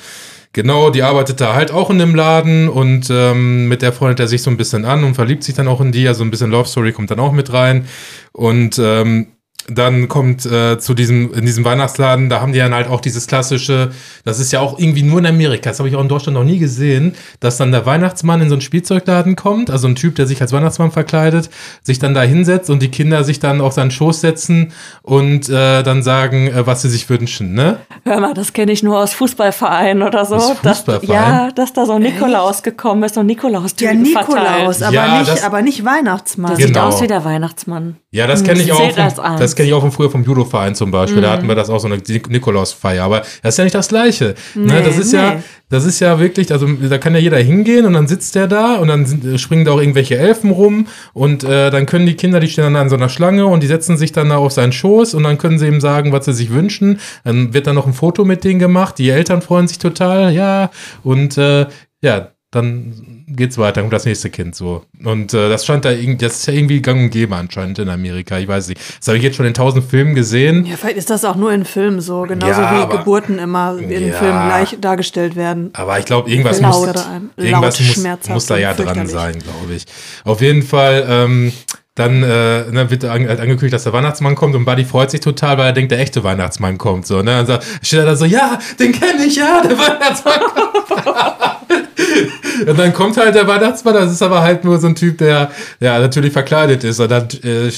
genau, 0.53 0.91
die 0.91 1.01
arbeitet 1.01 1.41
da 1.41 1.55
halt 1.55 1.71
auch 1.71 1.89
in 1.89 1.97
dem 1.99 2.13
Laden 2.15 2.69
und 2.69 3.07
ähm, 3.09 3.67
mit 3.67 3.81
der 3.81 3.91
freundet 3.91 4.19
er 4.19 4.27
sich 4.27 4.43
so 4.43 4.51
ein 4.51 4.57
bisschen 4.57 4.85
an 4.85 5.03
und 5.03 5.15
verliebt 5.15 5.43
sich 5.43 5.55
dann 5.55 5.67
auch 5.67 5.81
in 5.81 5.91
die. 5.91 6.07
Also 6.07 6.23
ein 6.23 6.31
bisschen 6.31 6.51
Love 6.51 6.69
Story 6.69 6.93
kommt 6.93 7.09
dann 7.11 7.19
auch 7.19 7.31
mit 7.33 7.51
rein. 7.51 7.87
Und 8.31 8.79
ähm, 8.79 9.27
dann 9.69 10.07
kommt 10.09 10.45
äh, 10.45 10.77
zu 10.79 10.93
diesem, 10.93 11.33
in 11.33 11.45
diesem 11.45 11.63
Weihnachtsladen, 11.63 12.29
da 12.29 12.41
haben 12.41 12.51
die 12.53 12.59
dann 12.59 12.73
halt 12.73 12.87
auch 12.87 12.99
dieses 13.01 13.27
klassische, 13.27 13.91
das 14.25 14.39
ist 14.39 14.51
ja 14.51 14.59
auch 14.59 14.77
irgendwie 14.77 15.03
nur 15.03 15.19
in 15.19 15.25
Amerika, 15.25 15.69
das 15.69 15.79
habe 15.79 15.87
ich 15.89 15.95
auch 15.95 16.01
in 16.01 16.09
Deutschland 16.09 16.37
noch 16.37 16.43
nie 16.43 16.59
gesehen, 16.59 17.15
dass 17.39 17.57
dann 17.57 17.71
der 17.71 17.85
Weihnachtsmann 17.85 18.41
in 18.41 18.49
so 18.49 18.55
einen 18.55 18.61
Spielzeugladen 18.61 19.35
kommt, 19.35 19.69
also 19.69 19.87
ein 19.87 19.95
Typ, 19.95 20.15
der 20.15 20.27
sich 20.27 20.41
als 20.41 20.51
Weihnachtsmann 20.51 20.91
verkleidet, 20.91 21.49
sich 21.81 21.99
dann 21.99 22.13
da 22.13 22.21
hinsetzt 22.23 22.69
und 22.69 22.81
die 22.81 22.89
Kinder 22.89 23.23
sich 23.23 23.39
dann 23.39 23.61
auf 23.61 23.73
seinen 23.73 23.91
Schoß 23.91 24.21
setzen 24.21 24.73
und 25.01 25.49
äh, 25.49 25.83
dann 25.83 26.03
sagen, 26.03 26.47
äh, 26.47 26.67
was 26.67 26.81
sie 26.81 26.89
sich 26.89 27.09
wünschen, 27.09 27.53
ne? 27.53 27.77
Hör 28.05 28.19
mal, 28.19 28.33
das 28.33 28.53
kenne 28.53 28.71
ich 28.71 28.83
nur 28.83 28.99
aus 28.99 29.13
Fußballvereinen 29.13 30.03
oder 30.03 30.25
so. 30.25 30.35
Aus 30.35 30.55
dass, 30.61 30.79
Fußballvereinen? 30.79 31.33
ja, 31.47 31.51
dass 31.51 31.73
da 31.73 31.85
so 31.85 31.93
ein 31.93 32.01
Nikolaus 32.01 32.63
gekommen 32.63 33.03
ist 33.03 33.17
und 33.17 33.27
Nikolaus 33.27 33.75
Ja, 33.79 33.93
Nikolaus, 33.93 34.81
aber, 34.81 34.93
Ja, 34.93 35.19
nicht, 35.19 35.31
das- 35.31 35.43
aber 35.43 35.61
nicht 35.61 35.85
Weihnachtsmann. 35.85 36.51
Das 36.51 36.57
sieht 36.59 36.67
Genau. 36.67 36.87
aus 36.87 37.01
wie 37.01 37.07
der 37.07 37.23
Weihnachtsmann. 37.23 37.97
Ja, 38.11 38.27
das 38.27 38.43
kenne 38.43 38.61
ich 38.61 38.67
Das 38.67 38.77
auch. 38.77 38.81
zählt 38.81 38.99
als 38.99 39.13
Vom, 39.15 39.25
eins. 39.25 39.52
Das 39.53 39.55
kenne 39.57 39.67
ich 39.69 39.73
auch 39.75 39.81
von 39.81 39.91
früher 39.91 40.09
vom 40.09 40.23
Judo-Verein 40.23 40.73
zum 40.73 40.89
Beispiel. 40.89 41.21
Da 41.21 41.31
hatten 41.31 41.47
wir 41.47 41.53
das 41.53 41.69
auch 41.69 41.79
so 41.79 41.87
eine 41.87 41.97
Nik- 41.97 42.27
Nikolausfeier. 42.29 43.03
Aber 43.03 43.19
das 43.43 43.53
ist 43.53 43.57
ja 43.57 43.63
nicht 43.65 43.75
das 43.75 43.87
Gleiche. 43.87 44.33
ne? 44.55 44.73
Nee, 44.79 44.81
Das 44.83 44.97
ist 44.97 45.13
ja, 45.13 45.35
nee. 45.35 45.41
das 45.69 45.85
ist 45.85 45.99
ja 45.99 46.19
wirklich, 46.19 46.51
also 46.51 46.67
da 46.67 46.97
kann 46.97 47.13
ja 47.13 47.19
jeder 47.19 47.37
hingehen 47.37 47.85
und 47.85 47.93
dann 47.93 48.07
sitzt 48.07 48.33
der 48.33 48.47
da 48.47 48.75
und 48.77 48.87
dann 48.87 49.05
sind, 49.05 49.23
äh, 49.25 49.37
springen 49.37 49.63
da 49.65 49.71
auch 49.73 49.79
irgendwelche 49.79 50.17
Elfen 50.17 50.49
rum 50.49 50.87
und 51.13 51.43
äh, 51.43 51.69
dann 51.69 51.85
können 51.85 52.05
die 52.07 52.15
Kinder, 52.15 52.39
die 52.39 52.47
stehen 52.49 52.63
dann 52.63 52.75
an 52.75 52.89
so 52.89 52.95
einer 52.95 53.09
Schlange 53.09 53.45
und 53.45 53.61
die 53.61 53.67
setzen 53.67 53.95
sich 53.97 54.11
dann 54.11 54.29
da 54.29 54.37
auf 54.37 54.51
seinen 54.53 54.71
Schoß 54.71 55.13
und 55.13 55.23
dann 55.23 55.37
können 55.37 55.59
sie 55.59 55.67
ihm 55.67 55.81
sagen, 55.81 56.11
was 56.11 56.25
sie 56.25 56.33
sich 56.33 56.51
wünschen. 56.51 56.99
Dann 57.23 57.53
wird 57.53 57.67
dann 57.67 57.75
noch 57.75 57.85
ein 57.85 57.93
Foto 57.93 58.25
mit 58.25 58.43
denen 58.43 58.59
gemacht. 58.59 58.97
Die 58.97 59.09
Eltern 59.09 59.41
freuen 59.43 59.67
sich 59.67 59.77
total, 59.77 60.33
ja. 60.33 60.71
Und 61.03 61.37
äh, 61.37 61.67
ja, 62.01 62.29
dann 62.51 63.22
geht's 63.35 63.57
weiter, 63.57 63.73
dann 63.73 63.83
kommt 63.85 63.93
das 63.93 64.05
nächste 64.05 64.29
Kind 64.29 64.55
so. 64.55 64.83
Und 65.03 65.33
äh, 65.33 65.49
das 65.49 65.65
scheint 65.65 65.85
da 65.85 65.91
irgendwie, 65.91 66.17
das 66.25 66.33
ist 66.39 66.47
ja 66.47 66.53
irgendwie 66.53 66.81
gang 66.81 67.01
und 67.03 67.09
gäbe 67.09 67.35
anscheinend 67.35 67.79
in 67.79 67.89
Amerika. 67.89 68.37
Ich 68.39 68.47
weiß 68.47 68.67
nicht. 68.69 68.79
Das 68.99 69.07
habe 69.07 69.17
ich 69.17 69.23
jetzt 69.23 69.35
schon 69.35 69.45
in 69.45 69.53
tausend 69.53 69.85
Filmen 69.89 70.15
gesehen. 70.15 70.65
Ja, 70.65 70.75
vielleicht 70.77 70.97
ist 70.97 71.09
das 71.09 71.25
auch 71.25 71.35
nur 71.35 71.51
in 71.51 71.65
Filmen 71.65 72.01
so, 72.01 72.21
genauso 72.23 72.61
Ja, 72.61 72.71
wie 72.71 72.81
aber- 72.83 72.97
Geburten 72.99 73.39
immer 73.39 73.77
in 73.77 74.07
Ja. 74.07 74.13
Filmen 74.13 74.47
gleich 74.47 74.77
dargestellt 74.79 75.35
werden. 75.35 75.69
Aber 75.73 75.99
ich 75.99 76.05
glaube, 76.05 76.29
irgendwas 76.29 76.59
Laut 76.61 76.87
muss, 76.93 77.07
irgendwas 77.37 77.79
muss, 77.79 78.29
muss 78.29 78.45
da 78.45 78.57
ja 78.57 78.73
dran 78.73 79.07
sein, 79.07 79.33
glaube 79.39 79.73
ich. 79.75 79.85
Auf 80.23 80.41
jeden 80.41 80.61
Fall, 80.63 81.05
ähm, 81.09 81.51
dann 81.95 82.23
äh, 82.23 82.71
ne, 82.71 82.87
wird 82.89 83.03
halt 83.03 83.29
angekündigt, 83.39 83.73
dass 83.73 83.83
der 83.83 83.93
Weihnachtsmann 83.93 84.33
kommt 84.33 84.55
und 84.55 84.65
Buddy 84.65 84.83
freut 84.83 85.11
sich 85.11 85.19
total, 85.19 85.59
weil 85.59 85.67
er 85.67 85.73
denkt, 85.73 85.91
der 85.91 85.99
echte 85.99 86.23
Weihnachtsmann 86.23 86.79
kommt. 86.79 87.05
So, 87.05 87.17
ne? 87.17 87.25
Dann 87.25 87.45
sagt, 87.45 87.65
steht 87.83 87.99
er 87.99 88.05
da 88.05 88.15
so, 88.15 88.25
ja, 88.25 88.57
den 88.79 88.91
kenne 88.93 89.25
ich, 89.25 89.35
ja, 89.35 89.61
der 89.61 89.77
Weihnachtsmann 89.77 90.39
kommt. 90.39 90.63
und 92.67 92.77
dann 92.77 92.93
kommt 92.93 93.17
halt 93.17 93.35
der 93.35 93.47
Weihnachtsmann, 93.47 93.93
das 93.93 94.11
ist 94.11 94.21
aber 94.21 94.41
halt 94.41 94.63
nur 94.63 94.79
so 94.79 94.87
ein 94.87 94.95
Typ, 94.95 95.17
der 95.17 95.51
ja 95.79 95.99
natürlich 95.99 96.33
verkleidet 96.33 96.83
ist. 96.83 96.99
Und 96.99 97.11
dann, 97.11 97.27
äh, 97.43 97.69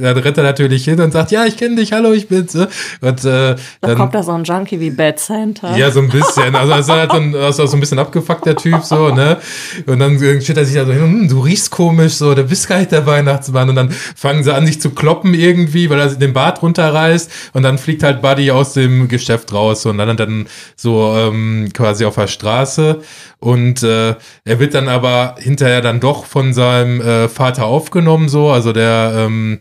dann 0.00 0.18
rennt 0.18 0.38
er 0.38 0.44
natürlich 0.44 0.84
hin 0.84 1.00
und 1.00 1.12
sagt, 1.12 1.30
ja, 1.30 1.44
ich 1.44 1.56
kenne 1.56 1.76
dich, 1.76 1.92
hallo, 1.92 2.12
ich 2.12 2.28
bin's. 2.28 2.54
Und 2.54 2.68
äh, 3.02 3.20
da 3.22 3.56
dann 3.80 3.96
kommt 3.96 4.14
da 4.14 4.22
so 4.22 4.32
ein 4.32 4.44
Junkie 4.44 4.80
wie 4.80 4.90
Bad 4.90 5.18
Santa. 5.18 5.76
Ja, 5.76 5.90
so 5.90 6.00
ein 6.00 6.08
bisschen. 6.08 6.54
Also 6.54 6.74
ist 6.74 6.88
halt 6.88 7.10
so 7.10 7.16
ein, 7.16 7.34
also 7.34 7.66
so 7.66 7.76
ein 7.76 7.80
bisschen 7.80 7.98
abgefuckt, 7.98 8.46
der 8.46 8.56
Typ, 8.56 8.82
so, 8.82 9.08
ne? 9.08 9.38
Und 9.86 9.98
dann 9.98 10.18
steht 10.40 10.56
er 10.56 10.64
sich 10.64 10.74
da 10.74 10.84
so 10.84 10.92
hin, 10.92 11.02
hm, 11.02 11.28
du 11.28 11.40
riechst 11.40 11.70
komisch, 11.70 12.14
so, 12.14 12.34
du 12.34 12.44
bist 12.44 12.68
gar 12.68 12.78
nicht 12.78 12.92
der 12.92 13.06
Weihnachtsmann. 13.06 13.68
Und 13.68 13.76
dann 13.76 13.90
fangen 13.90 14.42
sie 14.42 14.54
an, 14.54 14.66
sich 14.66 14.80
zu 14.80 14.90
kloppen 14.90 15.34
irgendwie, 15.34 15.90
weil 15.90 16.00
er 16.00 16.08
den 16.08 16.32
Bart 16.32 16.62
runterreißt. 16.62 17.30
Und 17.52 17.62
dann 17.62 17.78
fliegt 17.78 18.02
halt 18.02 18.22
Buddy 18.22 18.50
aus 18.50 18.72
dem 18.72 19.08
Geschäft 19.08 19.52
raus 19.52 19.86
und 19.86 19.98
dann 19.98 20.16
dann 20.16 20.46
so 20.76 21.14
ähm, 21.16 21.68
quasi 21.72 22.04
auf 22.04 22.14
der 22.14 22.26
Straße. 22.26 23.00
Und 23.38 23.82
äh, 23.82 24.05
er 24.44 24.58
wird 24.58 24.74
dann 24.74 24.88
aber 24.88 25.36
hinterher 25.38 25.80
dann 25.80 26.00
doch 26.00 26.24
von 26.24 26.52
seinem 26.52 27.00
äh, 27.00 27.28
Vater 27.28 27.66
aufgenommen, 27.66 28.28
so. 28.28 28.50
Also 28.50 28.72
der, 28.72 29.12
ähm, 29.16 29.60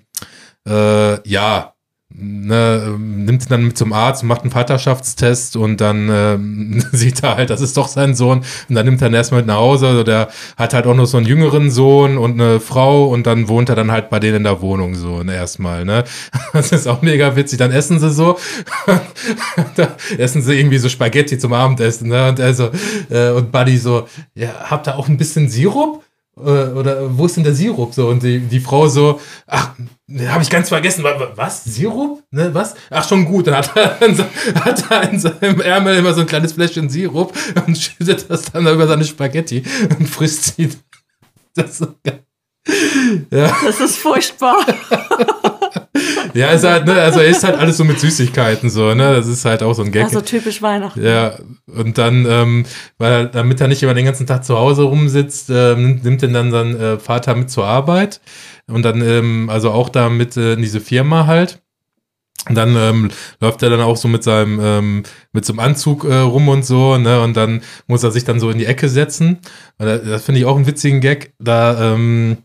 äh, 0.67 1.27
ja, 1.27 1.74
ne, 2.17 2.95
nimmt 2.97 3.43
ihn 3.43 3.49
dann 3.49 3.65
mit 3.65 3.77
zum 3.77 3.93
Arzt 3.93 4.23
und 4.23 4.29
macht 4.29 4.41
einen 4.41 4.51
Vaterschaftstest 4.51 5.55
und 5.55 5.81
dann 5.81 6.09
ähm, 6.11 6.83
sieht 6.91 7.23
er 7.23 7.37
halt, 7.37 7.49
das 7.49 7.61
ist 7.61 7.77
doch 7.77 7.87
sein 7.87 8.15
Sohn 8.15 8.43
und 8.69 8.75
dann 8.75 8.85
nimmt 8.85 9.01
er 9.01 9.09
ihn 9.09 9.13
erstmal 9.13 9.41
mit 9.41 9.47
nach 9.47 9.57
Hause. 9.57 9.87
Also 9.87 10.03
der 10.03 10.29
hat 10.57 10.73
halt 10.73 10.87
auch 10.87 10.95
noch 10.95 11.05
so 11.05 11.17
einen 11.17 11.25
jüngeren 11.25 11.71
Sohn 11.71 12.17
und 12.17 12.39
eine 12.39 12.59
Frau 12.59 13.05
und 13.05 13.27
dann 13.27 13.47
wohnt 13.47 13.69
er 13.69 13.75
dann 13.75 13.91
halt 13.91 14.09
bei 14.09 14.19
denen 14.19 14.37
in 14.37 14.43
der 14.43 14.61
Wohnung 14.61 14.95
so 14.95 15.23
ne, 15.23 15.35
erstmal. 15.35 15.85
Ne? 15.85 16.03
Das 16.53 16.71
ist 16.71 16.87
auch 16.87 17.01
mega 17.01 17.35
witzig. 17.35 17.59
Dann 17.59 17.71
essen 17.71 17.99
sie 17.99 18.09
so, 18.09 18.37
essen 20.17 20.41
sie 20.41 20.57
irgendwie 20.57 20.77
so 20.77 20.87
Spaghetti 20.87 21.37
zum 21.37 21.53
Abendessen 21.53 22.09
ne? 22.09 22.29
und 22.29 22.39
also 22.39 22.69
äh, 23.09 23.31
und 23.31 23.51
Buddy 23.51 23.77
so, 23.77 24.07
ja, 24.35 24.49
habt 24.69 24.87
ihr 24.87 24.97
auch 24.97 25.09
ein 25.09 25.17
bisschen 25.17 25.49
Sirup? 25.49 26.04
Äh, 26.37 26.41
oder 26.41 27.17
wo 27.17 27.25
ist 27.25 27.37
denn 27.37 27.43
der 27.43 27.53
Sirup? 27.53 27.93
So 27.93 28.07
und 28.07 28.23
die, 28.23 28.39
die 28.39 28.59
Frau 28.59 28.87
so 28.87 29.19
ach 29.47 29.71
habe 30.27 30.43
ich 30.43 30.49
ganz 30.49 30.69
vergessen. 30.69 31.03
Was? 31.35 31.63
Sirup? 31.63 32.23
Ne 32.31 32.53
was? 32.53 32.75
Ach 32.89 33.07
schon 33.07 33.25
gut. 33.25 33.47
Dann 33.47 33.55
hat 33.55 33.75
er, 33.75 33.99
hat 34.65 34.91
er 34.91 35.09
in 35.09 35.19
seinem 35.19 35.61
Ärmel 35.61 35.97
immer 35.97 36.13
so 36.13 36.21
ein 36.21 36.27
kleines 36.27 36.53
Fläschchen 36.53 36.89
Sirup 36.89 37.33
und 37.65 37.77
schüttet 37.77 38.29
das 38.29 38.51
dann 38.51 38.67
über 38.67 38.87
seine 38.87 39.05
Spaghetti 39.05 39.63
und 39.97 40.07
frisst 40.07 40.55
sie. 40.55 40.69
Das 41.55 41.71
ist 41.71 41.77
so 41.77 41.87
geil. 42.03 42.23
Ja. 43.31 43.55
Das 43.63 43.79
ist 43.79 43.97
furchtbar. 43.97 44.57
ja, 46.35 46.49
ist 46.49 46.63
halt, 46.63 46.85
ne, 46.85 46.93
also 46.93 47.19
er 47.19 47.27
ist 47.27 47.43
halt 47.43 47.57
alles 47.57 47.77
so 47.77 47.83
mit 47.85 47.99
Süßigkeiten 47.99 48.69
so, 48.69 48.93
ne? 48.93 49.13
Das 49.15 49.27
ist 49.27 49.45
halt 49.45 49.63
auch 49.63 49.73
so 49.73 49.83
ein 49.83 49.91
Gag. 49.91 50.03
Also 50.03 50.21
typisch 50.21 50.61
Weihnachten. 50.61 51.03
Ja, 51.03 51.37
und 51.67 51.97
dann, 51.97 52.25
ähm, 52.27 52.65
weil 52.97 53.11
er, 53.11 53.25
damit 53.25 53.61
er 53.61 53.67
nicht 53.67 53.81
immer 53.81 53.93
den 53.93 54.05
ganzen 54.05 54.27
Tag 54.27 54.43
zu 54.43 54.57
Hause 54.57 54.83
rumsitzt, 54.83 55.49
äh, 55.49 55.75
nimmt, 55.75 56.03
nimmt 56.03 56.23
ihn 56.23 56.33
dann 56.33 56.51
sein 56.51 56.79
äh, 56.79 56.99
Vater 56.99 57.35
mit 57.35 57.49
zur 57.49 57.65
Arbeit 57.65 58.19
und 58.67 58.83
dann, 58.83 59.01
ähm, 59.01 59.49
also 59.49 59.71
auch 59.71 59.89
da 59.89 60.09
mit 60.09 60.35
äh, 60.35 60.53
in 60.53 60.61
diese 60.61 60.81
Firma 60.81 61.25
halt. 61.25 61.61
Und 62.47 62.55
dann 62.55 62.75
ähm, 62.75 63.09
läuft 63.39 63.63
er 63.63 63.71
dann 63.71 63.81
auch 63.81 63.97
so 63.97 64.07
mit 64.07 64.23
seinem 64.23 64.59
ähm, 64.61 65.03
mit 65.31 65.45
so 65.45 65.53
einem 65.53 65.61
Anzug 65.61 66.03
äh, 66.03 66.15
rum 66.15 66.47
und 66.47 66.63
so, 66.63 66.97
ne? 66.97 67.21
Und 67.21 67.35
dann 67.35 67.61
muss 67.87 68.03
er 68.03 68.11
sich 68.11 68.23
dann 68.23 68.39
so 68.39 68.51
in 68.51 68.59
die 68.59 68.67
Ecke 68.67 68.87
setzen. 68.87 69.39
Und 69.79 69.87
das 69.87 70.23
finde 70.23 70.41
ich 70.41 70.45
auch 70.45 70.55
einen 70.55 70.67
witzigen 70.67 71.01
Gag. 71.01 71.33
Da 71.39 71.93
ähm, 71.93 72.37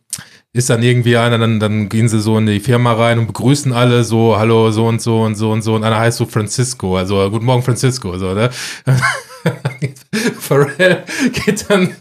ist 0.53 0.69
dann 0.69 0.83
irgendwie 0.83 1.17
einer, 1.17 1.39
dann, 1.39 1.61
dann 1.61 1.89
gehen 1.89 2.09
sie 2.09 2.21
so 2.21 2.37
in 2.37 2.47
die 2.47 2.59
Firma 2.59 2.93
rein 2.93 3.21
und 3.21 3.29
begrüßen 3.29 3.73
alle 3.73 4.03
so, 4.03 4.37
hallo, 4.37 4.73
so 4.73 4.87
und 4.87 5.01
so 5.01 5.23
und 5.23 5.37
so 5.37 5.53
und 5.53 5.63
so. 5.63 5.77
Und 5.77 5.85
einer 5.85 5.99
heißt 5.99 6.19
so 6.19 6.27
Francisco, 6.27 6.97
also 6.97 7.31
guten 7.31 7.45
Morgen 7.45 7.63
Francisco, 7.63 8.19
so, 8.19 8.35
ne? 8.35 8.51
Pharrell 10.41 11.05
geht 11.33 11.71
dann 11.71 11.95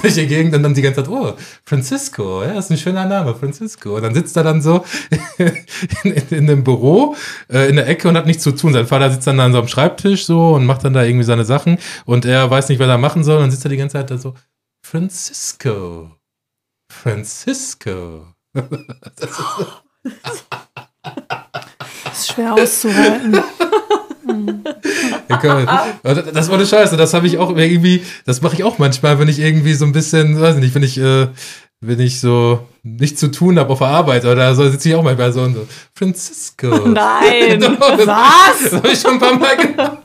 durch 0.00 0.14
die 0.14 0.26
Gegend 0.28 0.54
und 0.54 0.62
dann 0.62 0.72
die 0.72 0.82
ganze 0.82 1.02
Zeit, 1.02 1.10
oh, 1.10 1.34
Francisco, 1.64 2.44
ja, 2.44 2.58
ist 2.58 2.70
ein 2.70 2.78
schöner 2.78 3.06
Name, 3.06 3.34
Francisco. 3.34 3.96
Und 3.96 4.02
dann 4.02 4.14
sitzt 4.14 4.36
er 4.36 4.44
dann 4.44 4.62
so 4.62 4.84
in, 6.04 6.12
in, 6.12 6.28
in 6.30 6.46
dem 6.46 6.62
Büro 6.62 7.16
äh, 7.52 7.68
in 7.68 7.74
der 7.76 7.88
Ecke 7.88 8.08
und 8.08 8.16
hat 8.16 8.26
nichts 8.26 8.44
zu 8.44 8.52
tun. 8.52 8.72
Sein 8.72 8.86
Vater 8.86 9.10
sitzt 9.10 9.26
dann 9.26 9.40
an 9.40 9.52
so 9.52 9.58
einem 9.58 9.68
Schreibtisch 9.68 10.26
so 10.26 10.54
und 10.54 10.64
macht 10.64 10.84
dann 10.84 10.94
da 10.94 11.02
irgendwie 11.02 11.24
seine 11.24 11.44
Sachen 11.44 11.78
und 12.04 12.24
er 12.24 12.48
weiß 12.48 12.68
nicht, 12.68 12.78
was 12.78 12.88
er 12.88 12.98
machen 12.98 13.24
soll. 13.24 13.36
Und 13.36 13.42
dann 13.42 13.50
sitzt 13.50 13.64
er 13.66 13.70
die 13.70 13.76
ganze 13.76 13.94
Zeit 13.94 14.10
da 14.12 14.16
so, 14.16 14.34
Francisco. 14.80 16.19
Francisco. 16.90 18.26
das, 18.52 18.64
ist, 19.30 20.46
das 22.04 22.18
ist 22.18 22.32
schwer 22.32 22.54
auszuhalten. 22.54 23.42
das 25.28 26.48
war 26.48 26.56
eine 26.56 26.66
Scheiße, 26.66 26.96
das 26.96 27.14
habe 27.14 27.26
ich 27.26 27.38
auch 27.38 27.56
irgendwie, 27.56 28.02
das 28.26 28.42
mache 28.42 28.56
ich 28.56 28.64
auch 28.64 28.78
manchmal, 28.78 29.18
wenn 29.18 29.28
ich 29.28 29.38
irgendwie 29.38 29.74
so 29.74 29.84
ein 29.84 29.92
bisschen, 29.92 30.40
weiß 30.40 30.56
nicht, 30.56 30.74
wenn 30.74 30.82
ich, 30.82 30.98
äh, 30.98 31.28
wenn 31.80 32.00
ich 32.00 32.20
so 32.20 32.66
nichts 32.82 33.20
zu 33.20 33.30
tun 33.30 33.58
habe 33.58 33.72
auf 33.72 33.78
der 33.78 33.88
Arbeit 33.88 34.24
oder 34.24 34.54
so, 34.54 34.68
sitze 34.68 34.90
ich 34.90 34.94
auch 34.96 35.04
manchmal 35.04 35.32
so 35.32 35.42
und 35.42 35.54
so, 35.54 35.66
Francisco. 35.94 36.88
Nein, 36.88 37.62
was? 37.78 38.64
Das 38.64 38.72
habe 38.72 38.88
ich 38.88 39.00
schon 39.00 39.12
ein 39.12 39.18
paar 39.20 39.38
Mal 39.38 39.56
gemacht. 39.56 39.98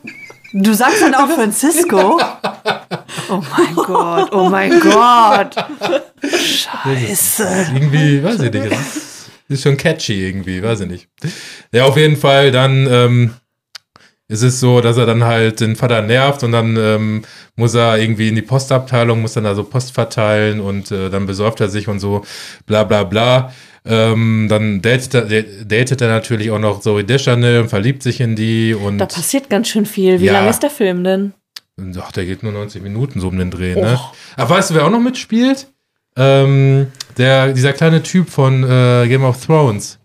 Du 0.57 0.73
sagst 0.73 1.02
dann 1.02 1.14
auch 1.14 1.27
Francisco? 1.36 2.18
Oh 3.30 3.41
mein 3.57 3.76
Gott, 3.76 4.32
oh 4.32 4.49
mein 4.49 4.80
Gott. 4.80 5.53
Scheiße. 6.23 7.68
Irgendwie, 7.73 8.23
weiß 8.23 8.40
ich 8.40 8.53
nicht. 8.53 8.77
Ist 9.49 9.64
schon 9.64 9.76
catchy 9.76 10.27
irgendwie, 10.27 10.64
weiß 10.64 10.80
ich 10.82 10.88
nicht. 10.88 11.10
Ja, 11.73 11.84
auf 11.84 11.98
jeden 11.98 12.15
Fall, 12.15 12.52
dann 12.52 12.88
ähm, 12.90 13.34
ist 14.30 14.44
es 14.44 14.61
so, 14.61 14.80
dass 14.80 14.95
er 14.95 15.06
dann 15.06 15.26
halt 15.26 15.60
den 15.60 15.76
Vater 15.76 16.02
nervt 16.02 16.44
und 16.44 16.53
dann 16.53 16.77
ähm, 16.77 17.23
muss 17.57 17.76
er 17.76 17.98
irgendwie 17.98 18.30
in 18.30 18.36
die 18.36 18.41
Postabteilung, 18.41 19.22
muss 19.22 19.34
dann 19.34 19.44
da 19.44 19.56
so 19.56 19.65
Post 19.65 19.94
verteilen 19.94 20.61
und 20.61 20.90
äh, 20.90 21.10
dann 21.10 21.26
besäuft 21.26 21.60
er 21.60 21.68
sich 21.68 21.90
und 21.90 21.99
so, 21.99 22.23
bla 22.65 22.86
bla 22.86 23.03
bla. 23.03 23.52
Ähm, 23.88 24.48
dann 24.49 24.82
datet 24.82 25.14
er, 25.14 25.44
datet 25.66 26.02
er 26.02 26.07
natürlich 26.07 26.49
auch 26.49 26.60
noch 26.60 26.80
Zoe 26.80 27.03
Deschanel 27.03 27.62
und 27.62 27.70
verliebt 27.70 28.02
sich 28.02 28.20
in 28.20 28.36
die. 28.36 28.74
Und 28.74 28.98
da 28.98 29.06
passiert 29.06 29.49
ganz 29.49 29.68
schön 29.68 29.86
viel. 29.86 30.20
Wie 30.20 30.26
ja. 30.26 30.34
lang 30.34 30.49
ist 30.49 30.64
der 30.64 30.72
Film 30.72 31.03
denn? 31.03 31.34
Ach, 31.99 32.12
der 32.12 32.26
geht 32.26 32.41
nur 32.41 32.52
90 32.52 32.82
Minuten 32.82 33.20
so 33.20 33.28
um 33.28 33.38
den 33.38 33.52
Dreh, 33.52 33.76
ne? 33.76 33.99
Aber 34.38 34.49
weißt 34.49 34.70
du, 34.70 34.76
wer 34.76 34.86
auch 34.86 34.90
noch 34.90 35.02
mitspielt? 35.02 35.68
Ähm, 36.18 36.88
der, 37.18 37.53
dieser 37.53 37.74
kleine 37.74 38.02
Typ 38.02 38.30
von 38.30 38.64
äh, 38.64 39.07
Game 39.07 39.24
of 39.24 39.45
Thrones. 39.45 39.99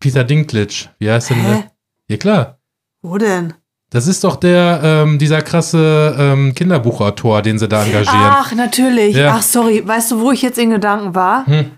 Peter 0.00 0.24
Dinklage. 0.24 0.88
Wie 0.98 1.10
heißt 1.10 1.30
denn 1.30 1.42
der? 1.44 1.64
Ja, 2.08 2.16
klar. 2.16 2.58
Wo 3.02 3.18
denn? 3.18 3.54
Das 3.90 4.06
ist 4.06 4.24
doch 4.24 4.36
der, 4.36 4.80
ähm, 4.82 5.18
dieser 5.18 5.42
krasse 5.42 6.16
ähm, 6.18 6.54
Kinderbuchautor, 6.54 7.42
den 7.42 7.58
sie 7.58 7.68
da 7.68 7.84
engagieren. 7.84 8.18
Ach, 8.18 8.52
natürlich. 8.54 9.14
Ja. 9.14 9.34
Ach, 9.36 9.42
sorry. 9.42 9.86
Weißt 9.86 10.10
du, 10.10 10.20
wo 10.20 10.32
ich 10.32 10.40
jetzt 10.40 10.58
in 10.58 10.70
Gedanken 10.70 11.14
war? 11.14 11.46
Hm. 11.46 11.72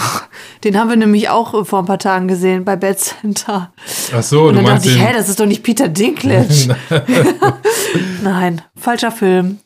Den 0.64 0.78
haben 0.78 0.88
wir 0.88 0.96
nämlich 0.96 1.28
auch 1.28 1.66
vor 1.66 1.80
ein 1.80 1.86
paar 1.86 1.98
Tagen 1.98 2.28
gesehen 2.28 2.64
bei 2.64 2.76
Bad 2.76 2.98
Center. 2.98 3.72
Ach 4.14 4.22
so, 4.22 4.46
Und 4.46 4.54
dann 4.54 4.64
du 4.64 4.70
meinst 4.70 4.86
dachte 4.86 4.96
ich, 4.98 5.02
hä, 5.02 5.12
das 5.12 5.28
ist 5.28 5.40
doch 5.40 5.46
nicht 5.46 5.62
Peter 5.62 5.88
Dinklage. 5.88 6.76
Nein, 8.22 8.62
falscher 8.76 9.12
Film. 9.12 9.58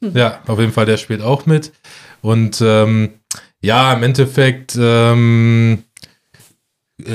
ja, 0.00 0.40
auf 0.46 0.58
jeden 0.58 0.72
Fall, 0.72 0.86
der 0.86 0.96
spielt 0.96 1.22
auch 1.22 1.46
mit. 1.46 1.72
Und 2.20 2.60
ähm, 2.60 3.14
ja, 3.60 3.92
im 3.92 4.02
Endeffekt, 4.02 4.76
ähm, 4.78 5.84
äh, 7.02 7.12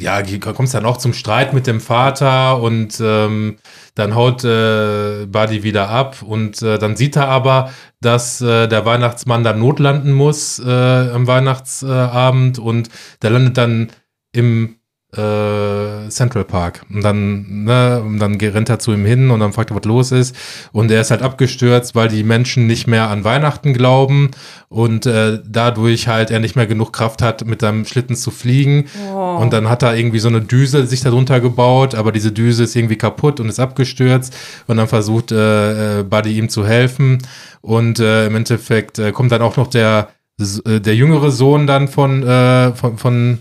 ja, 0.00 0.22
kommt 0.40 0.66
es 0.68 0.72
dann 0.72 0.86
auch 0.86 0.96
zum 0.96 1.12
Streit 1.12 1.52
mit 1.52 1.66
dem 1.66 1.80
Vater 1.80 2.60
und 2.60 3.00
ähm, 3.00 3.58
dann 3.94 4.14
haut 4.14 4.44
äh, 4.44 5.26
Buddy 5.26 5.62
wieder 5.62 5.88
ab 5.88 6.22
und 6.22 6.62
äh, 6.62 6.78
dann 6.78 6.96
sieht 6.96 7.16
er 7.16 7.28
aber, 7.28 7.70
dass 8.00 8.40
äh, 8.40 8.68
der 8.68 8.84
Weihnachtsmann 8.84 9.44
da 9.44 9.52
notlanden 9.52 10.12
muss 10.12 10.58
äh, 10.58 10.70
am 10.70 11.26
Weihnachtsabend 11.26 12.58
und 12.58 12.88
der 13.22 13.30
landet 13.30 13.56
dann 13.58 13.88
im 14.32 14.77
äh, 15.16 16.10
Central 16.10 16.44
Park. 16.44 16.84
Und 16.92 17.02
dann, 17.02 17.64
ne, 17.64 18.02
und 18.04 18.18
dann 18.18 18.34
rennt 18.34 18.68
er 18.68 18.78
zu 18.78 18.92
ihm 18.92 19.06
hin 19.06 19.30
und 19.30 19.40
dann 19.40 19.54
fragt 19.54 19.70
er, 19.70 19.76
was 19.76 19.84
los 19.84 20.12
ist. 20.12 20.36
Und 20.72 20.90
er 20.90 21.00
ist 21.00 21.10
halt 21.10 21.22
abgestürzt, 21.22 21.94
weil 21.94 22.08
die 22.08 22.22
Menschen 22.22 22.66
nicht 22.66 22.86
mehr 22.86 23.08
an 23.08 23.24
Weihnachten 23.24 23.72
glauben 23.72 24.30
und 24.68 25.06
äh, 25.06 25.38
dadurch 25.46 26.08
halt 26.08 26.30
er 26.30 26.40
nicht 26.40 26.56
mehr 26.56 26.66
genug 26.66 26.92
Kraft 26.92 27.22
hat, 27.22 27.46
mit 27.46 27.62
seinem 27.62 27.86
Schlitten 27.86 28.16
zu 28.16 28.30
fliegen. 28.30 28.84
Oh. 29.10 29.36
Und 29.36 29.52
dann 29.54 29.70
hat 29.70 29.82
er 29.82 29.96
irgendwie 29.96 30.18
so 30.18 30.28
eine 30.28 30.42
Düse 30.42 30.86
sich 30.86 31.00
darunter 31.00 31.40
gebaut, 31.40 31.94
aber 31.94 32.12
diese 32.12 32.32
Düse 32.32 32.64
ist 32.64 32.76
irgendwie 32.76 32.96
kaputt 32.96 33.40
und 33.40 33.48
ist 33.48 33.60
abgestürzt. 33.60 34.36
Und 34.66 34.76
dann 34.76 34.88
versucht 34.88 35.32
äh, 35.32 36.00
äh 36.00 36.02
Buddy 36.02 36.36
ihm 36.36 36.50
zu 36.50 36.66
helfen. 36.66 37.18
Und 37.62 37.98
äh, 37.98 38.26
im 38.26 38.36
Endeffekt 38.36 38.98
äh, 38.98 39.12
kommt 39.12 39.32
dann 39.32 39.42
auch 39.42 39.56
noch 39.56 39.68
der, 39.68 40.10
äh, 40.38 40.80
der 40.80 40.94
jüngere 40.94 41.30
Sohn 41.30 41.66
dann 41.66 41.88
von, 41.88 42.22
äh, 42.22 42.74
von, 42.74 42.98
von 42.98 43.38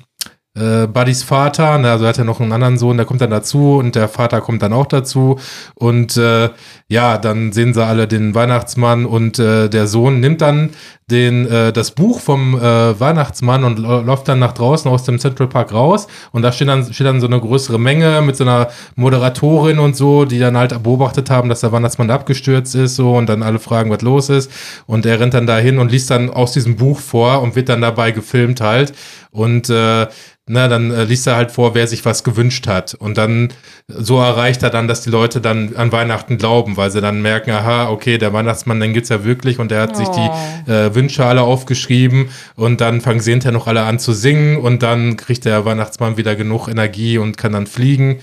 äh, 0.58 0.88
Buddys 0.88 1.24
Vater, 1.24 1.78
ne, 1.78 1.92
also 1.92 2.06
er 2.06 2.10
hat 2.10 2.18
ja 2.18 2.24
noch 2.24 2.40
einen 2.40 2.52
anderen 2.52 2.78
Sohn, 2.78 2.98
der 2.98 3.06
kommt 3.06 3.22
dann 3.22 3.30
dazu 3.30 3.78
und 3.78 3.96
der 3.96 4.08
Vater 4.08 4.42
kommt 4.42 4.62
dann 4.62 4.74
auch 4.74 4.88
dazu. 4.88 5.40
Und 5.76 6.18
äh, 6.18 6.50
ja, 6.90 7.18
dann 7.18 7.52
sehen 7.52 7.74
sie 7.74 7.84
alle 7.84 8.08
den 8.08 8.34
Weihnachtsmann 8.34 9.06
und 9.06 9.40
äh, 9.40 9.70
der 9.70 9.88
Sohn 9.88 10.20
nimmt 10.20 10.42
dann 10.42 10.72
den, 11.10 11.50
äh, 11.50 11.72
das 11.72 11.92
Buch 11.92 12.20
vom 12.20 12.56
äh, 12.56 13.00
Weihnachtsmann 13.00 13.64
und 13.64 13.80
läuft 13.80 14.28
dann 14.28 14.40
nach 14.40 14.54
draußen 14.54 14.92
aus 14.92 15.04
dem 15.04 15.20
Central 15.20 15.48
Park 15.48 15.74
raus. 15.74 16.08
Und 16.32 16.42
da 16.42 16.52
steht 16.52 16.68
dann, 16.68 16.92
steht 16.92 17.08
dann 17.08 17.22
so 17.22 17.28
eine 17.28 17.40
größere 17.40 17.80
Menge 17.80 18.22
mit 18.22 18.36
so 18.36 18.44
einer 18.44 18.70
Moderatorin 18.96 19.80
und 19.80 19.96
so, 19.96 20.26
die 20.26 20.40
dann 20.40 20.58
halt 20.58 20.82
beobachtet 20.84 21.30
haben, 21.30 21.48
dass 21.48 21.62
der 21.62 21.72
Weihnachtsmann 21.72 22.10
abgestürzt 22.10 22.76
ist 22.76 22.96
so 22.96 23.16
und 23.16 23.28
dann 23.28 23.42
alle 23.42 23.60
fragen, 23.60 23.90
was 23.90 24.02
los 24.02 24.30
ist. 24.30 24.52
Und 24.86 25.06
er 25.06 25.20
rennt 25.20 25.34
dann 25.34 25.48
dahin 25.48 25.80
und 25.80 25.92
liest 25.92 26.12
dann 26.12 26.30
aus 26.30 26.52
diesem 26.52 26.76
Buch 26.76 27.00
vor 27.00 27.42
und 27.42 27.56
wird 27.56 27.70
dann 27.70 27.82
dabei 27.82 28.12
gefilmt 28.12 28.60
halt 28.60 28.94
und 29.38 29.70
äh, 29.70 30.08
na, 30.48 30.68
dann 30.68 30.90
äh, 30.92 31.04
liest 31.04 31.28
er 31.28 31.36
halt 31.36 31.52
vor, 31.52 31.76
wer 31.76 31.86
sich 31.88 32.06
was 32.06 32.24
gewünscht 32.24 32.66
hat. 32.68 32.96
Und 32.96 33.18
dann 33.20 33.50
so 33.88 34.18
erreicht 34.18 34.64
er 34.64 34.72
dann, 34.72 34.88
dass 34.88 35.02
die 35.02 35.12
Leute 35.12 35.42
dann 35.42 35.76
an 35.76 35.92
Weihnachten 35.92 36.38
glauben, 36.38 36.76
weil 36.76 36.90
sie 36.90 37.02
dann 37.02 37.22
merken, 37.22 37.52
aha, 37.52 37.90
okay, 37.90 38.18
der 38.18 38.34
Weihnachtsmann, 38.34 38.80
den 38.80 38.94
gibt's 38.94 39.10
ja 39.10 39.24
wirklich 39.24 39.60
und 39.60 39.70
der 39.70 39.82
hat 39.82 39.92
oh. 39.94 39.96
sich 39.96 40.08
die 40.08 40.30
oh. 40.68 40.72
äh, 40.72 40.96
Wünsche 40.96 41.24
alle 41.24 41.42
aufgeschrieben 41.42 42.30
und 42.56 42.82
dann 42.82 43.00
fangen 43.02 43.20
sie 43.20 43.32
hinterher 43.32 43.52
noch 43.52 43.68
alle 43.68 43.84
an 43.84 44.00
zu 44.00 44.12
singen 44.12 44.58
und 44.58 44.82
dann 44.82 45.18
kriegt 45.18 45.46
der 45.46 45.66
Weihnachtsmann 45.66 46.18
wieder 46.18 46.36
genug 46.36 46.68
Energie 46.68 47.20
und 47.20 47.38
kann 47.38 47.52
dann 47.52 47.68
fliegen. 47.68 48.20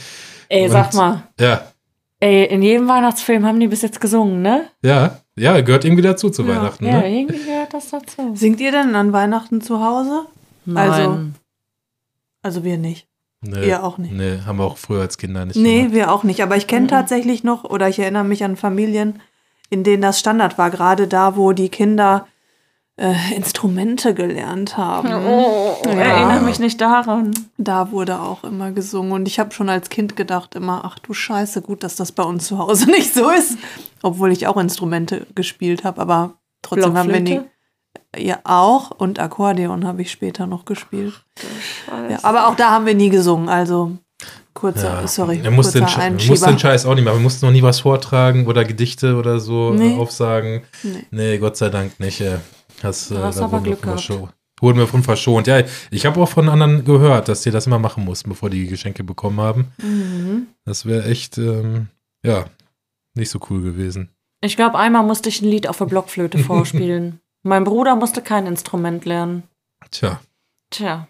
Ey, 0.49 0.65
und, 0.65 0.73
sag 0.73 0.95
mal. 0.95 1.23
Ja. 1.39 1.61
Ey, 2.19 2.47
in 2.47 2.63
jedem 2.63 2.89
Weihnachtsfilm 2.89 3.45
haben 3.45 3.61
die 3.61 3.69
bis 3.69 3.83
jetzt 3.83 4.01
gesungen, 4.01 4.43
ne? 4.43 4.65
Ja, 4.83 5.21
ja, 5.37 5.61
gehört 5.61 5.85
irgendwie 5.85 6.03
dazu 6.03 6.31
zu 6.31 6.43
ja. 6.43 6.49
Weihnachten. 6.49 6.87
Ja, 6.87 7.01
ne? 7.01 7.21
irgendwie 7.21 7.45
gehört 7.45 7.73
das 7.73 7.91
dazu. 7.91 8.35
Singt 8.35 8.61
ihr 8.61 8.73
denn 8.73 8.97
an 8.97 9.13
Weihnachten 9.13 9.61
zu 9.61 9.85
Hause? 9.85 10.27
Nein. 10.65 10.91
Also, 10.91 11.19
also 12.43 12.65
wir 12.65 12.79
nicht. 12.79 13.07
Nee, 13.47 13.69
Ihr 13.69 13.85
auch 13.85 13.99
nicht. 13.99 14.13
Nee, 14.15 14.39
haben 14.47 14.59
wir 14.59 14.65
auch 14.65 14.79
früher 14.79 15.03
als 15.03 15.19
Kinder 15.19 15.45
nicht 15.45 15.57
Nee, 15.57 15.79
gemacht. 15.81 15.95
wir 15.95 16.13
auch 16.13 16.23
nicht. 16.25 16.43
Aber 16.43 16.57
ich 16.57 16.67
kenne 16.67 16.85
Mhm. 16.87 16.89
tatsächlich 16.91 17.45
noch, 17.45 17.65
oder 17.65 17.89
ich 17.89 17.99
erinnere 17.99 18.25
mich 18.25 18.43
an 18.43 18.57
Familien, 18.57 19.21
in 19.69 19.85
denen 19.85 20.01
das 20.03 20.19
Standard 20.19 20.57
war, 20.57 20.71
gerade 20.71 21.07
da, 21.09 21.37
wo 21.37 21.53
die 21.53 21.69
Kinder 21.69 22.27
äh, 22.97 23.35
Instrumente 23.35 24.15
gelernt 24.15 24.77
haben. 24.77 25.09
Oh, 25.27 25.77
Ja. 25.85 25.91
erinnere 25.91 26.43
mich 26.43 26.61
nicht 26.61 26.81
daran. 26.81 27.33
Da 27.59 27.91
wurde 27.91 28.21
auch 28.21 28.45
immer 28.45 28.71
gesungen. 28.71 29.11
Und 29.13 29.27
ich 29.27 29.41
habe 29.41 29.53
schon 29.53 29.69
als 29.69 29.91
Kind 29.91 30.15
gedacht 30.15 30.55
immer, 30.55 30.83
ach 30.85 31.01
du 31.01 31.13
Scheiße, 31.13 31.61
gut, 31.61 31.83
dass 31.83 31.97
das 31.97 32.13
bei 32.13 32.23
uns 32.23 32.47
zu 32.47 32.57
Hause 32.59 32.87
nicht 32.91 33.13
so 33.13 33.31
ist. 33.31 33.59
Obwohl 34.03 34.31
ich 34.31 34.47
auch 34.47 34.57
Instrumente 34.57 35.27
gespielt 35.35 35.83
habe, 35.83 36.01
aber 36.01 36.35
trotzdem 36.63 36.97
haben 36.97 37.09
wir 37.13 37.21
nie. 37.21 37.41
Ja, 38.17 38.39
auch. 38.45 38.91
Und 38.93 39.19
Akkordeon 39.19 39.87
habe 39.87 40.03
ich 40.03 40.11
später 40.11 40.47
noch 40.47 40.65
gespielt. 40.65 41.25
Ja, 42.11 42.19
aber 42.23 42.47
auch 42.49 42.55
da 42.57 42.71
haben 42.71 42.87
wir 42.87 42.95
nie 42.95 43.11
gesungen. 43.11 43.49
Also 43.49 43.97
kurzer, 44.55 45.01
Ja. 45.03 45.07
sorry, 45.09 45.41
Er 45.43 45.51
musste 45.51 45.81
den, 45.81 45.89
Sch- 45.89 46.29
musste 46.29 46.47
den. 46.47 46.59
Scheiß 46.59 46.87
auch 46.87 46.95
nicht 46.95 47.05
machen. 47.05 47.17
Wir 47.17 47.23
mussten 47.23 47.45
noch 47.47 47.53
nie 47.53 47.63
was 47.63 47.81
vortragen 47.81 48.47
oder 48.47 48.65
Gedichte 48.65 49.17
oder 49.17 49.41
so 49.41 49.73
Nee. 49.75 49.95
äh, 49.95 49.99
aufsagen. 49.99 50.63
Nee. 50.85 51.05
Nee, 51.11 51.39
Gott 51.39 51.57
sei 51.57 51.71
Dank 51.71 51.99
nicht. 51.99 52.21
Äh. 52.21 52.39
Das, 52.83 53.11
äh, 53.11 53.15
Du 53.15 53.23
hast 53.23 53.39
da 53.39 53.45
aber 53.45 53.53
wurden 53.55 53.65
wir 53.65 53.71
Glück 53.73 53.81
von 53.81 53.89
gehabt. 53.91 54.01
verschont. 54.05 54.33
Wurden 54.61 54.79
wir 54.79 54.87
von 54.87 55.03
verschont. 55.03 55.47
Ja, 55.49 55.63
ich 55.91 56.07
habe 56.07 56.21
auch 56.21 56.29
von 56.29 56.49
anderen 56.49 56.85
gehört, 56.85 57.29
dass 57.29 57.43
die 57.43 57.51
das 57.51 57.67
immer 57.67 57.81
machen 57.81 58.05
mussten, 58.05 58.29
bevor 58.31 58.49
die 58.51 58.67
Geschenke 58.69 59.03
bekommen 59.03 59.41
haben. 59.41 59.73
Mhm. 59.83 60.47
Das 60.65 60.87
wäre 60.87 61.05
echt, 61.07 61.37
ähm, 61.39 61.89
ja, 62.25 62.45
nicht 63.15 63.31
so 63.31 63.41
cool 63.51 63.63
gewesen. 63.63 64.11
Ich 64.41 64.57
glaube, 64.57 64.79
einmal 64.79 65.03
musste 65.03 65.29
ich 65.29 65.43
ein 65.43 65.49
Lied 65.51 65.67
auf 65.69 65.79
der 65.79 65.87
Blockflöte 65.87 66.39
vorspielen. 66.39 67.21
Mein 67.45 67.63
Bruder 67.65 67.95
musste 67.95 68.21
kein 68.23 68.47
Instrument 68.47 69.05
lernen. 69.05 69.45
Tja, 69.91 70.21
Tja, 70.71 71.07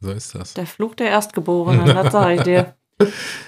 so 0.00 0.10
ist 0.10 0.34
das. 0.34 0.54
der 0.54 0.66
Fluch 0.66 0.94
der 0.94 1.10
Erstgeborenen, 1.10 1.84
das 1.86 2.12
sage 2.12 2.34
ich 2.36 2.42
dir. 2.42 2.74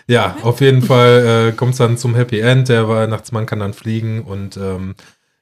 Ja, 0.08 0.36
auf 0.42 0.60
jeden 0.60 0.82
Fall 0.82 1.50
äh, 1.50 1.56
kommt 1.56 1.72
es 1.72 1.78
dann 1.78 1.96
zum 1.96 2.16
Happy 2.16 2.40
End. 2.40 2.68
Der 2.68 2.88
Weihnachtsmann 2.88 3.46
kann 3.46 3.60
dann 3.60 3.72
fliegen 3.72 4.22
und 4.24 4.56
ähm, 4.56 4.96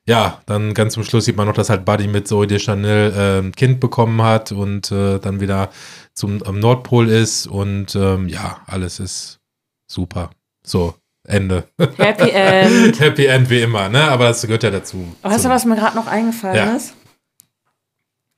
ja, 0.06 0.43
dann 0.44 0.74
ganz 0.74 0.93
zum 0.94 1.05
Schluss 1.05 1.24
sieht 1.24 1.36
man 1.36 1.47
noch, 1.47 1.55
dass 1.55 1.70
halt 1.70 1.86
Buddy 1.86 2.09
mit 2.09 2.28
Zoe 2.28 2.47
de 2.47 2.59
Chanel 2.59 3.12
äh, 3.12 3.39
ein 3.39 3.52
Kind 3.52 3.81
bekommen 3.81 4.20
hat 4.20 4.52
und 4.52 4.93
äh, 4.93 5.19
dann 5.19 5.40
wieder 5.40 5.70
zum 6.12 6.43
am 6.43 6.59
Nordpol 6.59 7.09
ist 7.09 7.47
und 7.47 7.94
ähm, 7.94 8.28
ja, 8.28 8.60
alles 8.66 9.01
ist 9.01 9.40
super. 9.86 10.28
So, 10.62 10.94
Ende. 11.24 11.65
Happy 11.99 12.31
End. 12.32 12.99
Happy 13.01 13.27
End 13.27 13.49
wie 13.51 13.61
immer, 13.62 13.89
ne? 13.89 14.03
Aber 14.05 14.28
das 14.28 14.43
gehört 14.43 14.62
ja 14.65 14.70
dazu. 14.70 15.07
Weißt 15.23 15.44
du, 15.44 15.49
was 15.49 15.65
mir 15.65 15.77
gerade 15.77 15.97
noch 15.97 16.07
eingefallen 16.07 16.57
Ja. 16.57 16.74
ist? 16.77 16.94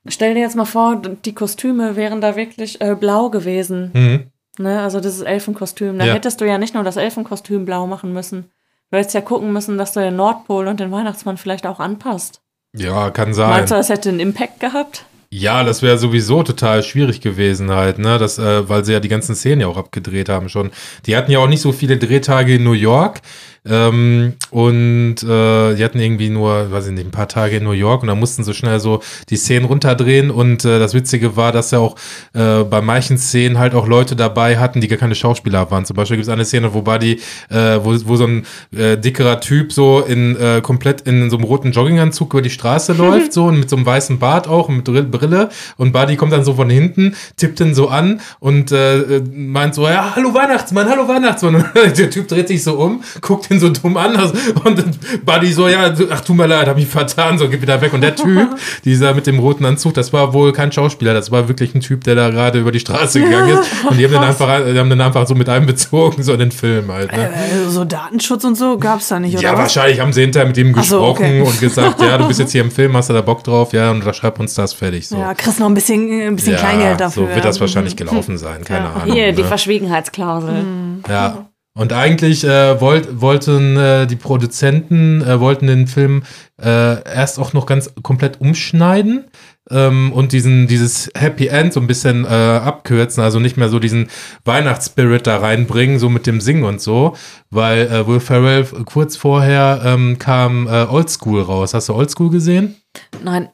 Stell 0.07 0.35
dir 0.35 0.41
jetzt 0.41 0.55
mal 0.55 0.65
vor, 0.65 0.97
die 0.97 1.33
Kostüme 1.33 1.95
wären 1.95 2.21
da 2.21 2.35
wirklich 2.35 2.79
äh, 2.81 2.95
blau 2.95 3.29
gewesen. 3.31 3.91
Mhm. 3.93 4.63
Ne? 4.63 4.79
Also 4.81 4.99
dieses 4.99 5.21
Elfenkostüm. 5.21 5.97
Da 5.97 6.05
Ja. 6.05 6.13
hättest 6.13 6.39
du 6.41 6.45
ja 6.45 6.57
nicht 6.59 6.75
nur 6.75 6.83
das 6.83 6.97
Elfenkostüm 6.97 7.65
blau 7.65 7.87
machen 7.87 8.13
müssen. 8.13 8.51
Du 8.91 8.97
hättest 8.97 9.15
ja 9.15 9.21
gucken 9.21 9.51
müssen, 9.51 9.79
dass 9.79 9.93
du 9.93 9.99
den 10.01 10.15
Nordpol 10.15 10.67
und 10.67 10.79
den 10.79 10.91
Weihnachtsmann 10.91 11.37
vielleicht 11.37 11.65
auch 11.65 11.79
anpasst. 11.79 12.41
Ja, 12.75 13.09
kann 13.09 13.33
sein. 13.33 13.49
Meinst 13.49 13.71
du, 13.71 13.75
das 13.75 13.89
hätte 13.89 14.09
einen 14.09 14.19
Impact 14.19 14.59
gehabt? 14.59 15.05
Ja, 15.31 15.63
das 15.63 15.81
wäre 15.81 15.97
sowieso 15.97 16.43
total 16.43 16.83
schwierig 16.83 17.19
gewesen 17.19 17.71
halt, 17.71 17.99
ne? 17.99 18.17
Das, 18.17 18.37
äh, 18.39 18.69
weil 18.69 18.85
sie 18.85 18.93
ja 18.93 18.99
die 18.99 19.09
ganzen 19.09 19.35
Szenen 19.35 19.61
ja 19.61 19.67
auch 19.67 19.77
abgedreht 19.77 20.29
haben 20.29 20.49
schon. 20.49 20.71
Die 21.05 21.15
hatten 21.15 21.31
ja 21.31 21.39
auch 21.39 21.47
nicht 21.47 21.61
so 21.61 21.71
viele 21.71 21.97
Drehtage 21.97 22.55
in 22.55 22.63
New 22.63 22.73
York. 22.73 23.21
Ähm, 23.67 24.33
und 24.51 25.15
äh, 25.23 25.75
die 25.75 25.83
hatten 25.83 25.99
irgendwie 25.99 26.29
nur, 26.29 26.71
weiß 26.71 26.87
ich 26.87 26.93
nicht, 26.93 27.07
ein 27.07 27.11
paar 27.11 27.27
Tage 27.27 27.57
in 27.57 27.63
New 27.63 27.71
York 27.71 28.01
und 28.01 28.07
da 28.07 28.15
mussten 28.15 28.43
sie 28.43 28.53
schnell 28.53 28.79
so 28.79 29.01
die 29.29 29.37
Szenen 29.37 29.65
runterdrehen. 29.65 30.31
Und 30.31 30.65
äh, 30.65 30.79
das 30.79 30.93
Witzige 30.93 31.35
war, 31.35 31.51
dass 31.51 31.71
ja 31.71 31.79
auch 31.79 31.95
äh, 32.33 32.63
bei 32.63 32.81
manchen 32.81 33.17
Szenen 33.17 33.57
halt 33.57 33.73
auch 33.73 33.87
Leute 33.87 34.15
dabei 34.15 34.57
hatten, 34.57 34.81
die 34.81 34.87
gar 34.87 34.99
keine 34.99 35.15
Schauspieler 35.15 35.69
waren. 35.71 35.85
Zum 35.85 35.95
Beispiel 35.95 36.17
gibt 36.17 36.27
es 36.27 36.33
eine 36.33 36.45
Szene, 36.45 36.73
wo 36.73 36.81
Buddy, 36.81 37.19
äh, 37.49 37.79
wo, 37.81 37.95
wo 38.05 38.15
so 38.15 38.25
ein 38.25 38.45
äh, 38.75 38.97
dickerer 38.97 39.39
Typ 39.39 39.71
so 39.71 40.01
in 40.01 40.35
äh, 40.35 40.61
komplett 40.61 41.01
in 41.01 41.29
so 41.29 41.37
einem 41.37 41.45
roten 41.45 41.71
Jogginganzug 41.71 42.33
über 42.33 42.41
die 42.41 42.49
Straße 42.49 42.93
läuft, 42.97 43.33
so 43.33 43.45
und 43.45 43.59
mit 43.59 43.69
so 43.69 43.75
einem 43.75 43.85
weißen 43.85 44.19
Bart 44.19 44.47
auch 44.47 44.69
und 44.69 44.87
mit 44.87 45.11
Brille. 45.11 45.49
Und 45.77 45.91
Buddy 45.91 46.15
kommt 46.15 46.33
dann 46.33 46.43
so 46.43 46.53
von 46.53 46.69
hinten, 46.69 47.15
tippt 47.37 47.59
ihn 47.59 47.73
so 47.73 47.89
an 47.89 48.21
und 48.39 48.71
äh, 48.71 49.21
meint 49.33 49.75
so, 49.75 49.87
ja, 49.87 50.15
hallo 50.15 50.33
Weihnachtsmann, 50.33 50.89
hallo 50.89 51.07
Weihnachtsmann. 51.07 51.55
Und 51.85 51.97
der 51.97 52.09
Typ 52.09 52.27
dreht 52.27 52.47
sich 52.47 52.63
so 52.63 52.75
um, 52.79 53.01
guckt 53.21 53.49
ihn 53.51 53.54
so 53.59 53.69
dumm 53.69 53.97
an 53.97 54.15
also- 54.15 54.33
und 54.63 55.25
Buddy 55.25 55.51
so, 55.51 55.67
ja, 55.67 55.93
ach, 56.11 56.21
tut 56.21 56.35
mir 56.35 56.47
leid, 56.47 56.67
hab 56.67 56.75
mich 56.75 56.87
vertan, 56.87 57.37
so, 57.37 57.47
geh 57.49 57.61
wieder 57.61 57.79
weg. 57.81 57.93
Und 57.93 58.01
der 58.01 58.15
Typ, 58.15 58.49
dieser 58.85 59.13
mit 59.13 59.27
dem 59.27 59.39
roten 59.39 59.65
Anzug, 59.65 59.93
das 59.93 60.13
war 60.13 60.33
wohl 60.33 60.53
kein 60.53 60.71
Schauspieler, 60.71 61.13
das 61.13 61.31
war 61.31 61.47
wirklich 61.47 61.73
ein 61.75 61.81
Typ, 61.81 62.03
der 62.03 62.15
da 62.15 62.29
gerade 62.29 62.59
über 62.59 62.71
die 62.71 62.79
Straße 62.79 63.21
gegangen 63.21 63.49
ist. 63.57 63.69
Und 63.89 63.97
die 63.97 64.05
haben 64.05 64.11
den 64.13 64.21
einfach, 64.23 64.61
die 64.65 64.77
haben 64.79 64.89
den 64.89 65.01
einfach 65.01 65.27
so 65.27 65.35
mit 65.35 65.49
einbezogen, 65.49 66.23
so 66.23 66.33
in 66.33 66.39
den 66.39 66.51
Film 66.51 66.91
halt. 66.91 67.11
Ne? 67.11 67.29
Äh, 67.29 67.69
so 67.69 67.85
Datenschutz 67.85 68.43
und 68.43 68.55
so 68.55 68.77
gab 68.77 68.99
es 68.99 69.07
da 69.07 69.19
nicht, 69.19 69.33
oder 69.35 69.43
Ja, 69.43 69.53
was? 69.53 69.59
wahrscheinlich 69.59 69.99
haben 69.99 70.13
sie 70.13 70.21
hinterher 70.21 70.47
mit 70.47 70.57
ihm 70.57 70.73
Ach 70.77 70.83
so, 70.83 70.99
gesprochen 70.99 71.25
okay. 71.25 71.41
und 71.41 71.59
gesagt, 71.59 72.01
ja, 72.01 72.17
du 72.17 72.27
bist 72.27 72.39
jetzt 72.39 72.51
hier 72.53 72.61
im 72.61 72.71
Film, 72.71 72.95
hast 72.95 73.09
du 73.09 73.13
da 73.13 73.21
Bock 73.21 73.43
drauf, 73.43 73.73
ja, 73.73 73.91
und 73.91 73.97
unterschreib 73.97 74.39
uns 74.39 74.53
das 74.53 74.73
fertig. 74.73 75.07
So. 75.07 75.17
Ja, 75.17 75.33
kriegst 75.33 75.59
noch 75.59 75.67
ein 75.67 75.73
bisschen, 75.73 76.09
ein 76.09 76.35
bisschen 76.35 76.53
Ja, 76.53 76.59
Kleingeld 76.59 76.99
dafür. 76.99 77.27
So 77.27 77.35
wird 77.35 77.45
das 77.45 77.57
ja. 77.57 77.61
wahrscheinlich 77.61 77.95
gelaufen 77.95 78.37
sein, 78.37 78.63
keine 78.63 78.89
Ahnung. 78.89 79.13
Hier, 79.13 79.31
die 79.31 79.41
ne? 79.41 79.47
Verschwiegenheitsklausel. 79.47 80.65
Ja. 81.07 81.44
Und 81.77 81.91
eigentlich 81.91 82.45
äh, 82.45 82.79
wollt, 82.79 83.19
wollten 83.19 83.75
äh, 83.75 84.07
die 84.07 84.15
Produzenten 84.15 85.21
äh, 85.21 85.41
wollten 85.41 85.67
den 85.67 85.87
Film 85.87 86.23
äh, 86.61 87.03
erst 87.03 87.37
auch 87.37 87.51
noch 87.51 87.65
ganz 87.65 87.93
komplett 88.01 88.39
umschneiden 88.39 89.25
ähm, 89.69 90.13
und 90.13 90.31
diesen 90.31 90.67
dieses 90.67 91.11
Happy 91.17 91.47
End 91.47 91.73
so 91.73 91.81
ein 91.81 91.87
bisschen 91.87 92.23
äh, 92.23 92.29
abkürzen, 92.29 93.21
also 93.21 93.41
nicht 93.41 93.57
mehr 93.57 93.67
so 93.67 93.79
diesen 93.79 94.07
Weihnachtsspirit 94.45 95.27
da 95.27 95.39
reinbringen, 95.39 95.99
so 95.99 96.07
mit 96.07 96.27
dem 96.27 96.39
Singen 96.39 96.63
und 96.63 96.79
so, 96.79 97.17
weil 97.49 97.87
äh, 97.87 98.07
Will 98.07 98.21
Ferrell 98.21 98.63
kurz 98.85 99.17
vorher 99.17 99.81
ähm, 99.83 100.17
kam 100.17 100.67
Old 100.67 101.09
School 101.09 101.41
raus. 101.41 101.73
Hast 101.73 101.89
du 101.89 101.93
Old 101.93 102.09
School 102.09 102.29
gesehen? 102.29 102.75
Nein, 103.21 103.49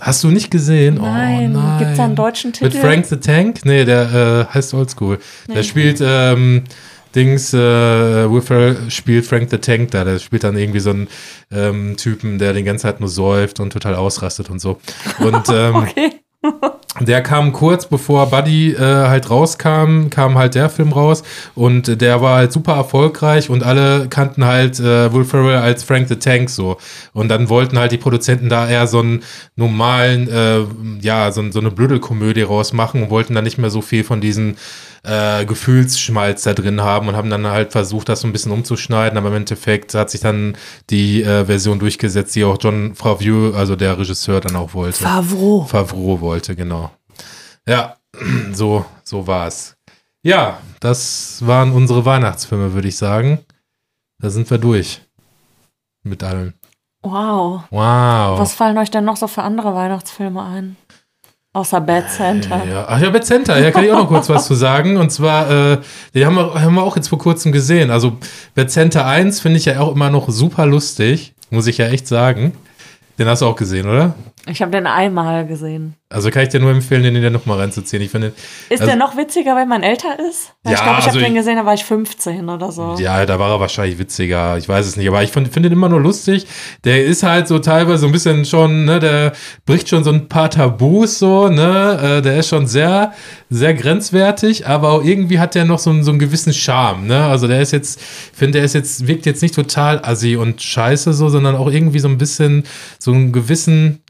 Hast 0.00 0.24
du 0.24 0.28
nicht 0.28 0.50
gesehen? 0.50 0.96
nein. 0.96 1.54
Oh, 1.56 1.60
nein. 1.60 1.78
Gibt 1.78 1.90
es 1.92 1.96
da 1.96 2.04
einen 2.04 2.16
deutschen 2.16 2.52
Titel? 2.52 2.64
Mit 2.64 2.76
Frank 2.76 3.06
the 3.06 3.16
Tank? 3.16 3.60
Nee, 3.64 3.84
der 3.86 4.48
heißt 4.52 4.74
Oldschool. 4.74 5.18
Der 5.48 5.62
spielt 5.62 6.00
ähm, 6.02 6.64
Dings, 7.14 7.52
äh, 7.54 8.40
Ferrell 8.40 8.90
spielt 8.90 9.26
Frank 9.26 9.50
the 9.50 9.58
Tank 9.58 9.90
da. 9.90 10.04
Der 10.04 10.18
spielt 10.18 10.44
dann 10.44 10.56
irgendwie 10.56 10.80
so 10.80 10.90
einen 10.90 11.08
ähm, 11.50 11.96
Typen, 11.96 12.38
der 12.38 12.52
die 12.52 12.64
ganze 12.64 12.82
Zeit 12.82 13.00
nur 13.00 13.08
säuft 13.08 13.60
und 13.60 13.72
total 13.72 13.94
ausrastet 13.94 14.50
und 14.50 14.60
so. 14.60 14.78
Und 15.18 15.48
ähm, 15.52 15.76
Okay. 15.76 16.12
der 17.00 17.22
kam 17.22 17.52
kurz 17.52 17.86
bevor 17.86 18.28
Buddy 18.30 18.72
äh, 18.72 18.78
halt 18.78 19.30
rauskam, 19.30 20.08
kam 20.10 20.36
halt 20.36 20.54
der 20.54 20.68
Film 20.68 20.92
raus 20.92 21.22
und 21.54 22.00
der 22.00 22.20
war 22.20 22.36
halt 22.36 22.52
super 22.52 22.74
erfolgreich 22.74 23.48
und 23.48 23.62
alle 23.62 24.08
kannten 24.08 24.44
halt 24.44 24.80
äh, 24.80 25.12
Will 25.12 25.24
Ferrell 25.24 25.58
als 25.58 25.84
Frank 25.84 26.08
the 26.08 26.16
Tank 26.16 26.50
so. 26.50 26.78
Und 27.12 27.28
dann 27.28 27.48
wollten 27.48 27.78
halt 27.78 27.92
die 27.92 27.98
Produzenten 27.98 28.48
da 28.48 28.68
eher 28.68 28.86
so 28.86 29.00
einen 29.00 29.22
normalen, 29.56 30.28
äh, 30.28 30.64
ja, 31.00 31.30
so, 31.32 31.50
so 31.50 31.60
eine 31.60 31.70
Blödelkomödie 31.70 32.42
rausmachen 32.42 33.04
und 33.04 33.10
wollten 33.10 33.34
dann 33.34 33.44
nicht 33.44 33.58
mehr 33.58 33.70
so 33.70 33.80
viel 33.80 34.04
von 34.04 34.20
diesen 34.20 34.56
äh, 35.04 35.44
Gefühlsschmalz 35.44 36.42
da 36.42 36.54
drin 36.54 36.80
haben 36.80 37.08
und 37.08 37.16
haben 37.16 37.30
dann 37.30 37.46
halt 37.46 37.72
versucht, 37.72 38.08
das 38.08 38.20
so 38.20 38.28
ein 38.28 38.32
bisschen 38.32 38.52
umzuschneiden, 38.52 39.18
aber 39.18 39.28
im 39.28 39.36
Endeffekt 39.36 39.94
hat 39.94 40.10
sich 40.10 40.20
dann 40.20 40.56
die 40.90 41.22
äh, 41.22 41.44
Version 41.44 41.78
durchgesetzt, 41.78 42.34
die 42.36 42.44
auch 42.44 42.56
John 42.60 42.94
Favreau, 42.94 43.52
also 43.52 43.76
der 43.76 43.98
Regisseur, 43.98 44.40
dann 44.40 44.56
auch 44.56 44.74
wollte. 44.74 45.02
Favreau. 45.02 45.64
Favreau 45.64 46.20
wollte, 46.20 46.54
genau. 46.54 46.90
Ja, 47.66 47.96
so, 48.52 48.84
so 49.02 49.26
war's. 49.26 49.76
Ja, 50.22 50.60
das 50.78 51.44
waren 51.44 51.72
unsere 51.72 52.04
Weihnachtsfilme, 52.04 52.72
würde 52.72 52.88
ich 52.88 52.96
sagen. 52.96 53.40
Da 54.20 54.30
sind 54.30 54.48
wir 54.50 54.58
durch. 54.58 55.02
Mit 56.04 56.22
allem. 56.22 56.54
Wow. 57.02 57.62
Wow. 57.70 58.38
Was 58.38 58.54
fallen 58.54 58.78
euch 58.78 58.90
denn 58.90 59.04
noch 59.04 59.16
so 59.16 59.26
für 59.26 59.42
andere 59.42 59.74
Weihnachtsfilme 59.74 60.42
ein? 60.42 60.76
Außer 61.54 61.82
Bad 61.82 62.10
Santa. 62.10 62.64
Ja, 62.64 62.86
ach 62.88 62.98
ja, 62.98 63.10
Bad 63.10 63.26
Center, 63.26 63.58
ja, 63.58 63.70
kann 63.70 63.84
ich 63.84 63.92
auch 63.92 63.98
noch 63.98 64.08
kurz 64.08 64.30
was 64.30 64.46
zu 64.46 64.54
sagen. 64.54 64.96
Und 64.96 65.10
zwar, 65.10 65.50
äh, 65.50 65.78
den 66.14 66.24
haben 66.24 66.34
wir, 66.34 66.62
haben 66.62 66.74
wir 66.74 66.82
auch 66.82 66.96
jetzt 66.96 67.08
vor 67.08 67.18
kurzem 67.18 67.52
gesehen. 67.52 67.90
Also 67.90 68.16
Bad 68.54 68.70
Center 68.70 69.04
1 69.04 69.40
finde 69.40 69.58
ich 69.58 69.66
ja 69.66 69.78
auch 69.80 69.94
immer 69.94 70.08
noch 70.08 70.30
super 70.30 70.64
lustig, 70.64 71.34
muss 71.50 71.66
ich 71.66 71.76
ja 71.76 71.88
echt 71.88 72.08
sagen. 72.08 72.52
Den 73.18 73.28
hast 73.28 73.42
du 73.42 73.46
auch 73.46 73.56
gesehen, 73.56 73.86
oder? 73.86 74.14
Ich 74.46 74.60
habe 74.60 74.72
den 74.72 74.86
einmal 74.88 75.46
gesehen. 75.46 75.94
Also 76.08 76.30
kann 76.30 76.42
ich 76.42 76.48
dir 76.50 76.58
nur 76.60 76.72
empfehlen, 76.72 77.04
den 77.04 77.14
der 77.22 77.30
nochmal 77.30 77.58
reinzuziehen. 77.60 78.02
Ich 78.02 78.10
finde, 78.10 78.32
Ist 78.68 78.80
Also- 78.80 78.86
der 78.86 78.96
noch 78.96 79.16
witziger, 79.16 79.54
wenn 79.56 79.68
man 79.68 79.82
älter 79.82 80.18
ist? 80.28 80.52
Weil 80.62 80.74
ich 80.74 80.78
Ja, 80.80 80.84
glaube, 80.84 80.98
ich 80.98 81.06
also 81.06 81.18
habe 81.18 81.20
den 81.20 81.32
ich- 81.32 81.38
gesehen, 81.38 81.56
da 81.56 81.64
war 81.64 81.74
ich 81.74 81.84
15 81.84 82.48
oder 82.48 82.70
so. 82.72 82.96
ja, 82.98 83.24
da 83.24 83.38
war 83.38 83.50
er 83.50 83.60
wahrscheinlich 83.60 83.98
witziger. 83.98 84.58
Ich 84.58 84.68
weiß 84.68 84.84
es 84.86 84.96
nicht, 84.96 85.08
aber 85.08 85.22
ich 85.22 85.30
finde 85.30 85.48
find 85.50 85.64
den 85.64 85.72
immer 85.72 85.88
nur 85.88 86.00
lustig. 86.00 86.46
Der 86.84 87.04
ist 87.04 87.22
halt 87.22 87.48
so 87.48 87.60
teilweise 87.60 87.98
so 87.98 88.06
ein 88.06 88.12
bisschen 88.12 88.44
schon, 88.44 88.84
ne, 88.84 88.98
der 88.98 89.32
bricht 89.64 89.88
schon 89.88 90.04
so 90.04 90.10
ein 90.10 90.28
paar 90.28 90.50
Tabus 90.50 91.18
so, 91.18 91.48
ne, 91.48 92.18
äh, 92.18 92.22
der 92.22 92.36
ist 92.38 92.48
schon 92.48 92.66
sehr, 92.66 93.12
sehr 93.48 93.72
grenzwertig, 93.72 94.66
aber 94.66 94.90
auch 94.90 95.04
irgendwie 95.04 95.38
hat 95.38 95.54
der 95.54 95.64
noch 95.64 95.78
so, 95.78 95.90
einen- 95.90 96.02
so 96.02 96.10
einen 96.10 96.18
gewissen 96.18 96.52
Charme, 96.52 97.06
ne. 97.06 97.24
Also 97.24 97.46
der 97.46 97.60
ist 97.62 97.72
jetzt, 97.72 98.00
ich 98.32 98.38
finde, 98.38 98.58
der 98.58 98.64
ist 98.64 98.74
jetzt, 98.74 99.06
wirkt 99.06 99.24
jetzt 99.24 99.40
nicht 99.40 99.54
total 99.54 100.00
assi 100.04 100.36
und 100.36 100.60
scheiße 100.60 101.12
so, 101.14 101.28
sondern 101.28 101.54
auch 101.56 101.70
irgendwie 101.70 102.00
so 102.00 102.08
ein 102.08 102.18
bisschen, 102.18 102.64
so 102.98 103.12
einen 103.12 103.32
gewissen, 103.32 104.01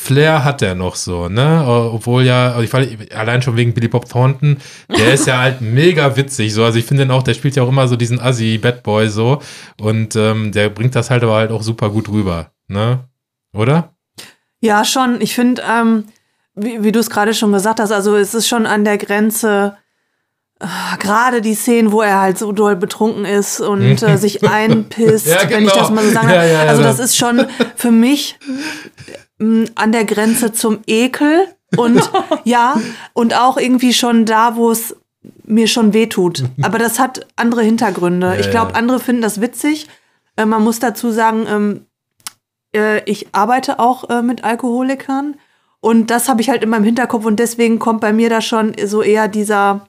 Flair 0.00 0.44
hat 0.44 0.62
er 0.62 0.76
noch 0.76 0.94
so, 0.94 1.28
ne? 1.28 1.64
Obwohl 1.66 2.22
ja, 2.22 2.50
also 2.52 2.62
ich 2.62 2.70
fand, 2.70 3.12
allein 3.12 3.42
schon 3.42 3.56
wegen 3.56 3.74
Billy 3.74 3.88
Bob 3.88 4.08
Thornton, 4.08 4.58
der 4.96 5.12
ist 5.12 5.26
ja 5.26 5.38
halt 5.40 5.60
mega 5.60 6.16
witzig, 6.16 6.54
so. 6.54 6.62
Also 6.62 6.78
ich 6.78 6.84
finde 6.84 7.04
den 7.04 7.10
auch, 7.10 7.24
der 7.24 7.34
spielt 7.34 7.56
ja 7.56 7.64
auch 7.64 7.68
immer 7.68 7.88
so 7.88 7.96
diesen 7.96 8.20
Assi 8.20 8.58
Bad 8.58 8.84
Boy 8.84 9.08
so. 9.08 9.42
Und 9.80 10.14
ähm, 10.14 10.52
der 10.52 10.68
bringt 10.68 10.94
das 10.94 11.10
halt 11.10 11.24
aber 11.24 11.34
halt 11.34 11.50
auch 11.50 11.62
super 11.62 11.90
gut 11.90 12.08
rüber, 12.08 12.52
ne? 12.68 13.00
Oder? 13.52 13.92
Ja, 14.60 14.84
schon. 14.84 15.20
Ich 15.20 15.34
finde, 15.34 15.62
ähm, 15.68 16.04
wie, 16.54 16.84
wie 16.84 16.92
du 16.92 17.00
es 17.00 17.10
gerade 17.10 17.34
schon 17.34 17.52
gesagt 17.52 17.80
hast, 17.80 17.90
also 17.90 18.16
es 18.16 18.34
ist 18.34 18.46
schon 18.46 18.66
an 18.66 18.84
der 18.84 18.98
Grenze, 18.98 19.76
äh, 20.60 20.66
gerade 21.00 21.42
die 21.42 21.54
Szenen, 21.54 21.90
wo 21.90 22.02
er 22.02 22.20
halt 22.20 22.38
so 22.38 22.52
doll 22.52 22.76
betrunken 22.76 23.24
ist 23.24 23.60
und 23.60 24.00
äh, 24.02 24.16
sich 24.16 24.44
einpisst, 24.48 25.26
Ja, 25.26 25.38
wenn 25.50 25.64
ich 25.64 25.72
genau. 25.72 25.82
das 25.82 25.90
mal 25.90 26.04
so 26.04 26.12
sagen 26.12 26.28
Ja, 26.28 26.44
ja, 26.44 26.60
also 26.62 26.82
das 26.82 27.00
ist 27.00 27.16
schon 27.16 27.46
für 27.74 27.90
mich 27.90 28.38
mh, 29.38 29.70
an 29.74 29.92
der 29.92 30.04
Grenze 30.04 30.52
zum 30.52 30.80
Ekel 30.86 31.48
und 31.76 32.10
ja, 32.44 32.80
und 33.12 33.34
auch 33.34 33.56
irgendwie 33.56 33.92
schon 33.92 34.24
da, 34.24 34.56
wo 34.56 34.70
es 34.70 34.96
mir 35.44 35.66
schon 35.66 35.92
wehtut. 35.92 36.44
Aber 36.62 36.78
das 36.78 36.98
hat 36.98 37.26
andere 37.36 37.62
Hintergründe. 37.62 38.28
Ja, 38.28 38.40
ich 38.40 38.50
glaube, 38.50 38.72
ja. 38.72 38.78
andere 38.78 39.00
finden 39.00 39.22
das 39.22 39.40
witzig. 39.40 39.88
Äh, 40.36 40.46
man 40.46 40.62
muss 40.62 40.78
dazu 40.78 41.10
sagen, 41.10 41.46
ähm, 41.48 41.86
äh, 42.74 43.02
ich 43.04 43.28
arbeite 43.32 43.78
auch 43.78 44.08
äh, 44.10 44.22
mit 44.22 44.44
Alkoholikern 44.44 45.36
und 45.80 46.10
das 46.10 46.28
habe 46.28 46.40
ich 46.40 46.50
halt 46.50 46.62
in 46.62 46.70
meinem 46.70 46.84
Hinterkopf 46.84 47.24
und 47.24 47.38
deswegen 47.38 47.78
kommt 47.78 48.00
bei 48.00 48.12
mir 48.12 48.30
da 48.30 48.40
schon 48.40 48.74
so 48.84 49.02
eher 49.02 49.28
dieser, 49.28 49.86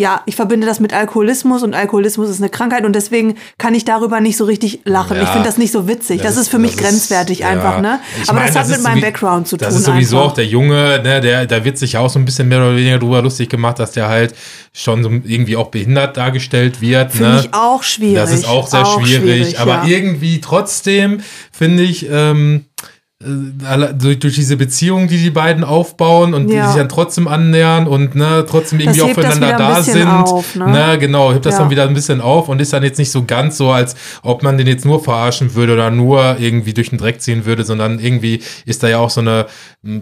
ja, 0.00 0.22
ich 0.26 0.36
verbinde 0.36 0.64
das 0.64 0.78
mit 0.78 0.92
Alkoholismus 0.92 1.64
und 1.64 1.74
Alkoholismus 1.74 2.30
ist 2.30 2.40
eine 2.40 2.48
Krankheit 2.50 2.84
und 2.84 2.94
deswegen 2.94 3.34
kann 3.58 3.74
ich 3.74 3.84
darüber 3.84 4.20
nicht 4.20 4.36
so 4.36 4.44
richtig 4.44 4.82
lachen. 4.84 5.16
Ja. 5.16 5.24
ich 5.24 5.28
finde 5.30 5.44
das 5.48 5.58
nicht 5.58 5.72
so 5.72 5.88
witzig. 5.88 6.18
Das, 6.22 6.36
Das 6.36 6.42
ist 6.42 6.48
für 6.50 6.60
mich 6.60 6.76
das 6.76 6.82
ist- 6.82 6.88
grenzwertig 6.88 7.40
ja. 7.40 7.48
einfach, 7.48 7.80
ne? 7.80 7.98
Ich 8.22 8.28
Aber 8.28 8.38
meine, 8.38 8.46
das 8.52 8.56
hat 8.60 8.68
mit 8.68 8.76
ist 8.76 8.82
meinem 8.84 9.00
Background 9.00 9.48
zu 9.48 9.56
das 9.56 9.70
tun. 9.70 9.78
ist 9.78 9.84
sowieso 9.86 10.18
einfach. 10.18 10.30
auch 10.30 10.34
der 10.34 10.46
Junge, 10.46 11.00
ne, 11.02 11.20
der, 11.20 11.46
da 11.46 11.64
wird 11.64 11.78
sich 11.78 11.96
auch 11.96 12.08
so 12.08 12.20
ein 12.20 12.24
bisschen 12.24 12.46
mehr 12.46 12.58
oder 12.58 12.76
weniger 12.76 13.00
drüber 13.00 13.22
lustig 13.22 13.48
gemacht, 13.48 13.80
dass 13.80 13.90
der 13.90 14.08
halt 14.08 14.36
schon 14.72 15.02
so 15.02 15.10
irgendwie 15.10 15.56
auch 15.56 15.68
behindert 15.72 16.16
dargestellt 16.16 16.80
wird. 16.80 17.10
Finde 17.10 17.32
ne? 17.32 17.40
ich 17.40 17.48
auch 17.52 17.82
schwierig. 17.82 18.14
Das 18.18 18.30
ist 18.32 18.46
auch 18.46 18.68
sehr 18.68 18.86
schwierig, 18.86 19.58
aber 19.58 19.82
ja. 19.82 19.86
irgendwie 19.86 20.40
trotzdem 20.40 21.22
finde 21.50 21.82
ich, 21.82 22.06
ähm, 22.08 22.66
äh, 22.82 22.86
durch, 23.20 24.20
durch 24.20 24.34
diese 24.36 24.56
Beziehung, 24.56 25.08
die 25.08 25.18
die 25.18 25.30
beiden 25.30 25.64
aufbauen 25.64 26.34
und 26.34 26.46
die 26.46 26.54
Ja. 26.54 26.68
sich 26.68 26.76
dann 26.76 26.88
trotzdem 26.88 27.26
annähern 27.26 27.88
und 27.88 28.14
ne, 28.14 28.46
trotzdem 28.48 28.78
irgendwie 28.78 29.02
auch 29.02 29.10
füreinander 29.10 29.56
da 29.56 29.82
sind. 29.82 30.06
auf, 30.06 30.54
ne? 30.54 30.96
genau, 31.00 31.32
hebt 31.32 31.44
das 31.44 31.54
Ja. 31.54 31.60
dann 31.62 31.70
wieder 31.70 31.82
ein 31.88 31.94
bisschen 31.94 32.20
auf 32.20 32.48
und 32.48 32.60
ist 32.60 32.72
dann 32.72 32.84
jetzt 32.84 32.96
nicht 32.98 33.10
so 33.10 33.24
ganz 33.24 33.56
so, 33.56 33.72
als 33.72 33.96
ob 34.22 34.44
man 34.44 34.56
den 34.56 34.68
jetzt 34.68 34.84
nur 34.84 35.02
verarschen 35.02 35.56
würde 35.56 35.72
oder 35.72 35.90
nur 35.90 36.36
irgendwie 36.38 36.72
durch 36.72 36.90
den 36.90 36.98
Dreck 36.98 37.20
ziehen 37.20 37.44
würde, 37.44 37.64
sondern 37.64 37.98
irgendwie 37.98 38.40
ist 38.66 38.84
da 38.84 38.88
ja 38.88 38.98
auch 38.98 39.10
so 39.10 39.20
eine 39.20 39.46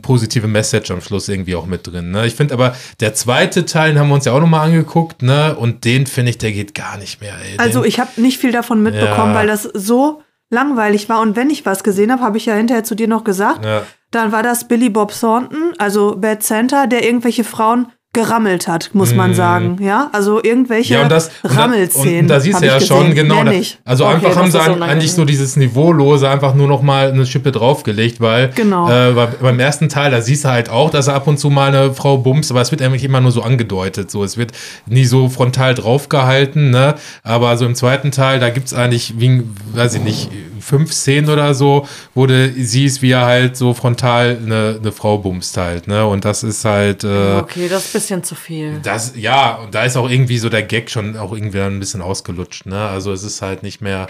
positive 0.02 0.46
Message 0.46 0.90
am 0.90 1.00
Schluss 1.00 1.30
irgendwie 1.30 1.54
auch 1.56 1.64
mit 1.66 1.86
drin. 1.86 2.10
Ne? 2.10 2.26
Ich 2.26 2.34
finde 2.34 2.52
aber, 2.52 2.74
der 3.00 3.14
zweite 3.14 3.64
Teil, 3.64 3.92
den 3.92 3.98
haben 3.98 4.08
wir 4.08 4.14
uns 4.16 4.26
ja 4.26 4.32
auch 4.32 4.40
nochmal 4.40 4.66
angeguckt, 4.66 5.22
ne? 5.22 5.56
Und 5.56 5.84
den 5.86 6.06
finde 6.06 6.30
ich, 6.30 6.38
der 6.38 6.52
geht 6.52 6.74
gar 6.74 6.98
nicht 6.98 7.22
mehr, 7.22 7.32
ey. 7.50 7.56
Also 7.58 7.80
den, 7.80 7.88
ich 7.88 7.98
habe 7.98 8.10
nicht 8.20 8.38
viel 8.38 8.52
davon 8.52 8.82
mitbekommen, 8.82 9.32
Ja. 9.32 9.38
weil 9.38 9.46
das 9.46 9.62
so 9.62 10.20
langweilig 10.56 11.08
war. 11.10 11.20
Und 11.20 11.36
wenn 11.36 11.50
ich 11.50 11.66
was 11.66 11.84
gesehen 11.84 12.10
habe, 12.10 12.22
habe 12.22 12.38
ich 12.38 12.46
ja 12.46 12.54
hinterher 12.54 12.82
zu 12.82 12.94
dir 12.94 13.08
noch 13.08 13.24
gesagt, 13.24 13.64
ja. 13.64 13.82
dann 14.10 14.32
war 14.32 14.42
das 14.42 14.66
Billy 14.66 14.88
Bob 14.88 15.12
Thornton, 15.12 15.74
also 15.78 16.16
Bad 16.16 16.42
Santa, 16.42 16.86
der 16.86 17.04
irgendwelche 17.04 17.44
Frauen 17.44 17.92
gerammelt 18.16 18.66
hat, 18.66 18.90
muss 18.94 19.14
man 19.14 19.34
sagen. 19.34 19.76
Ja, 19.80 20.08
also 20.12 20.42
irgendwelche 20.42 20.94
Mhm. 20.94 20.98
Ja, 20.98 21.02
und 21.04 21.12
das 21.12 21.30
und 21.42 21.52
da- 21.54 21.60
Rammelszenen. 21.60 22.20
Und 22.22 22.28
da 22.28 22.40
siehst 22.40 22.60
du 22.62 22.66
ja 22.66 22.78
ich 22.78 22.86
schon, 22.86 23.10
gesehen. 23.10 23.28
genau. 23.28 23.44
Da, 23.44 23.50
nicht. 23.50 23.78
also 23.84 24.04
Okay, 24.06 24.14
einfach 24.14 24.36
haben 24.36 24.50
sie 24.50 24.60
an, 24.60 24.82
eigentlich 24.82 25.12
so 25.12 25.24
dieses 25.24 25.56
Niveaulose 25.56 26.28
einfach 26.28 26.54
nur 26.54 26.66
noch 26.66 26.82
mal 26.82 27.12
eine 27.12 27.26
Schippe 27.26 27.52
draufgelegt, 27.52 28.20
weil 28.20 28.50
Genau. 28.54 28.88
äh, 28.90 29.12
bei, 29.12 29.26
beim 29.26 29.60
ersten 29.60 29.88
Teil, 29.88 30.10
da 30.10 30.20
siehst 30.22 30.44
du 30.44 30.48
halt 30.48 30.70
auch, 30.70 30.90
dass 30.90 31.08
er 31.08 31.14
ab 31.14 31.26
und 31.28 31.38
zu 31.38 31.50
mal 31.50 31.68
eine 31.74 31.92
Frau 31.92 32.16
bumst, 32.18 32.50
aber 32.50 32.60
es 32.62 32.70
wird 32.70 32.80
eigentlich 32.82 33.04
immer 33.04 33.20
nur 33.20 33.30
so 33.32 33.42
angedeutet. 33.42 34.10
So, 34.10 34.24
es 34.24 34.36
wird 34.38 34.52
nie 34.86 35.04
so 35.04 35.28
frontal 35.28 35.74
draufgehalten, 35.74 36.70
ne? 36.70 36.94
Aber 37.22 37.56
so 37.56 37.66
im 37.66 37.74
zweiten 37.74 38.10
Teil, 38.10 38.40
da 38.40 38.48
gibt's 38.50 38.72
eigentlich, 38.72 39.14
wie, 39.18 39.42
weiß 39.74 39.94
ich 39.94 40.02
nicht, 40.02 40.30
fünf 40.66 40.92
Szenen 40.92 41.30
oder 41.30 41.54
so, 41.54 41.86
wo 42.14 42.26
du 42.26 42.52
siehst, 42.52 43.00
wie 43.02 43.12
er 43.12 43.24
halt 43.24 43.56
so 43.56 43.72
frontal 43.72 44.36
eine, 44.42 44.76
eine 44.80 44.92
Frau 44.92 45.18
bumst 45.18 45.56
halt, 45.56 45.86
ne? 45.86 46.04
Und 46.06 46.24
das 46.24 46.42
ist 46.42 46.64
halt. 46.64 47.04
Äh, 47.04 47.36
Okay, 47.38 47.68
das 47.68 47.84
ist 47.84 47.90
ein 47.90 47.92
bisschen 48.00 48.24
zu 48.24 48.34
viel. 48.34 48.80
das, 48.82 49.12
ja, 49.16 49.56
und 49.56 49.74
da 49.74 49.84
ist 49.84 49.96
auch 49.96 50.08
irgendwie 50.10 50.38
so 50.38 50.48
der 50.48 50.62
Gag 50.64 50.90
schon 50.90 51.16
auch 51.16 51.32
irgendwie 51.32 51.60
ein 51.60 51.78
bisschen 51.80 52.02
ausgelutscht, 52.02 52.66
ne? 52.66 52.88
Also 52.88 53.12
es 53.12 53.22
ist 53.22 53.40
halt 53.42 53.62
nicht 53.62 53.80
mehr, 53.80 54.06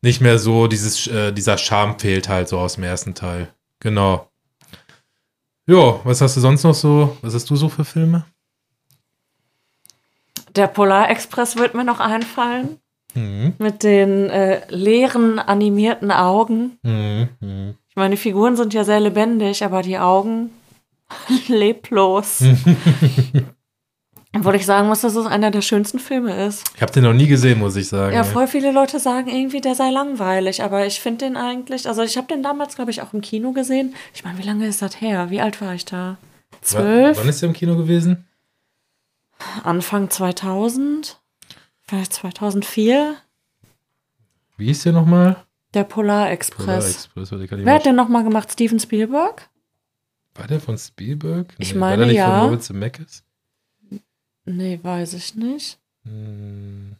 nicht 0.00 0.20
mehr 0.20 0.38
so, 0.38 0.66
dieses, 0.66 1.06
äh, 1.06 1.32
dieser 1.32 1.58
Charme 1.58 1.98
fehlt 1.98 2.28
halt 2.28 2.48
so 2.48 2.58
aus 2.58 2.74
dem 2.76 2.84
ersten 2.84 3.14
Teil. 3.14 3.48
Genau. 3.80 4.28
Jo, 5.66 6.00
was 6.04 6.20
hast 6.20 6.36
du 6.36 6.40
sonst 6.40 6.64
noch 6.64 6.74
so, 6.74 7.16
was 7.22 7.34
hast 7.34 7.48
du 7.50 7.54
so 7.56 7.68
für 7.68 7.84
Filme? 7.84 8.24
Der 10.56 10.66
Polarexpress 10.66 11.56
wird 11.56 11.74
mir 11.74 11.84
noch 11.84 12.00
einfallen. 12.00 12.78
Mhm. 13.14 13.54
Mit 13.58 13.82
den 13.82 14.30
äh, 14.30 14.60
leeren, 14.68 15.38
animierten 15.38 16.10
Augen. 16.10 16.78
Mhm. 16.82 17.28
Mhm. 17.40 17.74
Ich 17.88 17.96
meine, 17.96 18.14
die 18.14 18.20
Figuren 18.20 18.56
sind 18.56 18.72
ja 18.72 18.84
sehr 18.84 19.00
lebendig, 19.00 19.64
aber 19.64 19.82
die 19.82 19.98
Augen 19.98 20.50
leblos. 21.48 22.42
Obwohl 24.34 24.54
ich 24.54 24.64
sagen 24.64 24.88
muss, 24.88 25.02
dass 25.02 25.14
es 25.14 25.26
einer 25.26 25.50
der 25.50 25.60
schönsten 25.60 25.98
Filme 25.98 26.46
ist. 26.46 26.64
Ich 26.74 26.80
habe 26.80 26.90
den 26.90 27.04
noch 27.04 27.12
nie 27.12 27.26
gesehen, 27.26 27.58
muss 27.58 27.76
ich 27.76 27.88
sagen. 27.88 28.14
Ja, 28.14 28.24
voll 28.24 28.46
viele 28.46 28.72
Leute 28.72 28.98
sagen 28.98 29.28
irgendwie, 29.28 29.60
der 29.60 29.74
sei 29.74 29.90
langweilig, 29.90 30.62
aber 30.62 30.86
ich 30.86 31.00
finde 31.00 31.26
den 31.26 31.36
eigentlich, 31.36 31.86
also 31.86 32.02
ich 32.02 32.16
habe 32.16 32.28
den 32.28 32.42
damals, 32.42 32.76
glaube 32.76 32.90
ich, 32.90 33.02
auch 33.02 33.12
im 33.12 33.20
Kino 33.20 33.52
gesehen. 33.52 33.94
Ich 34.14 34.24
meine, 34.24 34.38
wie 34.38 34.46
lange 34.46 34.66
ist 34.66 34.80
das 34.80 35.02
her? 35.02 35.28
Wie 35.28 35.42
alt 35.42 35.60
war 35.60 35.74
ich 35.74 35.84
da? 35.84 36.16
Zwölf? 36.62 37.18
Wann 37.18 37.28
ist 37.28 37.42
der 37.42 37.50
im 37.50 37.54
Kino 37.54 37.76
gewesen? 37.76 38.26
Anfang 39.64 40.08
2000? 40.08 41.20
Vielleicht 41.92 42.14
2004? 42.14 43.18
Wie 44.56 44.64
hieß 44.64 44.84
der 44.84 44.94
nochmal? 44.94 45.44
Der. 45.74 45.84
Polarexpress. 45.84 47.10
warte, 47.14 47.46
kann 47.46 47.58
ich 47.58 47.66
Wer 47.66 47.74
hat 47.74 47.84
den 47.84 47.96
nochmal 47.96 48.24
gemacht? 48.24 48.50
Steven 48.50 48.80
Spielberg? 48.80 49.50
War 50.34 50.46
der 50.46 50.58
von 50.58 50.78
Spielberg? 50.78 51.54
Ich 51.58 51.74
war 51.74 51.80
meine, 51.80 51.98
der 51.98 52.06
nicht 52.06 52.16
ja. 52.16 52.30
von 52.30 52.44
Robert 52.46 52.62
Zemeckis? 52.62 53.24
Nee, 54.46 54.80
weiß 54.82 55.12
ich 55.12 55.34
nicht. 55.34 55.80
Hm. 56.04 56.96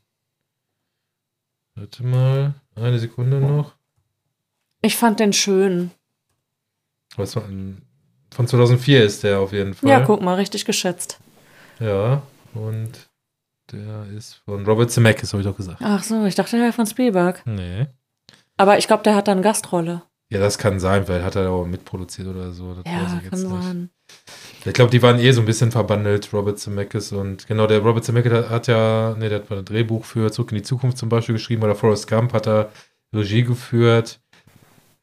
Warte 1.74 2.04
mal, 2.04 2.54
eine 2.74 2.98
Sekunde 2.98 3.40
noch. 3.40 3.74
Ich 4.82 4.96
fand 4.96 5.20
den 5.20 5.32
schön. 5.32 5.90
Was 7.16 7.32
von, 7.32 7.80
von 8.30 8.46
2004 8.46 9.04
ist 9.04 9.22
der 9.22 9.40
auf 9.40 9.54
jeden 9.54 9.72
Fall. 9.72 9.88
Ja, 9.88 10.00
guck 10.00 10.20
mal, 10.20 10.34
richtig 10.34 10.66
geschätzt. 10.66 11.18
Ja, 11.80 12.22
und 12.52 13.08
der 13.72 14.06
ist 14.16 14.34
von 14.44 14.64
Robert 14.64 14.90
Zemeckis, 14.90 15.32
habe 15.32 15.42
ich 15.42 15.48
doch 15.48 15.56
gesagt. 15.56 15.78
Ach 15.82 16.02
so, 16.02 16.24
ich 16.24 16.34
dachte, 16.34 16.52
der 16.52 16.60
wäre 16.66 16.72
von 16.72 16.86
Spielberg. 16.86 17.42
Nee. 17.46 17.86
Aber 18.56 18.78
ich 18.78 18.86
glaube, 18.86 19.02
der 19.02 19.14
hat 19.14 19.28
dann 19.28 19.42
Gastrolle. 19.42 20.02
Ja, 20.30 20.38
das 20.40 20.56
kann 20.56 20.80
sein, 20.80 21.08
weil 21.08 21.22
hat 21.24 21.36
er 21.36 21.50
auch 21.50 21.66
mitproduziert 21.66 22.26
oder 22.26 22.52
so. 22.52 22.74
Das 22.74 22.84
Ja, 22.86 23.02
ich 23.02 23.30
kann 23.30 23.38
jetzt 23.40 23.52
nicht. 23.52 23.62
sein. 23.62 23.90
Ich 24.64 24.72
glaube, 24.72 24.90
die 24.90 25.02
waren 25.02 25.18
eh 25.18 25.30
so 25.32 25.40
ein 25.42 25.46
bisschen 25.46 25.70
verbandelt, 25.70 26.32
Robert 26.32 26.58
Zemeckis 26.58 27.12
und 27.12 27.46
genau, 27.46 27.66
der 27.66 27.80
Robert 27.80 28.04
Zemeckis 28.04 28.32
hat, 28.32 28.48
hat 28.50 28.66
ja, 28.68 29.14
nee, 29.18 29.28
der 29.28 29.40
hat 29.40 29.50
mal 29.50 29.58
ein 29.58 29.64
Drehbuch 29.64 30.04
für 30.04 30.30
Zurück 30.32 30.52
in 30.52 30.58
die 30.58 30.62
Zukunft 30.62 30.96
zum 30.98 31.08
Beispiel 31.08 31.34
geschrieben 31.34 31.62
oder 31.64 31.74
Forrest 31.74 32.08
Gump 32.08 32.32
hat 32.32 32.46
er 32.46 32.70
Regie 33.14 33.42
geführt. 33.42 34.20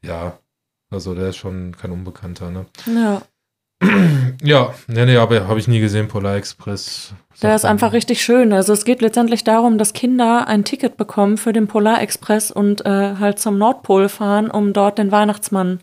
Ja, 0.04 0.38
also 0.90 1.14
der 1.14 1.28
ist 1.28 1.36
schon 1.36 1.76
kein 1.76 1.92
Unbekannter, 1.92 2.50
ne? 2.50 2.66
Ja. 2.86 3.22
Ja, 4.42 4.74
nee, 4.88 5.04
nee, 5.06 5.16
aber 5.16 5.48
habe 5.48 5.58
ich 5.58 5.68
nie 5.68 5.80
gesehen, 5.80 6.08
Polar 6.08 6.36
Express. 6.36 7.14
Der 7.42 7.54
ist 7.54 7.64
einfach 7.64 7.92
richtig 7.92 8.22
schön. 8.22 8.52
Also 8.52 8.72
es 8.72 8.84
geht 8.84 9.00
letztendlich 9.00 9.44
darum, 9.44 9.78
dass 9.78 9.92
Kinder 9.92 10.46
ein 10.46 10.64
Ticket 10.64 10.96
bekommen 10.96 11.38
für 11.38 11.52
den 11.52 11.66
Polarexpress 11.66 12.50
und 12.50 12.84
äh, 12.84 13.16
halt 13.18 13.38
zum 13.38 13.56
Nordpol 13.56 14.08
fahren, 14.08 14.50
um 14.50 14.72
dort 14.72 14.98
den 14.98 15.10
Weihnachtsmann 15.10 15.80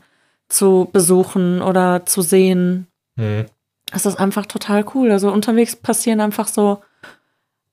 zu 0.49 0.89
besuchen 0.91 1.61
oder 1.61 2.05
zu 2.05 2.21
sehen. 2.21 2.87
Hm. 3.17 3.45
Das 3.91 4.05
ist 4.05 4.19
einfach 4.19 4.45
total 4.45 4.85
cool. 4.93 5.11
Also 5.11 5.31
unterwegs 5.31 5.75
passieren 5.75 6.19
einfach 6.19 6.47
so 6.47 6.81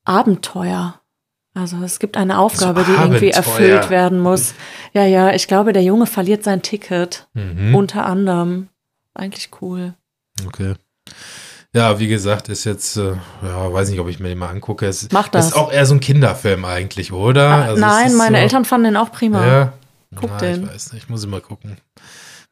Abenteuer. 0.04 1.00
Also 1.54 1.76
es 1.84 1.98
gibt 1.98 2.16
eine 2.16 2.38
Aufgabe, 2.38 2.84
So 2.84 2.92
die 2.92 2.98
irgendwie 2.98 3.30
erfüllt 3.30 3.90
werden 3.90 4.20
muss. 4.20 4.54
Ja, 4.92 5.04
ja, 5.04 5.32
ich 5.34 5.46
glaube, 5.46 5.72
der 5.72 5.82
Junge 5.82 6.06
verliert 6.06 6.42
sein 6.42 6.62
Ticket. 6.62 7.28
Mhm. 7.34 7.74
Unter 7.74 8.06
anderem. 8.06 8.68
Eigentlich 9.14 9.50
cool. 9.60 9.94
Okay. 10.46 10.74
Ja, 11.72 11.98
wie 11.98 12.06
gesagt, 12.06 12.48
ist 12.48 12.64
jetzt, 12.64 12.96
äh, 12.96 13.14
ja, 13.42 13.72
weiß 13.72 13.90
nicht, 13.90 13.98
ob 13.98 14.08
ich 14.08 14.20
mir 14.20 14.28
den 14.28 14.38
mal 14.38 14.48
angucke. 14.48 14.86
Es 14.86 15.08
Mach 15.10 15.28
das. 15.28 15.48
ist 15.48 15.54
auch 15.54 15.72
eher 15.72 15.84
so 15.86 15.94
ein 15.94 16.00
Kinderfilm 16.00 16.64
eigentlich, 16.64 17.12
oder? 17.12 17.48
Ah, 17.48 17.62
Also 17.64 17.80
Nein, 17.80 18.14
meine 18.14 18.36
so, 18.36 18.42
Eltern 18.42 18.64
fanden 18.64 18.84
den 18.84 18.96
auch 18.96 19.10
prima. 19.10 19.44
Ja. 19.46 19.72
Guck 20.14 20.30
Na, 20.30 20.36
den. 20.38 20.62
Ich 20.64 20.70
weiß 20.70 20.92
nicht, 20.92 21.10
muss 21.10 21.24
ich 21.24 21.28
mal 21.30 21.40
gucken. 21.40 21.76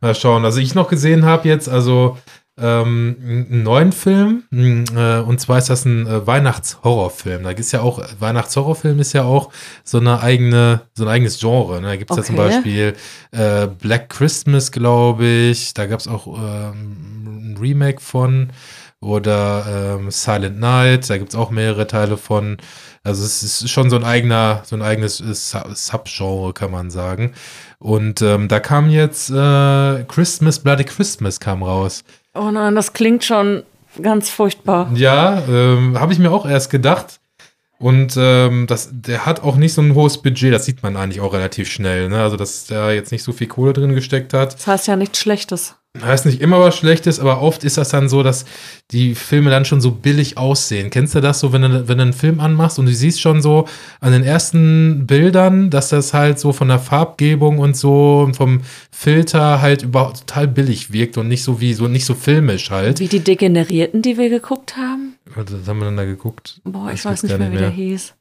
Mal 0.00 0.16
schauen. 0.16 0.44
Also 0.44 0.58
ich 0.58 0.74
noch 0.74 0.88
gesehen 0.88 1.24
habe 1.24 1.48
jetzt, 1.48 1.68
also 1.68 2.18
ähm, 2.58 3.16
einen 3.22 3.62
neuen 3.62 3.92
Film, 3.92 4.44
äh, 4.52 5.18
und 5.20 5.40
zwar 5.40 5.58
ist 5.58 5.70
das 5.70 5.84
ein 5.84 6.06
äh, 6.06 6.26
Weihnachtshorrorfilm. 6.26 7.44
Da 7.44 7.50
ist 7.50 7.72
ja 7.72 7.80
auch, 7.80 8.02
Weihnachtshorrorfilm 8.18 9.00
ist 9.00 9.14
ja 9.14 9.24
auch 9.24 9.50
so 9.84 9.98
eine 9.98 10.20
eigene, 10.20 10.82
so 10.94 11.04
ein 11.04 11.08
eigenes 11.08 11.40
Genre. 11.40 11.80
Ne? 11.80 11.88
Da 11.88 11.96
gibt 11.96 12.10
es 12.10 12.16
ja 12.16 12.22
zum 12.22 12.38
Okay. 12.38 12.48
Beispiel 12.48 12.94
äh, 13.30 13.66
Black 13.66 14.10
Christmas, 14.10 14.70
glaube 14.70 15.24
ich. 15.26 15.72
Da 15.74 15.86
gab 15.86 16.00
es 16.00 16.08
auch 16.08 16.26
ähm, 16.26 17.52
ein 17.52 17.56
Remake 17.60 18.00
von. 18.00 18.50
Oder 19.00 19.96
ähm, 19.98 20.12
Silent 20.12 20.60
Night, 20.60 21.10
da 21.10 21.18
gibt 21.18 21.30
es 21.30 21.34
auch 21.34 21.50
mehrere 21.50 21.88
Teile 21.88 22.16
von. 22.16 22.58
Also 23.02 23.24
es 23.24 23.42
ist 23.42 23.68
schon 23.68 23.90
so 23.90 23.96
ein 23.96 24.04
eigener, 24.04 24.62
so 24.64 24.76
ein 24.76 24.82
eigenes 24.82 25.20
äh, 25.20 25.34
Su- 25.34 25.74
Subgenre, 25.74 26.52
kann 26.52 26.70
man 26.70 26.88
sagen. 26.88 27.32
Und 27.80 28.22
ähm, 28.22 28.46
da 28.46 28.60
kam 28.60 28.90
jetzt 28.90 29.28
äh, 29.28 30.04
Christmas, 30.04 30.60
Bloody 30.60 30.84
Christmas 30.84 31.40
kam 31.40 31.64
raus. 31.64 32.04
Oh 32.34 32.50
nein, 32.50 32.74
das 32.74 32.92
klingt 32.92 33.24
schon 33.24 33.62
ganz 34.00 34.30
furchtbar. 34.30 34.90
Ja, 34.94 35.42
ähm, 35.48 35.98
habe 35.98 36.12
ich 36.12 36.18
mir 36.18 36.30
auch 36.30 36.46
erst 36.46 36.70
gedacht. 36.70 37.20
Und 37.78 38.14
ähm, 38.16 38.66
das, 38.68 38.90
der 38.92 39.26
hat 39.26 39.42
auch 39.42 39.56
nicht 39.56 39.74
so 39.74 39.82
ein 39.82 39.94
hohes 39.94 40.22
Budget, 40.22 40.54
das 40.54 40.64
sieht 40.64 40.84
man 40.84 40.96
eigentlich 40.96 41.20
auch 41.20 41.34
relativ 41.34 41.68
schnell. 41.68 42.08
Ne? 42.08 42.22
Also, 42.22 42.36
dass 42.36 42.66
da 42.66 42.92
jetzt 42.92 43.10
nicht 43.10 43.24
so 43.24 43.32
viel 43.32 43.48
Kohle 43.48 43.72
drin 43.72 43.94
gesteckt 43.94 44.34
hat. 44.34 44.54
Das 44.54 44.66
heißt 44.68 44.86
ja 44.86 44.94
nichts 44.94 45.18
Schlechtes. 45.18 45.74
Heißt 46.00 46.24
nicht 46.24 46.40
immer 46.40 46.58
was 46.58 46.74
Schlechtes, 46.78 47.20
aber 47.20 47.42
oft 47.42 47.64
ist 47.64 47.76
das 47.76 47.90
dann 47.90 48.08
so, 48.08 48.22
dass 48.22 48.46
die 48.92 49.14
Filme 49.14 49.50
dann 49.50 49.66
schon 49.66 49.82
so 49.82 49.90
billig 49.90 50.38
aussehen. 50.38 50.88
Kennst 50.88 51.14
du 51.14 51.20
das 51.20 51.40
so, 51.40 51.52
wenn 51.52 51.60
du, 51.60 51.86
wenn 51.86 51.98
du 51.98 52.02
einen 52.02 52.12
Film 52.14 52.40
anmachst 52.40 52.78
und 52.78 52.86
du 52.86 52.94
siehst 52.94 53.20
schon 53.20 53.42
so 53.42 53.68
an 54.00 54.12
den 54.12 54.22
ersten 54.24 55.06
Bildern, 55.06 55.68
dass 55.68 55.90
das 55.90 56.14
halt 56.14 56.38
so 56.38 56.54
von 56.54 56.68
der 56.68 56.78
Farbgebung 56.78 57.58
und 57.58 57.76
so 57.76 58.20
und 58.20 58.36
vom 58.36 58.62
Filter 58.90 59.60
halt 59.60 59.82
überhaupt 59.82 60.20
total 60.20 60.48
billig 60.48 60.94
wirkt 60.94 61.18
und 61.18 61.28
nicht 61.28 61.42
so 61.42 61.60
wie 61.60 61.74
so 61.74 61.88
nicht 61.88 62.06
so 62.06 62.14
filmisch 62.14 62.70
halt. 62.70 62.98
Wie 62.98 63.08
die 63.08 63.20
Degenerierten, 63.20 64.00
die 64.00 64.16
wir 64.16 64.30
geguckt 64.30 64.78
haben. 64.78 65.16
Was 65.34 65.68
haben 65.68 65.78
wir 65.78 65.84
dann 65.84 65.98
da 65.98 66.06
geguckt? 66.06 66.62
Boah, 66.64 66.90
ich 66.90 67.04
weiß 67.04 67.22
nicht 67.22 67.38
mehr, 67.38 67.52
wie 67.52 67.58
der 67.58 67.70
hieß. 67.70 68.14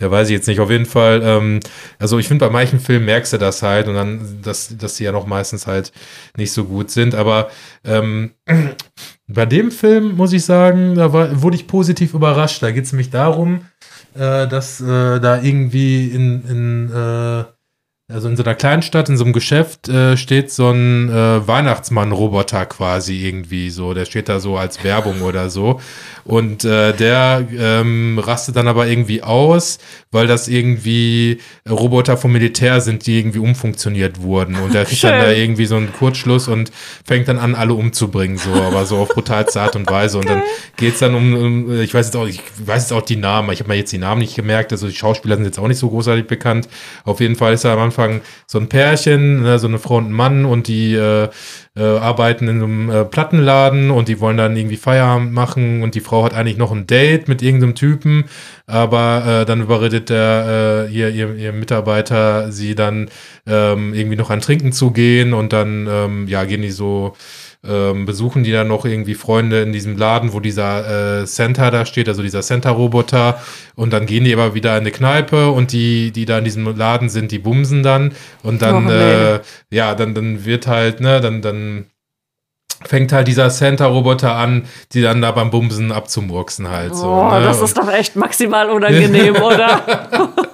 Ja, 0.00 0.10
weiß 0.10 0.28
ich 0.28 0.34
jetzt 0.34 0.46
nicht. 0.46 0.60
Auf 0.60 0.70
jeden 0.70 0.86
Fall, 0.86 1.22
ähm, 1.24 1.60
also 1.98 2.18
ich 2.18 2.28
finde, 2.28 2.46
bei 2.46 2.52
manchen 2.52 2.78
Filmen 2.78 3.06
merkst 3.06 3.32
du 3.32 3.38
das 3.38 3.62
halt 3.62 3.88
und 3.88 3.94
dann, 3.94 4.40
dass, 4.42 4.76
dass 4.76 4.94
die 4.94 5.04
ja 5.04 5.12
noch 5.12 5.26
meistens 5.26 5.66
halt 5.66 5.92
nicht 6.36 6.52
so 6.52 6.64
gut 6.64 6.90
sind. 6.90 7.14
Aber 7.14 7.50
ähm, 7.84 8.32
bei 9.26 9.46
dem 9.46 9.70
Film 9.70 10.16
muss 10.16 10.32
ich 10.32 10.44
sagen, 10.44 10.94
da 10.94 11.12
war, 11.12 11.42
wurde 11.42 11.56
ich 11.56 11.66
positiv 11.66 12.14
überrascht. 12.14 12.62
Da 12.62 12.70
geht 12.70 12.84
es 12.84 12.92
nämlich 12.92 13.10
darum, 13.10 13.62
äh, 14.14 14.46
dass 14.46 14.80
äh, 14.80 15.18
da 15.20 15.40
irgendwie 15.42 16.08
in, 16.08 16.44
in 16.48 16.92
äh, 16.92 17.44
also 18.10 18.26
in 18.28 18.38
so 18.38 18.42
einer 18.42 18.54
Kleinstadt, 18.54 19.10
in 19.10 19.18
so 19.18 19.24
einem 19.24 19.34
Geschäft 19.34 19.88
äh, 19.90 20.16
steht 20.16 20.50
so 20.50 20.70
ein 20.70 21.10
äh, 21.10 21.46
Weihnachtsmann-Roboter 21.46 22.64
quasi 22.64 23.26
irgendwie 23.26 23.68
so. 23.68 23.92
Der 23.92 24.06
steht 24.06 24.30
da 24.30 24.40
so 24.40 24.56
als 24.56 24.82
Werbung 24.82 25.20
oder 25.20 25.50
so. 25.50 25.78
Und 26.28 26.62
äh, 26.66 26.92
der 26.92 27.48
ähm, 27.58 28.18
rastet 28.18 28.54
dann 28.54 28.68
aber 28.68 28.86
irgendwie 28.86 29.22
aus, 29.22 29.78
weil 30.10 30.26
das 30.26 30.46
irgendwie 30.46 31.40
Roboter 31.66 32.18
vom 32.18 32.32
Militär 32.32 32.82
sind, 32.82 33.06
die 33.06 33.18
irgendwie 33.18 33.38
umfunktioniert 33.38 34.20
wurden. 34.20 34.56
Und 34.56 34.74
der 34.74 34.84
kriegt 34.84 35.02
dann 35.04 35.22
da 35.22 35.32
irgendwie 35.32 35.64
so 35.64 35.76
einen 35.76 35.90
Kurzschluss 35.90 36.46
und 36.46 36.70
fängt 37.06 37.28
dann 37.28 37.38
an, 37.38 37.54
alle 37.54 37.72
umzubringen, 37.72 38.36
so, 38.36 38.52
aber 38.52 38.84
so 38.84 38.98
auf 38.98 39.08
brutalste 39.08 39.62
Art 39.62 39.74
und 39.74 39.90
Weise. 39.90 40.18
Und 40.18 40.28
dann 40.28 40.42
geht's 40.76 40.98
dann 40.98 41.14
um, 41.14 41.34
um, 41.34 41.80
ich 41.80 41.94
weiß 41.94 42.08
jetzt 42.08 42.16
auch, 42.16 42.26
ich 42.26 42.42
weiß 42.58 42.82
jetzt 42.82 42.92
auch 42.92 43.06
die 43.06 43.16
Namen, 43.16 43.50
ich 43.50 43.60
habe 43.60 43.70
mir 43.70 43.76
jetzt 43.76 43.92
die 43.92 43.98
Namen 43.98 44.20
nicht 44.20 44.36
gemerkt, 44.36 44.70
also 44.70 44.86
die 44.86 44.94
Schauspieler 44.94 45.36
sind 45.36 45.46
jetzt 45.46 45.58
auch 45.58 45.66
nicht 45.66 45.78
so 45.78 45.88
großartig 45.88 46.26
bekannt. 46.26 46.68
Auf 47.04 47.20
jeden 47.20 47.36
Fall 47.36 47.54
ist 47.54 47.64
da 47.64 47.72
am 47.72 47.80
Anfang 47.80 48.20
so 48.46 48.58
ein 48.58 48.68
Pärchen, 48.68 49.40
ne, 49.40 49.58
so 49.58 49.66
eine 49.66 49.78
Frau 49.78 49.96
und 49.96 50.10
ein 50.10 50.12
Mann 50.12 50.44
und 50.44 50.68
die 50.68 50.92
äh, 50.92 51.30
äh, 51.78 51.98
arbeiten 51.98 52.48
in 52.48 52.62
einem 52.62 52.90
äh, 52.90 53.04
Plattenladen 53.04 53.90
und 53.90 54.08
die 54.08 54.20
wollen 54.20 54.36
dann 54.36 54.56
irgendwie 54.56 54.76
Feierabend 54.76 55.32
machen 55.32 55.82
und 55.82 55.94
die 55.94 56.00
Frau 56.00 56.24
hat 56.24 56.34
eigentlich 56.34 56.58
noch 56.58 56.72
ein 56.72 56.86
Date 56.86 57.28
mit 57.28 57.40
irgendeinem 57.42 57.74
Typen, 57.74 58.24
aber 58.66 59.42
äh, 59.42 59.46
dann 59.46 59.60
überredet 59.60 60.10
der 60.10 60.86
äh, 60.88 60.92
ihr, 60.92 61.10
ihr, 61.10 61.34
ihr 61.36 61.52
Mitarbeiter 61.52 62.50
sie 62.52 62.74
dann 62.74 63.08
ähm, 63.46 63.94
irgendwie 63.94 64.16
noch 64.16 64.30
an 64.30 64.40
Trinken 64.40 64.72
zu 64.72 64.90
gehen 64.90 65.32
und 65.32 65.52
dann 65.52 65.86
ähm, 65.90 66.28
ja 66.28 66.44
gehen 66.44 66.62
die 66.62 66.70
so 66.70 67.14
ähm, 67.66 68.06
besuchen 68.06 68.44
die 68.44 68.52
dann 68.52 68.68
noch 68.68 68.84
irgendwie 68.84 69.14
Freunde 69.14 69.62
in 69.62 69.72
diesem 69.72 69.96
Laden, 69.96 70.32
wo 70.32 70.40
dieser 70.40 71.22
äh, 71.22 71.26
Santa 71.26 71.70
da 71.70 71.84
steht, 71.86 72.08
also 72.08 72.22
dieser 72.22 72.42
Santa-Roboter. 72.42 73.40
Und 73.74 73.92
dann 73.92 74.06
gehen 74.06 74.24
die 74.24 74.32
aber 74.32 74.54
wieder 74.54 74.74
in 74.76 74.82
eine 74.82 74.90
Kneipe 74.92 75.50
und 75.50 75.72
die, 75.72 76.12
die 76.12 76.24
da 76.24 76.38
in 76.38 76.44
diesem 76.44 76.76
Laden 76.76 77.08
sind, 77.08 77.32
die 77.32 77.38
bumsen 77.38 77.82
dann. 77.82 78.12
Und 78.42 78.62
dann, 78.62 78.76
Oh, 78.76 78.80
nee. 78.80 79.34
äh, 79.34 79.40
ja, 79.70 79.94
dann, 79.94 80.14
dann 80.14 80.44
wird 80.44 80.66
halt, 80.68 81.00
ne, 81.00 81.20
dann, 81.20 81.42
dann 81.42 81.86
fängt 82.84 83.12
halt 83.12 83.26
dieser 83.26 83.50
Santa-Roboter 83.50 84.36
an, 84.36 84.66
die 84.92 85.02
dann 85.02 85.20
da 85.20 85.32
beim 85.32 85.50
Bumsen 85.50 85.90
abzumurksen 85.90 86.68
halt 86.68 86.94
so. 86.94 87.08
oh, 87.08 87.30
ne? 87.30 87.42
das 87.42 87.60
ist 87.60 87.76
doch 87.76 87.90
echt 87.92 88.14
maximal 88.14 88.70
unangenehm, 88.70 89.34
oder? 89.42 90.30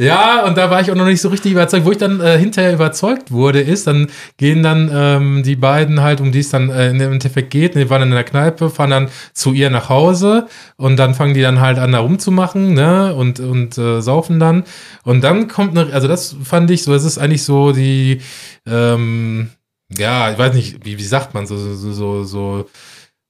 Ja, 0.00 0.44
und 0.46 0.56
da 0.56 0.70
war 0.70 0.80
ich 0.80 0.92
auch 0.92 0.94
noch 0.94 1.06
nicht 1.06 1.20
so 1.20 1.28
richtig 1.28 1.50
überzeugt. 1.52 1.84
Wo 1.84 1.90
ich 1.90 1.98
dann 1.98 2.20
äh, 2.20 2.38
hinterher 2.38 2.72
überzeugt 2.72 3.32
wurde, 3.32 3.60
ist, 3.60 3.88
dann 3.88 4.06
gehen 4.36 4.62
dann 4.62 4.88
ähm, 4.94 5.42
die 5.42 5.56
beiden 5.56 6.00
halt, 6.02 6.20
um 6.20 6.30
die 6.30 6.38
es 6.38 6.50
dann 6.50 6.70
äh, 6.70 6.90
im 6.90 7.00
Endeffekt 7.00 7.50
geht, 7.50 7.74
die 7.74 7.90
waren 7.90 8.00
dann 8.02 8.10
in 8.10 8.14
der 8.14 8.22
Kneipe, 8.22 8.70
fahren 8.70 8.90
dann 8.90 9.08
zu 9.32 9.52
ihr 9.52 9.70
nach 9.70 9.88
Hause 9.88 10.46
und 10.76 10.96
dann 10.98 11.14
fangen 11.14 11.34
die 11.34 11.40
dann 11.42 11.60
halt 11.60 11.80
an, 11.80 11.90
da 11.90 11.98
rumzumachen, 11.98 12.74
ne, 12.74 13.12
und, 13.12 13.40
und 13.40 13.76
äh, 13.76 14.00
saufen 14.00 14.38
dann. 14.38 14.62
Und 15.02 15.24
dann 15.24 15.48
kommt 15.48 15.76
eine, 15.76 15.92
also 15.92 16.06
das 16.06 16.36
fand 16.44 16.70
ich 16.70 16.84
so, 16.84 16.94
es 16.94 17.04
ist 17.04 17.18
eigentlich 17.18 17.42
so 17.42 17.72
die, 17.72 18.20
ähm, 18.68 19.50
ja, 19.96 20.30
ich 20.30 20.38
weiß 20.38 20.54
nicht, 20.54 20.84
wie, 20.84 20.96
wie 20.98 21.02
sagt 21.02 21.34
man, 21.34 21.46
so, 21.46 21.56
so, 21.56 21.92
so, 21.92 22.22
so, 22.22 22.68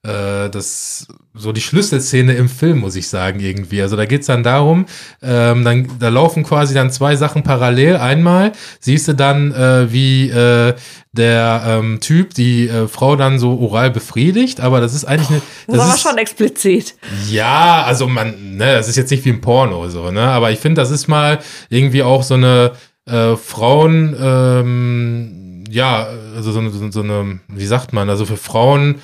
äh, 0.09 0.51
das, 0.51 1.06
so 1.35 1.52
die 1.52 1.60
Schlüsselszene 1.60 2.35
im 2.35 2.48
Film, 2.48 2.80
muss 2.80 2.97
ich 2.97 3.09
sagen, 3.09 3.40
irgendwie. 3.40 3.82
Also 3.82 3.97
da 3.97 4.06
geht's 4.06 4.26
dann 4.26 4.43
darum, 4.43 4.86
ähm, 5.22 5.64
dann, 5.64 5.89
da 5.98 6.09
laufen 6.09 6.44
quasi 6.44 6.74
dann 6.74 6.90
zwei 6.90 7.16
Sachen 7.16 7.43
parallel. 7.43 7.97
Einmal 7.97 8.52
siehst 8.80 9.09
du 9.09 9.14
dann, 9.14 9.52
äh, 9.52 9.93
wie 9.93 10.30
äh, 10.30 10.74
der 11.12 11.62
ähm, 11.66 12.01
Typ 12.01 12.35
die 12.35 12.68
äh, 12.68 12.89
Frau 12.89 13.16
dann 13.16 13.39
so 13.39 13.59
oral 13.59 13.90
befriedigt, 13.90 14.60
aber 14.60 14.80
das 14.80 14.94
ist 14.94 15.05
eigentlich 15.05 15.30
eine. 15.30 15.43
Das, 15.66 15.76
war 15.76 15.85
aber 15.85 15.94
ist, 15.94 16.01
schon 16.01 16.18
explizit. 16.18 16.94
ja, 17.30 17.82
also 17.85 18.06
man, 18.06 18.56
ne, 18.56 18.74
das 18.74 18.89
ist 18.89 18.97
jetzt 18.97 19.10
nicht 19.10 19.24
wie 19.24 19.30
ein 19.30 19.40
Porno 19.40 19.89
so, 19.89 20.10
ne? 20.10 20.22
Aber 20.22 20.51
ich 20.51 20.59
finde, 20.59 20.80
das 20.80 20.90
ist 20.90 21.09
mal 21.09 21.40
irgendwie 21.68 22.02
auch 22.02 22.22
so 22.22 22.35
eine 22.35 22.72
äh, 23.06 23.36
Frauen, 23.36 24.16
ähm, 24.20 25.64
ja, 25.70 26.09
also 26.36 26.52
so 26.52 26.68
so, 26.70 26.90
so 26.90 27.02
eine, 27.02 27.40
wie 27.48 27.66
sagt 27.66 27.93
man, 27.93 28.09
also 28.09 28.24
für 28.24 28.36
Frauen 28.36 28.97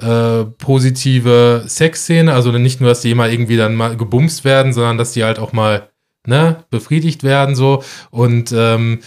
äh, 0.00 0.44
positive 0.44 1.64
Sexszene, 1.66 2.32
also 2.32 2.52
nicht 2.52 2.80
nur, 2.80 2.90
dass 2.90 3.00
die 3.00 3.14
mal 3.14 3.32
irgendwie 3.32 3.56
dann 3.56 3.74
mal 3.74 3.96
gebumst 3.96 4.44
werden, 4.44 4.72
sondern 4.72 4.98
dass 4.98 5.12
die 5.12 5.24
halt 5.24 5.38
auch 5.38 5.52
mal, 5.52 5.88
ne, 6.26 6.64
befriedigt 6.70 7.22
werden 7.22 7.54
so 7.54 7.82
und 8.10 8.52
ähm, 8.52 9.00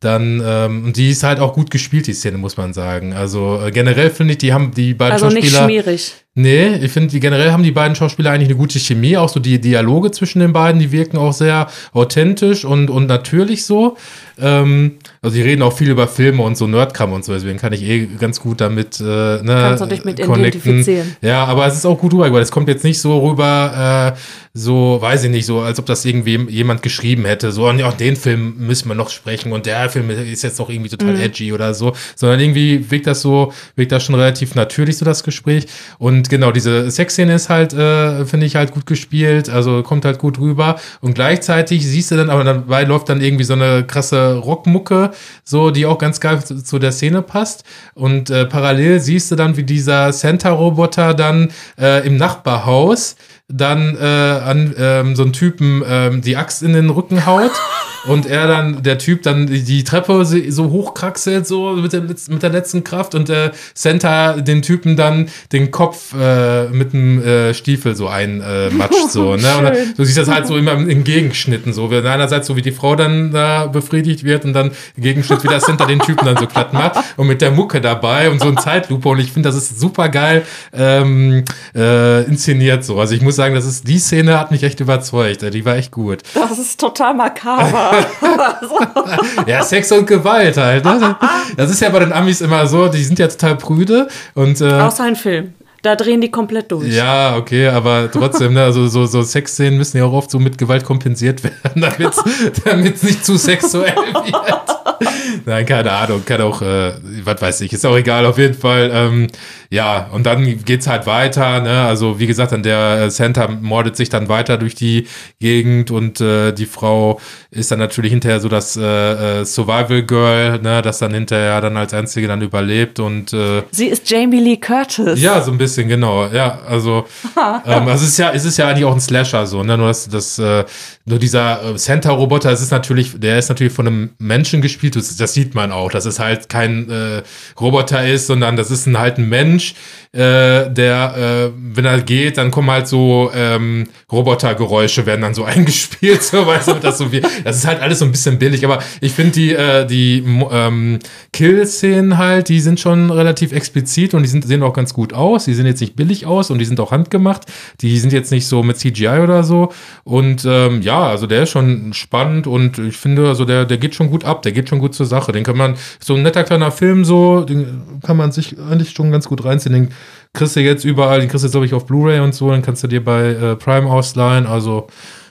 dann, 0.00 0.42
ähm, 0.44 0.84
und 0.86 0.96
die 0.96 1.10
ist 1.10 1.22
halt 1.22 1.38
auch 1.38 1.52
gut 1.54 1.70
gespielt, 1.70 2.08
die 2.08 2.12
Szene, 2.12 2.36
muss 2.38 2.56
man 2.56 2.72
sagen. 2.72 3.12
Also 3.12 3.60
äh, 3.64 3.70
generell 3.70 4.10
finde 4.10 4.32
ich, 4.32 4.38
die 4.38 4.52
haben 4.52 4.72
die 4.72 4.94
beiden 4.94 5.12
Also 5.12 5.28
nicht 5.28 5.50
Schauspieler. 5.50 5.64
schmierig. 5.64 6.21
Nee, 6.34 6.76
ich 6.76 6.90
finde, 6.90 7.20
generell 7.20 7.52
haben 7.52 7.62
die 7.62 7.72
beiden 7.72 7.94
Schauspieler 7.94 8.30
eigentlich 8.30 8.48
eine 8.48 8.56
gute 8.56 8.78
Chemie. 8.78 9.18
Auch 9.18 9.28
so 9.28 9.38
die 9.38 9.60
Dialoge 9.60 10.12
zwischen 10.12 10.40
den 10.40 10.54
beiden, 10.54 10.80
die 10.80 10.90
wirken 10.90 11.18
auch 11.18 11.34
sehr 11.34 11.68
authentisch 11.92 12.64
und, 12.64 12.88
und 12.88 13.06
natürlich 13.06 13.66
so. 13.66 13.98
Ähm, 14.38 14.92
also 15.20 15.36
die 15.36 15.42
reden 15.42 15.62
auch 15.62 15.76
viel 15.76 15.90
über 15.90 16.08
Filme 16.08 16.42
und 16.42 16.56
so 16.56 16.66
Nerdkram 16.66 17.12
und 17.12 17.24
so, 17.24 17.32
deswegen 17.32 17.58
kann 17.58 17.72
ich 17.72 17.82
eh 17.82 18.06
ganz 18.18 18.40
gut 18.40 18.60
damit 18.60 18.98
äh, 18.98 19.04
ne, 19.04 19.42
Kannst 19.44 19.82
du 19.82 19.86
dich 19.86 20.04
mit 20.04 20.18
identifizieren. 20.18 21.16
Ja, 21.20 21.44
aber 21.44 21.66
es 21.66 21.74
ist 21.74 21.86
auch 21.86 21.98
gut 21.98 22.12
rüber, 22.12 22.32
weil 22.32 22.42
es 22.42 22.50
kommt 22.50 22.66
jetzt 22.68 22.82
nicht 22.82 23.00
so 23.00 23.18
rüber, 23.20 24.14
äh, 24.16 24.18
so, 24.54 24.98
weiß 25.00 25.24
ich 25.24 25.30
nicht, 25.30 25.46
so, 25.46 25.60
als 25.60 25.78
ob 25.78 25.86
das 25.86 26.04
irgendwie 26.04 26.38
jemand 26.48 26.82
geschrieben 26.82 27.24
hätte, 27.24 27.52
so, 27.52 27.70
ja, 27.70 27.92
den 27.92 28.16
Film 28.16 28.54
müssen 28.58 28.88
wir 28.88 28.94
noch 28.94 29.10
sprechen 29.10 29.52
und 29.52 29.66
der 29.66 29.88
Film 29.90 30.10
ist 30.10 30.42
jetzt 30.42 30.58
noch 30.58 30.68
irgendwie 30.68 30.90
total 30.90 31.14
mhm. 31.14 31.20
edgy 31.20 31.52
oder 31.52 31.72
so, 31.72 31.92
sondern 32.16 32.40
irgendwie 32.40 32.90
wirkt 32.90 33.06
das 33.06 33.22
so, 33.22 33.52
wirkt 33.76 33.92
das 33.92 34.04
schon 34.04 34.14
relativ 34.14 34.54
natürlich, 34.54 34.96
so 34.96 35.04
das 35.04 35.22
Gespräch. 35.22 35.66
Und 35.98 36.21
genau, 36.28 36.52
diese 36.52 36.90
Sexszene 36.90 37.34
ist 37.34 37.48
halt, 37.48 37.72
äh, 37.72 38.24
finde 38.24 38.46
ich 38.46 38.56
halt 38.56 38.72
gut 38.72 38.86
gespielt, 38.86 39.48
also 39.48 39.82
kommt 39.82 40.04
halt 40.04 40.18
gut 40.18 40.38
rüber 40.38 40.78
und 41.00 41.14
gleichzeitig 41.14 41.86
siehst 41.86 42.10
du 42.10 42.16
dann, 42.16 42.30
aber 42.30 42.44
dabei 42.44 42.84
läuft 42.84 43.08
dann 43.08 43.20
irgendwie 43.20 43.44
so 43.44 43.54
eine 43.54 43.84
krasse 43.86 44.36
Rockmucke, 44.36 45.10
so, 45.44 45.70
die 45.70 45.86
auch 45.86 45.98
ganz 45.98 46.20
geil 46.20 46.44
zu, 46.44 46.62
zu 46.62 46.78
der 46.78 46.92
Szene 46.92 47.22
passt. 47.22 47.64
Und 47.94 48.30
äh, 48.30 48.46
parallel 48.46 49.00
siehst 49.00 49.30
du 49.30 49.36
dann, 49.36 49.56
wie 49.56 49.64
dieser 49.64 50.12
Santa-Roboter 50.12 51.14
dann 51.14 51.50
äh, 51.78 52.06
im 52.06 52.16
Nachbarhaus 52.16 53.16
dann 53.48 53.96
äh, 53.96 54.04
an 54.04 54.74
ähm, 54.78 55.16
so 55.16 55.22
einen 55.24 55.32
Typen 55.32 55.82
ähm, 55.86 56.22
die 56.22 56.36
Axt 56.36 56.62
in 56.62 56.72
den 56.72 56.90
Rücken 56.90 57.26
haut 57.26 57.50
und 58.04 58.26
er 58.26 58.46
dann, 58.46 58.82
der 58.82 58.98
Typ 58.98 59.22
dann 59.22 59.46
die 59.46 59.84
Treppe 59.84 60.24
so 60.24 60.70
hochkraxelt, 60.70 61.46
so 61.46 61.72
mit 61.72 61.92
der, 61.92 62.02
mit 62.02 62.42
der 62.42 62.50
letzten 62.50 62.84
Kraft 62.84 63.14
und 63.14 63.28
der 63.28 63.52
Santa 63.74 64.34
den 64.34 64.62
Typen 64.62 64.96
dann 64.96 65.28
den 65.52 65.70
Kopf 65.70 66.14
äh, 66.14 66.68
mit 66.68 66.92
dem 66.92 67.22
äh, 67.22 67.54
Stiefel 67.54 67.94
so 67.94 68.08
einmatscht, 68.08 69.10
so, 69.10 69.36
ne? 69.36 69.42
Dann, 69.42 69.76
du 69.96 70.04
siehst 70.04 70.18
das 70.18 70.28
halt 70.28 70.46
so 70.46 70.56
immer 70.56 70.72
in 70.72 71.04
Gegenschnitten, 71.04 71.72
so. 71.72 71.88
Einerseits 71.90 72.46
so, 72.46 72.56
wie 72.56 72.62
die 72.62 72.72
Frau 72.72 72.96
dann 72.96 73.32
da 73.32 73.66
befriedigt 73.66 74.24
wird 74.24 74.44
und 74.44 74.52
dann 74.52 74.72
Gegenschnitt, 74.96 75.44
wie 75.44 75.48
das 75.48 75.64
Santa 75.64 75.86
den 75.86 76.00
Typen 76.00 76.24
dann 76.26 76.36
so 76.36 76.46
platt 76.46 76.72
macht 76.72 76.98
und 77.16 77.26
mit 77.26 77.40
der 77.40 77.50
Mucke 77.50 77.80
dabei 77.80 78.30
und 78.30 78.40
so 78.40 78.48
ein 78.48 78.58
Zeitlupe 78.58 79.08
und 79.08 79.20
ich 79.20 79.32
finde, 79.32 79.48
das 79.48 79.56
ist 79.56 79.78
super 79.78 80.08
geil 80.08 80.44
ähm, 80.72 81.44
äh, 81.74 82.24
inszeniert, 82.24 82.84
so. 82.84 82.98
Also 82.98 83.14
ich 83.14 83.22
muss 83.22 83.36
sagen, 83.36 83.54
das 83.54 83.64
ist, 83.64 83.86
die 83.86 83.98
Szene 83.98 84.38
hat 84.38 84.50
mich 84.50 84.62
echt 84.62 84.80
überzeugt, 84.80 85.42
die 85.42 85.64
war 85.64 85.76
echt 85.76 85.90
gut. 85.90 86.22
Das 86.34 86.58
ist 86.58 86.80
total 86.80 87.14
makaber. 87.14 87.91
ja, 89.46 89.62
Sex 89.62 89.92
und 89.92 90.06
Gewalt 90.06 90.56
halt. 90.56 90.84
Ne? 90.84 91.16
Das 91.56 91.70
ist 91.70 91.80
ja 91.80 91.88
bei 91.90 92.00
den 92.00 92.12
Amis 92.12 92.40
immer 92.40 92.66
so, 92.66 92.88
die 92.88 93.02
sind 93.02 93.18
ja 93.18 93.28
total 93.28 93.56
prüde. 93.56 94.08
Und, 94.34 94.60
äh, 94.60 94.72
Außer 94.72 95.04
ein 95.04 95.16
Film. 95.16 95.54
Da 95.82 95.96
drehen 95.96 96.20
die 96.20 96.30
komplett 96.30 96.70
durch. 96.70 96.94
Ja, 96.94 97.36
okay, 97.36 97.66
aber 97.66 98.08
trotzdem, 98.08 98.54
ne, 98.54 98.62
also 98.62 98.86
so, 98.86 99.04
so 99.04 99.22
Sexszenen 99.22 99.76
müssen 99.76 99.96
ja 99.98 100.04
auch 100.04 100.12
oft 100.12 100.30
so 100.30 100.38
mit 100.38 100.56
Gewalt 100.56 100.84
kompensiert 100.84 101.42
werden, 101.42 101.82
damit 102.64 102.94
es 102.94 103.02
nicht 103.02 103.24
zu 103.26 103.36
sexuell 103.36 103.96
wird. 103.96 104.81
Nein, 105.46 105.66
keine 105.66 105.92
Ahnung, 105.92 106.24
kann 106.24 106.40
auch, 106.40 106.62
äh, 106.62 106.92
was 107.24 107.40
weiß 107.40 107.60
ich, 107.62 107.72
ist 107.72 107.84
auch 107.86 107.96
egal, 107.96 108.26
auf 108.26 108.38
jeden 108.38 108.54
Fall. 108.54 108.90
Ähm, 108.92 109.26
ja, 109.70 110.08
und 110.12 110.26
dann 110.26 110.64
geht's 110.64 110.86
halt 110.86 111.06
weiter, 111.06 111.60
ne? 111.60 111.82
Also 111.82 112.18
wie 112.18 112.26
gesagt, 112.26 112.52
dann 112.52 112.62
der 112.62 113.10
Santa 113.10 113.48
mordet 113.48 113.96
sich 113.96 114.08
dann 114.08 114.28
weiter 114.28 114.58
durch 114.58 114.74
die 114.74 115.06
Gegend 115.40 115.90
und 115.90 116.20
äh, 116.20 116.52
die 116.52 116.66
Frau 116.66 117.20
ist 117.50 117.70
dann 117.70 117.78
natürlich 117.78 118.12
hinterher 118.12 118.40
so 118.40 118.48
das 118.48 118.76
äh, 118.76 119.40
äh, 119.40 119.44
Survival 119.44 120.02
Girl, 120.02 120.58
ne, 120.60 120.82
das 120.82 120.98
dann 120.98 121.14
hinterher 121.14 121.60
dann 121.60 121.76
als 121.76 121.94
einzige 121.94 122.28
dann 122.28 122.42
überlebt 122.42 123.00
und 123.00 123.32
äh, 123.32 123.62
Sie 123.70 123.86
ist 123.86 124.08
Jamie 124.10 124.40
Lee 124.40 124.56
Curtis. 124.56 125.20
Ja, 125.20 125.40
so 125.40 125.52
ein 125.52 125.58
bisschen, 125.58 125.88
genau. 125.88 126.26
Ja, 126.26 126.60
also, 126.68 127.06
ähm, 127.66 127.88
also 127.88 128.04
es 128.04 128.10
ist 128.10 128.18
ja, 128.18 128.30
es 128.32 128.44
ist 128.44 128.58
ja 128.58 128.68
eigentlich 128.68 128.84
auch 128.84 128.94
ein 128.94 129.00
Slasher 129.00 129.46
so, 129.46 129.62
ne? 129.62 129.76
Nur 129.76 129.88
das, 129.88 130.08
das 130.08 130.38
äh, 130.38 130.64
nur 131.04 131.18
dieser 131.18 131.62
äh, 131.64 131.78
Santa-Roboter, 131.78 132.50
es 132.52 132.62
ist 132.62 132.70
natürlich, 132.70 133.18
der 133.18 133.38
ist 133.38 133.48
natürlich 133.48 133.72
von 133.72 133.86
einem 133.86 134.10
Menschen 134.18 134.62
gespielt, 134.72 134.96
das, 134.96 135.34
sieht 135.34 135.54
man 135.54 135.72
auch, 135.72 135.90
dass 135.90 136.04
es 136.04 136.18
halt 136.18 136.48
kein 136.48 136.90
äh, 136.90 137.22
Roboter 137.60 138.06
ist, 138.06 138.26
sondern 138.26 138.56
das 138.56 138.70
ist 138.70 138.86
ein, 138.86 138.98
halt 138.98 139.18
ein 139.18 139.28
Mensch, 139.28 139.74
äh, 140.12 140.70
der, 140.70 141.16
äh, 141.16 141.50
wenn 141.74 141.86
er 141.86 142.02
geht, 142.02 142.36
dann 142.36 142.50
kommen 142.50 142.70
halt 142.70 142.86
so 142.86 143.30
ähm, 143.34 143.86
Robotergeräusche 144.10 145.06
werden 145.06 145.22
dann 145.22 145.32
so 145.32 145.44
eingespielt, 145.46 146.22
so 146.22 146.46
weißt 146.46 146.68
du, 146.68 146.74
das 146.74 146.98
so 146.98 147.10
wie, 147.12 147.22
das 147.44 147.56
ist 147.56 147.66
halt 147.66 147.80
alles 147.80 148.00
so 148.00 148.04
ein 148.04 148.12
bisschen 148.12 148.38
billig, 148.38 148.62
aber 148.64 148.80
ich 149.00 149.12
finde 149.12 149.32
die, 149.32 149.52
äh, 149.52 149.86
die 149.86 150.22
ähm, 150.50 150.98
Kill-Szenen 151.32 152.18
halt, 152.18 152.50
die 152.50 152.60
sind 152.60 152.78
schon 152.78 153.10
relativ 153.10 153.52
explizit 153.52 154.12
und 154.12 154.22
die 154.22 154.28
sind, 154.28 154.44
sehen 154.44 154.62
auch 154.62 154.74
ganz 154.74 154.92
gut 154.92 155.14
aus, 155.14 155.46
die 155.46 155.54
sehen 155.54 155.64
jetzt 155.64 155.80
nicht 155.80 155.96
billig 155.96 156.26
aus 156.26 156.50
und 156.50 156.58
die 156.58 156.66
sind 156.66 156.78
auch 156.78 156.92
handgemacht, 156.92 157.46
die 157.80 157.98
sind 157.98 158.12
jetzt 158.12 158.32
nicht 158.32 158.46
so 158.46 158.62
mit 158.62 158.76
CGI 158.76 159.20
oder 159.22 159.44
so. 159.44 159.72
Und 160.04 160.44
ähm, 160.44 160.82
ja, 160.82 161.04
also 161.04 161.26
der 161.26 161.44
ist 161.44 161.50
schon 161.50 161.94
spannend 161.94 162.46
und 162.46 162.78
ich 162.78 162.98
finde, 162.98 163.28
also 163.28 163.46
der, 163.46 163.64
der 163.64 163.78
geht 163.78 163.94
schon 163.94 164.10
gut 164.10 164.24
ab, 164.24 164.42
der 164.42 164.52
geht 164.52 164.68
schon 164.68 164.78
gut 164.78 164.94
zur 164.94 165.06
Sache, 165.06 165.32
den 165.32 165.42
kann 165.42 165.56
man, 165.56 165.76
so 166.00 166.14
ein 166.14 166.22
netter 166.22 166.44
kleiner 166.44 166.70
Film 166.70 167.06
so, 167.06 167.44
den 167.44 167.80
kann 168.02 168.18
man 168.18 168.30
sich 168.30 168.56
eigentlich 168.58 168.90
schon 168.90 169.10
ganz 169.10 169.26
gut 169.26 169.42
reinziehen, 169.42 169.72
den 169.72 169.88
kriegst 170.32 170.56
du 170.56 170.60
jetzt 170.60 170.84
überall, 170.84 171.20
den 171.20 171.28
kriegst 171.28 171.44
du, 171.44 171.50
glaube 171.50 171.66
ich, 171.66 171.74
auf 171.74 171.86
Blu-ray 171.86 172.20
und 172.20 172.34
so, 172.34 172.50
dann 172.50 172.62
kannst 172.62 172.82
du 172.82 172.88
dir 172.88 173.04
bei 173.04 173.28
äh, 173.28 173.56
Prime 173.56 173.90
ausleihen. 173.90 174.46
Also, 174.46 174.88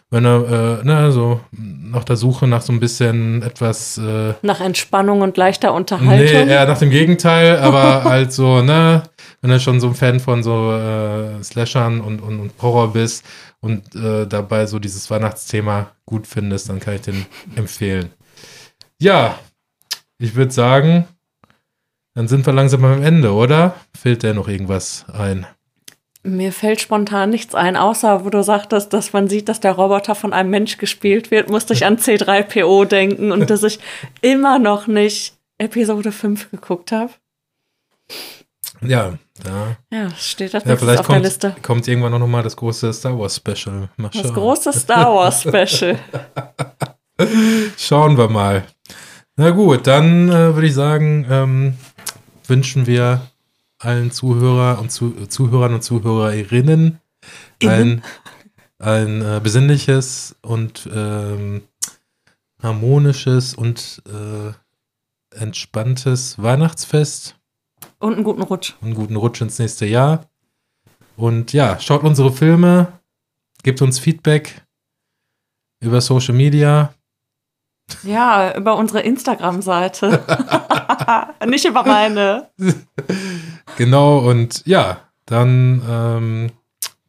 wenn 0.10 0.26
er, 0.26 0.82
äh, 0.82 0.86
ne, 0.86 1.12
so 1.12 1.40
nach 1.52 2.04
der 2.04 2.18
Suche 2.18 2.48
nach 2.48 2.62
so 2.62 2.74
ein 2.74 2.80
bisschen 2.80 3.42
etwas. 3.42 3.98
Äh, 3.98 4.34
nach 4.42 4.60
Entspannung 4.60 5.22
und 5.22 5.38
leichter 5.38 5.74
Unterhaltung? 5.74 6.46
Nee, 6.46 6.52
eher 6.52 6.66
nach 6.66 6.78
dem 6.78 6.90
Gegenteil, 6.90 7.58
aber 7.60 8.04
halt 8.10 8.34
so, 8.34 8.62
ne, 8.62 9.04
wenn 9.42 9.52
du 9.52 9.60
schon 9.60 9.80
so 9.80 9.88
ein 9.88 9.96
Fan 9.96 10.20
von 10.20 10.44
so 10.44 10.74
äh, 10.74 11.42
Slashern 11.44 12.02
und, 12.02 12.22
und, 12.22 12.40
und 12.40 12.52
Horror 12.62 12.94
bist 12.94 13.26
und 13.62 13.96
äh, 13.96 14.28
dabei 14.28 14.66
so 14.66 14.80
dieses 14.80 15.10
Weihnachtsthema 15.10 15.92
gut 16.06 16.28
findest, 16.28 16.70
dann 16.70 16.80
kann 16.80 16.96
ich 16.96 17.02
den 17.02 17.26
empfehlen. 17.56 18.12
Ja, 19.00 19.40
ich 20.20 20.36
würde 20.36 20.52
sagen, 20.52 21.08
dann 22.14 22.28
sind 22.28 22.46
wir 22.46 22.54
langsam 22.54 22.84
am 22.86 23.02
Ende, 23.02 23.34
oder? 23.34 23.76
Fällt 23.98 24.24
dir 24.24 24.34
noch 24.34 24.48
irgendwas 24.48 25.06
ein? 25.14 25.46
Mir 26.24 26.52
fällt 26.52 26.82
spontan 26.82 27.32
nichts 27.32 27.56
ein, 27.56 27.76
außer 27.76 28.24
wo 28.26 28.30
du 28.30 28.44
sagtest, 28.44 28.94
dass 28.94 29.12
man 29.12 29.28
sieht, 29.28 29.50
dass 29.50 29.60
der 29.60 29.72
Roboter 29.72 30.14
von 30.14 30.34
einem 30.34 30.52
Mensch 30.52 30.78
gespielt 30.78 31.32
wird, 31.32 31.50
musste 31.50 31.74
ich 31.74 31.86
an 31.86 31.98
C3PO 31.98 32.86
denken 32.86 33.32
und 33.32 33.50
dass 33.50 33.64
ich 33.64 33.80
immer 34.22 34.60
noch 34.60 34.86
nicht 34.86 35.34
Episode 35.58 36.12
5 36.12 36.52
geguckt 36.52 36.92
habe. 36.92 37.12
Ja, 38.82 39.14
ja. 39.46 39.78
Ja, 39.92 40.10
steht 40.12 40.54
das 40.54 40.64
ja, 40.66 40.76
vielleicht 40.76 41.00
auf 41.00 41.06
kommt, 41.08 41.18
der 41.18 41.24
Liste. 41.24 41.56
Kommt 41.62 41.88
irgendwann 41.88 42.12
noch 42.12 42.28
mal 42.28 42.44
das 42.44 42.56
große 42.56 42.92
Star 42.94 43.18
Wars 43.18 43.36
Special. 43.38 43.90
Das 43.98 44.34
große 44.34 44.74
Star 44.74 45.14
Wars 45.14 45.42
Special. 45.42 45.98
Schauen 47.78 48.18
wir 48.18 48.28
mal. 48.28 48.64
Na 49.38 49.52
gut, 49.52 49.88
dann 49.88 50.30
äh, 50.30 50.54
würde 50.54 50.68
ich 50.68 50.74
sagen, 50.74 51.26
ähm, 51.30 51.74
wünschen 52.48 52.88
wir 52.88 53.28
allen 53.78 54.12
Zuhörer 54.12 54.80
und 54.80 54.92
Zu 54.92 55.28
Zuhörern 55.28 55.74
und 55.74 55.84
Zuhörerinnen 55.84 57.00
ein, 57.64 58.04
ein 58.80 59.22
äh, 59.22 59.40
besinnliches 59.42 60.36
und 60.42 60.90
ähm, 60.94 61.64
harmonisches 62.62 63.54
und 63.56 64.02
äh, 64.08 64.54
entspanntes 65.40 66.42
Weihnachtsfest. 66.42 67.36
Und 68.00 68.14
einen 68.14 68.24
guten 68.24 68.42
Rutsch. 68.42 68.74
Einen 68.82 68.94
guten 68.96 69.16
Rutsch 69.16 69.42
ins 69.42 69.60
nächste 69.60 69.86
Jahr. 69.86 70.30
Und 71.16 71.54
ja, 71.54 71.80
schaut 71.80 72.04
unsere 72.04 72.32
Filme, 72.32 73.00
gebt 73.64 73.82
uns 73.82 74.00
Feedback 74.00 74.66
über 75.80 76.02
Social 76.02 76.36
Media. 76.36 76.94
Ja, 78.04 78.56
über 78.56 78.76
unsere 78.76 79.02
Instagram-Seite. 79.02 80.24
Nicht 81.46 81.66
über 81.66 81.84
meine. 81.84 82.50
Genau, 83.78 84.20
und 84.20 84.64
ja, 84.66 85.00
dann 85.26 85.82
ähm, 85.90 86.52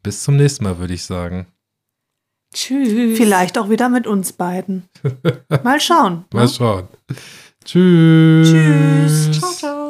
bis 0.01 0.23
zum 0.23 0.37
nächsten 0.37 0.63
Mal, 0.63 0.79
würde 0.79 0.93
ich 0.93 1.03
sagen. 1.03 1.47
Tschüss. 2.53 3.17
Vielleicht 3.17 3.57
auch 3.57 3.69
wieder 3.69 3.89
mit 3.89 4.07
uns 4.07 4.33
beiden. 4.33 4.87
Mal 5.63 5.79
schauen. 5.79 6.25
Mal 6.33 6.45
ne? 6.45 6.49
schauen. 6.49 6.87
Tschüss. 7.65 8.49
Tschüss. 8.49 9.39
Ciao, 9.39 9.51
ciao. 9.51 9.82